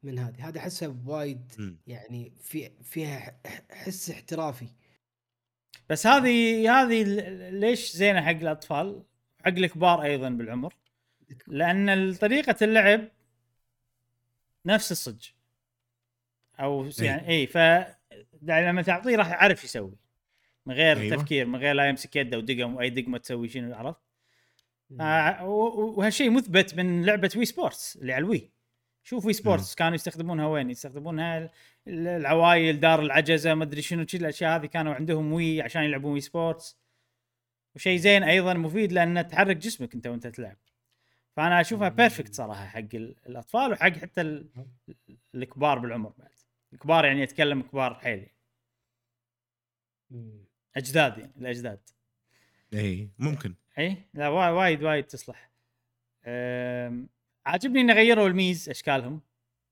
من 0.02 0.18
هذه 0.18 0.48
هذه 0.48 0.59
أحسها 0.59 0.97
وايد. 1.06 1.77
يعني 1.86 2.32
في 2.40 2.70
فيها 2.82 3.18
ح- 3.47 3.62
حس 3.70 4.10
احترافي 4.10 4.66
بس 5.90 6.06
هذه 6.06 6.70
هذه 6.82 7.02
ليش 7.51 7.93
زينة 7.93 8.20
حق 8.22 8.31
الأطفال؟ 8.31 9.02
حق 9.44 9.48
الكبار 9.48 10.02
أيضا 10.02 10.28
بالعمر 10.28 10.74
لأن 11.47 12.14
طريقة 12.14 12.56
اللعب 12.64 13.09
نفس 14.66 14.93
الصج 14.93 15.28
أو 16.60 16.90
س- 16.90 17.01
إي. 17.01 17.06
يعني 17.06 17.28
اي 17.28 17.47
ف 17.47 17.59
لما 18.43 18.82
تعطيه 18.82 19.16
راح 19.16 19.28
يعرف 19.31 19.64
يسوي 19.64 19.97
من 20.66 20.74
غير 20.74 20.97
أيوة. 20.97 21.16
تفكير 21.16 21.47
من 21.47 21.59
غير 21.59 21.74
لا 21.74 21.89
يمسك 21.89 22.16
يده 22.16 22.39
ودقم 22.39 22.74
وأي 22.74 22.90
دقمة 22.90 23.18
تسوي 23.18 23.48
شنو 23.48 23.74
عرفت؟ 23.74 24.01
آه 25.01 25.44
وهالشيء 25.44 26.31
مثبت 26.31 26.74
من 26.74 27.05
لعبة 27.05 27.31
Wii 27.36 27.44
Sports 27.44 27.97
اللي 27.97 28.12
على 28.12 28.24
ال 28.24 28.31
Wii 28.31 28.51
شوف 29.11 29.27
Wii 29.27 29.32
Sports 29.32 29.74
كانوا 29.74 29.95
يستخدمونها 29.95 30.47
وين؟ 30.47 30.70
يستخدمونها 30.70 31.39
ال- 31.39 31.51
ال- 31.89 32.07
العوايل 32.09 32.81
دار 32.81 33.01
العجزة 33.01 33.55
ما 33.55 33.65
أدري 33.65 33.82
شنو 33.82 34.07
شي 34.07 34.16
الأشياء 34.16 34.57
هذه 34.61 34.66
كانوا 34.66 34.95
عندهم 34.95 35.32
Wii 35.32 35.62
عشان 35.62 35.82
يلعبون 35.82 36.12
Wii 36.12 36.20
Sports 36.20 36.78
وشيء 37.74 37.99
زين 37.99 38.23
أيضا 38.23 38.55
مفيد 38.55 38.93
لأنه 38.93 39.23
تحرك 39.23 39.57
جسمك 39.57 39.95
أنت 39.95 40.07
وأنت 40.07 40.27
تلعب. 40.27 40.57
فأنا 41.37 41.61
أشوفها 41.61 41.89
perfect 41.89 42.35
صراحة 42.35 42.66
حق 42.66 42.78
ال- 42.95 43.16
الأطفال 43.27 43.73
وحق 43.73 43.93
حتى 43.93 44.20
ال- 44.20 44.47
الكبار 45.35 45.78
بالعمر 45.78 46.12
بعد. 46.19 46.31
الكبار 46.73 47.05
يعني 47.05 47.23
اتكلم 47.23 47.62
كبار 47.62 47.95
حيل. 47.95 48.27
أجداد 50.77 51.19
يعني 51.19 51.32
الأجداد. 51.37 51.81
اي 52.74 53.09
ممكن. 53.19 53.55
اي 53.78 53.97
لا 54.15 54.28
وا- 54.28 54.49
وايد 54.51 54.82
وايد 54.82 55.05
تصلح. 55.05 55.51
أم، 56.27 57.09
عاجبني 57.46 57.80
ان 57.80 57.90
غيروا 57.90 58.28
ال 58.28 58.36
Miis 58.36 58.68
أشكالهم 58.68 59.20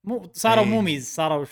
مو 0.04 0.30
صاروا. 0.32 0.64
مو 0.64 0.80
Miis 0.80 1.14
صاروا 1.14 1.44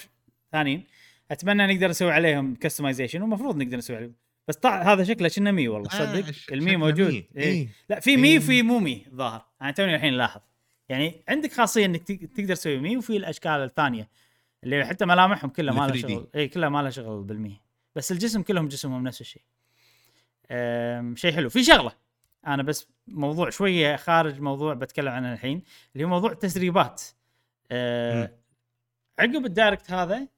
ثانيين 0.52 0.84
أتمنى 1.30 1.74
نقدر 1.74 1.88
نسوي 1.88 2.10
عليهم 2.12 2.55
customization 2.55 3.23
ومفروض 3.22 3.56
نقدر 3.56 3.76
نسوي 3.76 3.97
عليهم 3.97 4.14
بس 4.48 4.56
طع 4.56 4.82
هذا 4.93 5.05
شكله 5.05 5.28
كنا 5.28 5.51
Mii 5.53 5.69
والله 5.68 5.88
صدق 5.88 6.26
آه، 6.26 6.55
ال 6.55 6.60
Mii 6.60 6.77
موجود 6.76 7.10
Mii. 7.12 7.27
إيه. 7.36 7.43
إيه. 7.44 7.68
لا 7.90 8.01
في 8.01 8.16
Mii 8.16 8.28
إيه. 8.28 8.38
وفي 8.38 8.62
مو 8.62 8.78
Mii 8.78 9.05
الظاهر 9.06 9.44
أنا 9.62 9.70
توني 9.70 9.94
الحين 9.94 10.14
لاحظ 10.14 10.40
يعني 10.88 11.22
عندك 11.28 11.52
خاصية 11.52 11.84
إنك 11.86 12.02
تق- 12.02 12.28
تقدر 12.34 12.55
تسوي 12.55 12.78
Mii 12.78 12.97
وفي 12.97 13.16
الأشكال 13.16 13.51
الثانية 13.51 14.09
اللي 14.64 14.86
حتى 14.86 15.05
ملامحهم 15.06 15.51
كلها 15.51 15.74
ما 15.74 15.80
لها 15.80 15.94
ال 15.94 16.01
3D. 16.02 16.09
شغل 16.09 16.26
اي 16.34 16.48
كلها 16.48 16.68
ما 16.68 16.82
لها 16.82 16.90
شغل 16.90 17.22
بال 17.24 17.39
Mii 17.39 17.61
بس 17.97 18.12
الجسم 18.12 18.43
كلهم 18.43 18.68
جسمهم 18.68 19.05
نفس 19.05 19.20
الشيء 19.20 19.43
شيء 21.14 21.32
حلو 21.32 21.48
في 21.51 21.64
شغلة 21.64 21.93
أنا 22.47 22.62
بس 22.62 22.89
موضوع 23.09 23.51
شوية 23.51 23.97
خارج 23.97 24.40
موضوع 24.40 24.74
بتكلم 24.74 25.09
عنه 25.09 25.32
الحين 25.32 25.62
اللي 25.94 26.05
هو 26.05 26.09
موضوع 26.09 26.32
التسريبات. 26.32 27.02
أه،. 27.70 28.32
عقب 29.18 29.47
ال 29.47 29.53
Direct 29.53 29.90
هذا 29.90 30.28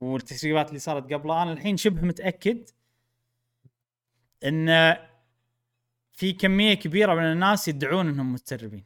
والتسريبات 0.00 0.68
اللي 0.68 0.78
صارت 0.78 1.12
قبله 1.12 1.42
أنا 1.42 1.52
الحين 1.52 1.76
شبه 1.76 2.02
متأكد 2.02 2.68
إن 4.44 4.96
في 6.12 6.32
كمية 6.32 6.74
كبيرة 6.74 7.14
من 7.14 7.22
الناس 7.22 7.68
يدعون 7.68 8.08
إنهم 8.08 8.32
متسربين. 8.32 8.84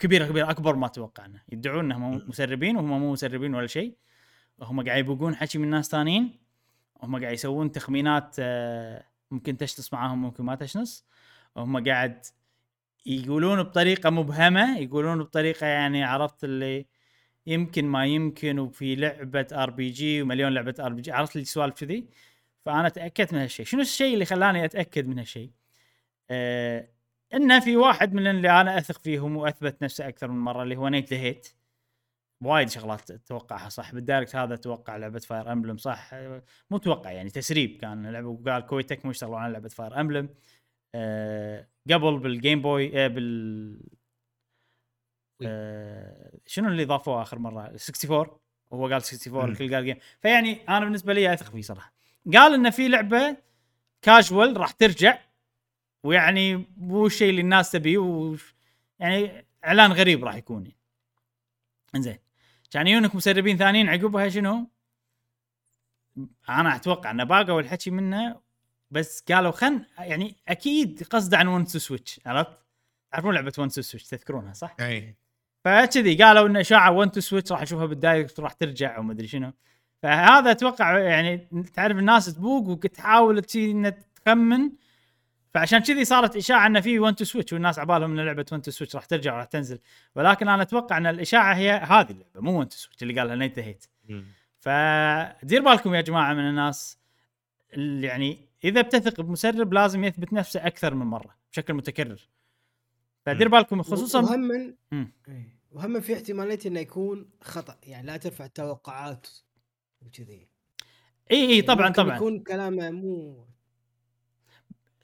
كبيرة 0.00 0.26
كبيرة 0.26 0.50
أكبر 0.50 0.76
ما 0.76 0.88
توقعنا 0.88 1.40
يدعون 1.52 1.84
إنهم 1.84 2.22
مسربين 2.28 2.76
وهم 2.76 3.00
مو 3.00 3.12
مسربين 3.12 3.54
ولا 3.54 3.66
شيء. 3.66 3.96
هم 4.62 4.84
قاعد 4.84 4.98
يبوقون 4.98 5.34
حكي 5.36 5.58
من 5.58 5.70
ناس 5.70 5.88
ثانيين 5.88 6.38
هم 7.02 7.20
قاعد 7.20 7.34
يسوون 7.34 7.72
تخمينات 7.72 8.36
آه، 8.38 9.04
ممكن 9.30 9.56
تشنص 9.56 9.92
معاهم 9.92 10.22
ممكن 10.22 10.44
ما 10.44 10.54
تشنص 10.54 11.06
هم 11.56 11.84
قاعد 11.88 12.26
يقولون 13.06 13.62
بطريقة 13.62 14.10
مبهمة 14.10 14.78
يقولون 14.78 15.18
بطريقة 15.18 15.66
يعني 15.66 16.04
عرفت 16.04 16.44
اللي 16.44 16.86
يمكن 17.46 17.84
ما 17.84 18.06
يمكن 18.06 18.58
وفي 18.58 18.96
لعبة 18.96 19.46
RPG 19.52 20.22
ومليون 20.22 20.52
لعبة 20.54 20.74
RPG 20.80 21.12
عرفت 21.12 21.36
اللي 21.36 21.44
سوالف 21.44 21.74
كذي؟ 21.74 22.08
فأنا 22.64 22.88
تأكدت 22.88 23.32
من 23.32 23.40
هالشيء. 23.40 23.66
شنو 23.66 23.80
الشيء 23.80 24.14
اللي 24.14 24.24
خلاني 24.24 24.64
أتأكد 24.64 25.06
من 25.08 25.18
هالشيء؟ 25.18 25.50
آه 26.30 26.88
انه 27.34 27.60
في 27.60 27.76
واحد 27.76 28.14
من 28.14 28.26
اللي 28.26 28.60
أنا 28.60 28.78
أثق 28.78 28.98
فيهم 28.98 29.36
وأثبت 29.36 29.82
نفسه 29.82 30.08
أكثر 30.08 30.28
من 30.30 30.38
مرة 30.38 30.62
اللي 30.62 30.76
هو 30.76 30.88
Nate 30.88 31.10
the 31.10 31.16
Hate 31.20 31.48
وايد 32.42 32.68
شغلات 32.68 33.10
اتوقعها 33.10 33.68
صح؟ 33.68 33.94
بال 33.94 34.05
Direct 34.05 34.36
هذا 34.36 34.54
أتوقع 34.54 34.96
لعبة 34.96 35.18
Fire 35.18 35.52
Emblem 35.52 35.76
صح؟ 35.76 36.10
آه، 36.14 36.42
مو 36.70 36.76
أتوقع 36.76 37.10
يعني 37.10 37.30
تسريب 37.30 37.78
كان 37.80 38.06
لعبة 38.06 38.28
وقال 38.28 38.66
Koei 38.66 39.04
Tecmo 39.04 39.10
يشتغلون 39.10 39.38
على 39.38 39.52
لعبة 39.52 39.68
Fire 39.68 40.00
Emblem 40.00 40.28
قبل 41.90 42.18
بال 42.18 42.33
Game 42.33 42.62
Boy 42.62 43.04
آه 43.04 43.08
بال. 43.08 43.80
آه 45.42 46.32
شنو 46.46 46.68
اللي 46.68 46.84
ضافوه 46.84 47.22
آخر 47.22 47.38
مرة 47.38 47.60
64 47.66 48.26
وهو 48.70 48.82
قال 48.82 48.92
64 48.92 49.44
مم. 49.44 49.50
الكل 49.52 49.74
قال 49.74 49.84
game 49.84 49.96
فيعني 50.20 50.68
أنا 50.68 50.80
بالنسبة 50.80 51.12
لي 51.12 51.32
أثق 51.34 51.50
فيه 51.50 51.62
صراحة 51.62 51.92
قال 52.34 52.54
إنه 52.54 52.70
في 52.70 52.88
لعبة 52.88 53.36
كاجوال 54.02 54.56
راح 54.56 54.70
ترجع 54.70 55.18
ويعني 56.04 56.64
مو 56.76 57.06
الشيء 57.06 57.30
اللي 57.30 57.40
الناس 57.40 57.70
تبيه 57.70 57.98
وش- 57.98 58.54
يعني 58.98 59.46
إعلان 59.64 59.92
غريب 59.92 60.24
راح 60.24 60.34
يكون 60.34 60.62
يعني. 60.66 60.76
إنزين 61.94 62.18
كان 62.70 62.86
يجونك 62.86 63.14
مسربين 63.14 63.56
ثانيين 63.56 63.88
عقبها 63.88 64.28
شنو؟ 64.28 64.66
أنا 66.48 66.76
أتوقع 66.76 67.10
إنه 67.10 67.24
باقوا 67.24 67.60
الحكي 67.60 67.90
منه 67.90 68.40
بس 68.90 69.24
قالوا 69.32 69.50
خن 69.50 69.80
يعني 69.98 70.36
أكيد 70.48 71.02
قصده 71.10 71.38
عن 71.38 71.46
One 71.46 71.64
Two 71.64 71.78
Switch 71.78 72.20
عرفت؟ 72.26 72.58
تعرفون 73.12 73.34
لعبة 73.34 73.52
One 73.58 73.68
Two 73.68 73.82
Switch 73.82 74.08
تذكرونها 74.08 74.52
صح؟ 74.52 74.76
إي. 74.80 75.16
فكذي 75.64 76.22
قالوا 76.22 76.48
إن 76.48 76.56
إشاعة 76.56 76.90
1 76.90 77.10
Two 77.10 77.20
Switch 77.20 77.52
راح 77.52 77.62
اشوفها 77.62 77.86
بال 77.86 77.99
Direct 77.99 78.40
راح 78.40 78.52
ترجع 78.52 78.98
وما 78.98 79.12
أدري 79.12 79.26
شنو. 79.26 79.52
فهذا 80.02 80.50
أتوقع 80.50 80.98
يعني 80.98 81.48
تعرف 81.74 81.98
الناس 81.98 82.34
تبوق 82.34 82.68
وتحاول 82.68 83.42
تخمن. 83.42 84.70
فعشان 85.54 85.78
كذي 85.78 86.04
صارت 86.04 86.36
إشاعة 86.36 86.66
ان 86.66 86.80
في 86.80 86.98
1 86.98 87.14
Two 87.14 87.24
Switch 87.24 87.52
والناس 87.52 87.78
عبالهم 87.78 88.18
إن 88.18 88.26
لعبة 88.26 88.46
1 88.52 88.62
Two 88.62 88.70
Switch 88.70 88.96
راح 88.96 89.04
ترجع 89.04 89.34
وراح 89.34 89.44
تنزل. 89.44 89.78
ولكن 90.14 90.48
أنا 90.48 90.62
أتوقع 90.62 90.96
إن 90.96 91.06
الإشاعة 91.06 91.54
هي 91.54 91.70
هذه 91.70 92.10
اللعبة 92.10 92.40
مو 92.40 92.58
1 92.58 92.68
Two 92.68 92.76
Switch 92.76 93.02
اللي 93.02 93.20
قالها 93.20 93.36
Nate 93.36 93.58
Hate 93.58 93.84
فدير 94.60 95.62
بالكم 95.62 95.94
يا 95.94 96.00
جماعة 96.00 96.34
من 96.34 96.48
الناس 96.48 96.98
اللي 97.74 98.06
يعني 98.06 98.45
إذا 98.64 98.80
بتثق 98.80 99.20
بمسرب 99.20 99.72
لازم 99.72 100.04
يثبت 100.04 100.32
نفسه 100.32 100.66
أكثر 100.66 100.94
من 100.94 101.06
مرة 101.06 101.36
بشكل 101.52 101.74
متكرر 101.74 102.28
فدير 103.26 103.48
بالكم 103.48 103.82
خصوصا 103.82 104.20
وهم. 104.20 104.76
إيه. 105.28 105.56
وهم 105.70 106.00
في 106.00 106.14
احتمالية 106.14 106.58
إنه 106.66 106.80
يكون 106.80 107.30
خطأ 107.42 107.78
يعني 107.82 108.06
لا 108.06 108.16
ترفع 108.16 108.44
التوقعات 108.44 109.26
وكذي 110.00 110.32
إي 111.30 111.36
إي 111.36 111.50
يعني 111.50 111.62
طبعا 111.62 111.92
طبعا 111.92 112.16
يكون 112.16 112.38
كلامه 112.40 112.90
مو 112.90 113.44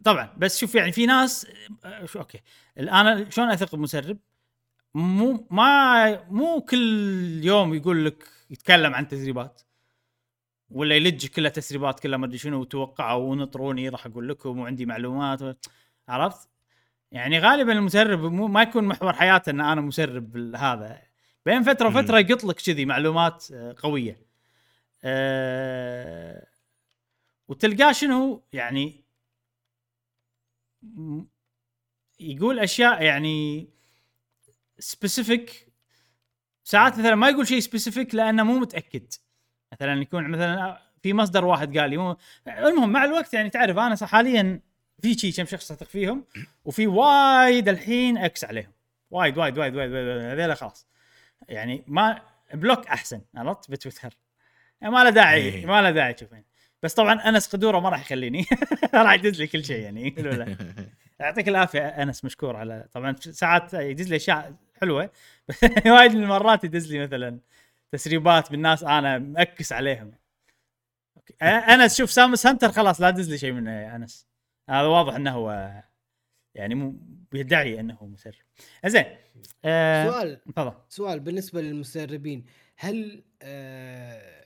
طبعا 0.04 0.34
بس 0.36 0.58
شوف 0.58 0.74
يعني 0.74 0.92
في 0.92 1.06
ناس 1.06 1.46
آه، 1.84 2.04
شو 2.04 2.18
أوكي 2.18 2.40
الآن 2.78 3.30
شلون 3.30 3.50
أثق 3.50 3.74
بمسرب؟ 3.74 4.18
مو 4.94 5.46
ما 5.50 6.24
مو 6.24 6.60
كل 6.60 7.40
يوم 7.44 7.74
يقول 7.74 8.04
لك 8.04 8.28
يتكلم 8.50 8.94
عن 8.94 9.08
تسريبات 9.08 9.62
ولا 10.74 10.96
يلج 10.96 11.26
كلها 11.26 11.50
تسريبات 11.50 12.00
كلها 12.00 12.18
ما 12.18 12.26
أدري 12.26 12.38
شنو 12.38 12.60
وتوقعوا 12.60 13.30
ونطروني 13.30 13.88
راح 13.88 14.06
أقول 14.06 14.28
لكم 14.28 14.58
وعندي 14.58 14.86
معلومات 14.86 15.42
و... 15.42 15.52
عرفت؟ 16.08 16.48
يعني 17.12 17.38
غالبا 17.38 17.72
المسرب 17.72 18.20
مو 18.20 18.46
ما 18.46 18.62
يكون 18.62 18.84
محور 18.84 19.12
حياته 19.12 19.50
إن 19.50 19.60
أنا 19.60 19.80
مسرب 19.80 20.36
هذا 20.56 21.02
بين 21.46 21.62
فترة. 21.62 21.88
وفترة 21.88 22.18
يقط 22.18 22.44
لك 22.44 22.56
كذي 22.56 22.84
معلومات 22.84 23.46
آه، 23.52 23.74
قوية. 23.78 24.20
أه... 25.04 26.46
وتلقاه 27.48 27.92
شنو 27.92 28.42
يعني 28.52 29.04
يقول 32.20 32.58
أشياء 32.58 33.02
يعني 33.02 33.68
specific 34.78 35.72
ساعات 36.64 36.98
مثلا 36.98 37.14
ما 37.14 37.28
يقول 37.28 37.46
شيء 37.46 37.60
specific 37.60 38.14
لأنه 38.14 38.42
مو 38.42 38.58
متأكد 38.58 39.12
مثلا 39.82 40.02
يكون 40.02 40.28
مثلا 40.28 40.78
في 41.02 41.14
مصدر 41.14 41.44
واحد 41.44 41.78
قال 41.78 41.90
لي 41.90 41.96
مو 41.96 42.16
المهم 42.48 42.92
مع 42.92 43.04
الوقت 43.04 43.34
يعني 43.34 43.50
تعرف 43.50 43.78
أنا 43.78 43.96
حاليا 44.06 44.60
في 45.02 45.14
شيء 45.14 45.32
كم 45.32 45.44
شخص 45.44 45.72
أثق 45.72 45.86
فيهم 45.86 46.24
وفي 46.64 46.86
وايد 46.86 47.68
الحين 47.68 48.18
X 48.18 48.44
عليهم. 48.44 48.72
وايد 49.10 49.38
وايد 49.38 49.58
وايد 49.58 49.76
وايد, 49.76 49.92
وايد, 49.92 50.08
هذيلا 50.08 50.54
خلاص. 50.54 50.86
يعني 51.48 51.84
ما 51.86 52.22
block 52.54 52.86
أحسن 52.86 53.20
عرفت؟ 53.34 53.70
بتويتر. 53.70 54.16
يعني 54.80 54.94
ما 54.94 55.04
له 55.04 55.10
داعي 55.10 55.40
إيه. 55.40 55.66
ما 55.66 55.82
له 55.82 55.90
داعي 55.90 56.14
تشوفين 56.14 56.44
بس 56.82 56.94
طبعا 56.94 57.28
أنس 57.28 57.48
قدوره 57.48 57.80
ما 57.80 57.88
راح 57.88 58.00
يخليني. 58.00 58.46
راح 58.94 59.12
يدز 59.12 59.40
لي 59.40 59.46
كل 59.46 59.64
شيء 59.64 59.82
يعني. 59.82 60.14
ولا 60.18 60.56
يعطيك 61.20 61.48
العافية 61.48 61.86
أنس 61.86 62.24
مشكور 62.24 62.56
على 62.56 62.86
طبعا 62.92 63.16
ساعات 63.18 63.74
يدز 63.74 64.08
لي 64.08 64.16
أشياء 64.16 64.54
حلوة. 64.80 65.10
وايد 65.86 66.14
من 66.14 66.22
المرات 66.22 66.64
يدز 66.64 66.92
لي 66.92 66.98
مثلا 66.98 67.38
تسريبات 67.92 68.50
بالناس 68.50 68.82
أنا 68.82 69.18
مأكس 69.18 69.72
عليهم. 69.72 70.12
أوكي. 71.16 71.32
أ- 71.32 71.70
أنس 71.70 71.96
شوف 71.96 72.10
Samus 72.10 72.46
Hunter 72.46 72.72
خلاص 72.72 73.00
لا 73.00 73.10
تدز 73.10 73.30
لي 73.30 73.38
شيء 73.38 73.52
منه 73.52 73.70
يا 73.70 73.96
أنس. 73.96 74.26
هذا 74.70 74.86
واضح 74.86 75.14
إنه 75.14 75.30
هو 75.30 75.82
يعني 76.54 76.74
مو 76.74 76.94
بيدعي 77.32 77.80
إنه 77.80 78.04
مسرب. 78.06 78.34
زين 78.86 79.04
آه، 79.64 80.10
سؤال. 80.10 80.40
تفضل. 80.44 80.72
سؤال 80.88 81.20
بالنسبة 81.20 81.60
للمسربين. 81.60 82.44
هل 82.76 83.22
آه 83.42 84.42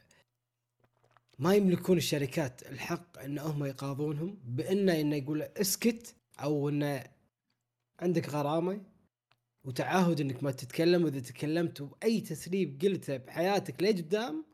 ما 1.39 1.55
يملكون 1.55 1.97
الشركات 1.97 2.63
الحق 2.63 3.19
إن 3.19 3.39
هم 3.39 3.65
يقاضونهم؟ 3.65 4.39
بإنه 4.45 5.01
إنه 5.01 5.17
يقول 5.17 5.43
اسكت 5.43 6.15
أو 6.43 6.69
إنه 6.69 7.05
عندك 8.01 8.29
غرامة؟ 8.29 8.81
وتعهد 9.67 10.21
إنك 10.21 10.43
ما 10.43 10.51
تتكلم 10.51 11.05
وإذا 11.05 11.21
تكلمت 11.21 11.83
بأي 11.83 12.21
تسريب 12.21 12.81
قلته 12.83 13.17
بحياتك 13.17 13.83
لقدام 13.83 14.45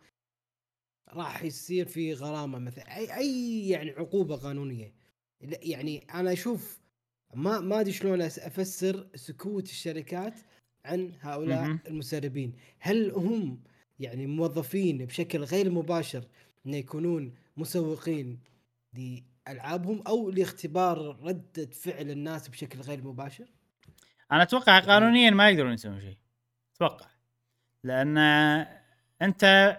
راح 1.09 1.43
يصير 1.43 1.87
في 1.87 2.15
غرامة 2.15 2.59
مثلا 2.59 2.97
أي 2.97 3.17
أي 3.17 3.69
يعني 3.69 3.91
عقوبة 3.91 4.37
قانونية. 4.37 4.95
يعني 5.41 5.99
أنا 5.99 6.33
أشوف 6.33 6.81
ما 7.35 7.61
ما 7.61 7.81
أدري 7.81 7.93
شلون 7.93 8.23
أفسر 8.23 9.09
سكوت 9.15 9.65
الشركات 9.65 10.35
عن 10.85 11.13
هؤلاء. 11.21 11.79
المسربين. 11.87 12.53
هل 12.79 13.11
هم 13.11 13.63
يعني 13.99 14.27
موظفين 14.27 15.05
بشكل 15.07 15.39
غير 15.39 15.71
مباشر 15.71 16.25
إنه 16.67 16.77
يكونون 16.77 17.35
مسوقين 17.57 18.41
لألعابهم 18.95 20.03
أو 20.03 20.31
لاختبار 20.31 21.19
ردة 21.23 21.67
فعل 21.67 22.11
الناس 22.11 22.49
بشكل 22.49 22.81
غير 22.81 23.03
مباشر؟ 23.05 23.49
أنا 24.33 24.43
أتوقع 24.43 24.79
قانونيا 24.79 25.31
ما 25.31 25.51
يقدرون 25.51 25.73
يسوون 25.73 26.01
شيء. 26.01 26.19
أتوقع. 26.77 27.07
لأن 27.85 28.19
أنت 29.23 29.77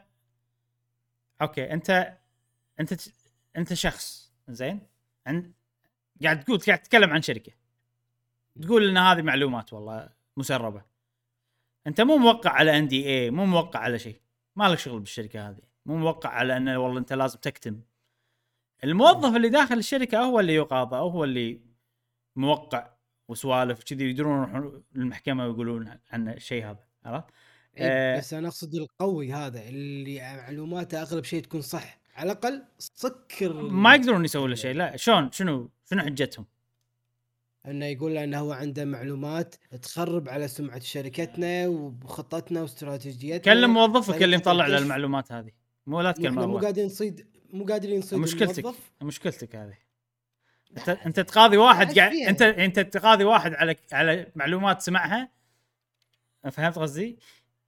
أوكي 1.42 1.74
أنت 1.74 2.18
أنت 2.80 2.94
أنت 3.58 3.74
شخص 3.74 4.34
زين؟ 4.48 4.88
عند 5.28 5.54
قاعد 6.24 6.44
تقول 6.44 6.60
قاعد 6.60 6.80
تتكلم 6.80 7.10
عن 7.10 7.22
شركة. 7.22 7.52
تقول 8.62 8.90
إن 8.90 8.98
هذه 8.98 9.22
معلومات 9.22 9.74
والله 9.74 10.10
مسربة. 10.38 10.82
أنت 11.88 12.02
مو 12.02 12.18
موقع 12.18 12.52
على 12.52 12.78
ان 12.78 12.88
دي 12.88 13.06
اي 13.06 13.30
مو 13.32 13.46
موقع 13.46 13.80
على 13.80 14.00
شيء. 14.00 14.22
ما 14.56 14.70
لك 14.70 14.80
شغل 14.80 15.00
بالشركة 15.00 15.50
هذه. 15.50 15.62
مو 15.86 15.98
موقع 15.98 16.30
على 16.30 16.58
انه 16.58 16.78
والله 16.78 17.00
أنت 17.00 17.14
لازم 17.14 17.40
تكتم. 17.40 17.82
الموظف 18.84 19.36
اللي 19.36 19.50
داخل 19.50 19.78
الشركة 19.78 20.20
هو 20.20 20.40
اللي 20.40 20.56
يقاضى 20.56 20.96
هو 20.96 21.24
اللي 21.24 21.62
موقع. 22.36 22.93
وسوالف 23.34 23.84
كذي 23.84 24.10
يقدرون 24.10 24.38
يروحون 24.38 24.84
للمحكمه 24.96 25.48
ويقولون 25.48 26.00
عن 26.12 26.30
الشيء 26.30 26.66
هذا 26.66 26.80
عرفت؟ 27.06 27.26
إيه 27.78 27.88
آه. 27.88 28.18
بس 28.18 28.34
أنا 28.34 28.48
أقصد 28.48 28.76
القوي 28.76 29.34
هذا 29.34 29.70
اللي 29.70 30.20
معلوماته 30.38 31.02
أغلب 31.02 31.24
شيء 31.24 31.42
تكون 31.42 31.62
صح 31.62 32.00
على 32.16 32.32
الأقل 32.32 32.64
سكر 32.78 33.54
ما 33.54 33.96
يقدرون 33.96 34.26
يسوون 34.26 34.50
له 34.50 34.56
شيء 34.56 34.76
لا 34.76 34.98
شلون 34.98 35.32
شنو 35.32 35.70
شنو 35.90 36.02
حجتهم؟ 36.02 36.46
إنه 37.68 37.86
يقول 37.86 38.18
إنه 38.18 38.40
هو 38.40 38.52
عنده 38.52 38.86
معلومات 38.86 39.56
تخرب 39.82 40.30
على 40.30 40.48
سمعة 40.48 40.80
شركتنا 40.80 41.68
وخطتنا 41.68 42.62
واستراتيجيتنا 42.62 43.54
كلم 43.54 43.74
موظفك 43.74 44.24
اللي 44.24 44.38
مطلع 44.38 44.68
له. 44.68 44.78
المعلومات 44.78 45.32
هذه 45.32 45.52
مو 45.88 46.02
لا 46.02 46.12
تكلم 46.12 46.34
مو. 46.34 46.58
قاعدين 46.58 46.86
نصيد 46.86 47.28
مو 47.54 47.66
قادرين 47.66 48.00
نصيد 48.00 48.20
مشكلتك 48.20 48.60
الموظف 48.60 48.92
مشكلتك 49.02 49.56
هذه 49.56 49.78
انت 50.78 50.90
انت 50.90 51.20
تقاضي 51.20 51.58
واحد 51.58 52.00
قاعد؟ 52.00 52.14
انت 52.14 52.42
انت 52.42 52.80
تقاضي 52.80 53.24
واحد 53.24 53.54
على 53.54 53.76
على 53.92 54.28
معلومات 54.36 54.82
سمعها 54.82 55.30
فهمت 56.52 56.80
قصدي؟ 56.80 57.20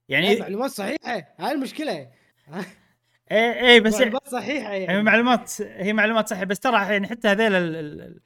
يعني 0.08 0.40
معلومات 0.40 0.70
صحيحة 0.70 1.24
هاي 1.38 1.52
المشكلة 1.52 1.92
اي 1.92 2.10
اي 3.72 3.80
بس 3.80 3.94
معلومات 3.94 4.28
صحيحة 4.28 4.72
هي 4.72 4.82
يعني 4.82 5.02
معلومات 5.02 5.62
هي 5.62 5.92
معلومات 5.92 6.28
صحيحة 6.28 6.44
بس 6.44 6.60
ترى 6.60 6.76
يعني 6.92 7.06
حتى 7.06 7.28
هذيل 7.28 7.54
ال- 7.54 7.76
ال- 7.76 8.20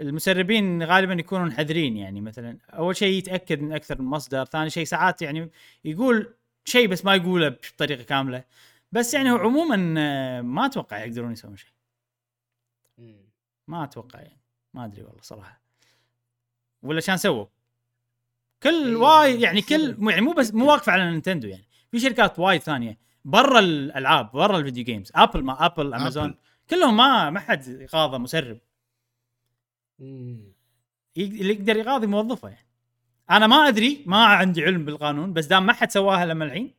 المسربين 0.00 0.82
غالبا 0.82 1.14
يكونون 1.14 1.52
حذرين 1.52 1.96
يعني 1.96 2.20
مثلا 2.20 2.58
أول 2.70 2.96
شيء 2.96 3.18
يتأكد 3.18 3.60
من 3.60 3.72
أكثر 3.72 4.02
من 4.02 4.08
مصدر 4.08 4.44
ثاني 4.44 4.70
شيء 4.70 4.84
ساعات 4.84 5.22
يعني 5.22 5.50
يقول 5.84 6.34
شيء 6.64 6.88
بس 6.88 7.04
ما 7.04 7.14
يقوله 7.14 7.48
بطريقة 7.48 8.02
كاملة 8.02 8.44
بس 8.92 9.14
يعني 9.14 9.30
هو 9.30 9.36
عموما 9.36 9.94
آه، 10.00 10.40
ما 10.40 10.66
أتوقع 10.66 11.04
يقدرون 11.04 11.32
يسوون 11.32 11.56
شيء. 11.56 11.70
ما 13.68 13.84
أتوقع 13.84 14.20
يعني. 14.20 14.40
ما 14.74 14.84
أدري 14.84 15.02
والله 15.02 15.22
صراحة. 15.22 15.60
ولا 16.82 17.00
كان 17.00 17.16
سووا. 17.16 17.46
كل 18.62 18.68
إيه، 18.86 18.96
وايد 18.96 19.40
يعني 19.40 19.62
كل 19.62 19.96
يعني 20.10 20.20
مو 20.20 20.32
بس 20.32 20.54
مو 20.54 20.66
واقفه 20.70 20.92
على 20.92 21.10
نينتندو 21.10 21.48
يعني. 21.48 21.64
في 21.90 22.00
شركات 22.00 22.38
وايد 22.38 22.60
ثانية. 22.60 22.98
برا 23.24 23.58
الألعاب 23.58 24.30
برا 24.32 24.58
ال 24.58 24.62
video 24.62 24.84
games 24.84 25.12
ابل 25.14 25.42
ما 25.42 25.66
ابل 25.66 25.94
امازون 25.94 26.24
أبل. 26.24 26.38
كلهم 26.70 26.96
ما 26.96 27.30
ما 27.30 27.40
حد 27.40 27.66
يقاضى 27.68 28.18
مسرب. 28.18 28.58
يق- 30.00 31.30
اللي 31.40 31.54
يقدر 31.54 31.76
يقاضي 31.76 32.06
موظفه 32.06 32.48
يعني. 32.48 32.66
أنا 33.30 33.46
ما 33.46 33.56
أدري 33.68 34.02
ما 34.06 34.24
عندي 34.24 34.64
علم 34.64 34.84
بالقانون 34.84 35.32
بس 35.32 35.46
دام 35.46 35.66
ما 35.66 35.72
حد 35.72 35.90
سواها 35.90 36.26
لما 36.26 36.44
الحين 36.44 36.74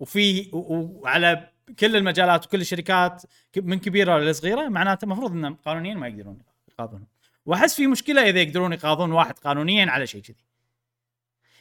وفي 0.00 0.50
وعلى 0.52 1.50
كل 1.78 1.96
المجالات 1.96 2.46
وكل 2.46 2.60
الشركات 2.60 3.22
من 3.56 3.78
كبيرة 3.78 4.18
لصغيره 4.18 4.68
معناته 4.68 5.04
المفروض 5.04 5.32
انهم 5.32 5.54
قانونيا 5.54 5.94
ما 5.94 6.08
يقدرون 6.08 6.38
يقاضون. 6.68 7.06
وأحس 7.46 7.74
في 7.74 7.86
مشكلة 7.86 8.22
إذا 8.28 8.40
يقدرون 8.40 8.72
يقاضون 8.72 9.12
واحد 9.12 9.38
قانونيا 9.38 9.90
على 9.90 10.06
شيء 10.06 10.22
كذي. 10.22 10.36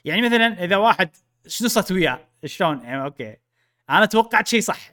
يعني 0.05 0.21
مثلا 0.21 0.63
إذا 0.63 0.77
واحد 0.77 1.09
شنو 1.47 1.67
صرت 1.69 1.91
وياه 1.91 2.27
شلون؟ 2.45 2.81
يعني 2.81 3.03
أوكي. 3.03 3.35
أنا 3.89 4.05
توقعت 4.05 4.47
شيء 4.47 4.61
صح. 4.61 4.91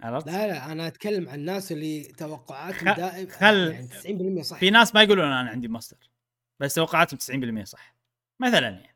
عرفت؟ 0.00 0.26
لا 0.26 0.46
لا 0.46 0.72
أنا 0.72 0.86
أتكلم 0.86 1.28
عن 1.28 1.34
الناس 1.34 1.72
اللي 1.72 2.02
توقعاتهم 2.02 2.92
خ- 2.94 2.96
دائم 2.96 3.28
خل- 3.28 3.70
يعني 3.72 3.88
90% 3.88 4.42
صح. 4.42 4.58
في 4.58 4.70
ناس 4.70 4.94
ما 4.94 5.02
يقولون 5.02 5.24
أنا 5.24 5.50
عندي 5.50 5.68
ماستر 5.68 5.96
بس 6.60 6.74
توقعاتهم 6.74 7.18
90% 7.18 7.64
صح. 7.64 7.94
مثلا 8.40 8.68
يعني. 8.68 8.94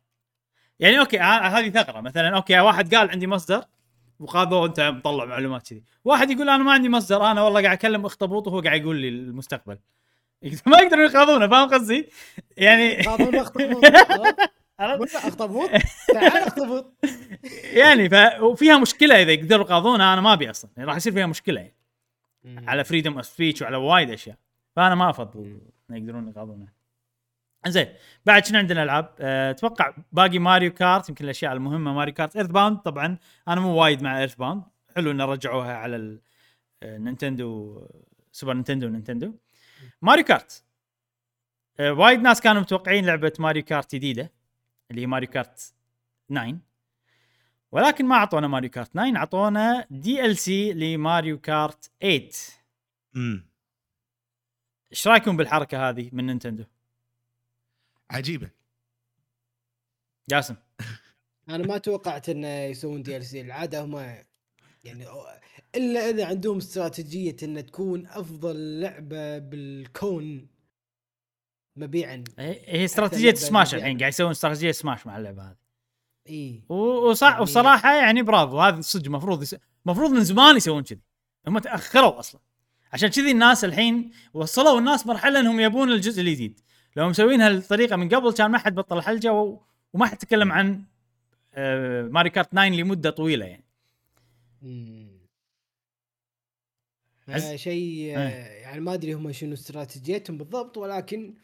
يعني 0.81 0.99
أوكي 0.99 1.19
ه- 1.19 1.23
هذه 1.59 1.71
ثغرة. 1.71 2.01
مثلا 2.01 2.37
أوكي 2.37 2.61
واحد 2.61 2.95
قال 2.95 3.11
عندي 3.11 3.27
مصدر 3.27 3.65
وقاضوه 4.21 4.67
انت 4.67 4.81
مطلع 4.81 5.25
معلومات 5.25 5.69
كذي. 5.69 5.83
واحد 6.05 6.31
يقول 6.31 6.49
أنا 6.49 6.65
ما 6.65 6.73
عندي 6.73 6.89
مصدر 6.89 7.31
أنا 7.31 7.43
والله 7.43 7.63
قاعد 7.63 7.77
أكلم 7.77 8.07
اخطبوط 8.07 8.47
وهو 8.47 8.61
قاعد 8.61 8.81
يقول 8.81 8.97
لي 8.97 9.09
المستقبل. 9.09 9.79
ما 10.67 10.79
يقدرون 10.79 11.05
يقاضونه 11.05 11.49
فاهم 11.49 11.69
قصدي؟ 11.69 12.09
يعني 12.57 13.01
اخطبوط 14.81 15.15
اخطبوط 15.15 15.71
تعال 16.15 16.43
اخطبوط 16.43 16.95
يعني 17.73 18.09
ف... 18.09 18.15
وفيها 18.41 18.79
مشكلة 18.79 19.23
إذا 19.23 19.33
يقدروا 19.33 19.65
يقاضونه 19.65 20.13
أنا 20.13 20.21
ما 20.21 20.33
أبي 20.33 20.51
أصلا. 20.51 20.71
يعني 20.77 20.89
راح 20.89 20.97
يصير 20.97 21.13
فيها 21.13 21.27
مشكلة 21.27 21.61
يعني. 21.61 21.75
على 22.69 22.85
freedom 22.85 23.17
of 23.17 23.27
speech 23.27 23.63
وعلى 23.63 23.77
وايد 23.77 24.11
أشياء. 24.11 24.37
فأنا 24.77 24.95
ما 24.95 25.11
أفضل 25.11 25.59
يقدرون 25.91 26.29
يقاضونه 26.29 26.67
زين 27.71 27.87
بعد 28.27 28.47
شنو 28.47 28.59
عندنا 28.59 28.83
العاب؟ 28.83 29.15
أه، 29.21 29.51
أتوقع 29.51 29.95
باقي 30.13 30.39
ماريو 30.39 30.73
كارت 30.73 31.09
يمكن 31.09 31.25
الأشياء 31.25 31.53
المهمة 31.53 31.93
ماريو 31.93 32.15
كارت. 32.15 32.37
EarthBound 32.37 32.79
طبعا 32.79 33.19
أنا 33.49 33.61
مو 33.61 33.75
وايد 33.83 34.03
مع 34.03 34.19
EarthBound 34.19 34.63
حلو 34.97 35.11
إنه 35.11 35.25
رجعوها 35.25 35.75
على 35.77 35.97
ال- 35.97 36.21
آه، 36.83 36.99
نينتندو 36.99 37.83
سوبر 38.33 38.55
نينتندو 38.55 38.87
ونينتندو 38.87 39.35
ماريو 40.03 40.25
كارت. 40.25 40.65
أه، 41.81 41.93
وايد 41.93 42.21
ناس 42.21 42.41
كانوا 42.41 42.63
متوقعين 42.63 43.07
لعبة 43.07 43.33
ماريو 43.39 43.63
كارت 43.63 43.95
جديدة 43.95 44.33
اللي 44.91 45.03
هي 45.03 45.07
ماريو 45.07 45.29
كارت 45.31 45.75
9 46.29 46.59
ولكن 47.73 48.07
ما 48.07 48.15
أعطونا 48.17 48.49
ماريو 48.49 48.71
كارت 48.71 48.89
9 48.95 49.17
أعطونا 49.17 49.87
DLC 49.91 50.73
لماريو 50.73 51.39
كارت 51.41 51.91
8 52.01 52.31
امم 53.17 53.47
إيش 54.93 55.09
رأيكم 55.09 55.37
بالحركة 55.37 55.89
هذه 55.89 56.11
من 56.13 56.27
نينتندو؟ 56.27 56.65
عجيبة. 58.11 58.51
جاسم 60.31 60.57
أنا 61.49 61.67
ما 61.67 61.79
توقعت 61.79 62.29
إنه 62.29 62.49
يسوون 62.49 63.03
DLC 63.03 63.41
العادة 63.41 63.85
هم 63.85 63.97
يعني 64.85 65.07
إلا 65.75 66.11
إذا 66.11 66.27
عندهم 66.27 66.57
استراتيجية 66.57 67.37
ان 67.43 67.67
تكون 67.67 68.07
أفضل 68.07 68.81
لعبة 68.81 69.39
بالكون 69.39 70.49
مبيعا. 71.77 72.25
هي 72.39 72.61
هي 72.65 72.85
استراتيجية 72.85 73.35
سماش. 73.35 73.75
الحين 73.75 73.99
قاعد 73.99 74.13
يسوون 74.13 74.31
استراتيجية 74.31 74.73
سماش 74.73 75.07
مع 75.07 75.19
اللعبة 75.19 75.43
هذه. 75.43 75.57
إي. 76.29 76.63
وصح 76.69 77.27
يعني- 77.29 77.43
وصراحة 77.43 77.95
يعني 77.95 78.23
برافو 78.23 78.61
هذا 78.61 78.81
صدق 78.81 79.05
المفروض 79.07 79.43
يس... 79.43 79.57
المفروض 79.87 80.11
من 80.11 80.25
زمان 80.25 80.57
يسوون 80.57 80.83
كذي. 80.83 81.01
هم 81.49 81.59
تأخروا 81.59 82.19
أصلا. 82.19 82.41
عشان 82.93 83.09
كذي 83.09 83.31
الناس 83.31 83.65
الحين 83.65 84.13
وصلوا 84.35 84.79
الناس 84.79 85.07
مرحلة 85.07 85.41
إنهم 85.41 85.61
يبون 85.61 85.93
الجزء 85.93 86.21
الجديد. 86.23 86.61
لو 86.97 87.09
مسوينها 87.09 87.49
الطريقة 87.49 87.97
من 87.97 88.09
قبل 88.09 88.33
كان 88.33 88.51
ما 88.51 88.59
حد 88.59 88.75
بطل 88.75 89.03
حلقة 89.03 89.33
و... 89.33 89.61
وما 89.93 90.07
حد 90.07 90.17
تكلم 90.17 90.53
عن 90.53 90.85
آه 91.55 92.03
ماري 92.03 92.31
كارت 92.31 92.53
9 92.53 92.69
لمدة 92.69 93.11
طويلة 93.11 93.47
يعني 93.47 93.65
آه 97.29 97.57
شيء 97.57 98.19
آه 98.19 98.29
إيه. 98.29 98.63
يعني 98.63 98.81
ما 98.81 98.95
أدري 98.95 99.13
هم 99.13 99.33
شنو 99.33 99.53
استراتيجيتهم 99.53 100.39
بالضبط 100.39 100.79
ولكن 100.79 101.35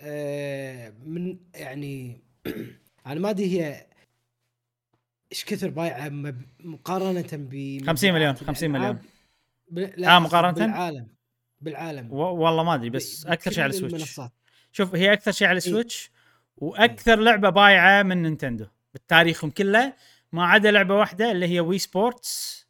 آه 0.00 0.92
من 1.04 1.38
يعني 1.54 2.20
أنا 3.06 3.20
ما 3.20 3.30
أدري 3.30 3.60
هي 3.60 3.86
إيش 5.32 5.44
كثر 5.44 5.70
بايعة 5.70 6.34
مقارنة 6.60 7.28
ب 7.32 7.82
50 7.86 8.12
مليون 8.12 8.34
50 8.34 8.70
مليون. 8.70 8.98
لا 9.70 10.16
آه، 10.16 10.18
مقارنة؟ 10.18 10.52
بالعالم 10.52 11.06
بالعالم 11.60 12.12
و... 12.12 12.16
والله 12.16 12.62
ما 12.62 12.74
أدري 12.74 12.90
بس 12.90 13.26
أكثر 13.26 13.50
شيء 13.50 13.62
على 13.62 13.70
السويتش 13.70 13.94
المنصات. 13.94 14.32
شوف 14.72 14.94
هي 14.94 15.12
أكثر 15.12 15.32
شيء 15.32 15.48
على 15.48 15.52
إيه. 15.52 15.66
السويتش 15.66 16.10
وأكثر 16.56 17.20
لعبة 17.20 17.50
بايعة 17.50 18.02
من 18.02 18.22
نينتندو 18.22 18.66
بتاريخهم 18.94 19.50
كله. 19.50 19.92
ما 20.32 20.46
عدا 20.46 20.70
لعبة 20.70 20.94
واحدة 20.94 21.30
اللي 21.30 21.46
هي 21.46 21.60
وي 21.60 21.78
سبورتس 21.78 22.66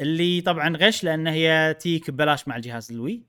اللي 0.00 0.40
طبعا 0.40 0.76
غش 0.76 1.04
لأن 1.04 1.26
هي 1.26 1.76
تجيك 1.80 2.10
ببلاش 2.10 2.48
مع 2.48 2.56
الجهاز 2.56 2.92
الوي 2.92 3.22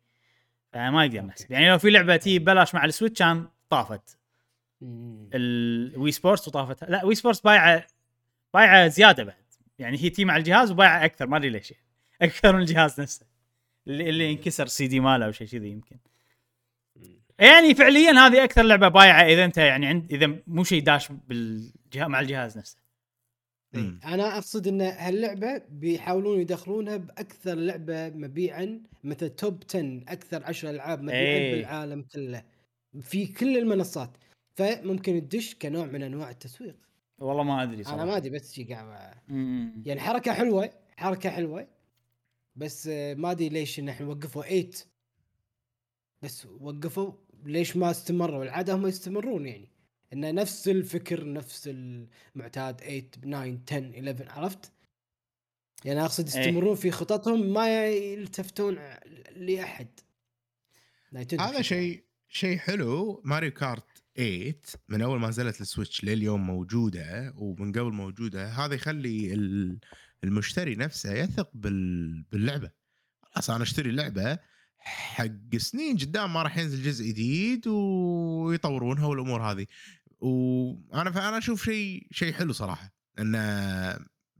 فما 0.73 1.05
يقدر. 1.05 1.21
نحسب 1.21 1.51
يعني 1.51 1.69
لو 1.69 1.77
في 1.77 1.89
لعبة 1.89 2.15
تجي 2.15 2.39
ببلاش 2.39 2.75
مع 2.75 2.85
السويتش 2.85 3.19
كان 3.19 3.47
طافت. 3.69 4.17
الوي 4.81 6.11
سبورتس 6.11 6.47
وطافت 6.47 6.83
لا 6.83 7.05
وي 7.05 7.15
سبورتس 7.15 7.41
بايعة 7.41 7.87
بايعة 8.53 8.87
زيادة 8.87 9.23
بعد. 9.23 9.35
يعني 9.79 9.97
هي 9.97 10.09
تجي 10.09 10.25
مع 10.25 10.37
الجهاز 10.37 10.71
وبايعة 10.71 11.05
أكثر. 11.05 11.27
ما 11.27 11.37
أدري 11.37 11.49
ليش. 11.49 11.73
أكثر 12.21 12.55
من 12.55 12.61
الجهاز 12.61 13.01
نفسه. 13.01 13.25
اللي, 13.87 14.09
اللي 14.09 14.31
انكسر 14.31 14.67
سي 14.67 14.87
دي 14.87 14.99
ماله 14.99 15.25
أو 15.25 15.31
شيء 15.31 15.47
كذي 15.47 15.69
يمكن. 15.69 15.97
يعني 17.39 17.75
فعليا 17.75 18.11
هذه 18.11 18.43
أكثر 18.43 18.63
لعبة 18.63 18.87
بايعة 18.87 19.21
إذا 19.21 19.45
أنت 19.45 19.57
يعني 19.57 19.87
عند 19.87 20.13
إذا 20.13 20.39
مو 20.47 20.63
شيء 20.63 20.83
داش 20.83 21.11
بالجهاز 21.11 22.09
مع 22.09 22.19
الجهاز 22.19 22.57
نفسه. 22.57 22.77
أنا 24.05 24.37
أقصد 24.37 24.67
إن 24.67 24.81
هاللعبة 24.81 25.61
بيحاولون 25.69 26.39
يدخلونها 26.39 26.97
بأكثر 26.97 27.55
لعبة 27.55 28.09
مبيعا 28.09 28.81
مثل 29.03 29.29
top 29.29 29.63
10 29.69 30.01
أكثر 30.07 30.43
10 30.45 30.69
ألعاب 30.69 31.01
مبيعا 31.01 31.19
إيه. 31.19 31.55
بالعالم 31.55 32.01
كله. 32.01 32.43
في 33.01 33.27
كل 33.27 33.57
المنصات. 33.57 34.17
فممكن 34.55 35.29
تدش 35.29 35.55
كنوع 35.55 35.85
من 35.85 36.03
أنواع 36.03 36.29
التسويق. 36.29 36.75
والله 37.19 37.43
ما 37.43 37.63
أدري 37.63 37.75
أنا 37.75 37.83
صراحة. 37.83 38.05
ما 38.05 38.17
أدري 38.17 38.29
بس 38.29 38.53
شي 38.53 38.63
قاعد. 38.63 39.13
يعني 39.85 39.99
حركة 39.99 40.33
حلوة 40.33 40.69
حركة 40.97 41.29
حلوة. 41.29 41.67
بس 42.55 42.87
ما 42.87 43.31
أدري 43.31 43.49
ليش 43.49 43.79
إن 43.79 43.89
إحنا 43.89 44.07
وقفوا 44.07 44.43
8 44.43 44.69
بس 46.21 46.45
وقفوا 46.45 47.11
ليش 47.45 47.77
ما 47.77 47.91
استمروا؟ 47.91 48.43
العادة 48.43 48.73
هم 48.73 48.87
يستمرون 48.87 49.45
يعني. 49.45 49.69
انه 50.13 50.31
نفس 50.31 50.67
الفكر 50.67 51.33
نفس 51.33 51.69
المعتاد 51.73 52.79
8 52.79 53.57
9 53.65 53.77
10 53.77 53.99
11 53.99 54.29
عرفت؟ 54.29 54.71
يعني 55.85 56.01
أقصد 56.01 56.27
يستمرون 56.27 56.75
في 56.75 56.91
خططهم 56.91 57.53
ما 57.53 57.87
يلتفتون 57.89 58.77
لأحد. 59.35 59.87
هذا 61.39 61.61
شيء 61.61 62.03
شيء 62.29 62.57
حلو. 62.57 63.21
ماريو 63.25 63.51
كارت 63.51 63.85
8 64.17 64.55
من 64.89 65.01
أول 65.01 65.19
ما 65.19 65.27
نزلت 65.29 65.61
السويتش 65.61 66.03
لليوم 66.03 66.47
موجودة 66.47 67.33
ومن 67.37 67.71
قبل 67.71 67.91
موجودة 67.91 68.47
هذا 68.47 68.73
يخلي 68.75 69.33
ال- 69.33 69.79
المشتري 70.23 70.75
نفسه 70.75 71.13
يثق 71.13 71.49
بال- 71.53 72.23
باللعبة. 72.31 72.71
خلاص 73.21 73.49
أنا 73.49 73.63
أشتري 73.63 73.91
لعبه 73.91 74.39
حق 74.89 75.57
سنين 75.57 75.97
قدام 75.97 76.33
ما 76.33 76.43
راح 76.43 76.57
ينزل 76.57 76.83
جزء 76.83 77.05
جديد 77.05 77.67
ويطورونها 77.67 79.05
والأمور 79.05 79.41
هذه. 79.41 79.65
وأنا 80.19 81.11
فأنا 81.11 81.37
أشوف 81.37 81.65
شيء 81.65 82.07
شيء 82.11 82.33
حلو 82.33 82.53
صراحة. 82.53 82.93
إن 83.19 83.35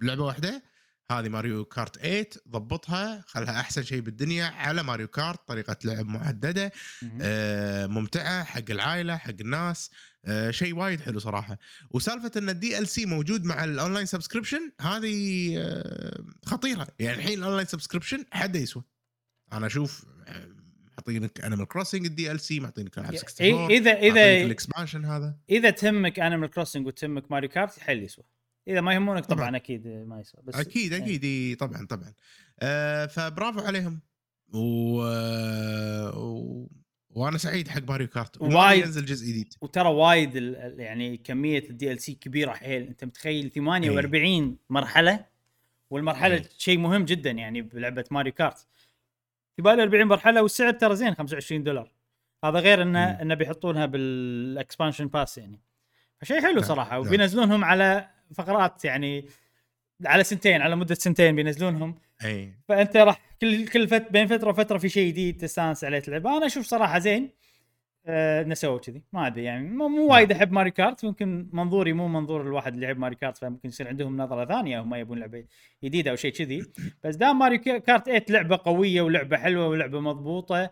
لعبة 0.01 0.23
واحدة 0.23 0.63
هذه 1.11 1.29
ماريو 1.29 1.65
كارت 1.65 1.95
8 1.97 2.29
ضبطها 2.49 3.23
خلها 3.27 3.59
أحسن 3.59 3.83
شيء 3.83 3.99
بالدنيا 4.01 4.45
على 4.45 4.83
ماريو 4.83 5.07
كارت 5.07 5.47
طريقة 5.47 5.77
لعب 5.83 6.07
محددة. 6.07 6.71
آه، 7.21 7.87
ممتعة 7.87 8.43
حق 8.43 8.69
العائلة 8.69 9.17
حق 9.17 9.33
الناس 9.41 9.89
آه، 10.25 10.51
شيء 10.51 10.75
وايد 10.75 11.01
حلو 11.01 11.19
صراحة. 11.19 11.57
وسالفة 11.91 12.31
إن 12.37 12.49
ال 12.49 12.87
DLC 12.87 13.05
موجود 13.05 13.43
مع 13.43 13.63
ال 13.63 13.69
online 13.69 14.05
subscription 14.05 14.71
هذه 14.81 15.53
آه، 15.57 16.23
خطيرة. 16.45 16.87
يعني 16.99 17.17
الحين 17.17 17.39
ال 17.39 17.43
online 17.43 17.65
subscription 17.65 18.25
حده 18.31 18.59
يسوى. 18.59 18.83
أنا 19.53 19.67
أشوف 19.67 20.05
معطينك 20.97 21.41
انيمال 21.41 21.67
كروسنج 21.67 22.05
ال 22.05 22.39
DLC 22.39 22.59
معطينك 22.59 22.97
العاب 22.97 23.13
N64 23.13 23.71
اذا 23.71 23.91
اذا 23.99 24.45
ال 24.45 24.51
expansion 24.51 25.05
هذا. 25.05 25.35
إذا 25.49 25.69
تهمك 25.69 26.19
انيمال 26.19 26.49
كروسنج 26.49 26.87
وتهمك 26.87 27.31
ماريو 27.31 27.49
كارت 27.49 27.79
حل 27.79 28.03
يسوى. 28.03 28.25
إذا 28.67 28.81
ما 28.81 28.93
يهمونك 28.93 29.25
طبعا, 29.25 29.39
طبعاً. 29.39 29.55
أكيد 29.55 29.87
ما 29.87 30.19
يسوى 30.19 30.41
بس 30.43 30.55
أكيد 30.55 30.93
إيه. 30.93 31.03
أكيد 31.03 31.23
إي، 31.23 31.55
طبعا 31.55 31.85
طبعا. 31.85 32.13
آه 32.59 33.05
فبرافو 33.05 33.59
عليهم. 33.59 33.99
و... 34.53 35.01
و... 36.19 36.69
وأنا 37.09 37.37
سعيد 37.37 37.67
حق 37.67 37.81
ماريو 37.89 38.07
كارت 38.07 38.41
وايد. 38.41 38.85
ينزل 38.85 39.05
جزء 39.05 39.27
جديد. 39.27 39.53
وترى 39.61 39.89
وايد 39.89 40.35
ال- 40.35 40.75
يعني 40.79 41.17
كمية 41.17 41.63
ال 41.69 42.01
DLC 42.01 42.13
كبيرة 42.13 42.51
حيل. 42.53 42.81
أنت 42.87 43.03
متخيل 43.03 43.51
48 43.51 44.57
مرحلة؟ 44.69 45.25
والمرحلة 45.89 46.35
إيه. 46.35 46.49
شيء 46.57 46.77
مهم 46.77 47.05
جدا 47.05 47.31
يعني 47.31 47.61
بلعبة 47.61 48.03
ماريو 48.11 48.33
كارت 48.33 48.67
48 49.61 50.07
مرحلة 50.07 50.41
والسعر 50.41 50.71
ترى 50.71 50.95
زين 50.95 51.13
25 51.13 51.63
دولار. 51.63 51.91
هذا 52.45 52.59
غير 52.59 52.81
انه 52.81 52.99
مم. 52.99 53.17
انه 53.21 53.35
بيحطونها 53.35 53.85
بال 53.85 54.07
expansion 54.07 55.07
pass 55.07 55.37
يعني. 55.37 55.61
فشيء 56.21 56.41
حلو 56.41 56.61
صراحة. 56.61 56.99
وبينزلونهم 56.99 57.63
على 57.63 58.09
فقرات 58.35 58.85
يعني 58.85 59.25
على 60.05 60.23
سنتين 60.23 60.61
على 60.61 60.75
مدة 60.75 60.95
سنتين 60.95 61.35
بينزلونهم. 61.35 61.95
إي. 62.25 62.53
فأنت 62.67 62.97
راح 62.97 63.21
كل 63.41 63.67
كل 63.67 63.87
فت 63.87 64.11
بين 64.11 64.27
فترة 64.27 64.49
وفترة 64.49 64.77
في 64.77 64.89
شيء 64.89 65.07
جديد 65.11 65.37
تستانس 65.37 65.83
عليه 65.83 65.99
تلعب. 65.99 66.27
أنا 66.27 66.45
أشوف 66.45 66.65
صراحة 66.65 66.99
زين. 66.99 67.29
آه 68.05 68.77
كذي. 68.85 69.03
ما 69.13 69.27
أدري 69.27 69.43
يعني 69.43 69.69
مو, 69.69 69.87
مو 69.87 70.07
وايد 70.07 70.31
احب 70.31 70.51
ماريو 70.51 70.71
كارت. 70.71 71.03
يمكن 71.03 71.49
منظوري 71.53 71.93
مو 71.93 72.07
منظور 72.07 72.41
الواحد 72.41 72.73
اللي 72.73 72.85
يلعب 72.85 72.99
ماريو 72.99 73.15
كارت 73.15 73.37
فممكن 73.37 73.69
يصير 73.69 73.87
عندهم 73.87 74.17
نظرة 74.17 74.45
ثانية 74.45 74.81
هم 74.81 74.95
يبون 74.95 75.19
لعبة 75.19 75.45
جديدة 75.83 76.11
أو 76.11 76.15
شيء 76.15 76.31
كذي. 76.31 76.65
بس 77.03 77.15
دام 77.15 77.39
ماريو 77.39 77.57
كارت 77.57 78.05
8 78.05 78.25
لعبة 78.29 78.59
قوية 78.65 79.01
ولعبة 79.01 79.37
حلوة 79.37 79.67
ولعبة 79.67 79.99
مضبوطة 79.99 80.71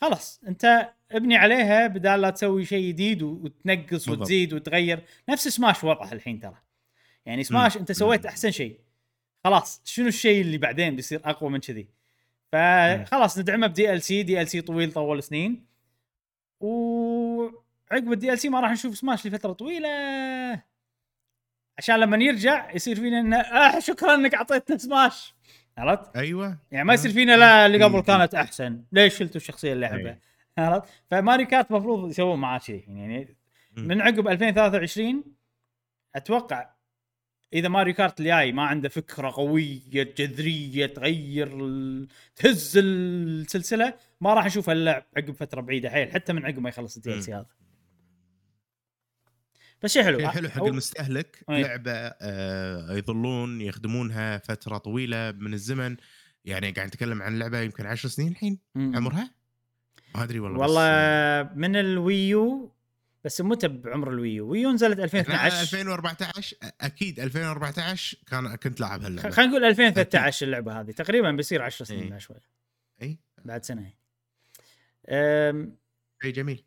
خلاص 0.00 0.40
أنت 0.48 0.92
ابني 1.12 1.36
عليها 1.36 1.86
بدال 1.86 2.20
لا 2.20 2.30
تسوي 2.30 2.64
شيء 2.64 2.88
جديد 2.88 3.22
وتنقص 3.22 3.90
بالضبط. 3.90 4.20
وتزيد 4.20 4.52
وتغير. 4.52 5.00
نفس 5.28 5.48
سماش 5.48 5.84
وضعها 5.84 6.12
الحين 6.12 6.40
ترى. 6.40 6.56
يعني 7.26 7.44
سماش 7.44 7.76
أنت 7.76 7.92
سويت. 7.92 8.26
أحسن 8.26 8.50
شيء. 8.50 8.78
خلاص 9.44 9.82
شنو 9.84 10.06
الشيء 10.06 10.40
اللي 10.40 10.58
بعدين 10.58 10.96
بيصير 10.96 11.20
أقوى 11.24 11.50
من 11.50 11.60
كذي؟ 11.60 11.88
فخلاص 12.52 13.38
ندعمه 13.38 13.66
ب 13.66 13.92
DLC 13.92 14.22
DLC 14.22 14.60
طويل 14.60 14.92
طول 14.92 15.22
سنين. 15.22 15.66
وعقب 16.64 18.12
ال 18.12 18.38
DLC 18.38 18.48
ما 18.48 18.60
راح 18.60 18.72
نشوف 18.72 18.98
سماش 18.98 19.26
لفترة 19.26 19.52
طويلة 19.52 19.88
عشان 21.78 21.96
لما 21.96 22.16
يرجع 22.16 22.70
يصير 22.74 22.96
فينا 22.96 23.20
انه 23.20 23.36
آه 23.36 23.78
شكرا 23.78 24.14
إنك 24.14 24.34
أعطيتنا 24.34 24.76
سماش 24.76 25.34
عرفت؟ 25.78 26.16
أيوه 26.16 26.58
يعني 26.70 26.84
ما 26.84 26.94
يصير 26.94 27.10
فينا 27.10 27.36
لا 27.36 27.66
اللي 27.66 27.84
قبل 27.84 27.94
مم. 27.94 28.02
كانت 28.02 28.34
أحسن 28.34 28.84
ليش 28.92 29.18
شلتوا 29.18 29.36
الشخصية 29.36 29.72
اللي 29.72 29.86
أحبها 29.86 30.18
أي. 30.58 30.64
عرفت؟ 30.64 30.88
فماريو 31.10 31.44
كارت 31.44 31.70
المفروض 31.70 32.10
يسوون 32.10 32.38
معاه 32.38 32.58
كذي 32.58 32.84
يعني. 32.88 33.36
من 33.76 34.00
عقب 34.00 34.28
2023 34.28 35.24
أتوقع 36.14 36.74
إذا 37.54 37.68
ماريو 37.68 37.94
كارت 37.94 38.20
الجاي 38.20 38.52
ما 38.52 38.62
عنده 38.62 38.88
فكرة 38.88 39.30
قوية 39.30 40.14
جذرية 40.16 40.86
تغير 40.86 41.66
ال... 41.66 42.08
تهز 42.36 42.72
السلسلة 42.76 43.94
ما 44.24 44.34
راح 44.34 44.46
نشوف 44.46 44.70
اللعب 44.70 45.06
عقب 45.16 45.32
فترة 45.32 45.60
بعيدة 45.60 45.90
حيل 45.90 46.12
حتى 46.12 46.32
من 46.32 46.46
عقب 46.46 46.58
ما 46.58 46.68
يخلص 46.68 46.96
ال 46.96 47.14
DLC 47.14 47.34
هذا. 47.34 47.46
بس 49.82 49.92
شيء 49.92 50.02
حلو. 50.02 50.18
شيء 50.18 50.28
حلو 50.28 50.48
حق 50.48 50.60
أو- 50.62 50.66
المستهلك 50.66 51.44
أي. 51.50 51.62
لعبة 51.62 51.92
آه 51.92 52.92
يظلون 52.96 53.60
يخدمونها 53.60 54.38
فترة 54.38 54.78
طويلة 54.78 55.30
من 55.32 55.54
الزمن. 55.54 55.96
يعني 56.44 56.70
قاعد 56.70 56.86
نتكلم 56.88 57.22
عن 57.22 57.38
لعبة 57.38 57.60
يمكن 57.60 57.86
10 57.86 58.08
سنين 58.08 58.28
الحين 58.28 58.58
مم. 58.74 58.96
عمرها؟ 58.96 59.30
ما 60.14 60.22
أدري 60.24 60.38
والله 60.40 60.58
والله 60.60 61.42
بس 61.42 61.56
من 61.56 61.76
الوي 61.76 62.35
يو 62.35 62.74
بس 63.24 63.40
متى 63.40 63.68
بعمر 63.68 64.10
الوي 64.10 64.29
يو. 64.29 64.48
وي 64.50 64.60
يو 64.60 64.70
نزلت 64.72 64.96
أنا 64.96 65.04
2012 65.04 65.62
2014 65.62 66.56
أكيد 66.80 67.20
2014 67.20 68.18
كان 68.26 68.54
كنت 68.54 68.80
لاعب 68.80 69.02
هاللعبة. 69.02 69.30
خلينا 69.30 69.50
نقول 69.50 69.64
2013 69.64 70.46
اللعبة 70.46 70.80
هذه. 70.80 70.90
تقريبا 70.90 71.30
بيصير 71.30 71.62
10 71.62 71.84
سنين 71.84 72.02
إيه. 72.02 72.10
بعد 72.10 72.20
شوي. 72.20 72.36
اي 73.02 73.18
بعد 73.44 73.64
سنة 73.64 73.92
شيء 76.22 76.32
جميل. 76.32 76.64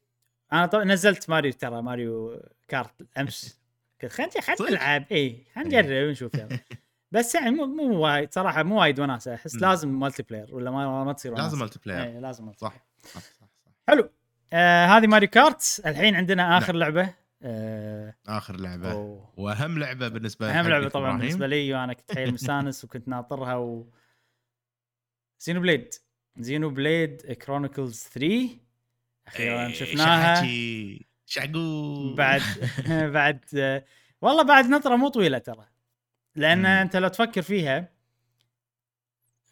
أنا 0.54 0.66
طبعا 0.66 0.84
نزلت 0.84 1.30
ماريو 1.30 1.52
ترى 1.52 1.82
ماريو 1.82 2.42
كارت 2.68 3.08
أمس. 3.18 3.62
قلت 4.04 4.12
خلينا 4.12 4.32
خلينا؟ 4.42 4.72
نلعب. 4.72 5.06
إي 5.12 5.46
خلينا 5.56 5.70
نجرب 5.82 6.08
ونشوف 6.08 6.34
يلا. 6.34 6.60
بس 7.12 7.36
يعني 7.36 7.52
مو 7.52 7.66
مو 7.66 8.00
وايد 8.00 8.34
صراحة 8.34 8.64
مو 8.64 8.80
وايد 8.82 9.00
وناسة. 9.00 9.34
أحس. 9.34 9.56
لازم 9.56 10.00
multiplayer 10.00 10.56
ولا 10.56 10.72
ما 10.72 11.04
ما 11.04 11.14
تصير 11.14 11.32
وناسة. 11.32 11.46
لازم 11.46 11.60
multiplayer 11.60 12.04
اي 12.04 12.20
لازم 12.20 12.46
multi 12.46 12.60
صح 12.60 12.86
صح 13.04 13.20
صح 13.22 13.22
صح. 13.40 13.72
حلو. 13.88 14.10
آه 14.54 14.86
هذه 14.86 15.08
ماريو 15.08 15.30
كارت. 15.30 15.82
الحين 15.86 16.16
عندنا 16.16 16.58
آخر 16.58 16.76
لعبة. 16.76 17.14
آه 17.42 18.16
آخر 18.28 18.60
لعبة. 18.60 18.92
أوه. 18.92 19.34
وأهم 19.38 19.80
لعبة 19.80 20.08
بالنسبة 20.08 20.52
أهم 20.60 20.68
لعبة 20.68 20.90
طبعا. 20.90 21.18
بالنسبة 21.18 21.48
لي 21.48 21.74
وأنا 21.74 21.94
كنت 21.94 22.16
حيل 22.16 22.34
مستانس 22.34 22.84
وكنت 22.84 23.08
ناطرها 23.08 23.56
و 23.56 23.88
زينو 25.44 25.62
بليد 25.62 25.94
زينو 26.40 26.70
بليد 26.70 27.22
كرونيكلز 27.22 28.04
3 28.14 28.50
أخيرا 29.28 29.68
إيه، 29.68 29.74
شفناها. 29.74 30.46
شعقو 31.26 32.14
بعد 32.16 32.42
بعد 33.14 33.40
والله 34.22 34.44
بعد 34.44 34.66
نطرة 34.66 34.96
مو 34.96 35.08
طويلة 35.10 35.38
ترى. 35.38 35.66
لأن 36.36 36.60
مم. 36.60 36.66
أنت 36.66 36.96
لو 36.96 37.08
تفكر 37.08 37.42
فيها 37.42 37.90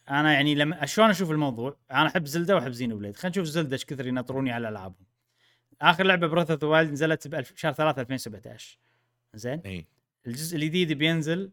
أنا 0.09 0.33
يعني 0.33 0.55
لما 0.55 0.85
شلون 0.85 1.09
أشوف 1.09 1.31
الموضوع؟ 1.31 1.77
أنا 1.91 2.07
أحب 2.07 2.25
زلدا 2.25 2.55
وأحب 2.55 2.71
زينو 2.71 2.97
بليد 2.97 3.15
خلينا 3.15 3.29
نشوف 3.29 3.45
زلدا 3.45 3.73
إيش 3.73 3.85
كثر 3.85 4.07
ينطروني 4.07 4.51
على 4.51 4.69
ألعابهم. 4.69 5.05
آخر 5.81 6.03
لعبة 6.03 6.27
Breath 6.27 6.51
of 6.51 6.63
the 6.63 6.75
Wild 6.75 6.91
نزلت 6.91 7.27
بألف 7.27 7.53
شهر 7.55 7.73
3 7.73 8.01
2017 8.01 8.77
زين؟ 9.33 9.61
اي 9.65 9.85
الجزء 10.27 10.57
الجديد 10.57 10.93
بينزل 10.93 11.51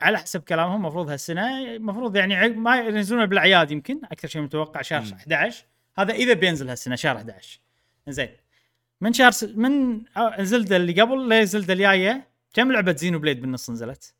على 0.00 0.18
حسب 0.18 0.40
كلامهم 0.40 0.76
المفروض 0.76 1.10
هالسنة 1.10 1.58
المفروض 1.76 2.16
يعني 2.16 2.48
ما 2.48 2.78
ينزلونه 2.78 3.24
بالأعياد 3.24 3.70
يمكن 3.70 4.00
أكثر 4.04 4.28
شيء 4.28 4.42
متوقع 4.42 4.82
شهر 4.82 5.02
مم. 5.02 5.12
11 5.12 5.64
هذا 5.98 6.12
إذا 6.12 6.32
بينزل 6.32 6.68
هالسنة 6.68 6.96
شهر 6.96 7.16
11 7.16 7.60
زين 8.08 8.28
من 9.00 9.12
شهر 9.12 9.30
س... 9.30 9.44
من 9.44 10.02
آه، 10.16 10.42
زلدا 10.42 10.76
اللي 10.76 11.00
قبل 11.02 11.28
لزلدا 11.28 11.72
الجاية 11.72 12.28
كم 12.52 12.72
لعبة 12.72 12.92
زينو 12.92 13.18
بليد 13.18 13.40
بالنص 13.40 13.70
نزلت؟ 13.70 14.14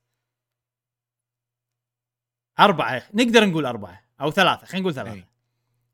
أربعة 2.61 3.03
نقدر 3.15 3.47
نقول 3.47 3.67
أربعة 3.67 4.05
أو 4.21 4.31
ثلاثة 4.31 4.67
خلينا 4.67 4.81
نقول 4.81 4.95
ثلاثة 4.95 5.13
أي. 5.13 5.25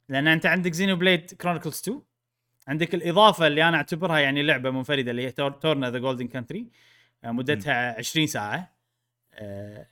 لأن 0.08 0.28
أنت 0.28 0.46
عندك 0.46 0.72
زينو 0.72 0.96
بليد 0.96 1.34
Chronicles 1.34 1.80
2 1.80 2.02
عندك 2.68 2.94
الإضافة 2.94 3.46
اللي 3.46 3.68
أنا 3.68 3.76
أعتبرها 3.76 4.18
يعني 4.18 4.42
لعبة 4.42 4.70
منفردة 4.70 5.10
اللي 5.10 5.26
هي 5.26 5.30
Tor... 5.30 5.50
Torna 5.50 5.90
the 5.90 5.98
Golden 5.98 6.26
Country 6.26 6.66
مدتها 7.24 7.98
20 7.98 8.26
ساعة 8.26 8.54
آه، 8.54 8.77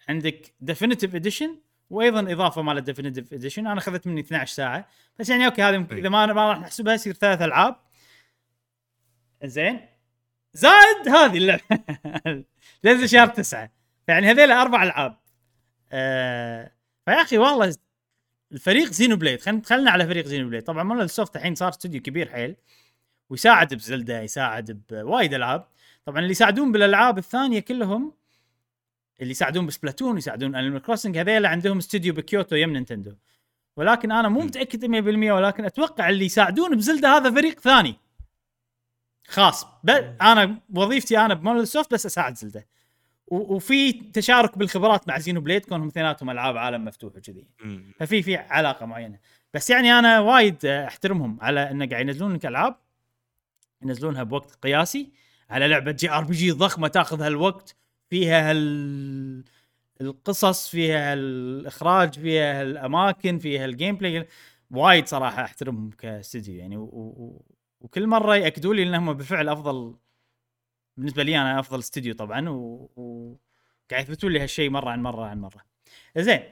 عندك 0.08 0.54
Definitive 0.60 1.14
Edition 1.14 1.58
وأيضا 1.90 2.32
إضافة 2.32 2.62
مال 2.62 2.78
ال 2.78 2.83
Definitive 2.83 3.32
Edition 3.32 3.66
أنا 3.66 3.78
أخذت 3.78 4.06
مني 4.06 4.20
12 4.20 4.54
ساعة. 4.54 4.88
بس 5.18 5.28
يعني 5.28 5.46
أوكي 5.46 5.62
هذه 5.62 5.86
أي. 5.92 5.98
إذا 5.98 6.08
ما 6.08 6.26
ما 6.26 6.48
راح 6.48 6.58
نحسبها 6.58 6.94
يصير 6.94 7.12
ثلاث 7.12 7.42
ألعاب. 7.42 7.76
زين 9.44 9.80
زائد 10.52 11.08
هذه 11.08 11.36
اللعبة. 11.38 11.62
تنزل 12.82 13.08
شهر 13.08 13.26
تسعة. 13.26 13.72
يعني 14.08 14.30
هذيل 14.30 14.50
أربع 14.52 14.82
ألعاب. 14.82 15.18
آه 15.92 16.72
فيا 17.04 17.22
أخي 17.22 17.38
والله 17.38 17.76
الفريق 18.52 18.90
زينو 18.90 19.16
بليد 19.16 19.40
خلينا 19.40 19.62
خلنا 19.66 19.90
على 19.90 20.06
فريق 20.06 20.26
زينو 20.26 20.48
بليد 20.48 20.62
طبعا 20.62 20.82
مونوليث 20.82 21.00
سوفت 21.00 21.36
الحين 21.36 21.54
صار 21.54 21.68
استوديو 21.68 22.02
كبير 22.02 22.28
حيل. 22.28 22.56
ويساعد 23.30 23.74
بزلدا 23.74 24.22
يساعد 24.22 24.82
بوايد 24.90 25.34
ألعاب. 25.34 25.68
طبعا 26.04 26.18
اللي 26.18 26.30
يساعدون 26.30 26.72
بالألعاب 26.72 27.18
الثانية 27.18 27.60
كلهم 27.60 28.12
اللي 29.20 29.30
يساعدون 29.30 29.66
ب 29.66 29.72
Splatoon 29.72 30.18
يساعدون 30.18 30.54
Animal 30.54 30.82
Crossing 30.82 31.18
هذيلا 31.18 31.48
عندهم 31.48 31.78
استوديو 31.78 32.14
بكيوتو 32.14 32.56
يم 32.56 32.72
نينتندو. 32.72 33.14
ولكن 33.76 34.12
أنا 34.12 34.28
مو. 34.28 34.40
متأكد 34.40 34.84
100% 34.84 35.32
ولكن 35.32 35.64
أتوقع 35.64 36.08
اللي 36.08 36.24
يساعدون 36.24 36.76
بزلدا 36.76 37.08
هذا 37.08 37.30
فريق 37.30 37.60
ثاني. 37.60 37.96
خاص. 39.26 39.66
ب... 39.84 39.90
أنا 40.22 40.58
وظيفتي 40.74 41.18
أنا 41.18 41.34
بمونوليث 41.34 41.68
سوفت 41.68 41.94
بس 41.94 42.06
أساعد 42.06 42.36
زلدا 42.36 42.64
و... 43.26 43.54
وفي 43.54 43.92
تشارك 43.92 44.58
بالخبرات 44.58 45.08
مع 45.08 45.18
زينو 45.18 45.40
بليد 45.40 45.64
كونهم 45.64 45.88
اثنيناتهم 45.88 46.30
ألعاب 46.30 46.56
عالم 46.56 46.84
مفتوح 46.84 47.16
وكذي. 47.16 47.46
ففي 47.98 48.22
في 48.22 48.36
علاقة 48.36 48.86
معينة. 48.86 49.18
بس 49.54 49.70
يعني 49.70 49.98
أنا 49.98 50.20
وايد 50.20 50.66
أحترمهم 50.66 51.38
على 51.40 51.70
انه 51.70 51.86
قاعد 51.86 52.06
ينزلون 52.06 52.34
لك 52.34 52.46
ألعاب. 52.46 52.76
ينزلونها 53.82 54.22
بوقت 54.22 54.54
قياسي. 54.54 55.12
على 55.50 55.68
لعبة 55.68 55.90
JRPG 55.92 56.50
ضخمة 56.50 56.88
تاخذ 56.88 57.22
هالوقت 57.22 57.76
فيها 58.10 58.50
هال 58.50 59.44
القصص 60.00 60.68
فيها 60.68 61.14
الاخراج 61.14 62.14
فيها 62.14 62.62
الاماكن 62.62 63.38
فيها 63.38 63.64
ال 63.64 63.96
gameplay 63.96 64.26
وايد 64.70 65.06
صراحة 65.06 65.44
أحترمهم 65.44 65.90
كاستديو 65.90 66.54
يعني 66.54 66.76
و... 66.76 66.84
و... 66.84 67.44
وكل 67.80 68.06
مرة 68.06 68.36
يأكدوا 68.36 68.74
لي 68.74 68.82
إنهم 68.82 69.12
بالفعل 69.12 69.48
أفضل 69.48 69.96
بالنسبة 70.96 71.22
لي 71.22 71.38
أنا 71.38 71.60
أفضل 71.60 71.78
استديو 71.78 72.14
طبعا 72.14 72.48
و... 72.48 72.90
و... 72.96 73.36
لي 74.22 74.40
هالشيء 74.40 74.70
مرة 74.70 74.90
عن 74.90 75.02
مرة 75.02 75.26
عن 75.26 75.40
مرة. 75.40 75.64
زين 76.16 76.42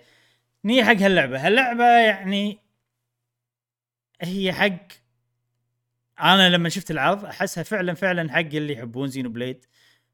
نيجي 0.64 0.84
حق 0.84 0.96
هاللعبة. 0.96 1.46
هاللعبة 1.46 1.84
يعني 1.84 2.58
هي 4.20 4.52
حق 4.52 4.88
أنا 6.20 6.50
لما 6.50 6.68
شفت 6.68 6.90
العرض 6.90 7.24
أحسها 7.24 7.62
فعلا 7.62 7.94
فعلا 7.94 8.32
حق 8.32 8.38
اللي 8.38 8.72
يحبون 8.72 9.08
زينو 9.08 9.30
بليد 9.30 9.64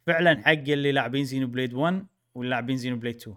فعلا 0.07 0.43
حق 0.45 0.51
اللي 0.51 0.93
لاعبين 0.93 1.25
زينو 1.25 1.47
بليد 1.47 1.75
1 1.75 2.07
واللاعبين 2.35 2.77
زينو 2.77 2.97
بليد 2.97 3.17
2 3.17 3.37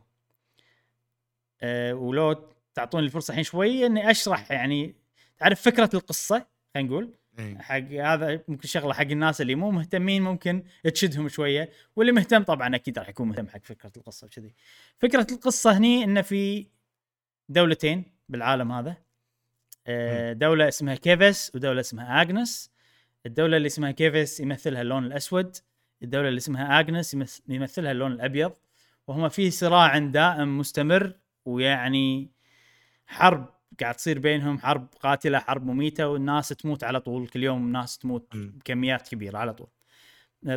أه 1.61 1.93
ولو 1.93 2.49
تعطوني 2.73 3.05
الفرصة 3.05 3.31
الحين 3.31 3.43
شوية 3.43 3.85
إني 3.85 4.11
أشرح 4.11 4.51
يعني 4.51 4.95
تعرف 5.37 5.61
فكرة 5.61 5.89
القصة 5.93 6.45
خلينا 6.73 6.89
نقول. 6.89 7.13
إي. 7.39 7.57
حق 7.59 7.91
هذا 7.91 8.43
ممكن 8.47 8.67
شغلة 8.67 8.93
حق 8.93 9.01
الناس 9.01 9.41
اللي 9.41 9.55
مو 9.55 9.71
مهتمين 9.71 10.21
ممكن 10.21 10.63
تشدهم 10.83 11.29
شوية. 11.29 11.69
واللي 11.95 12.11
مهتم 12.11 12.43
طبعا 12.43 12.75
أكيد 12.75 12.99
راح 12.99 13.09
يكون 13.09 13.27
مهتم 13.27 13.47
حق 13.47 13.63
فكرة 13.63 13.91
القصة 13.97 14.27
وكذي. 14.27 14.53
فكرة 14.99 15.27
القصة 15.31 15.77
هني 15.77 16.03
إنه 16.03 16.21
في 16.21 16.67
دولتين 17.49 18.03
بالعالم 18.29 18.71
هذا. 18.71 18.97
آه، 19.87 20.33
دولة 20.33 20.67
اسمها 20.67 20.95
كيفس 20.95 21.51
ودولة 21.55 21.79
اسمها 21.79 22.21
اجنس 22.21 22.71
الدولة 23.25 23.57
اللي 23.57 23.67
اسمها 23.67 23.91
كيفس 23.91 24.39
يمثلها 24.39 24.81
اللون 24.81 25.05
الأسود. 25.05 25.55
الدولة 26.03 26.27
اللي 26.27 26.37
اسمها 26.37 26.79
آجنس 26.79 27.13
يمث- 27.13 27.41
يمثلها 27.49 27.91
اللون 27.91 28.11
الأبيض 28.11 28.53
وهما 29.07 29.29
في 29.29 29.51
صراع 29.51 29.97
دائم 29.97 30.57
مستمر 30.57 31.13
ويعني 31.45 32.29
حرب 33.07 33.49
قاعد 33.81 33.95
تصير 33.95 34.19
بينهم 34.19 34.59
حرب 34.59 34.87
قاتلة 34.99 35.39
حرب 35.39 35.65
مميتة 35.65 36.07
والناس 36.07 36.49
تموت 36.49 36.83
على 36.83 36.99
طول. 36.99 37.27
كل 37.27 37.43
يوم 37.43 37.71
ناس 37.71 37.97
تموت. 37.97 38.27
بكميات 38.35 39.07
كبيرة 39.09 39.37
على 39.37 39.53
طول. 39.53 39.67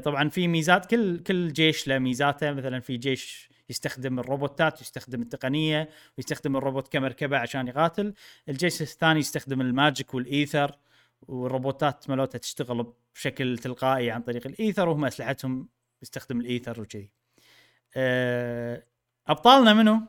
طبعا 0.02 0.28
في 0.28 0.48
ميزات 0.48 0.86
كل 0.86 1.18
كل 1.18 1.52
جيش 1.52 1.88
له 1.88 1.98
ميزاته. 1.98 2.52
مثلا 2.52 2.80
في 2.80 2.96
جيش 2.96 3.48
يستخدم 3.70 4.18
الروبوتات 4.18 4.80
يستخدم 4.80 5.22
التقنية 5.22 5.88
ويستخدم 6.18 6.56
الروبوت 6.56 6.88
كمركبة 6.92 7.38
عشان 7.38 7.68
يقاتل. 7.68 8.14
الجيش 8.48 8.82
الثاني 8.82 9.18
يستخدم 9.20 9.60
ال 9.60 9.69
magic 9.69 10.14
وال 10.14 10.30
ether. 10.30 10.76
والروبوتات 11.28 12.10
مالتها 12.10 12.38
تشتغل 12.38 12.92
بشكل 13.14 13.58
تلقائي 13.58 14.10
عن 14.10 14.22
طريق 14.22 14.46
الإيثر 14.46 14.88
وهم 14.88 15.04
أسلحتهم 15.04 15.68
يستخدم 16.02 16.40
الإيثر 16.40 16.80
وكذي. 16.80 17.10
آه، 17.96 18.82
أبطالنا 19.26 19.74
منو؟ 19.74 20.00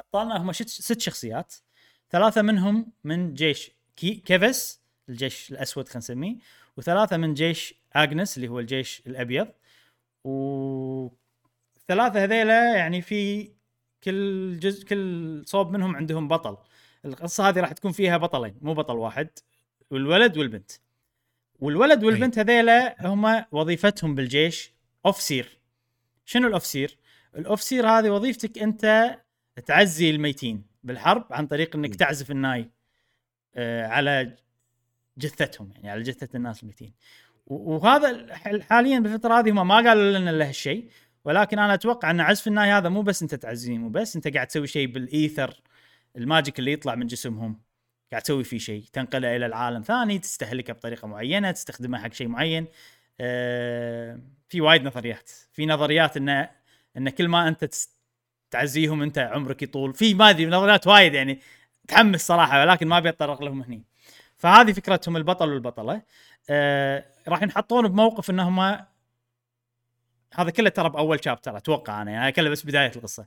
أبطالنا 0.00 0.42
هم 0.42 0.52
ست 0.52 1.00
شخصيات. 1.00 1.54
ثلاثة 2.10 2.42
منهم 2.42 2.92
من 3.04 3.34
جيش 3.34 3.70
كي 3.96 4.14
كيفس 4.14 4.80
الجيش 5.08 5.50
الأسود 5.52 5.88
خلينا 5.88 5.98
نسميه 5.98 6.36
وثلاثة 6.76 7.16
من 7.16 7.34
جيش 7.34 7.74
اجنس 7.92 8.36
اللي 8.36 8.48
هو 8.48 8.60
الجيش 8.60 9.02
الأبيض. 9.06 9.48
والثلاثه 10.24 11.14
هذيلا 12.24 12.74
يعني 12.76 13.02
في 13.02 13.50
كل 14.04 14.58
جزء 14.60 14.86
كل 14.86 15.42
صوب 15.46 15.70
منهم 15.70 15.96
عندهم 15.96 16.28
بطل. 16.28 16.56
القصة 17.04 17.48
هذه 17.48 17.60
راح 17.60 17.72
تكون 17.72 17.92
فيها 17.92 18.16
بطلين 18.16 18.54
مو 18.62 18.74
بطل 18.74 18.96
واحد. 18.96 19.28
والولد 19.90 20.36
والبنت. 20.38 20.70
والولد 21.58 22.04
والبنت 22.04 22.38
هذيلا 22.38 23.06
هم 23.06 23.44
وظيفتهم 23.52 24.14
بالجيش 24.14 24.74
off-seer 25.06 25.58
شنو 26.24 26.48
ال 26.48 26.54
off-seer 26.54 26.98
ال 27.36 27.42
off-seer 27.42 27.88
هذه 27.88 28.10
وظيفتك 28.10 28.58
أنت 28.58 29.16
تعزي 29.66 30.10
الميتين 30.10 30.66
بالحرب 30.84 31.26
عن 31.30 31.46
طريق 31.46 31.76
أنك. 31.76 31.94
تعزف 31.94 32.30
الناي 32.30 32.70
آه، 33.54 33.86
على 33.86 34.36
جثتهم 35.18 35.70
يعني 35.74 35.90
على 35.90 36.02
جثة 36.02 36.28
الناس 36.34 36.62
الميتين. 36.62 36.94
وهذا 37.46 38.34
حاليا 38.62 38.98
بالفترة 38.98 39.38
هذه 39.38 39.50
هم 39.50 39.68
ما 39.68 39.74
قالوا 39.74 40.18
لنا 40.18 40.30
له 40.30 40.48
هالشيء 40.48 40.88
ولكن 41.24 41.58
أنا 41.58 41.74
أتوقع 41.74 42.10
أن 42.10 42.20
عزف 42.20 42.48
الناي 42.48 42.70
هذا 42.70 42.88
مو 42.88 43.02
بس 43.02 43.22
أنت 43.22 43.34
تعزيه 43.34 43.78
مو 43.78 43.88
بس 43.88 44.16
أنت 44.16 44.28
قاعد 44.28 44.46
تسوي 44.46 44.66
شيء 44.66 44.86
بال 44.86 45.08
ether 45.08 45.62
ال 46.16 46.23
magic 46.23 46.58
اللي 46.58 46.72
يطلع 46.72 46.94
من 46.94 47.06
جسمهم. 47.06 47.60
قاعد 48.10 48.22
تسوي 48.22 48.44
فيه 48.44 48.58
شيء 48.58 48.84
تنقله 48.92 49.36
إلى 49.36 49.46
العالم 49.46 49.82
ثاني 49.82 50.18
تستهلكه 50.18 50.72
بطريقة 50.72 51.08
معينة 51.08 51.50
تستخدمه 51.50 51.98
حق 51.98 52.12
شيء 52.12 52.28
معين. 52.28 52.66
آه، 53.20 54.20
في 54.48 54.60
وايد 54.60 54.84
نظريات. 54.84 55.30
في 55.52 55.66
نظريات 55.66 56.16
ان 56.16 56.48
إن 56.96 57.08
كل 57.08 57.28
ما 57.28 57.48
أنت 57.48 57.70
تعزيهم 58.50 59.02
أنت 59.02 59.18
عمرك 59.18 59.62
يطول. 59.62 59.94
في 59.94 60.14
ما 60.14 60.30
أدري 60.30 60.46
نظريات 60.46 60.86
وايد 60.86 61.14
يعني 61.14 61.40
تحمس 61.88 62.26
صراحة 62.26 62.60
ولكن 62.60 62.88
ما 62.88 63.00
بيتطرق 63.00 63.42
لهم 63.42 63.62
هني. 63.62 63.84
فهذه 64.36 64.72
فكرتهم 64.72 65.16
البطل 65.16 65.48
والبطلة. 65.48 66.02
آه 66.50 67.04
راح 67.28 67.42
ينحطون 67.42 67.88
بموقف 67.88 68.30
انهم 68.30 68.60
هذا 70.34 70.50
كله 70.50 70.68
ترى 70.70 70.88
بأول 70.88 71.24
شابتر 71.24 71.56
أتوقع 71.56 72.02
أنا 72.02 72.10
يعني 72.10 72.32
كله 72.32 72.50
بس 72.50 72.66
بداية 72.66 72.92
القصة. 72.96 73.26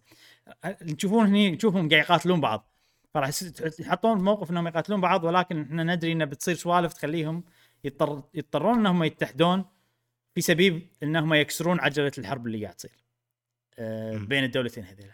آه، 0.65 0.71
تشوفون 0.71 1.27
هني 1.27 1.55
تشوفهم 1.55 1.89
قاعد 1.89 2.03
يقاتلون 2.03 2.41
بعض. 2.41 2.76
فراح 3.17 3.31
يحطون 3.79 4.17
بموقف 4.17 4.51
إنهم 4.51 4.67
يقاتلون 4.67 5.01
بعض 5.01 5.23
ولكن 5.23 5.61
إحنا 5.61 5.83
ندري 5.83 6.11
إنه 6.11 6.25
بتصير 6.25 6.55
سوالف 6.55 6.93
تخليهم 6.93 7.43
يضطر 7.83 8.23
يضطرون 8.33 8.77
إنهم 8.79 9.03
يتحدون 9.03 9.65
في 10.35 10.41
سبيل 10.41 10.87
إنهم 11.03 11.33
يكسرون 11.33 11.79
عجلة 11.79 12.11
الحرب 12.17 12.47
اللي 12.47 12.63
قاعد 12.63 12.75
تصير 12.75 12.91
آه،. 13.79 14.17
بين 14.17 14.43
الدولتين 14.43 14.83
هذيلا 14.83 15.13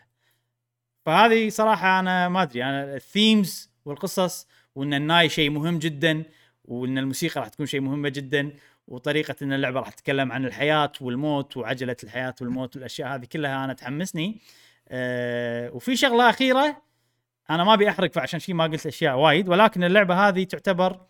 فهذه 1.05 1.49
صراحة 1.49 1.99
أنا 1.99 2.29
ما 2.29 2.43
أدري 2.43 2.63
أنا 2.63 2.95
الثيمز 2.95 3.71
والقصص 3.85 4.47
وإن 4.75 4.93
الناي 4.93 5.29
شيء 5.29 5.49
مهم 5.49 5.79
جدا 5.79 6.23
وإن 6.65 6.97
الموسيقى 6.97 7.41
راح 7.41 7.49
تكون 7.49 7.65
شيء 7.65 7.81
مهمة 7.81 8.09
جدا 8.09 8.51
وطريقة 8.87 9.35
إن 9.41 9.53
اللعبة 9.53 9.79
راح 9.79 9.89
تتكلم 9.89 10.31
عن 10.31 10.45
الحياة 10.45 10.91
والموت 11.01 11.57
وعجلة 11.57 11.97
الحياة 12.03 12.35
والموت 12.41 12.75
والأشياء 12.75 13.15
هذه 13.15 13.25
كلها 13.25 13.65
أنا 13.65 13.73
تحمسني 13.73 14.41
أه 14.87 15.71
وفي 15.71 15.95
شغلة 15.95 16.29
أخيرة 16.29 16.92
أنا 17.49 17.63
ما 17.63 17.73
أبي 17.73 17.89
أحرق 17.89 18.13
فعشان 18.13 18.39
شيء 18.39 18.55
ما 18.55 18.63
قلت 18.63 18.85
أشياء 18.85 19.17
وايد 19.17 19.49
ولكن 19.49 19.83
اللعبة 19.83 20.27
هذه 20.27 20.43
تعتبر 20.43 21.05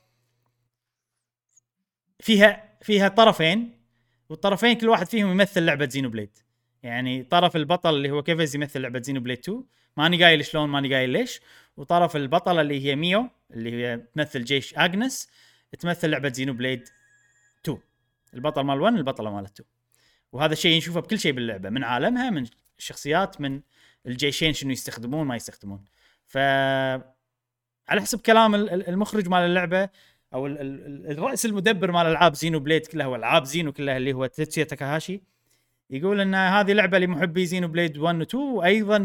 فيها 2.19 2.77
فيها 2.81 3.07
طرفين 3.07 3.79
والطرفين 4.29 4.73
كل 4.73 4.89
واحد 4.89 5.07
فيهم 5.07 5.31
يمثل 5.31 5.65
لعبة 5.65 5.89
زينو 5.89 6.09
بليد 6.09 6.37
يعني 6.83 7.23
طرف 7.23 7.55
البطل 7.55 7.95
اللي 7.95 8.11
هو 8.11 8.23
كيفيس 8.23 8.55
يمثل 8.55 8.81
لعبة 8.81 9.01
زينو 9.01 9.19
بليد 9.19 9.39
2 9.39 9.63
ماني 9.97 10.23
قايل 10.23 10.45
شلون 10.45 10.69
ماني 10.69 10.95
قايل 10.95 11.09
ليش. 11.09 11.41
وطرف 11.77 12.15
البطله 12.15 12.61
اللي 12.61 12.85
هي 12.85 12.95
ميو 12.95 13.29
اللي 13.51 13.71
هي 13.71 13.97
تمثل 13.97 14.43
جيش 14.43 14.73
اجنس 14.73 15.29
تمثل 15.79 16.09
لعبة 16.09 16.29
زينو 16.29 16.53
بليد 16.53 16.89
2 17.63 17.77
البطل 18.33 18.61
مال 18.61 18.81
1 18.81 18.95
البطله 18.95 19.31
مال 19.31 19.43
2 19.43 19.69
وهذا 20.31 20.53
الشيء 20.53 20.77
نشوفه 20.77 20.99
بكل 20.99 21.19
شيء 21.19 21.31
باللعبة 21.31 21.69
من 21.69 21.83
عالمها 21.83 22.29
من 22.29 22.45
الشخصيات 22.77 23.41
من 23.41 23.61
الجيشين 24.07 24.53
شنو 24.53 24.71
يستخدمون 24.71 25.27
ما 25.27 25.35
يستخدمون. 25.35 25.85
ف 26.27 26.37
على 27.89 28.01
حسب 28.01 28.21
كلام 28.21 28.55
ال- 28.55 28.69
ال- 28.69 28.87
المخرج 28.89 29.29
مال 29.29 29.39
اللعبة 29.41 29.89
أو 30.33 30.47
ال- 30.47 30.61
ال- 30.61 31.11
الرأس 31.11 31.45
المدبر 31.45 31.91
مال 31.91 32.05
ألعاب 32.07 32.33
زينو 32.33 32.59
بليد 32.59 32.85
كلها 32.87 33.07
والعاب 33.07 33.43
زينو 33.45 33.71
كلها 33.71 33.97
اللي 33.97 34.13
هو 34.13 34.25
تيتسويا 34.25 34.63
تاكاهاشي 34.63 35.21
يقول 35.89 36.19
إن 36.21 36.35
هذه 36.35 36.73
لعبه 36.73 36.99
لمحبي 36.99 37.45
زينو 37.45 37.67
بليد 37.67 37.97
1 37.97 38.19
و 38.19 38.21
2 38.23 38.43
وأيضا 38.43 38.97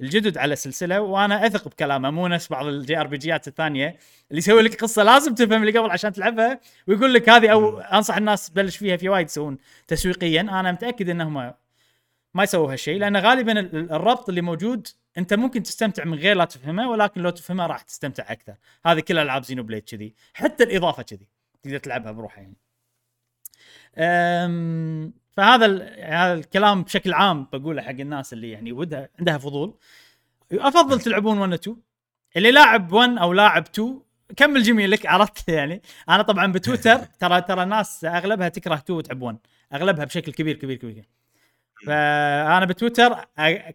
للجدد 0.00 0.38
على 0.38 0.52
السلسله 0.52 1.00
وأنا 1.00 1.46
أثق 1.46 1.68
بكلامه 1.68 2.10
مو 2.10 2.26
نفس 2.28 2.48
بعض 2.48 2.66
ال 2.66 3.00
JRPGات 3.00 3.48
الثانية 3.48 3.86
اللي 4.30 4.38
يسوي 4.38 4.62
لك 4.62 4.80
قصة 4.80 5.02
لازم 5.02 5.34
تفهم 5.34 5.62
اللي 5.62 5.78
قبل 5.78 5.90
عشان 5.90 6.12
تلعبها 6.12 6.60
ويقول 6.86 7.14
لك 7.14 7.28
هذه 7.28 7.48
أو 7.52 7.78
أنصح 7.80 8.16
الناس 8.16 8.50
تبلش 8.50 8.76
فيها 8.76 8.96
في 8.96 9.08
وايد 9.08 9.26
يسوون 9.26 9.58
تسويقيا 9.88 10.40
أنا 10.40 10.72
متأكد 10.72 11.08
انهم 11.08 11.52
ما 12.34 12.42
يسووا 12.42 12.72
هالشيء 12.72 12.98
لأن 12.98 13.16
غالبا 13.16 13.52
ال- 13.60 13.76
ال- 13.76 13.92
الربط 13.92 14.28
اللي 14.28 14.40
موجود 14.40 14.88
انت 15.18 15.34
ممكن 15.34 15.62
تستمتع 15.62 16.04
من 16.04 16.18
غير 16.18 16.36
لا 16.36 16.44
تفهمه 16.44 16.90
ولكن 16.90 17.20
لو 17.20 17.30
تفهمه 17.30 17.66
راح 17.66 17.82
تستمتع 17.82 18.32
أكثر. 18.32 18.54
هذه 18.86 19.00
كل 19.00 19.18
ألعاب 19.18 19.44
زينو 19.44 19.62
بليد 19.62 19.82
كذي. 19.82 20.14
حتى 20.34 20.64
الإضافة 20.64 21.02
كذي. 21.02 21.28
تقدر 21.62 21.78
تلعبها 21.78 22.12
بروحها 22.12 22.42
يعني. 22.42 22.56
أم، 23.98 25.12
فهذا 25.32 25.66
ال- 25.66 26.04
هذا 26.04 26.34
الكلام 26.34 26.82
بشكل 26.82 27.12
عام 27.14 27.46
بقوله 27.52 27.82
حق 27.82 27.88
الناس 27.90 28.32
اللي 28.32 28.50
يعني 28.50 28.72
ودها 28.72 29.08
عندها 29.18 29.38
فضول. 29.38 29.78
أفضل 30.52 31.00
تلعبون 31.04 31.38
1 31.38 31.52
و 31.52 31.54
2 31.54 31.76
اللي 32.36 32.50
لاعب 32.50 32.92
1 32.92 33.18
أو 33.18 33.32
لاعب 33.32 33.62
2 33.66 34.00
كمل 34.36 34.62
جميلك 34.62 35.06
عرفت 35.06 35.48
يعني. 35.48 35.82
أنا 36.08 36.22
طبعا 36.22 36.52
بتويتر 36.52 36.96
ترى 36.98 37.40
ترى 37.42 37.62
الناس 37.62 38.04
أغلبها 38.04 38.48
تكره 38.48 38.74
2 38.74 38.98
وتحب 38.98 39.22
1 39.22 39.38
أغلبها 39.72 40.04
بشكل 40.04 40.32
كبير 40.32 40.56
كبير 40.56 40.76
كبير. 40.76 41.08
فانا 41.86 42.64
بتويتر 42.64 43.14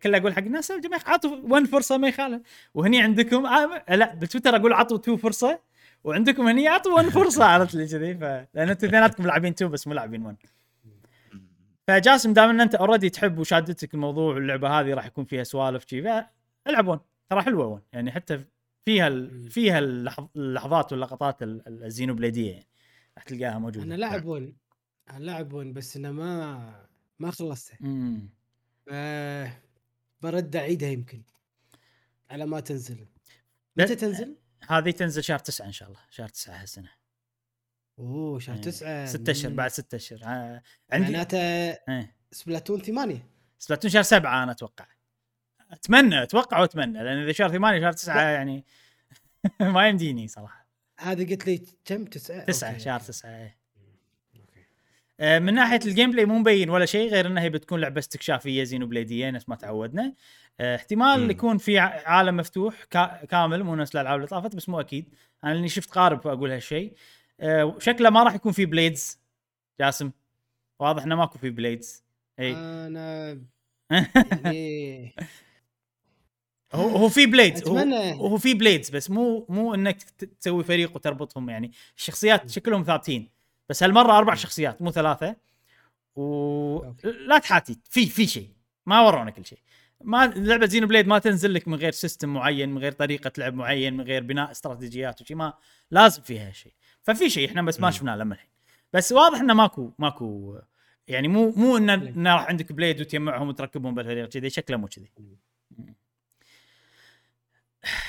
كله 0.03 0.17
أقول 0.17 0.33
حق 0.33 0.39
الناس 0.43 0.69
يا 0.69 0.79
جماعة 0.79 1.01
عطوا 1.07 1.37
1 1.43 1.65
فرصة 1.65 1.97
ما 1.97 2.07
يخالف. 2.07 2.41
وهني 2.73 3.01
عندكم 3.01 3.45
آه، 3.45 3.95
لا 3.95 4.15
بتويتر 4.15 4.55
أقول 4.55 4.73
عطوا 4.73 4.97
2 4.97 5.17
فرصة 5.17 5.59
وعندكم 6.03 6.47
هني 6.47 6.67
عطوا 6.67 6.93
1 6.93 7.09
فرصة 7.09 7.45
عرفت 7.53 7.75
لي 7.75 7.87
كذي؟ 7.87 8.15
ف 8.15 8.21
لأن 8.23 8.69
أنتم 8.69 8.87
اثنيناتكم 8.87 9.25
لاعبين 9.25 9.51
2 9.53 9.71
بس 9.71 9.87
مو 9.87 9.93
لاعبين 9.93 10.25
1 10.25 10.37
فجاسم 11.87 12.33
دام 12.33 12.49
إن 12.49 12.61
أنت 12.61 12.75
already 12.75 13.09
تحب 13.09 13.39
وشادتك 13.39 13.93
الموضوع 13.93 14.33
واللعبة 14.33 14.79
هذه 14.79 14.93
راح 14.93 15.05
يكون 15.05 15.25
فيها 15.25 15.43
سوالف 15.43 15.85
شي 15.89 16.01
فالعب 16.03 16.87
1 16.87 16.99
ترى 17.29 17.41
حلوة 17.41 17.65
1 17.65 17.81
يعني 17.93 18.11
حتى 18.11 18.39
فيها 18.85 19.07
ال... 19.07 19.49
فيها 19.51 19.79
اللحظ... 19.79 20.27
اللحظات 20.35 20.91
واللقطات 20.91 21.43
ال- 21.43 21.67
ال- 21.67 21.83
الزينو 21.83 22.13
بليديه 22.13 22.51
يعني. 22.51 22.67
راح 23.17 23.23
تلقاها 23.23 23.59
موجودة. 23.59 23.83
أنا 23.85 23.93
لاعب 23.95 24.25
ون 24.25 24.53
أنا 25.09 25.23
لاعب 25.23 25.53
ون 25.53 25.73
بس 25.73 25.97
أنا 25.97 26.11
ما 26.11 26.85
ما 27.19 27.31
خلصتها 27.31 27.77
امم 27.81 28.29
آه 28.91 29.51
برد 30.21 30.55
اعيدها 30.55 30.89
يمكن. 30.89 31.23
على 32.29 32.45
ما 32.45 32.59
تنزل. 32.59 33.07
متى 33.77 33.95
تنزل؟ 33.95 34.35
هذه 34.67 34.91
تنزل 34.91 35.23
شهر 35.23 35.39
9 35.39 35.65
إن 35.65 35.71
شاء 35.71 35.87
الله. 35.87 35.99
شهر 36.09 36.29
9 36.29 36.61
هالسنة. 36.61 36.89
أوه 37.99 38.39
شهر 38.39 38.55
إيه. 38.55 38.61
تسعة. 38.61 39.05
ستة 39.05 39.31
أشهر. 39.31 39.51
بعد 39.53 39.71
ستة 39.71 39.95
أشهر. 39.95 40.19
آه، 40.23 40.61
عندي 40.91 41.11
معناته 41.11 41.37
إيه. 41.37 42.15
سبلاتون 42.31 42.81
ثمانية. 42.81 43.29
Splatoon 43.59 43.91
شهر 43.91 44.03
سبعة 44.03 44.43
أنا 44.43 44.51
أتوقع. 44.51 44.85
أتمنى 45.71 46.23
أتوقع 46.23 46.59
وأتمنى 46.59 47.03
لأن 47.03 47.17
إذا 47.23 47.31
شهر 47.31 47.49
ثمانية 47.49 47.79
شهر 47.81 47.91
تسعة 47.91 48.21
يعني 48.21 48.65
ما 49.75 49.87
يمديني 49.87 50.27
صراحة. 50.27 50.67
هذا 50.99 51.23
قلت 51.23 51.45
لي 51.47 51.65
كم؟ 51.85 52.05
تسعة؟ 52.05 52.45
تسعة 52.45 52.69
أوكي، 52.69 52.79
شهر. 52.79 52.99
تسعة 52.99 53.29
إيه. 53.29 53.57
آه، 55.19 55.39
من 55.39 55.53
ناحية 55.53 55.79
ال 55.85 56.11
gameplay 56.11 56.25
مو 56.25 56.37
مبين 56.39 56.69
ولا 56.69 56.85
شيء 56.85 57.09
غير 57.11 57.27
إنها 57.27 57.43
هي 57.43 57.49
بتكون 57.49 57.79
لعبة 57.81 57.99
استكشافية 57.99 58.63
زينو 58.63 58.87
بليديه 58.87 59.29
نفس 59.29 59.49
ما 59.49 59.55
تعودنا. 59.55 60.13
آه، 60.59 60.75
احتمال 60.75 61.23
مم. 61.23 61.31
يكون 61.31 61.57
في 61.57 61.79
ع- 61.79 62.01
عالم 62.09 62.37
مفتوح 62.37 62.83
كا- 62.83 63.25
كامل 63.25 63.63
مو 63.63 63.75
نفس 63.75 63.95
الألعاب 63.95 64.15
اللي 64.15 64.27
طافت 64.27 64.55
بس 64.55 64.69
مو 64.69 64.79
أكيد. 64.79 65.05
أنا 65.43 65.51
اللي 65.53 65.69
شفت 65.69 65.89
قارب 65.89 66.27
أقول 66.27 66.51
هالشيء. 66.51 66.93
آه، 67.39 67.75
شكله 67.79 68.09
ما 68.09 68.23
راح 68.23 68.35
يكون 68.35 68.51
في 68.51 68.65
blades 68.65 69.19
جاسم 69.79 70.11
واضح 70.79 71.03
إنه 71.03 71.15
ماكو 71.15 71.37
في 71.37 71.49
blades 71.49 72.03
إي. 72.39 72.53
أنا 72.55 73.39
يعني 74.45 75.15
هو 76.73 76.89
هو 76.89 77.09
في 77.09 77.25
blades 77.25 77.67
هو, 77.67 77.77
أتمنى. 77.77 78.13
هو 78.13 78.37
في 78.37 78.53
blades 78.53 78.89
بس 78.89 79.09
مو 79.11 79.45
مو 79.49 79.73
إنك 79.75 80.01
تسوي 80.41 80.63
فريق 80.63 80.95
وتربطهم 80.95 81.49
يعني. 81.49 81.71
الشخصيات 81.97 82.49
شكلهم 82.49 82.83
ثابتين. 82.83 83.29
بس 83.69 83.83
هالمرة 83.83 84.17
أربع 84.17 84.35
شخصيات 84.35 84.81
مو 84.81 84.91
ثلاثة. 84.91 85.35
و 86.15 86.21
okay. 86.77 87.11
لا 87.11 87.37
تحاتي 87.37 87.79
في 87.89 88.05
في 88.05 88.27
شيء. 88.27 88.49
ما 88.85 89.01
ورونا 89.01 89.31
كل 89.31 89.45
شيء. 89.45 89.59
ما 90.01 90.27
لعبة 90.35 90.65
زينو 90.65 90.87
بليد 90.87 91.07
ما 91.07 91.19
تنزل 91.19 91.53
لك 91.53 91.67
من 91.67 91.75
غير 91.75 91.91
system 91.91 92.33
معين 92.33 92.69
من 92.69 92.77
غير 92.77 92.91
طريقة 92.91 93.31
لعب 93.37 93.53
معين 93.53 93.93
من 93.93 94.03
غير 94.03 94.23
بناء 94.23 94.51
استراتيجيات 94.51 95.21
وشي 95.21 95.35
ما 95.35 95.53
لازم 95.91 96.21
فيها 96.21 96.51
شيء 96.51 96.73
ففي 97.03 97.29
شيء 97.29 97.49
إحنا 97.49 97.61
بس 97.61 97.79
ما. 97.79 97.91
شفناه 97.91 98.15
لما 98.15 98.33
الحين 98.33 98.49
بس 98.93 99.11
واضح 99.11 99.39
إنه 99.39 99.53
ماكو 99.53 99.91
ماكو 99.99 100.59
يعني 101.07 101.27
مو 101.27 101.51
مو 101.51 101.77
انه 101.77 102.33
راح 102.35 102.45
عندك 102.47 102.71
بليد 102.71 103.01
وتجمعهم 103.01 103.47
وتركبهم 103.47 103.95
بالفريق 103.95 104.29
كذي 104.29 104.49
شكله 104.49 104.77
مو 104.77 104.87
كذي. 104.87 105.11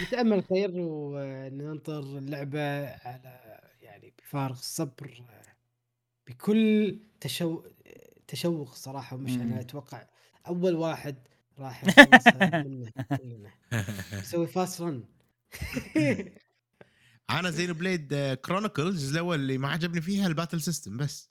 نتامل 0.03 0.45
خير 0.45 0.71
وننطر 0.75 1.99
اللعبة 1.99 2.87
على 2.87 3.61
بفارغ 4.37 4.59
الصبر 4.59 5.23
بكل 6.27 6.99
تشو... 7.21 7.63
تشوق 8.29 8.75
صراحة 8.75 9.17
ومش. 9.17 9.33
أنا 9.33 9.61
أتوقع 9.61 10.07
أول 10.49 10.75
واحد 10.75 11.17
راح 11.59 11.85
يخلصها 11.85 12.63
منه 12.63 12.91
كلنا. 13.17 13.51
يسوي 14.13 14.47
fast 14.47 14.81
run 14.81 15.05
أنا 17.31 17.51
زين 17.51 17.73
Xenoblade 17.73 18.15
Chronicles 18.45 19.13
الأول 19.13 19.41
اللي 19.41 19.59
ما 19.59 19.69
عجبني 19.69 20.01
فيها 20.01 20.27
ال 20.27 20.32
battle 20.32 20.61
system 20.61 20.97
بس. 20.97 21.31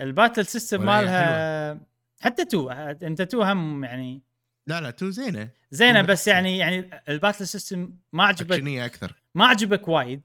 ال 0.00 0.07
battle 0.07 0.46
system 0.46 0.84
مالها 0.84 1.80
حتى 2.20 2.44
تو 2.44 2.70
أنت 2.70 3.22
تو 3.22 3.42
هم 3.42 3.84
يعني 3.84 4.22
لا 4.66 4.80
لا 4.80 4.90
تو 4.90 5.10
زينة. 5.10 5.50
زينة 5.70 6.02
بس. 6.02 6.28
يعني 6.28 6.58
يعني 6.58 7.02
ال 7.08 7.13
battle 7.13 7.46
system 7.46 7.94
ما 8.12 8.24
عجبك 8.24 8.62
أكثر. 8.68 9.22
ما 9.34 9.46
عجبك 9.46 9.88
وايد. 9.88 10.22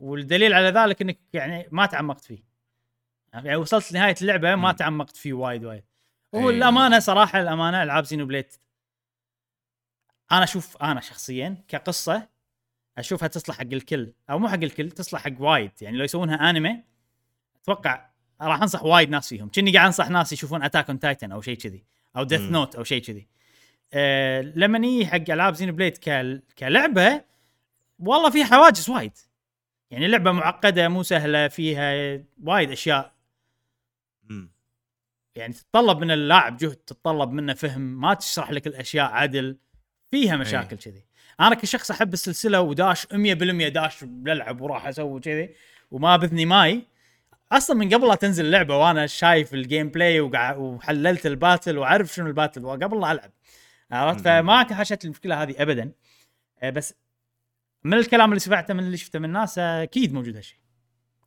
والدليل 0.00 0.52
على 0.52 0.68
ذلك 0.68 1.02
إنك 1.02 1.18
يعني 1.32 1.68
ما 1.70 1.86
تعمقت 1.86 2.24
فيه 2.24 2.44
يعني 3.32 3.56
وصلت 3.56 3.92
لنهاية 3.92 4.14
اللعبة 4.22 4.54
ما. 4.54 4.72
تعمقت 4.72 5.16
فيه 5.16 5.32
وايد 5.32 5.64
وايد 5.64 5.84
هو 6.34 6.50
أي. 6.50 6.56
الأمانة 6.56 6.98
صراحة 6.98 7.40
الأمانة 7.40 7.82
ألعاب 7.82 8.04
Xenoblade 8.04 8.52
أنا 10.32 10.44
أشوف 10.44 10.82
أنا 10.82 11.00
شخصيا 11.00 11.64
كقصة 11.68 12.28
أشوفها 12.98 13.28
تصلح 13.28 13.56
حق 13.56 13.62
الكل 13.62 14.12
أو 14.30 14.38
مو 14.38 14.48
حق 14.48 14.54
الكل 14.54 14.90
تصلح 14.90 15.20
حق 15.20 15.40
وايد 15.40 15.70
يعني 15.80 15.96
لو 15.96 16.04
يسوونها 16.04 16.50
أنمي 16.50 16.82
أتوقع 17.62 18.10
راح 18.40 18.62
أنصح 18.62 18.82
وايد 18.82 19.10
ناس 19.10 19.28
فيهم 19.28 19.50
كني 19.54 19.72
قاعد 19.72 19.86
أنصح 19.86 20.10
ناس 20.10 20.32
يشوفون 20.32 20.62
Attack 20.62 20.88
on 20.88 20.98
Titan 20.98 21.32
أو 21.32 21.40
شيء 21.40 21.56
كذي 21.56 21.84
أو 22.16 22.22
Death. 22.22 22.40
Note 22.40 22.76
أو 22.76 22.84
شيء 22.84 23.02
كذي 23.02 23.28
أه 23.92 24.40
لما 24.40 24.78
نيجي 24.78 25.06
حق 25.06 25.30
ألعاب 25.30 25.54
Xenoblade 25.54 25.96
ك... 25.96 26.40
كلعبة 26.58 27.24
والله 27.98 28.30
فيها 28.30 28.44
حواجز 28.44 28.90
وايد 28.90 29.12
يعني 29.94 30.08
لعبة 30.08 30.32
معقدة 30.32 30.88
مو 30.88 31.02
سهلة 31.02 31.48
فيها 31.48 32.20
وايد 32.44 32.70
أشياء. 32.70 33.14
يعني 35.36 35.52
تتطلب 35.52 35.98
من 35.98 36.10
اللاعب 36.10 36.56
جهد 36.56 36.74
تتطلب 36.74 37.30
منه 37.30 37.54
فهم 37.54 37.80
ما 37.80 38.14
تشرح 38.14 38.50
لك 38.50 38.66
الأشياء 38.66 39.10
عدل 39.10 39.56
فيها 40.10 40.36
مشاكل 40.36 40.76
كذي. 40.76 41.04
أنا 41.40 41.54
كشخص 41.54 41.90
أحب 41.90 42.12
السلسلة 42.12 42.60
وداش 42.60 43.06
100% 43.06 43.68
داش 43.68 44.04
بلعب 44.04 44.60
وراح 44.60 44.86
أسوي 44.86 45.20
كذي 45.20 45.54
وما 45.90 46.16
بذني 46.16 46.44
ماي. 46.46 46.86
أصلا 47.52 47.76
من 47.76 47.94
قبل 47.94 48.08
لا 48.08 48.14
تنزل 48.14 48.44
اللعبة 48.44 48.76
وأنا 48.76 49.06
شايف 49.06 49.54
ال 49.54 49.88
gameplay 49.88 50.20
وحللت 50.20 51.26
ال 51.26 51.33
battle 51.33 51.78
وأعرف 51.78 52.14
شنو 52.14 52.26
ال 52.26 52.31
battle 52.31 52.64
وقبل 52.64 53.00
لا 53.00 53.12
ألعب. 53.12 53.30
عرفت. 53.90 54.24
فما 54.24 54.74
حاشت 54.74 55.04
المشكلة 55.04 55.42
هذه 55.42 55.54
ابدا. 55.58 55.92
آه، 56.62 56.70
بس 56.70 56.94
من 57.84 57.94
الكلام 57.94 58.28
اللي 58.28 58.40
سمعته 58.40 58.74
من 58.74 58.84
اللي 58.84 58.96
شفته 58.96 59.18
من 59.18 59.24
الناس 59.24 59.58
أكيد 59.58 60.12
موجود 60.12 60.36
هالشيء 60.36 60.58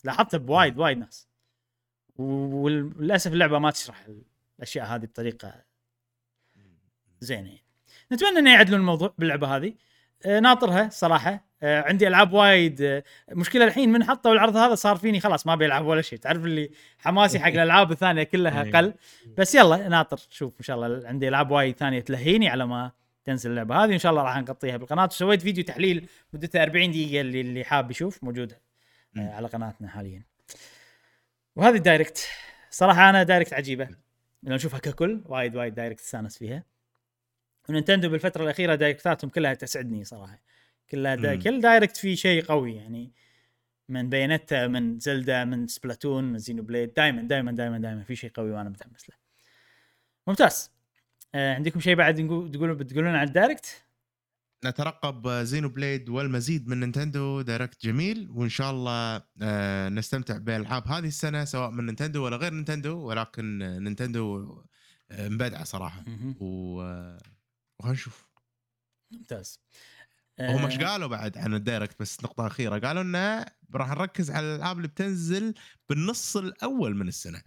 لاحظته 0.03 0.38
بوايد 0.38 0.79
وايد 0.79 0.97
ناس. 0.97 1.27
وللأسف 2.15 3.34
اللعبة 3.34 3.59
ما 3.59 3.71
تشرح 3.71 4.07
الأشياء 4.57 4.85
هذه 4.85 5.05
بطريقة 5.05 5.53
زينة. 7.19 7.47
يعني. 7.47 7.63
نتمنى 8.11 8.39
إنه 8.39 8.53
يعدلون 8.53 8.79
الموضوع 8.79 9.13
باللعبة 9.17 9.55
هذه. 9.55 9.73
آه، 10.25 10.39
ناطرها 10.39 10.89
صراحة. 10.89 11.47
آه، 11.63 11.81
عندي 11.81 12.07
ألعاب 12.07 12.34
وايد. 12.34 12.81
آه، 12.81 13.03
مشكلة 13.31 13.65
الحين 13.65 13.91
من 13.91 14.03
حطوا 14.03 14.34
العرض 14.34 14.55
هذا 14.57 14.75
صار 14.75 14.95
فيني 14.95 15.19
خلاص 15.19 15.47
ما 15.47 15.55
بيلعب 15.55 15.85
ولا 15.85 16.01
شيء. 16.01 16.19
تعرف 16.19 16.45
اللي 16.45 16.71
حماسي 16.97 17.39
حق 17.39 17.47
الألعاب 17.57 17.91
الثانية 17.91 18.23
كلها 18.23 18.63
إيه. 18.63 18.71
قل. 18.71 18.93
بس 19.38 19.55
يلا 19.55 19.88
ناطر. 19.88 20.19
شوف 20.29 20.59
إن 20.59 20.63
شاء 20.63 20.75
الله 20.75 21.07
عندي 21.07 21.27
ألعاب 21.27 21.51
وايد 21.51 21.75
ثانية 21.75 21.99
تلهيني 21.99 22.49
على 22.49 22.67
ما 22.67 22.91
تنزل 23.28 23.49
اللعبة. 23.49 23.84
هذه 23.84 23.94
إن 23.94 23.99
شاء 23.99 24.12
الله 24.12 24.24
راح 24.24 24.38
نغطيها 24.38 24.78
بالقناة. 24.78 25.06
وسويت 25.06 25.41
فيديو 25.41 25.64
تحليل 25.64 26.10
مدته 26.34 26.64
40 26.64 26.91
دقيقة 26.91 27.22
اللي 27.22 27.41
اللي 27.41 27.64
حاب 27.64 27.91
يشوف 27.91 28.24
موجود 28.24 28.54
مم. 29.14 29.30
على 29.30 29.48
قناتنا 29.48 29.88
حاليا. 29.88 30.24
وهذه 31.56 31.78
Direct 31.77 32.27
صراحة 32.70 33.10
أنا 33.10 33.24
Direct 33.23 33.53
عجيبة. 33.54 33.90
لما 34.44 34.56
اشوفها 34.56 34.80
ككل 34.80 35.22
وايد 35.26 35.56
وايد 35.56 35.74
Direct 35.73 35.99
استانس 35.99 36.38
فيها. 36.38 36.64
ونينتندو 37.70 38.10
بالفترة 38.10 38.44
الأخيرة 38.44 38.76
Direct 38.76 39.11
اتهم 39.11 39.30
كلها 39.30 39.54
تسعدني 39.54 40.04
صراحة. 40.04 40.40
كلها 40.91 41.16
دا. 41.16 41.36
كل 41.36 41.62
Direct 41.61 41.98
فيه 41.98 42.16
شيء 42.16 42.44
قوي 42.45 42.76
يعني. 42.76 43.12
من 43.90 44.10
بيونيتا 44.10 44.68
من 44.68 44.99
زلدا 44.99 45.45
من 45.45 45.68
سبلاتون 45.68 46.24
من 46.24 46.38
Xenoblade. 46.38 46.94
دائما 46.94 47.22
دائما 47.22 47.52
دائما 47.52 47.78
دائما 47.78 48.04
في 48.04 48.16
شيء 48.16 48.32
قوي 48.34 48.52
وأنا 48.52 48.70
متحمس 48.70 49.10
له. 49.10 49.16
ممتاز. 50.28 50.77
آه 51.36 51.56
عندكم 51.56 51.80
شيء 51.80 51.95
بعد 51.95 52.22
نقول 52.22 52.52
تقولون 52.52 52.78
بتقولون 52.78 53.16
عن 53.16 53.28
ال 53.27 53.35
Direct؟ 53.35 53.84
نترقب 54.66 55.30
Xenoblade 55.30 56.10
والمزيد 56.10 56.68
من 56.68 56.80
Nintendo 56.80 57.41
Direct 57.41 57.85
جميل 57.86 58.30
وإن 58.32 58.49
شاء 58.49 58.72
الله 58.72 59.24
آه، 59.41 59.90
نستمتع 59.90 60.38
بالالعاب 60.38 60.88
هذه 60.88 61.08
السنة 61.08 61.45
سواء 61.45 61.72
من 61.72 61.86
نينتندو 61.86 62.26
ولا 62.26 62.38
غير 62.38 62.54
نينتندو 62.54 62.98
ولكن 62.98 63.62
آه، 63.62 63.80
نينتندو 63.80 64.56
آه، 65.12 65.30
مبدعة 65.30 65.64
صراحة. 65.64 66.04
و 66.40 66.82
آه، 66.82 67.18
وهنشوف 67.80 68.28
ممتاز. 69.12 69.60
هم 70.39 70.64
آه، 70.64 70.65
إيش 70.65 70.77
قالوا 70.77 71.07
بعد 71.07 71.38
عن 71.38 71.53
ال 71.53 71.59
Direct؟ 71.59 71.99
بس 71.99 72.23
نقطة 72.23 72.47
أخيرة. 72.47 72.80
قالوا 72.80 73.01
إنه 73.01 73.45
راح 73.76 73.89
نركز 73.89 74.31
على 74.31 74.45
الالعاب 74.45 74.77
اللي 74.77 74.88
بتنزل 74.88 75.53
بالنص 75.89 76.38
الأول 76.38 76.95
من 76.95 77.07
السنة. 77.07 77.41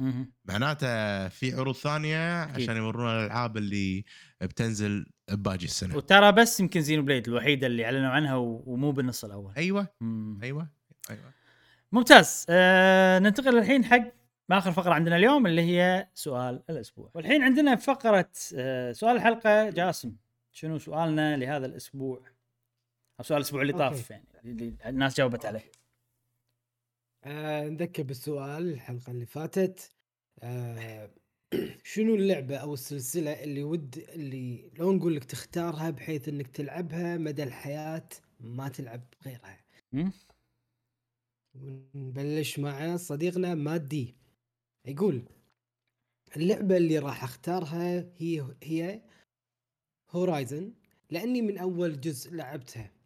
معناته 0.44 1.28
في 1.28 1.54
عروض 1.54 1.74
ثانية 1.74 2.44
أكيد. 2.44 2.62
عشان 2.62 2.76
يورونا 2.76 3.20
الألعاب 3.20 3.56
اللي 3.56 4.04
بتنزل 4.40 5.06
بباقي 5.30 5.64
السنة. 5.64 5.96
وترى 5.96 6.32
بس 6.32 6.60
يمكن 6.60 6.80
زينو 6.80 7.02
بليد 7.02 7.28
الوحيدة 7.28 7.66
اللي 7.66 7.84
أعلنوا 7.84 8.10
عنها 8.10 8.34
ومو 8.36 8.92
بالنص 8.92 9.24
الأول. 9.24 9.52
أيوه. 9.56 9.86
مم. 10.00 10.38
أيوه. 10.42 10.68
أيوه. 11.10 11.32
ممتاز. 11.92 12.46
آه 12.48 13.18
ننتقل 13.18 13.58
الحين 13.58 13.84
حق 13.84 14.02
آخر 14.50 14.72
فقرة 14.72 14.94
عندنا 14.94 15.16
اليوم 15.16 15.46
اللي 15.46 15.62
هي 15.62 16.08
سؤال 16.14 16.62
الأسبوع. 16.70 17.10
والحين 17.14 17.42
عندنا 17.42 17.76
فقرة 17.76 18.30
آه 18.54 18.92
سؤال 18.92 19.16
الحلقة. 19.16 19.70
جاسم 19.70 20.12
شنو 20.52 20.78
سؤالنا 20.78 21.36
لهذا 21.36 21.66
الأسبوع؟ 21.66 22.22
أو 23.20 23.24
سؤال 23.24 23.38
الأسبوع 23.40 23.62
اللي 23.62 23.72
طاف. 23.72 24.10
يعني. 24.10 24.24
اللي 24.44 24.76
الناس 24.86 25.16
جاوبت 25.16 25.47
عليه. 25.47 25.70
آه 27.24 27.68
نذكر 27.68 28.02
بالسؤال 28.02 28.72
الحلقة 28.72 29.10
اللي 29.10 29.26
فاتت. 29.26 29.92
آه 30.42 31.10
شنو 31.84 32.14
اللعبة 32.14 32.56
أو 32.56 32.74
السلسلة 32.74 33.44
اللي 33.44 33.64
ود 33.64 33.98
اللي 33.98 34.70
لو 34.78 34.92
نقول 34.92 35.16
لك 35.16 35.24
تختارها 35.24 35.90
بحيث 35.90 36.28
إنك 36.28 36.48
تلعبها 36.48 37.16
مدى 37.16 37.42
الحياة 37.42 38.09
ما 38.40 38.68
تلعب 38.68 39.02
غيرها؟ 39.26 39.64
نبلش 41.94 42.59
مع 42.59 42.97
صديقنا 42.97 43.55
مادي. 43.55 44.16
يقول 44.84 45.24
اللعبة 46.36 46.76
اللي 46.76 46.98
راح 46.98 47.24
أختارها 47.24 48.12
هي 48.18 48.56
هي 48.62 49.02
هورايزن 50.10 50.72
لأني 51.10 51.42
من 51.42 51.59
أول 51.59 52.01
جزء 52.01 52.34
لعبتها. 52.34 52.99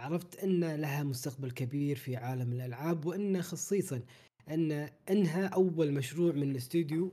عرفت 0.00 0.36
أن 0.36 0.74
لها 0.74 1.02
مستقبل 1.02 1.50
كبير 1.50 1.96
في 1.96 2.16
عالم 2.16 2.52
الألعاب 2.52 3.06
وأن 3.06 3.42
خصيصا 3.42 4.02
أن 4.48 4.72
أنها 5.10 5.46
أول 5.46 5.92
مشروع 5.92 6.32
من 6.32 6.50
الاستوديو 6.50 7.12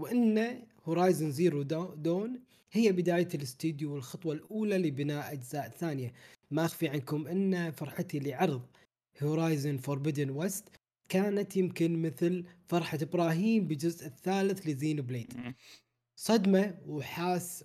وأن 0.00 0.62
Horizon 0.84 1.30
Zero 1.30 1.62
Dawn 1.94 2.40
هي 2.72 2.92
بداية 2.92 3.28
الاستوديو 3.34 3.94
والخطوة 3.94 4.34
الأولى 4.34 4.78
لبناء 4.78 5.32
أجزاء 5.32 5.68
ثانية 5.68 6.12
ما 6.50 6.64
أخفي 6.64 6.88
عنكم 6.88 7.26
أن 7.26 7.70
فرحتي 7.70 8.18
لعرض 8.18 8.62
Horizon 9.22 9.76
Forbidden 9.76 10.30
West 10.30 10.64
كانت 11.08 11.56
يمكن 11.56 12.02
مثل 12.02 12.44
فرحة 12.66 12.98
إبراهيم 13.02 13.68
بجزء 13.68 14.06
الثالث 14.06 14.66
ل 14.66 15.02
Xenoblade. 15.02 15.32
صدمة 16.16 16.78
وحاس 16.86 17.64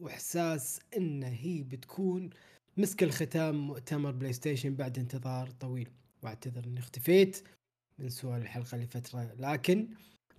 وإحساس 0.00 0.80
أن 0.96 1.22
هي 1.22 1.62
بتكون 1.62 2.30
مسك 2.76 3.02
الختام 3.02 3.54
مؤتمر 3.66 4.10
بلاي 4.10 4.32
ستيشن 4.32 4.74
بعد 4.74 4.98
انتظار 4.98 5.50
طويل. 5.50 5.88
واعتذر 6.22 6.64
إني 6.64 6.80
اختفيت 6.80 7.48
من 7.98 8.08
سؤال 8.08 8.42
الحلقة 8.42 8.78
لفترة 8.78 9.34
لكن 9.38 9.88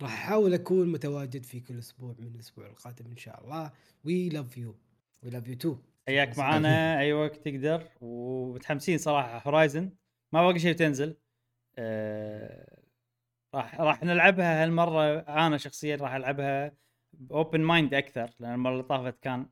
راح 0.02 0.12
أحاول 0.12 0.54
أكون 0.54 0.92
متواجد 0.92 1.44
في 1.44 1.60
كل 1.60 1.78
أسبوع 1.78 2.14
من 2.18 2.26
الأسبوع 2.34 2.66
القادم 2.66 3.10
إن 3.10 3.16
شاء 3.16 3.44
الله. 3.44 3.72
we 4.04 4.28
love 4.28 4.58
you 4.58 4.74
we 5.22 5.30
love 5.30 5.48
you 5.48 5.54
too 5.54 5.76
حياك 6.06 6.38
معانا. 6.38 6.98
أي 6.98 7.12
وقت 7.12 7.36
تقدر. 7.48 7.88
ومتحمسين 8.00 8.98
صراحة. 8.98 9.42
Horizon 9.46 9.90
ما 10.32 10.46
باقي 10.46 10.58
شيء 10.58 10.74
تنزل 10.74 11.16
آه 11.78 12.82
راح 13.54 13.80
راح 13.80 14.02
نلعبها 14.02 14.62
هالمرة. 14.62 15.18
أنا 15.18 15.56
شخصيا 15.56 15.96
راح 15.96 16.14
ألعبها 16.14 16.72
open 17.30 17.60
mind 17.60 17.94
أكثر 17.94 18.30
لأن 18.40 18.54
المرة 18.54 18.72
اللي 18.72 18.82
طافت 18.82 19.18
كان 19.22 19.46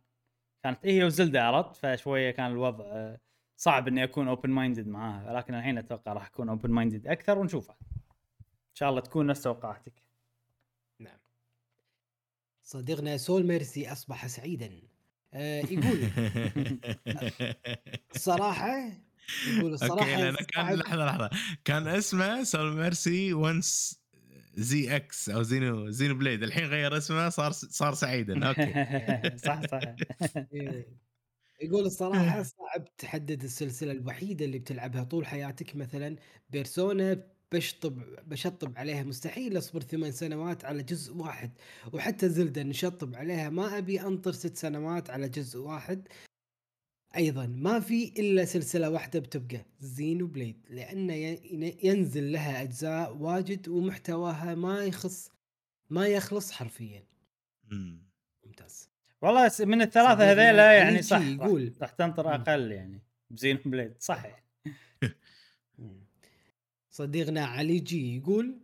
كانت 0.63 0.79
هي 0.87 1.05
وزلدا 1.05 1.43
عرضت 1.43 1.77
فشوية 1.77 2.31
كان 2.31 2.51
الوضع 2.51 2.85
آه، 2.85 3.21
صعب 3.57 3.89
إني 3.89 4.05
أكون 4.05 4.29
open 4.29 4.51
minded 4.51 4.89
معاها 4.89 5.33
لكن 5.33 5.55
الحين 5.55 5.79
أتوقع 5.79 6.13
راح 6.13 6.27
أكون 6.27 6.49
open 6.49 6.71
minded 6.71 7.07
أكثر 7.07 7.39
ونشوفها. 7.39 7.77
إن 8.41 8.75
شاء 8.75 8.91
الله 8.91 9.01
تكون 9.01 9.27
نفس 9.27 9.43
توقعاتك. 9.43 9.93
نعم. 10.99 11.19
صديقنا 12.63 13.17
سول 13.17 13.47
ميرسي 13.47 13.93
أصبح 13.93 14.27
سعيدا. 14.27 14.83
آه 15.35 15.61
يقول 15.61 15.99
الصراحة 18.15 18.91
يقول 19.49 19.73
الصراحة 19.73 20.11
أوكي 20.11 20.23
لأن 20.23 20.35
كان 20.35 20.75
لحظة 20.75 21.05
لحظة. 21.07 21.31
كان 21.65 21.89
اسمه 21.89 22.43
سول 22.43 22.77
ميرسي 22.77 23.33
ونس 23.33 24.02
زي 24.55 24.97
X 24.97 25.29
أو 25.31 25.43
Xeno 25.43 25.91
Xenoblade. 25.91 26.43
الحين 26.43 26.65
غير 26.65 26.97
اسمه 26.97 27.29
صار 27.29 27.53
صار 27.53 27.95
سعيدا. 27.95 28.49
أوكي. 28.49 28.77
صح 29.45 29.63
صح. 29.63 29.81
إيه. 30.55 30.99
يقول 31.63 31.87
الصراحة 31.87 32.43
صعب 32.59 32.97
تحدد 32.99 33.45
السلسلة 33.45 33.93
الوحيدة 33.93 34.45
اللي 34.45 34.59
بتلعبها 34.59 35.05
طول 35.05 35.27
حياتك. 35.27 35.77
مثلا 35.77 36.17
بيرسونا 36.51 37.29
بشطب 37.53 38.03
بشطب 38.29 38.79
عليها 38.79 39.03
مستحيل 39.05 39.59
أصبر 39.59 39.83
ثمان 39.83 40.13
سنوات 40.13 40.65
على 40.65 40.83
جزء 40.83 41.17
واحد. 41.17 41.59
وحتى 41.93 42.29
زلدة 42.29 42.63
نشطب 42.63 43.17
عليها 43.17 43.51
ما 43.51 43.79
أبي 43.79 44.01
أنطر 44.03 44.33
ست 44.33 44.57
سنوات 44.57 45.11
على 45.11 45.29
جزء 45.29 45.61
واحد. 45.61 46.09
أيضا 47.17 47.47
ما 47.47 47.81
في 47.81 48.05
إلا 48.19 48.45
سلسلة 48.45 48.91
واحدة 48.91 49.21
بتبقى 49.21 49.65
زينو 49.81 50.27
بليد 50.27 50.57
لأن 50.71 51.11
ينزل 51.85 52.33
لها 52.33 52.63
أجزاء 52.63 53.17
واجد 53.17 53.69
ومحتواها 53.69 54.55
ما 54.55 54.85
يخص 54.85 55.31
ما 55.91 56.07
يخلص 56.07 56.53
حرفيا 56.53 57.05
مم. 57.71 58.03
ممتاز 58.47 58.89
والله 59.23 59.51
من 59.61 59.83
الثلاثة 59.83 60.33
هذيلا 60.33 60.73
يعني 60.73 61.03
صح 61.03 61.17
راح- 61.17 61.27
يقول. 61.27 61.73
راح 61.81 61.91
تنطر. 61.91 62.35
أقل 62.35 62.73
يعني 62.73 63.03
ب 63.31 63.59
Xenoblade 63.67 63.95
صح 63.99 64.25
يعني. 64.25 64.43
صديقنا 66.91 67.45
علي 67.45 67.79
جي 67.79 68.17
يقول 68.17 68.59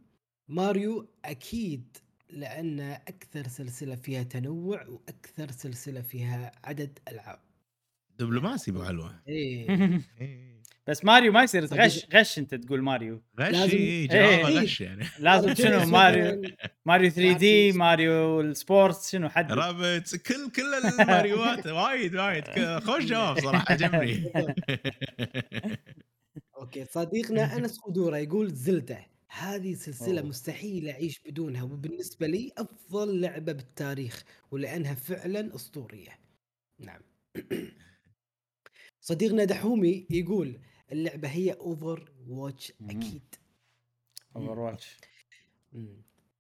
ماريو 0.49 1.09
أكيد 1.25 1.97
لأن 2.31 2.81
أكثر 2.81 3.49
سلسلة 3.49 3.95
فيها 3.95 4.23
تنوع 4.23 4.87
وأكثر 4.87 5.51
سلسلة 5.51 6.01
فيها 6.01 6.53
عدد 6.65 6.99
ألعاب 7.09 7.41
دبلوماسي 8.19 8.71
ابو 8.71 8.83
علوه 8.83 9.21
إيه. 9.29 9.71
إيه. 10.21 10.59
بس 10.87 11.05
ماريو 11.05 11.33
ما 11.33 11.43
يصير 11.43 11.65
غش 11.65 12.07
غش 12.15 12.39
أنت 12.39 12.55
تقول 12.55 12.83
ماريو. 12.83 13.23
غش 13.41 13.53
لازم- 13.53 13.77
إيه، 13.77 14.09
جوابه 14.09 14.49
إيه. 14.49 14.59
غش 14.61 14.81
يعني. 14.81 15.05
لازم 15.19 15.55
شنو؟ 15.55 15.87
ماريو 15.99 16.43
ماريو 16.87 17.11
3D 17.11 17.73
ماريو 17.73 18.41
ال 18.41 18.51
sports 18.51 19.11
شنو 19.13 19.29
حد؟ 19.29 19.53
رابط 19.53 20.15
كل 20.27 20.51
كل 20.57 20.75
الماريوات 20.75 21.67
وايد 21.67 22.17
وايد. 22.17 22.45
خوش 22.85 23.05
جواب 23.05 23.39
صراحة 23.41 23.65
عجبني. 23.73 24.33
أوكي 26.57 26.85
صديقنا 26.85 27.57
أنس 27.57 27.79
قدوره 27.79 28.17
يقول 28.17 28.51
زلدة. 28.55 29.07
هذه 29.29 29.75
سلسلة 29.75 30.21
أوه. 30.21 30.29
مستحيل 30.29 30.89
أعيش 30.89 31.21
بدونها 31.27 31.63
وبالنسبة 31.63 32.27
لي 32.27 32.53
أفضل 32.59 33.21
لعبة 33.21 33.53
بالتاريخ 33.53 34.23
ولأنها 34.51 34.95
فعلا 34.95 35.55
أسطورية. 35.55 36.19
نعم. 36.79 37.01
صديقنا 39.09 39.45
دحومي 39.45 40.07
يقول 40.11 40.61
اللعبة 40.93 41.29
هي 41.29 41.53
Overwatch. 41.53 42.73
أكيد. 42.91 43.35
Overwatch. 44.37 44.97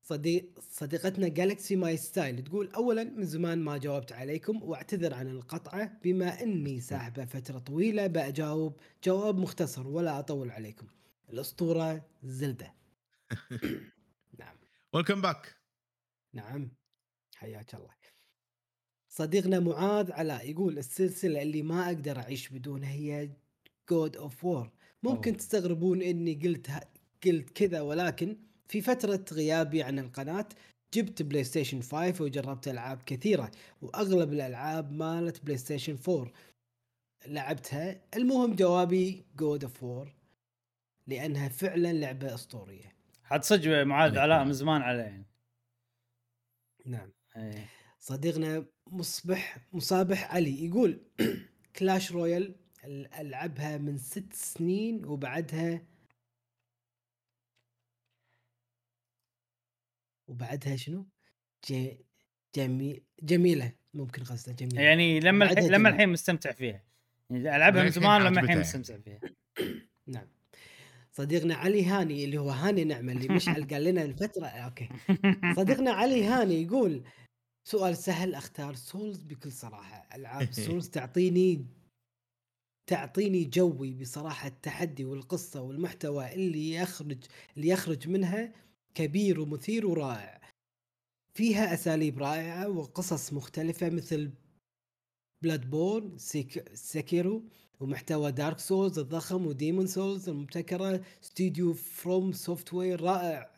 صديق 0.03 0.61
صديقتنا 0.61 1.28
Galaxy 1.28 1.76
My 1.76 1.97
Style 1.97 2.44
تقول 2.45 2.70
اولا 2.70 3.05
من 3.05 3.24
زمان 3.24 3.59
ما 3.59 3.78
جاوبت 3.78 4.12
عليكم 4.12 4.62
وأعتذر 4.62 5.15
عن 5.15 5.28
القطعة 5.28 6.01
بما 6.05 6.43
إني 6.43 6.81
ساحبة 6.81 7.24
فترة 7.24 7.59
طويلة 7.59 8.07
بجاوب 8.07 8.81
جواب 9.05 9.39
مختصر 9.39 9.89
ولا 9.89 10.19
أطول 10.19 10.51
عليكم. 10.51 10.86
الأسطورة 11.32 12.05
زلدة. 12.23 12.74
نعم. 14.40 14.57
welcome 14.93 15.20
back 15.20 15.56
نعم. 16.32 16.70
حياك 17.36 17.74
الله. 17.74 17.97
صديقنا 19.19 19.61
معاذ 19.61 20.12
علاء 20.12 20.51
يقول 20.51 20.78
السلسلة 20.78 21.43
اللي 21.43 21.62
ما 21.62 21.86
أقدر 21.86 22.19
أعيش 22.19 22.49
بدونها 22.49 22.90
هي 22.90 23.31
God 23.90 24.16
of 24.16 24.44
War 24.44 24.70
ممكن 25.03 25.31
أوه. 25.31 25.39
تستغربون 25.39 26.03
إني 26.03 26.35
قلت 26.35 26.70
ه... 26.70 26.81
قلت 27.24 27.51
كذا 27.51 27.81
ولكن 27.81 28.36
في 28.69 28.81
فترة 28.81 29.24
غيابي 29.32 29.82
عن 29.82 29.99
القناة 29.99 30.49
جبت 30.95 31.23
PlayStation 31.22 31.80
5 31.81 32.24
وجربت 32.24 32.69
ألعاب 32.69 33.03
كثيرة 33.03 33.51
وأغلب 33.82 34.32
الألعاب 34.32 34.93
مالت 34.93 35.45
PlayStation 35.44 35.98
4 36.09 36.32
لعبتها 37.27 38.01
المهم 38.16 38.55
جوابي 38.55 39.24
God 39.36 39.64
of 39.64 39.82
War 39.82 40.12
لأنها 41.07 41.49
فعلا 41.49 41.93
لعبة 41.93 42.35
أسطورية 42.35 42.93
حد 43.24 43.45
صدق 43.45 43.82
معاذ 43.82 44.19
علاء. 44.19 44.45
من 44.45 44.53
زمان 44.53 44.82
عليه 44.82 45.27
نعم 46.86 47.12
إيه. 47.36 47.77
صديقنا 48.00 48.66
مصبح 48.86 49.58
مصابح 49.72 50.34
علي 50.34 50.64
يقول 50.66 51.00
Clash 51.76 52.12
Royale 52.12 52.55
ألعبها 53.18 53.78
من 53.78 53.98
ست 53.98 54.32
سنين 54.32 55.04
وبعدها 55.04 55.82
وبعدها 60.28 60.76
شنو؟ 60.76 61.06
جي 61.66 62.04
جمي 62.56 63.02
جميلة 63.22 63.72
ممكن 63.94 64.24
قصده 64.24 64.52
جميلة 64.52 64.82
يعني 64.82 65.20
لما 65.20 65.44
لما 65.44 65.60
جميل. 65.78 65.86
الحين 65.86 66.08
مستمتع 66.08 66.52
فيها 66.52 66.84
يعني 67.30 67.56
ألعبها 67.56 67.82
من 67.82 67.90
زمان 67.90 68.22
لما 68.22 68.40
الحين. 68.40 68.58
مستمتع 68.60 68.98
فيها 68.98 69.20
نعم 70.06 70.28
صديقنا 71.12 71.54
علي 71.54 71.84
هاني 71.84 72.24
اللي 72.24 72.38
هو 72.38 72.50
هاني 72.50 72.84
نعمة 72.84 73.12
اللي 73.12 73.28
مشعل 73.34 73.64
قال 73.70 73.84
لنا 73.84 74.02
الفترة 74.02 74.46
okay 74.47 74.89
صديقنا 75.56 75.90
علي 75.92 76.24
هاني 76.24 76.62
يقول 76.62 77.04
سؤال 77.70 77.97
سهل 77.97 78.35
أختار 78.35 78.74
Souls 78.74 79.22
بكل 79.23 79.53
صراحة. 79.53 80.09
ألعاب 80.15 80.53
Souls 80.66 80.89
تعطيني 80.89 81.66
تعطيني 82.86 83.45
جوي 83.45 83.95
بصراحة. 83.95 84.49
التحدي 84.49 85.05
والقصة 85.05 85.62
والمحتوى 85.62 86.35
اللي 86.35 86.74
يخرج 86.74 87.24
اللي 87.57 87.69
يخرج 87.69 88.09
منها 88.09 88.53
كبير 88.95 89.40
ومثير 89.40 89.86
ورائع. 89.86 90.40
فيها 91.35 91.74
أساليب 91.74 92.19
رائعة 92.19 92.69
وقصص 92.69 93.32
مختلفة 93.32 93.90
مثل 93.90 94.31
Bloodborne 95.43 96.18
Seki... 96.18 96.74
Sekiro 96.74 97.43
ومحتوى 97.81 98.32
Dark 98.32 98.59
Souls 98.59 98.98
الضخم 98.99 99.47
و 99.47 99.51
Demon's 99.51 99.86
Souls 99.86 100.28
المبتكرة 100.28 101.05
استوديو 101.23 101.74
FromSoftware 101.74 103.01
رائع. 103.01 103.51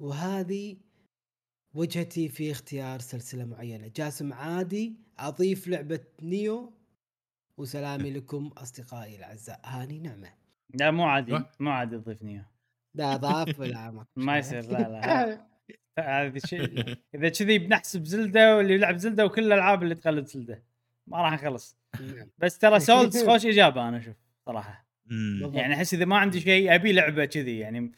وهذه 0.00 0.76
وجهتي 1.74 2.28
في 2.28 2.50
اختيار 2.50 2.98
سلسلة 3.00 3.44
معينة. 3.44 3.90
جاسم 3.96 4.32
عادي 4.32 4.96
أضيف 5.18 5.68
لعبة 5.68 6.00
Nioh 6.22 6.72
وسلامي 7.56 8.10
لكم 8.16 8.50
أصدقائي 8.56 9.16
الأعزاء. 9.16 9.60
هاني 9.64 9.98
نعمة. 9.98 10.28
لا 10.74 10.90
مو 10.90 11.04
عادي. 11.04 11.34
أه. 11.34 11.50
مو 11.60 11.70
عادي 11.70 11.98
تضيفني 11.98 12.32
إياه. 12.32 12.46
لا 12.94 13.16
ضاف 13.16 13.60
ولا 13.60 13.90
ما 13.90 14.06
ما 14.26 14.38
يصير. 14.38 14.62
لا 14.70 14.88
لا 14.92 15.46
هذا 15.98 16.38
شيء 16.38 16.96
إذا 17.14 17.28
كذي 17.28 17.58
بنحسب 17.58 18.04
زلدة 18.04 18.56
واللي 18.56 18.74
يلعب 18.74 18.96
زلدة 18.96 19.26
وكل 19.26 19.44
الألعاب 19.44 19.82
اللي 19.82 19.94
تقلد 19.94 20.26
زلدة. 20.26 20.62
ما 21.06 21.18
راح 21.22 21.32
نخلص 21.32 21.76
نعم. 22.00 22.30
بس 22.38 22.58
ترى 22.58 22.80
سولز 22.80 23.24
خوش 23.24 23.46
إجابة 23.46 23.88
أنا 23.88 23.98
أشوف 23.98 24.16
صراحة. 24.46 24.86
يعني 25.52 25.74
أحس 25.74 25.94
إذا 25.94 26.04
ما 26.04 26.16
عندي 26.16 26.40
شيء 26.40 26.74
أبي 26.74 26.92
لعبة 26.92 27.24
كذي. 27.24 27.58
يعني 27.58 27.92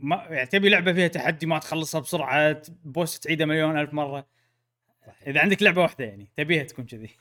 ما 0.00 0.16
يعني 0.16 0.46
تبي 0.46 0.68
لعبة 0.68 0.92
فيها 0.92 1.08
تحدي 1.08 1.46
ما 1.46 1.58
تخلصها 1.58 2.00
بسرعة 2.00 2.62
بوس 2.84 3.20
تعيده 3.20 3.46
مليون 3.46 3.78
ألف 3.78 3.94
مرة. 3.94 4.26
صحيح. 5.06 5.28
إذا 5.28 5.40
عندك 5.40 5.62
لعبة 5.62 5.82
واحدة 5.82 6.04
يعني 6.04 6.28
تبيها 6.36 6.62
تكون 6.62 6.86
كذي. 6.86 7.10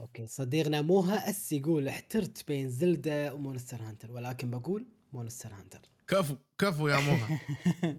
okay 0.00 0.26
صديقنا 0.26 0.82
موها 0.82 1.30
اس 1.30 1.52
يقول 1.52 1.88
احترت 1.88 2.48
بين 2.48 2.68
Zelda 2.70 3.34
و 3.34 3.39
Monster 3.39 3.76
Hunter 3.82 4.12
ولكن 4.12 4.50
بقول 4.50 4.86
Monster 5.12 5.52
Hunter. 5.52 5.80
كفو 6.08 6.36
كفو 6.58 6.88
يا 6.88 6.96
موها 7.00 7.40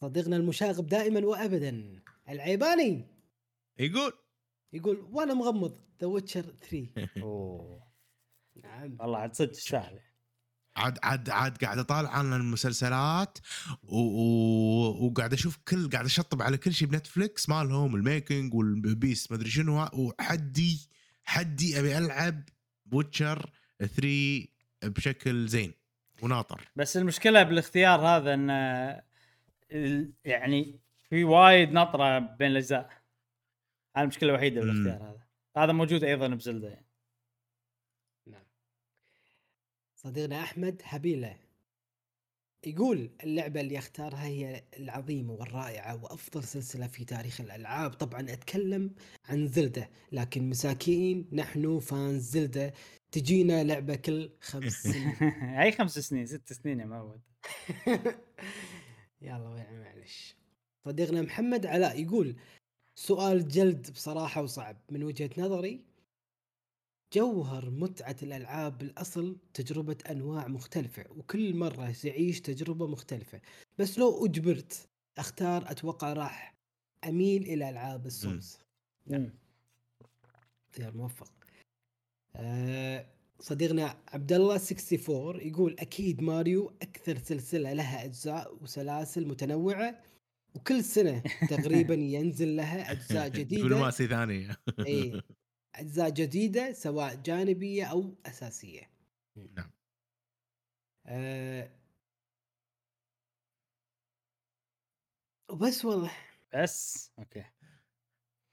صديقنا 0.00 0.36
المشاغب 0.36 0.86
دائما 0.86 1.26
وابدا 1.26 2.00
العيباني. 2.28 3.06
يقول. 3.78 4.12
يقول 4.72 5.08
وأنا 5.12 5.34
مغمض 5.34 5.80
The 6.00 6.06
Witcher 6.06 6.42
3 6.70 6.88
أوه. 7.22 7.91
نعم 8.56 8.96
والله 9.00 9.18
عاد 9.18 9.34
صدق 9.34 9.52
سهله 9.52 10.00
عاد 10.76 10.98
عاد 11.02 11.30
عاد 11.30 11.56
قاعد 11.58 11.78
اطالع 11.78 12.10
عن 12.10 12.32
المسلسلات 12.32 13.38
و... 13.82 13.96
و... 13.96 15.06
وقاعد 15.06 15.32
أشوف 15.32 15.56
كل 15.68 15.90
قاعد 15.90 16.04
أشطب 16.04 16.42
على 16.42 16.56
كل 16.58 16.72
شيء 16.74 16.88
ب 16.88 16.95
Netflix 16.95 17.48
مالهم 17.48 17.94
ال 17.94 18.03
making 18.03 18.54
وال 18.54 18.79
pace 18.79 19.30
ما 19.30 19.36
أدري 19.36 19.50
شنو 19.50 19.88
وحدي 19.92 20.88
حدي 21.24 21.78
أبي 21.80 21.98
ألعب 21.98 22.42
Witcher 22.86 23.50
3 23.78 24.46
بشكل 24.84 25.46
زين 25.48 25.74
وناطر. 26.22 26.68
بس 26.76 26.96
المشكلة 26.96 27.42
بالاختيار 27.42 28.00
هذا 28.00 28.34
إن 28.34 28.50
ال- 29.72 30.12
يعني 30.24 30.80
في 31.08 31.24
وايد 31.24 31.72
نطره 31.72 32.18
بين 32.18 32.50
الأجزاء. 32.50 33.02
هذه 33.96 34.02
المشكلة 34.02 34.30
الوحيدة. 34.30 34.60
بالاختيار 34.60 35.02
هذا. 35.10 35.26
هذا 35.56 35.72
موجود 35.72 36.04
أيضا 36.04 36.28
ب 36.28 36.35
Zelda 36.35 36.68
يعني. 36.68 36.86
نعم 38.26 38.44
صديقنا 40.04 40.40
أحمد 40.42 40.82
حبيله 40.82 41.36
يقول 42.66 43.10
اللعبة 43.24 43.60
اللي 43.60 43.78
أختارها 43.78 44.26
هي 44.26 44.64
العظيمة 44.78 45.32
والرائعة 45.32 46.04
وأفضل 46.04 46.44
سلسلة 46.44 46.86
في 46.86 47.04
تاريخ 47.04 47.40
الألعاب. 47.40 47.92
طبعا 47.92 48.32
أتكلم 48.32 48.94
عن 49.24 49.48
زلدة 49.48 49.90
لكن 50.12 50.50
مساكين 50.50 51.28
نحن 51.32 51.78
فان 51.80 52.18
زلدة. 52.20 52.72
تجينا 53.12 53.64
لعبة 53.64 53.94
كل 53.94 54.30
خمس 54.40 54.72
سنين. 54.82 55.14
أي 55.62 55.72
خمس 55.72 55.98
سنين؟ 55.98 56.26
ست 56.26 56.52
سنين 56.52 56.80
يا 56.80 56.84
معود. 56.86 57.20
يلا 59.22 59.48
وين 59.48 59.80
معلش. 59.80 60.36
صديقنا 60.84 61.22
محمد 61.22 61.66
علاء 61.66 62.02
يقول 62.02 62.36
سؤال 62.94 63.48
جلد 63.48 63.90
بصراحة 63.90 64.42
وصعب. 64.42 64.76
من 64.90 65.02
وجهة 65.02 65.30
نظري 65.38 65.84
جوهر 67.12 67.70
متعة 67.70 68.16
الألعاب 68.22 68.78
بالأصل 68.78 69.36
تجربة 69.54 69.96
أنواع 70.10 70.48
مختلفة 70.48 71.04
وكل 71.10 71.56
مرة 71.56 71.90
تعيش 72.02 72.40
تجربة 72.40 72.86
مختلفة. 72.86 73.40
بس 73.78 73.98
لو 73.98 74.26
أجبرت 74.26 74.88
أختار 75.18 75.70
أتوقع 75.70 76.12
راح 76.12 76.54
أميل 77.08 77.42
إلى 77.42 77.68
ألعاب 77.68 78.06
السولز. 78.06 78.58
اختيار 80.70 80.96
موفق. 80.96 81.32
آه 82.36 83.06
صديقنا 83.40 83.96
عبد 84.08 84.32
الله 84.32 84.54
64 84.54 85.40
يقول 85.40 85.76
أكيد 85.78 86.22
ماريو 86.22 86.72
أكثر 86.82 87.18
سلسلة 87.18 87.72
لها 87.72 88.04
أجزاء 88.04 88.54
وسلاسل 88.62 89.28
متنوعة 89.28 90.00
وكل 90.54 90.84
سنة 90.84 91.22
تقريبا 91.50 91.94
ينزل 91.94 92.56
لها 92.56 92.92
أجزاء 92.92 93.28
جديدة. 93.38 93.62
دبلوماسي 93.62 94.06
ثانية. 94.06 94.56
اي 94.86 95.22
أجزاء 95.74 96.10
جديدة 96.10 96.72
سواء 96.72 97.14
جانبية 97.14 97.84
أو 97.84 98.14
أساسية. 98.26 98.90
نعم. 99.36 99.70
آه 101.06 101.70
وبس 105.50 105.84
والله. 105.84 106.12
بس؟ 106.54 107.10
أوكي. 107.18 107.44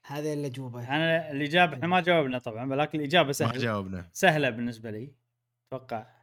هذه 0.06 0.34
الاجوبه 0.34 0.88
أنا 0.88 1.30
الاجابه 1.30 1.74
إحنا 1.74 1.86
ما 1.86 2.00
جاوبنا 2.00 2.38
طبعا 2.38 2.70
ولكن 2.70 2.98
الإجابة 2.98 3.26
ما 3.26 3.32
سهله 3.32 3.58
جاوبنا. 3.58 4.10
سهلة 4.12 4.50
بالنسبة 4.50 4.90
لي. 4.90 5.14
أتوقع. 5.72 6.20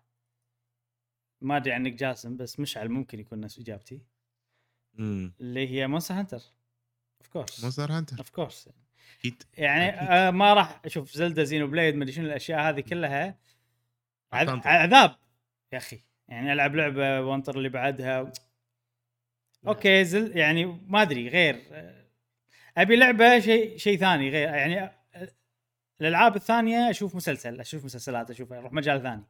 ما 1.41 1.57
أدري 1.57 1.73
عنك 1.73 1.93
جاسم 1.93 2.37
بس 2.37 2.59
مشعل 2.59 2.89
ممكن 2.89 3.19
يكون 3.19 3.39
نفس 3.39 3.59
إجابتي. 3.59 4.01
امم 4.99 5.33
اللي 5.39 5.67
هي 5.67 5.87
Monster 5.87 6.13
Hunter 6.13 6.41
of 7.21 7.27
course 7.27 7.63
Monster 7.63 7.91
Hunter 7.91 8.17
of 8.17 8.29
course 8.29 8.69
أكيد 9.19 9.43
يعني 9.57 9.89
أكيد. 9.89 10.07
آه 10.09 10.31
ما 10.31 10.53
راح 10.53 10.81
أشوف 10.85 11.11
Zelda 11.11 11.43
Xenoblade 11.43 11.95
مدري 11.95 12.11
شنو 12.11 12.25
الأشياء 12.25 12.59
هذه 12.69 12.79
كلها. 12.81 13.35
عذ- 14.33 14.49
أطنطر. 14.49 14.69
عذاب 14.69 15.15
يا 15.73 15.77
أخي. 15.77 15.99
يعني 16.27 16.53
ألعب 16.53 16.75
لعبة 16.75 17.21
وأنطر 17.21 17.57
اللي 17.57 17.69
بعدها. 17.69 18.31
okay 19.67 20.05
زل 20.05 20.37
يعني 20.37 20.65
ما 20.87 21.01
أدري 21.01 21.27
غير 21.29 21.61
آه، 21.71 22.05
أبي 22.77 22.95
لعبة 22.95 23.39
شيء 23.39 23.77
شيء 23.77 23.97
ثاني 23.97 24.29
غير 24.29 24.49
يعني 24.49 24.81
آه، 24.83 24.91
الألعاب 26.01 26.35
الثانية 26.35 26.89
أشوف 26.89 27.15
مسلسل 27.15 27.59
أشوف 27.59 27.85
مسلسلات 27.85 28.29
أشوف 28.29 28.53
أروح 28.53 28.73
مجال 28.73 29.01
ثاني. 29.03 29.23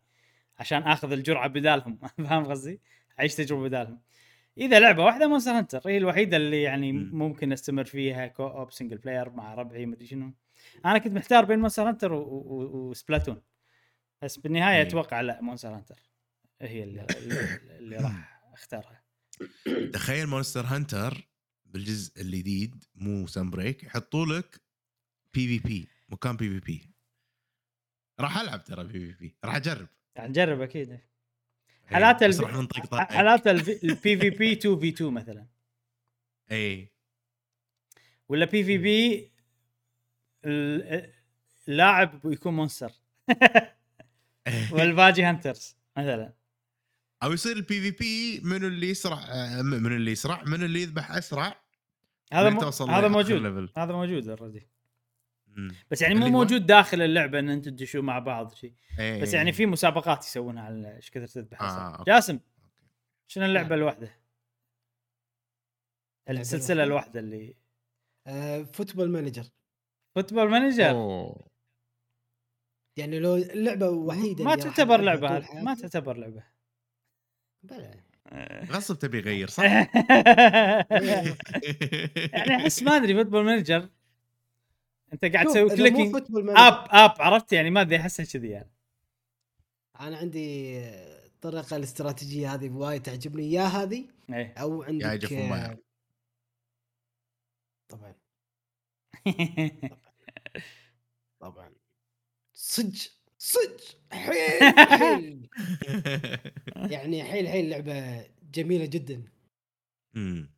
عشان 0.59 0.83
آخذ 0.83 1.11
الجرعة 1.11 1.47
بدالهم. 1.47 1.99
فاهم 2.27 2.45
قصدي؟ 2.45 2.81
أعيش 3.19 3.35
تجربة 3.35 3.63
بدالهم. 3.63 4.01
إذا 4.57 4.79
لعبة 4.79 5.03
واحدة 5.03 5.27
Monster 5.27 5.51
Hunter 5.51 5.81
هي 5.85 5.97
الوحيدة 5.97 6.37
اللي 6.37 6.61
يعني 6.61 6.91
مم. 6.91 7.09
ممكن 7.13 7.51
أستمر 7.51 7.83
فيها 7.83 8.27
co-op 8.27 8.71
single 8.71 8.97
player 8.97 9.29
مع 9.29 9.53
ربعي 9.53 9.85
مدري 9.85 10.07
شنو. 10.07 10.33
أنا 10.85 10.97
كنت 10.97 11.13
محتار 11.13 11.45
بين 11.45 11.59
Monster 11.59 11.89
Hunter 11.89 12.13
و 12.13 12.27
Splatoon 12.27 13.41
بس 14.21 14.37
بالنهاية. 14.37 14.81
أتوقع 14.81 15.21
لا 15.21 15.41
Monster 15.41 15.69
Hunter 15.75 15.99
هي 16.61 16.83
اللي, 16.83 17.07
اللي, 17.79 17.97
راح 17.97 18.41
أختارها. 18.53 19.03
تخيل 19.93 20.27
مونستر 20.27 20.65
هانتر 20.65 21.27
بالجزء 21.65 22.21
الجديد 22.21 22.85
مو 22.95 23.27
Sunbreak 23.27 23.83
يحطوا 23.83 24.25
لك 24.25 24.61
بي 25.33 25.59
في 25.59 25.67
بي 25.67 25.87
مكان 26.09 26.35
بي 26.35 26.49
في 26.49 26.59
بي 26.59 26.89
راح 28.19 28.37
ألعب 28.37 28.63
ترى 28.63 28.83
PvP 28.83 29.35
راح 29.45 29.55
أجرب. 29.55 29.87
يعني 30.15 30.29
نجرب 30.29 30.61
أكيد. 30.61 30.99
حالات 31.87 32.23
راح 32.23 32.53
ننطق 32.53 32.85
طق. 32.85 33.11
حالات 33.11 33.47
ال 33.47 34.17
PvP 34.17 34.51
2 34.53 34.79
في 34.79 34.89
2 34.89 35.13
مثلا. 35.13 35.45
اي 36.51 36.91
ولا 38.29 38.45
PvP 38.45 39.31
اللاعب 41.67 42.21
يكون 42.25 42.53
monster 42.53 42.91
والباقي 44.71 45.23
hunters 45.23 45.77
مثلا. 45.97 46.33
أو 47.23 47.33
يصير 47.33 47.55
ال 47.55 47.81
PvP 47.81 48.39
منو 48.43 48.67
اللي 48.67 48.89
يسرع 48.89 49.19
آه، 49.29 49.61
منو 49.61 49.95
اللي 49.95 50.11
يسرع 50.11 50.43
منو 50.43 50.65
اللي 50.65 50.81
يذبح 50.81 51.11
أسرع. 51.11 51.61
هذا 52.33 52.49
هذا 52.89 53.07
موجود. 53.07 53.69
هذا 53.77 53.93
موجود 53.93 54.29
already 54.29 54.67
مم. 55.57 55.75
بس 55.91 56.01
يعني 56.01 56.15
مو؟ 56.15 56.27
موجود 56.27 56.65
داخل 56.65 57.01
اللعبة 57.01 57.39
إن 57.39 57.49
أنتم 57.49 57.71
تدشوا 57.71 58.01
مع 58.01 58.19
بعض 58.19 58.53
شيء 58.53 58.73
إيه. 58.99 59.21
بس 59.21 59.33
يعني 59.33 59.53
في 59.53 59.65
مسابقات 59.65 60.25
يسوونها 60.25 60.63
على 60.63 60.95
إيش 60.95 61.11
كثر 61.11 61.27
تذبح 61.27 61.61
آه،. 61.61 62.03
جاسم 62.07 62.39
شنو 63.27 63.45
اللعبة 63.45 63.75
الواحده؟ 63.75 64.11
اللعبة 66.27 66.41
السلسلة؟ 66.41 66.83
الواحده 66.83 67.19
اللي 67.19 67.55
آه 68.27 68.63
Football 68.63 69.09
Manager 69.09 69.43
Football 70.15 70.49
Manager 70.49 70.89
أوه. 70.89 71.47
يعني 72.97 73.19
لو 73.19 73.35
اللعبة 73.35 73.89
وحيدة 73.89 74.43
ما 74.43 74.55
تعتبر 74.55 75.01
لعبة 75.01 75.47
ما. 75.53 75.75
تعتبر 75.75 76.17
لعبة 76.17 76.43
بلى. 77.63 78.03
غصب 78.71 78.99
تبي 78.99 79.17
يغير 79.17 79.49
صح؟ 79.49 79.63
يعني 82.33 82.55
أحس 82.55 82.83
ما 82.83 82.95
أدري 82.95 83.15
Football 83.15 83.43
Manager 83.43 83.89
انت 85.13 85.25
قاعد 85.25 85.45
تسوي 85.45 85.69
clicking 85.69 86.15
up 86.35 86.87
up 86.89 87.21
عرفت؟ 87.21 87.53
يعني 87.53 87.69
ما 87.69 87.81
ادري 87.81 87.97
احسها 87.97 88.25
كذي 88.25 88.49
يعني. 88.49 88.71
أنا 89.99 90.17
عندي 90.17 90.79
الطريقة 91.25 91.75
الاستراتيجية 91.75 92.53
هذه 92.53 92.69
وايد 92.69 93.01
تعجبني. 93.01 93.51
يا 93.51 93.63
هذه 93.63 94.05
إيه. 94.29 94.53
أو 94.53 94.83
عندك 94.83 95.33
آه،. 95.33 95.77
طبعا. 97.89 98.15
طبعا. 101.39 101.73
صج. 102.53 103.07
صج. 103.37 103.81
حيل 104.11 104.73
حيل. 104.89 105.49
يعني 106.93 107.23
حيل 107.23 107.47
حيل 107.47 107.69
لعبة 107.69 108.25
جميلة 108.51 108.85
جدا. 108.85 109.23
مم. 110.13 110.56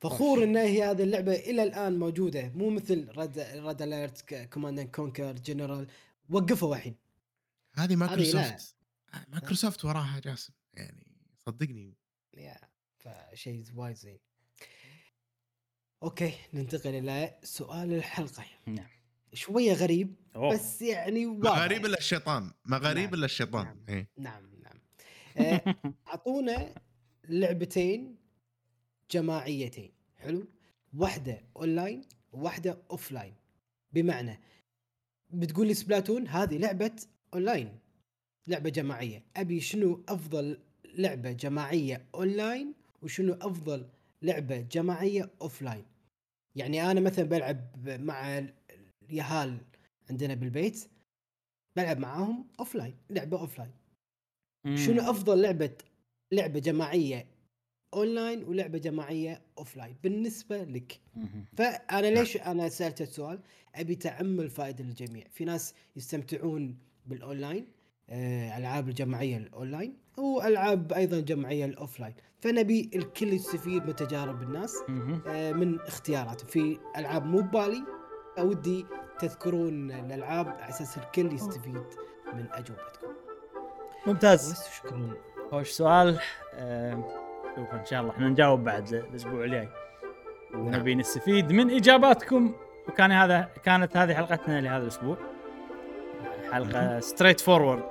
فخور 0.00 0.44
ان 0.44 0.56
هي 0.56 0.84
هذه 0.84 1.02
اللعبة 1.02 1.32
إلى 1.32 1.62
الآن 1.62 1.98
موجودة 1.98 2.48
مو 2.48 2.70
مثل 2.70 3.08
Red 3.16 3.38
Red 3.38 3.82
Alert 3.82 4.34
Command 4.34 4.80
Conquer 4.80 5.32
General 5.32 5.86
وقفوا 6.30 6.76
الحين 6.76 6.96
هذه. 7.74 7.96
Microsoft 7.96 8.76
Microsoft 9.28 9.84
وراها 9.84 10.20
جاسم 10.24 10.52
يعني 10.74 11.06
صدقني 11.46 11.94
يا 12.36 12.56
فشيء 12.98 13.64
وايد 13.74 13.96
زين 13.96 14.18
okay 16.02 16.34
ننتقل 16.54 16.94
إلى 16.94 17.38
سؤال 17.42 17.92
الحلقة 17.92 18.44
نعم. 18.66 18.88
شوية 19.32 19.72
غريب 19.72 20.14
أوه. 20.36 20.54
بس 20.54 20.82
يعني 20.82 21.26
ما 21.26 21.50
واضح. 21.50 21.62
غريب 21.62 21.86
إلا 21.86 21.98
الشيطان 21.98 22.52
ما 22.64 22.76
غريب 22.76 23.04
نعم. 23.04 23.14
إلا 23.14 23.24
الشيطان 23.24 23.64
نعم. 23.64 23.84
إيه. 23.88 24.08
نعم 24.18 24.50
نعم 24.62 24.80
آه، 25.36 25.74
أعطونا 26.08 26.74
لعبتين 27.28 28.19
جماعيتين. 29.10 29.90
حلو؟ 30.18 30.46
واحدة 30.96 31.40
اونلاين 31.56 32.02
وواحده 32.32 32.78
offline 32.90 33.34
بمعنى 33.92 34.40
بتقول 35.30 35.66
لي 35.66 35.74
Splatoon 35.74 36.28
هذه 36.28 36.58
لعبة 36.58 36.92
اونلاين 37.34 37.78
لعبة 38.46 38.70
جماعية. 38.70 39.22
أبي 39.36 39.60
شنو 39.60 40.04
أفضل 40.08 40.58
لعبة 40.84 41.32
جماعية 41.32 42.06
اونلاين 42.14 42.74
وشنو 43.02 43.32
أفضل 43.32 43.88
لعبة 44.22 44.60
جماعية 44.60 45.30
offline 45.42 45.84
يعني 46.56 46.90
أنا 46.90 47.00
مثلا 47.00 47.24
بلعب 47.24 47.88
مع 47.88 48.42
اليهال 49.02 49.58
عندنا 50.10 50.34
بالبيت 50.34 50.88
بلعب 51.76 51.98
معاهم 51.98 52.48
offline 52.60 52.94
لعبة 53.10 53.40
offline 53.40 53.72
شنو 54.74 55.10
أفضل 55.10 55.42
لعبة 55.42 55.72
لعبة 56.32 56.58
جماعية 56.58 57.26
أونلاين 57.94 58.44
ولعبة 58.44 58.78
جماعية 58.78 59.42
offline 59.58 59.96
بالنسبة 60.02 60.64
لك. 60.64 61.00
فأنا 61.56 62.06
ليش 62.06 62.36
أنا 62.36 62.68
سألت 62.68 63.00
السؤال؟ 63.00 63.38
أبي 63.74 63.94
تعم 63.94 64.40
الفائده 64.40 64.84
للجميع. 64.84 65.24
في 65.30 65.44
ناس 65.44 65.74
يستمتعون 65.96 66.78
بالأونلاين 67.06 67.66
آه، 68.10 68.58
ألعاب 68.58 68.88
الجماعية 68.88 69.36
الأونلاين 69.36 69.96
وألعاب 70.16 70.92
أيضا 70.92 71.20
جماعية 71.20 71.64
ال 71.64 71.70
offline. 71.70 72.14
فنبي 72.40 72.90
الكل 72.94 73.32
يستفيد 73.32 73.86
من 73.86 73.96
تجارب 73.96 74.42
الناس. 74.42 74.76
آه، 75.26 75.52
من 75.52 75.80
اختياراتهم 75.80 76.46
في 76.48 76.78
ألعاب 76.96 77.24
مو 77.26 77.40
ببالي 77.40 77.84
ودي 78.38 78.86
تذكرون 79.20 79.92
الألعاب 79.92 80.48
على 80.48 80.68
أساس 80.68 80.98
الكل 80.98 81.34
يستفيد 81.34 81.84
من 82.34 82.46
أجوبتكم. 82.52 83.06
ممتاز. 84.06 84.54
شكرا. 84.78 85.14
خوش 85.50 85.70
سؤال. 85.70 86.20
آه، 86.54 87.19
شوف 87.56 87.74
إن 87.74 87.86
شاء 87.86 88.00
الله. 88.00 88.12
إحنا 88.12 88.28
نجاوب 88.28 88.64
بعد 88.64 88.92
الأسبوع 88.92 89.44
الجاي. 89.44 89.68
ونبي 90.54 90.94
نستفيد 90.94 91.52
من 91.52 91.70
إجاباتكم. 91.70 92.52
وكان 92.88 93.12
هذا 93.12 93.48
كانت 93.64 93.96
هذه 93.96 94.14
حلقتنا 94.14 94.60
لهذا 94.60 94.82
الأسبوع. 94.82 95.16
حلقة 96.52 97.00
straightforward 97.00 97.82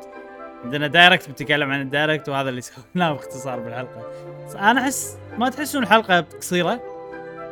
عندنا 0.64 0.88
direct 0.88 1.28
بنتكلم 1.30 1.72
عن 1.72 1.82
ال 1.82 1.89
direct 1.89 2.30
وهذا 2.30 2.50
اللي 2.50 2.62
سويناه 2.62 3.12
باختصار 3.12 3.60
بالحلقة. 3.60 4.12
أنا 4.56 4.82
أحس 4.82 5.18
ما 5.38 5.50
تحسون 5.50 5.84
الحلقة 5.84 6.20
قصيرة؟ 6.22 6.82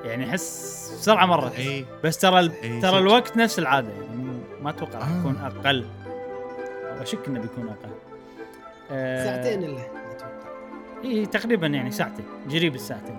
يعني 0.06 0.30
أحس 0.30 0.78
بسرعة 1.00 1.26
مرت 1.26 1.56
إي. 1.56 1.86
بس 2.04 2.18
ترى 2.18 2.40
ال- 2.40 2.82
ترى. 2.82 3.00
الوقت 3.00 3.38
نفس 3.38 3.60
العادة. 3.60 3.92
يعني 3.92 4.40
ما 4.62 4.70
أتوقع 4.70 5.00
راح 5.00 5.08
آه. 5.10 5.20
يكون 5.20 5.36
أقل. 5.38 5.86
أشك 7.02 7.28
إنه 7.28 7.40
بيكون 7.40 7.68
أقل. 7.70 7.90
آه، 8.92 9.24
ساعتين 9.26 9.64
إلا. 9.64 9.82
إي 11.04 11.26
تقريبا 11.26 11.68
يعني 11.68 11.92
ساعتين 11.92 12.26
قريب 12.50 12.76
الساعتين. 12.76 13.18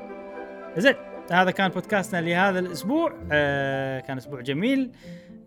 زين 0.76 0.94
هذا 1.30 1.50
كان 1.50 1.68
بودكاستنا 1.68 2.20
لهذا 2.20 2.58
الأسبوع. 2.58 3.12
آه 3.32 4.00
كان 4.00 4.16
أسبوع 4.16 4.40
جميل. 4.40 4.90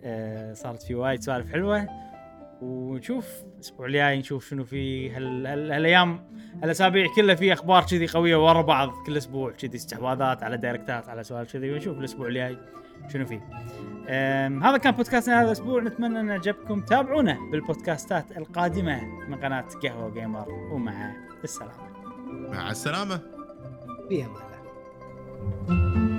آه 0.04 0.54
صارت 0.54 0.84
في 0.84 0.96
وايد 0.96 1.22
سوالف 1.22 1.52
حلوة. 1.52 1.88
ونشوف 2.62 3.28
الأسبوع 3.56 3.86
الجاي 3.86 4.20
نشوف 4.20 4.50
شنو 4.50 4.64
في 4.64 5.12
هال... 5.12 5.48
هال... 5.48 5.72
هالأيام 5.72 6.24
هالأسابيع 6.64 7.08
كلها 7.16 7.36
في 7.36 7.54
أخبار 7.54 7.84
كذي 7.84 8.08
قوية 8.08 8.46
ورا 8.46 8.62
بعض. 8.62 8.90
كل 9.06 9.18
أسبوع 9.18 9.52
كذي 9.52 9.78
استحواذات 9.78 10.44
على 10.44 10.58
دايركتات 10.58 11.10
على 11.10 11.24
سوالف 11.24 11.54
كذي. 11.54 11.72
ونشوف 11.72 11.98
الأسبوع 11.98 12.28
الجاي 12.28 12.58
شنو 13.14 13.26
فيه. 13.26 13.42
هذا 14.64 14.78
كان 14.78 14.92
بودكاستنا 14.92 15.40
هذا 15.40 15.48
الأسبوع. 15.48 15.82
نتمنى 15.82 16.20
أن 16.20 16.32
عجبكم 16.32 16.82
تابعونا 16.82 17.38
بالبودكاستات 17.52 18.38
القادمة 18.38 19.02
من 19.28 19.36
قناة 19.36 19.66
قهوة 19.84 20.14
جيمر 20.14 20.50
ومع 20.50 21.14
السلامة. 21.44 21.91
مع 22.32 22.72
السلامة. 22.72 23.22
في 24.10 24.26
أمان 24.26 24.42
الله. 25.70 26.11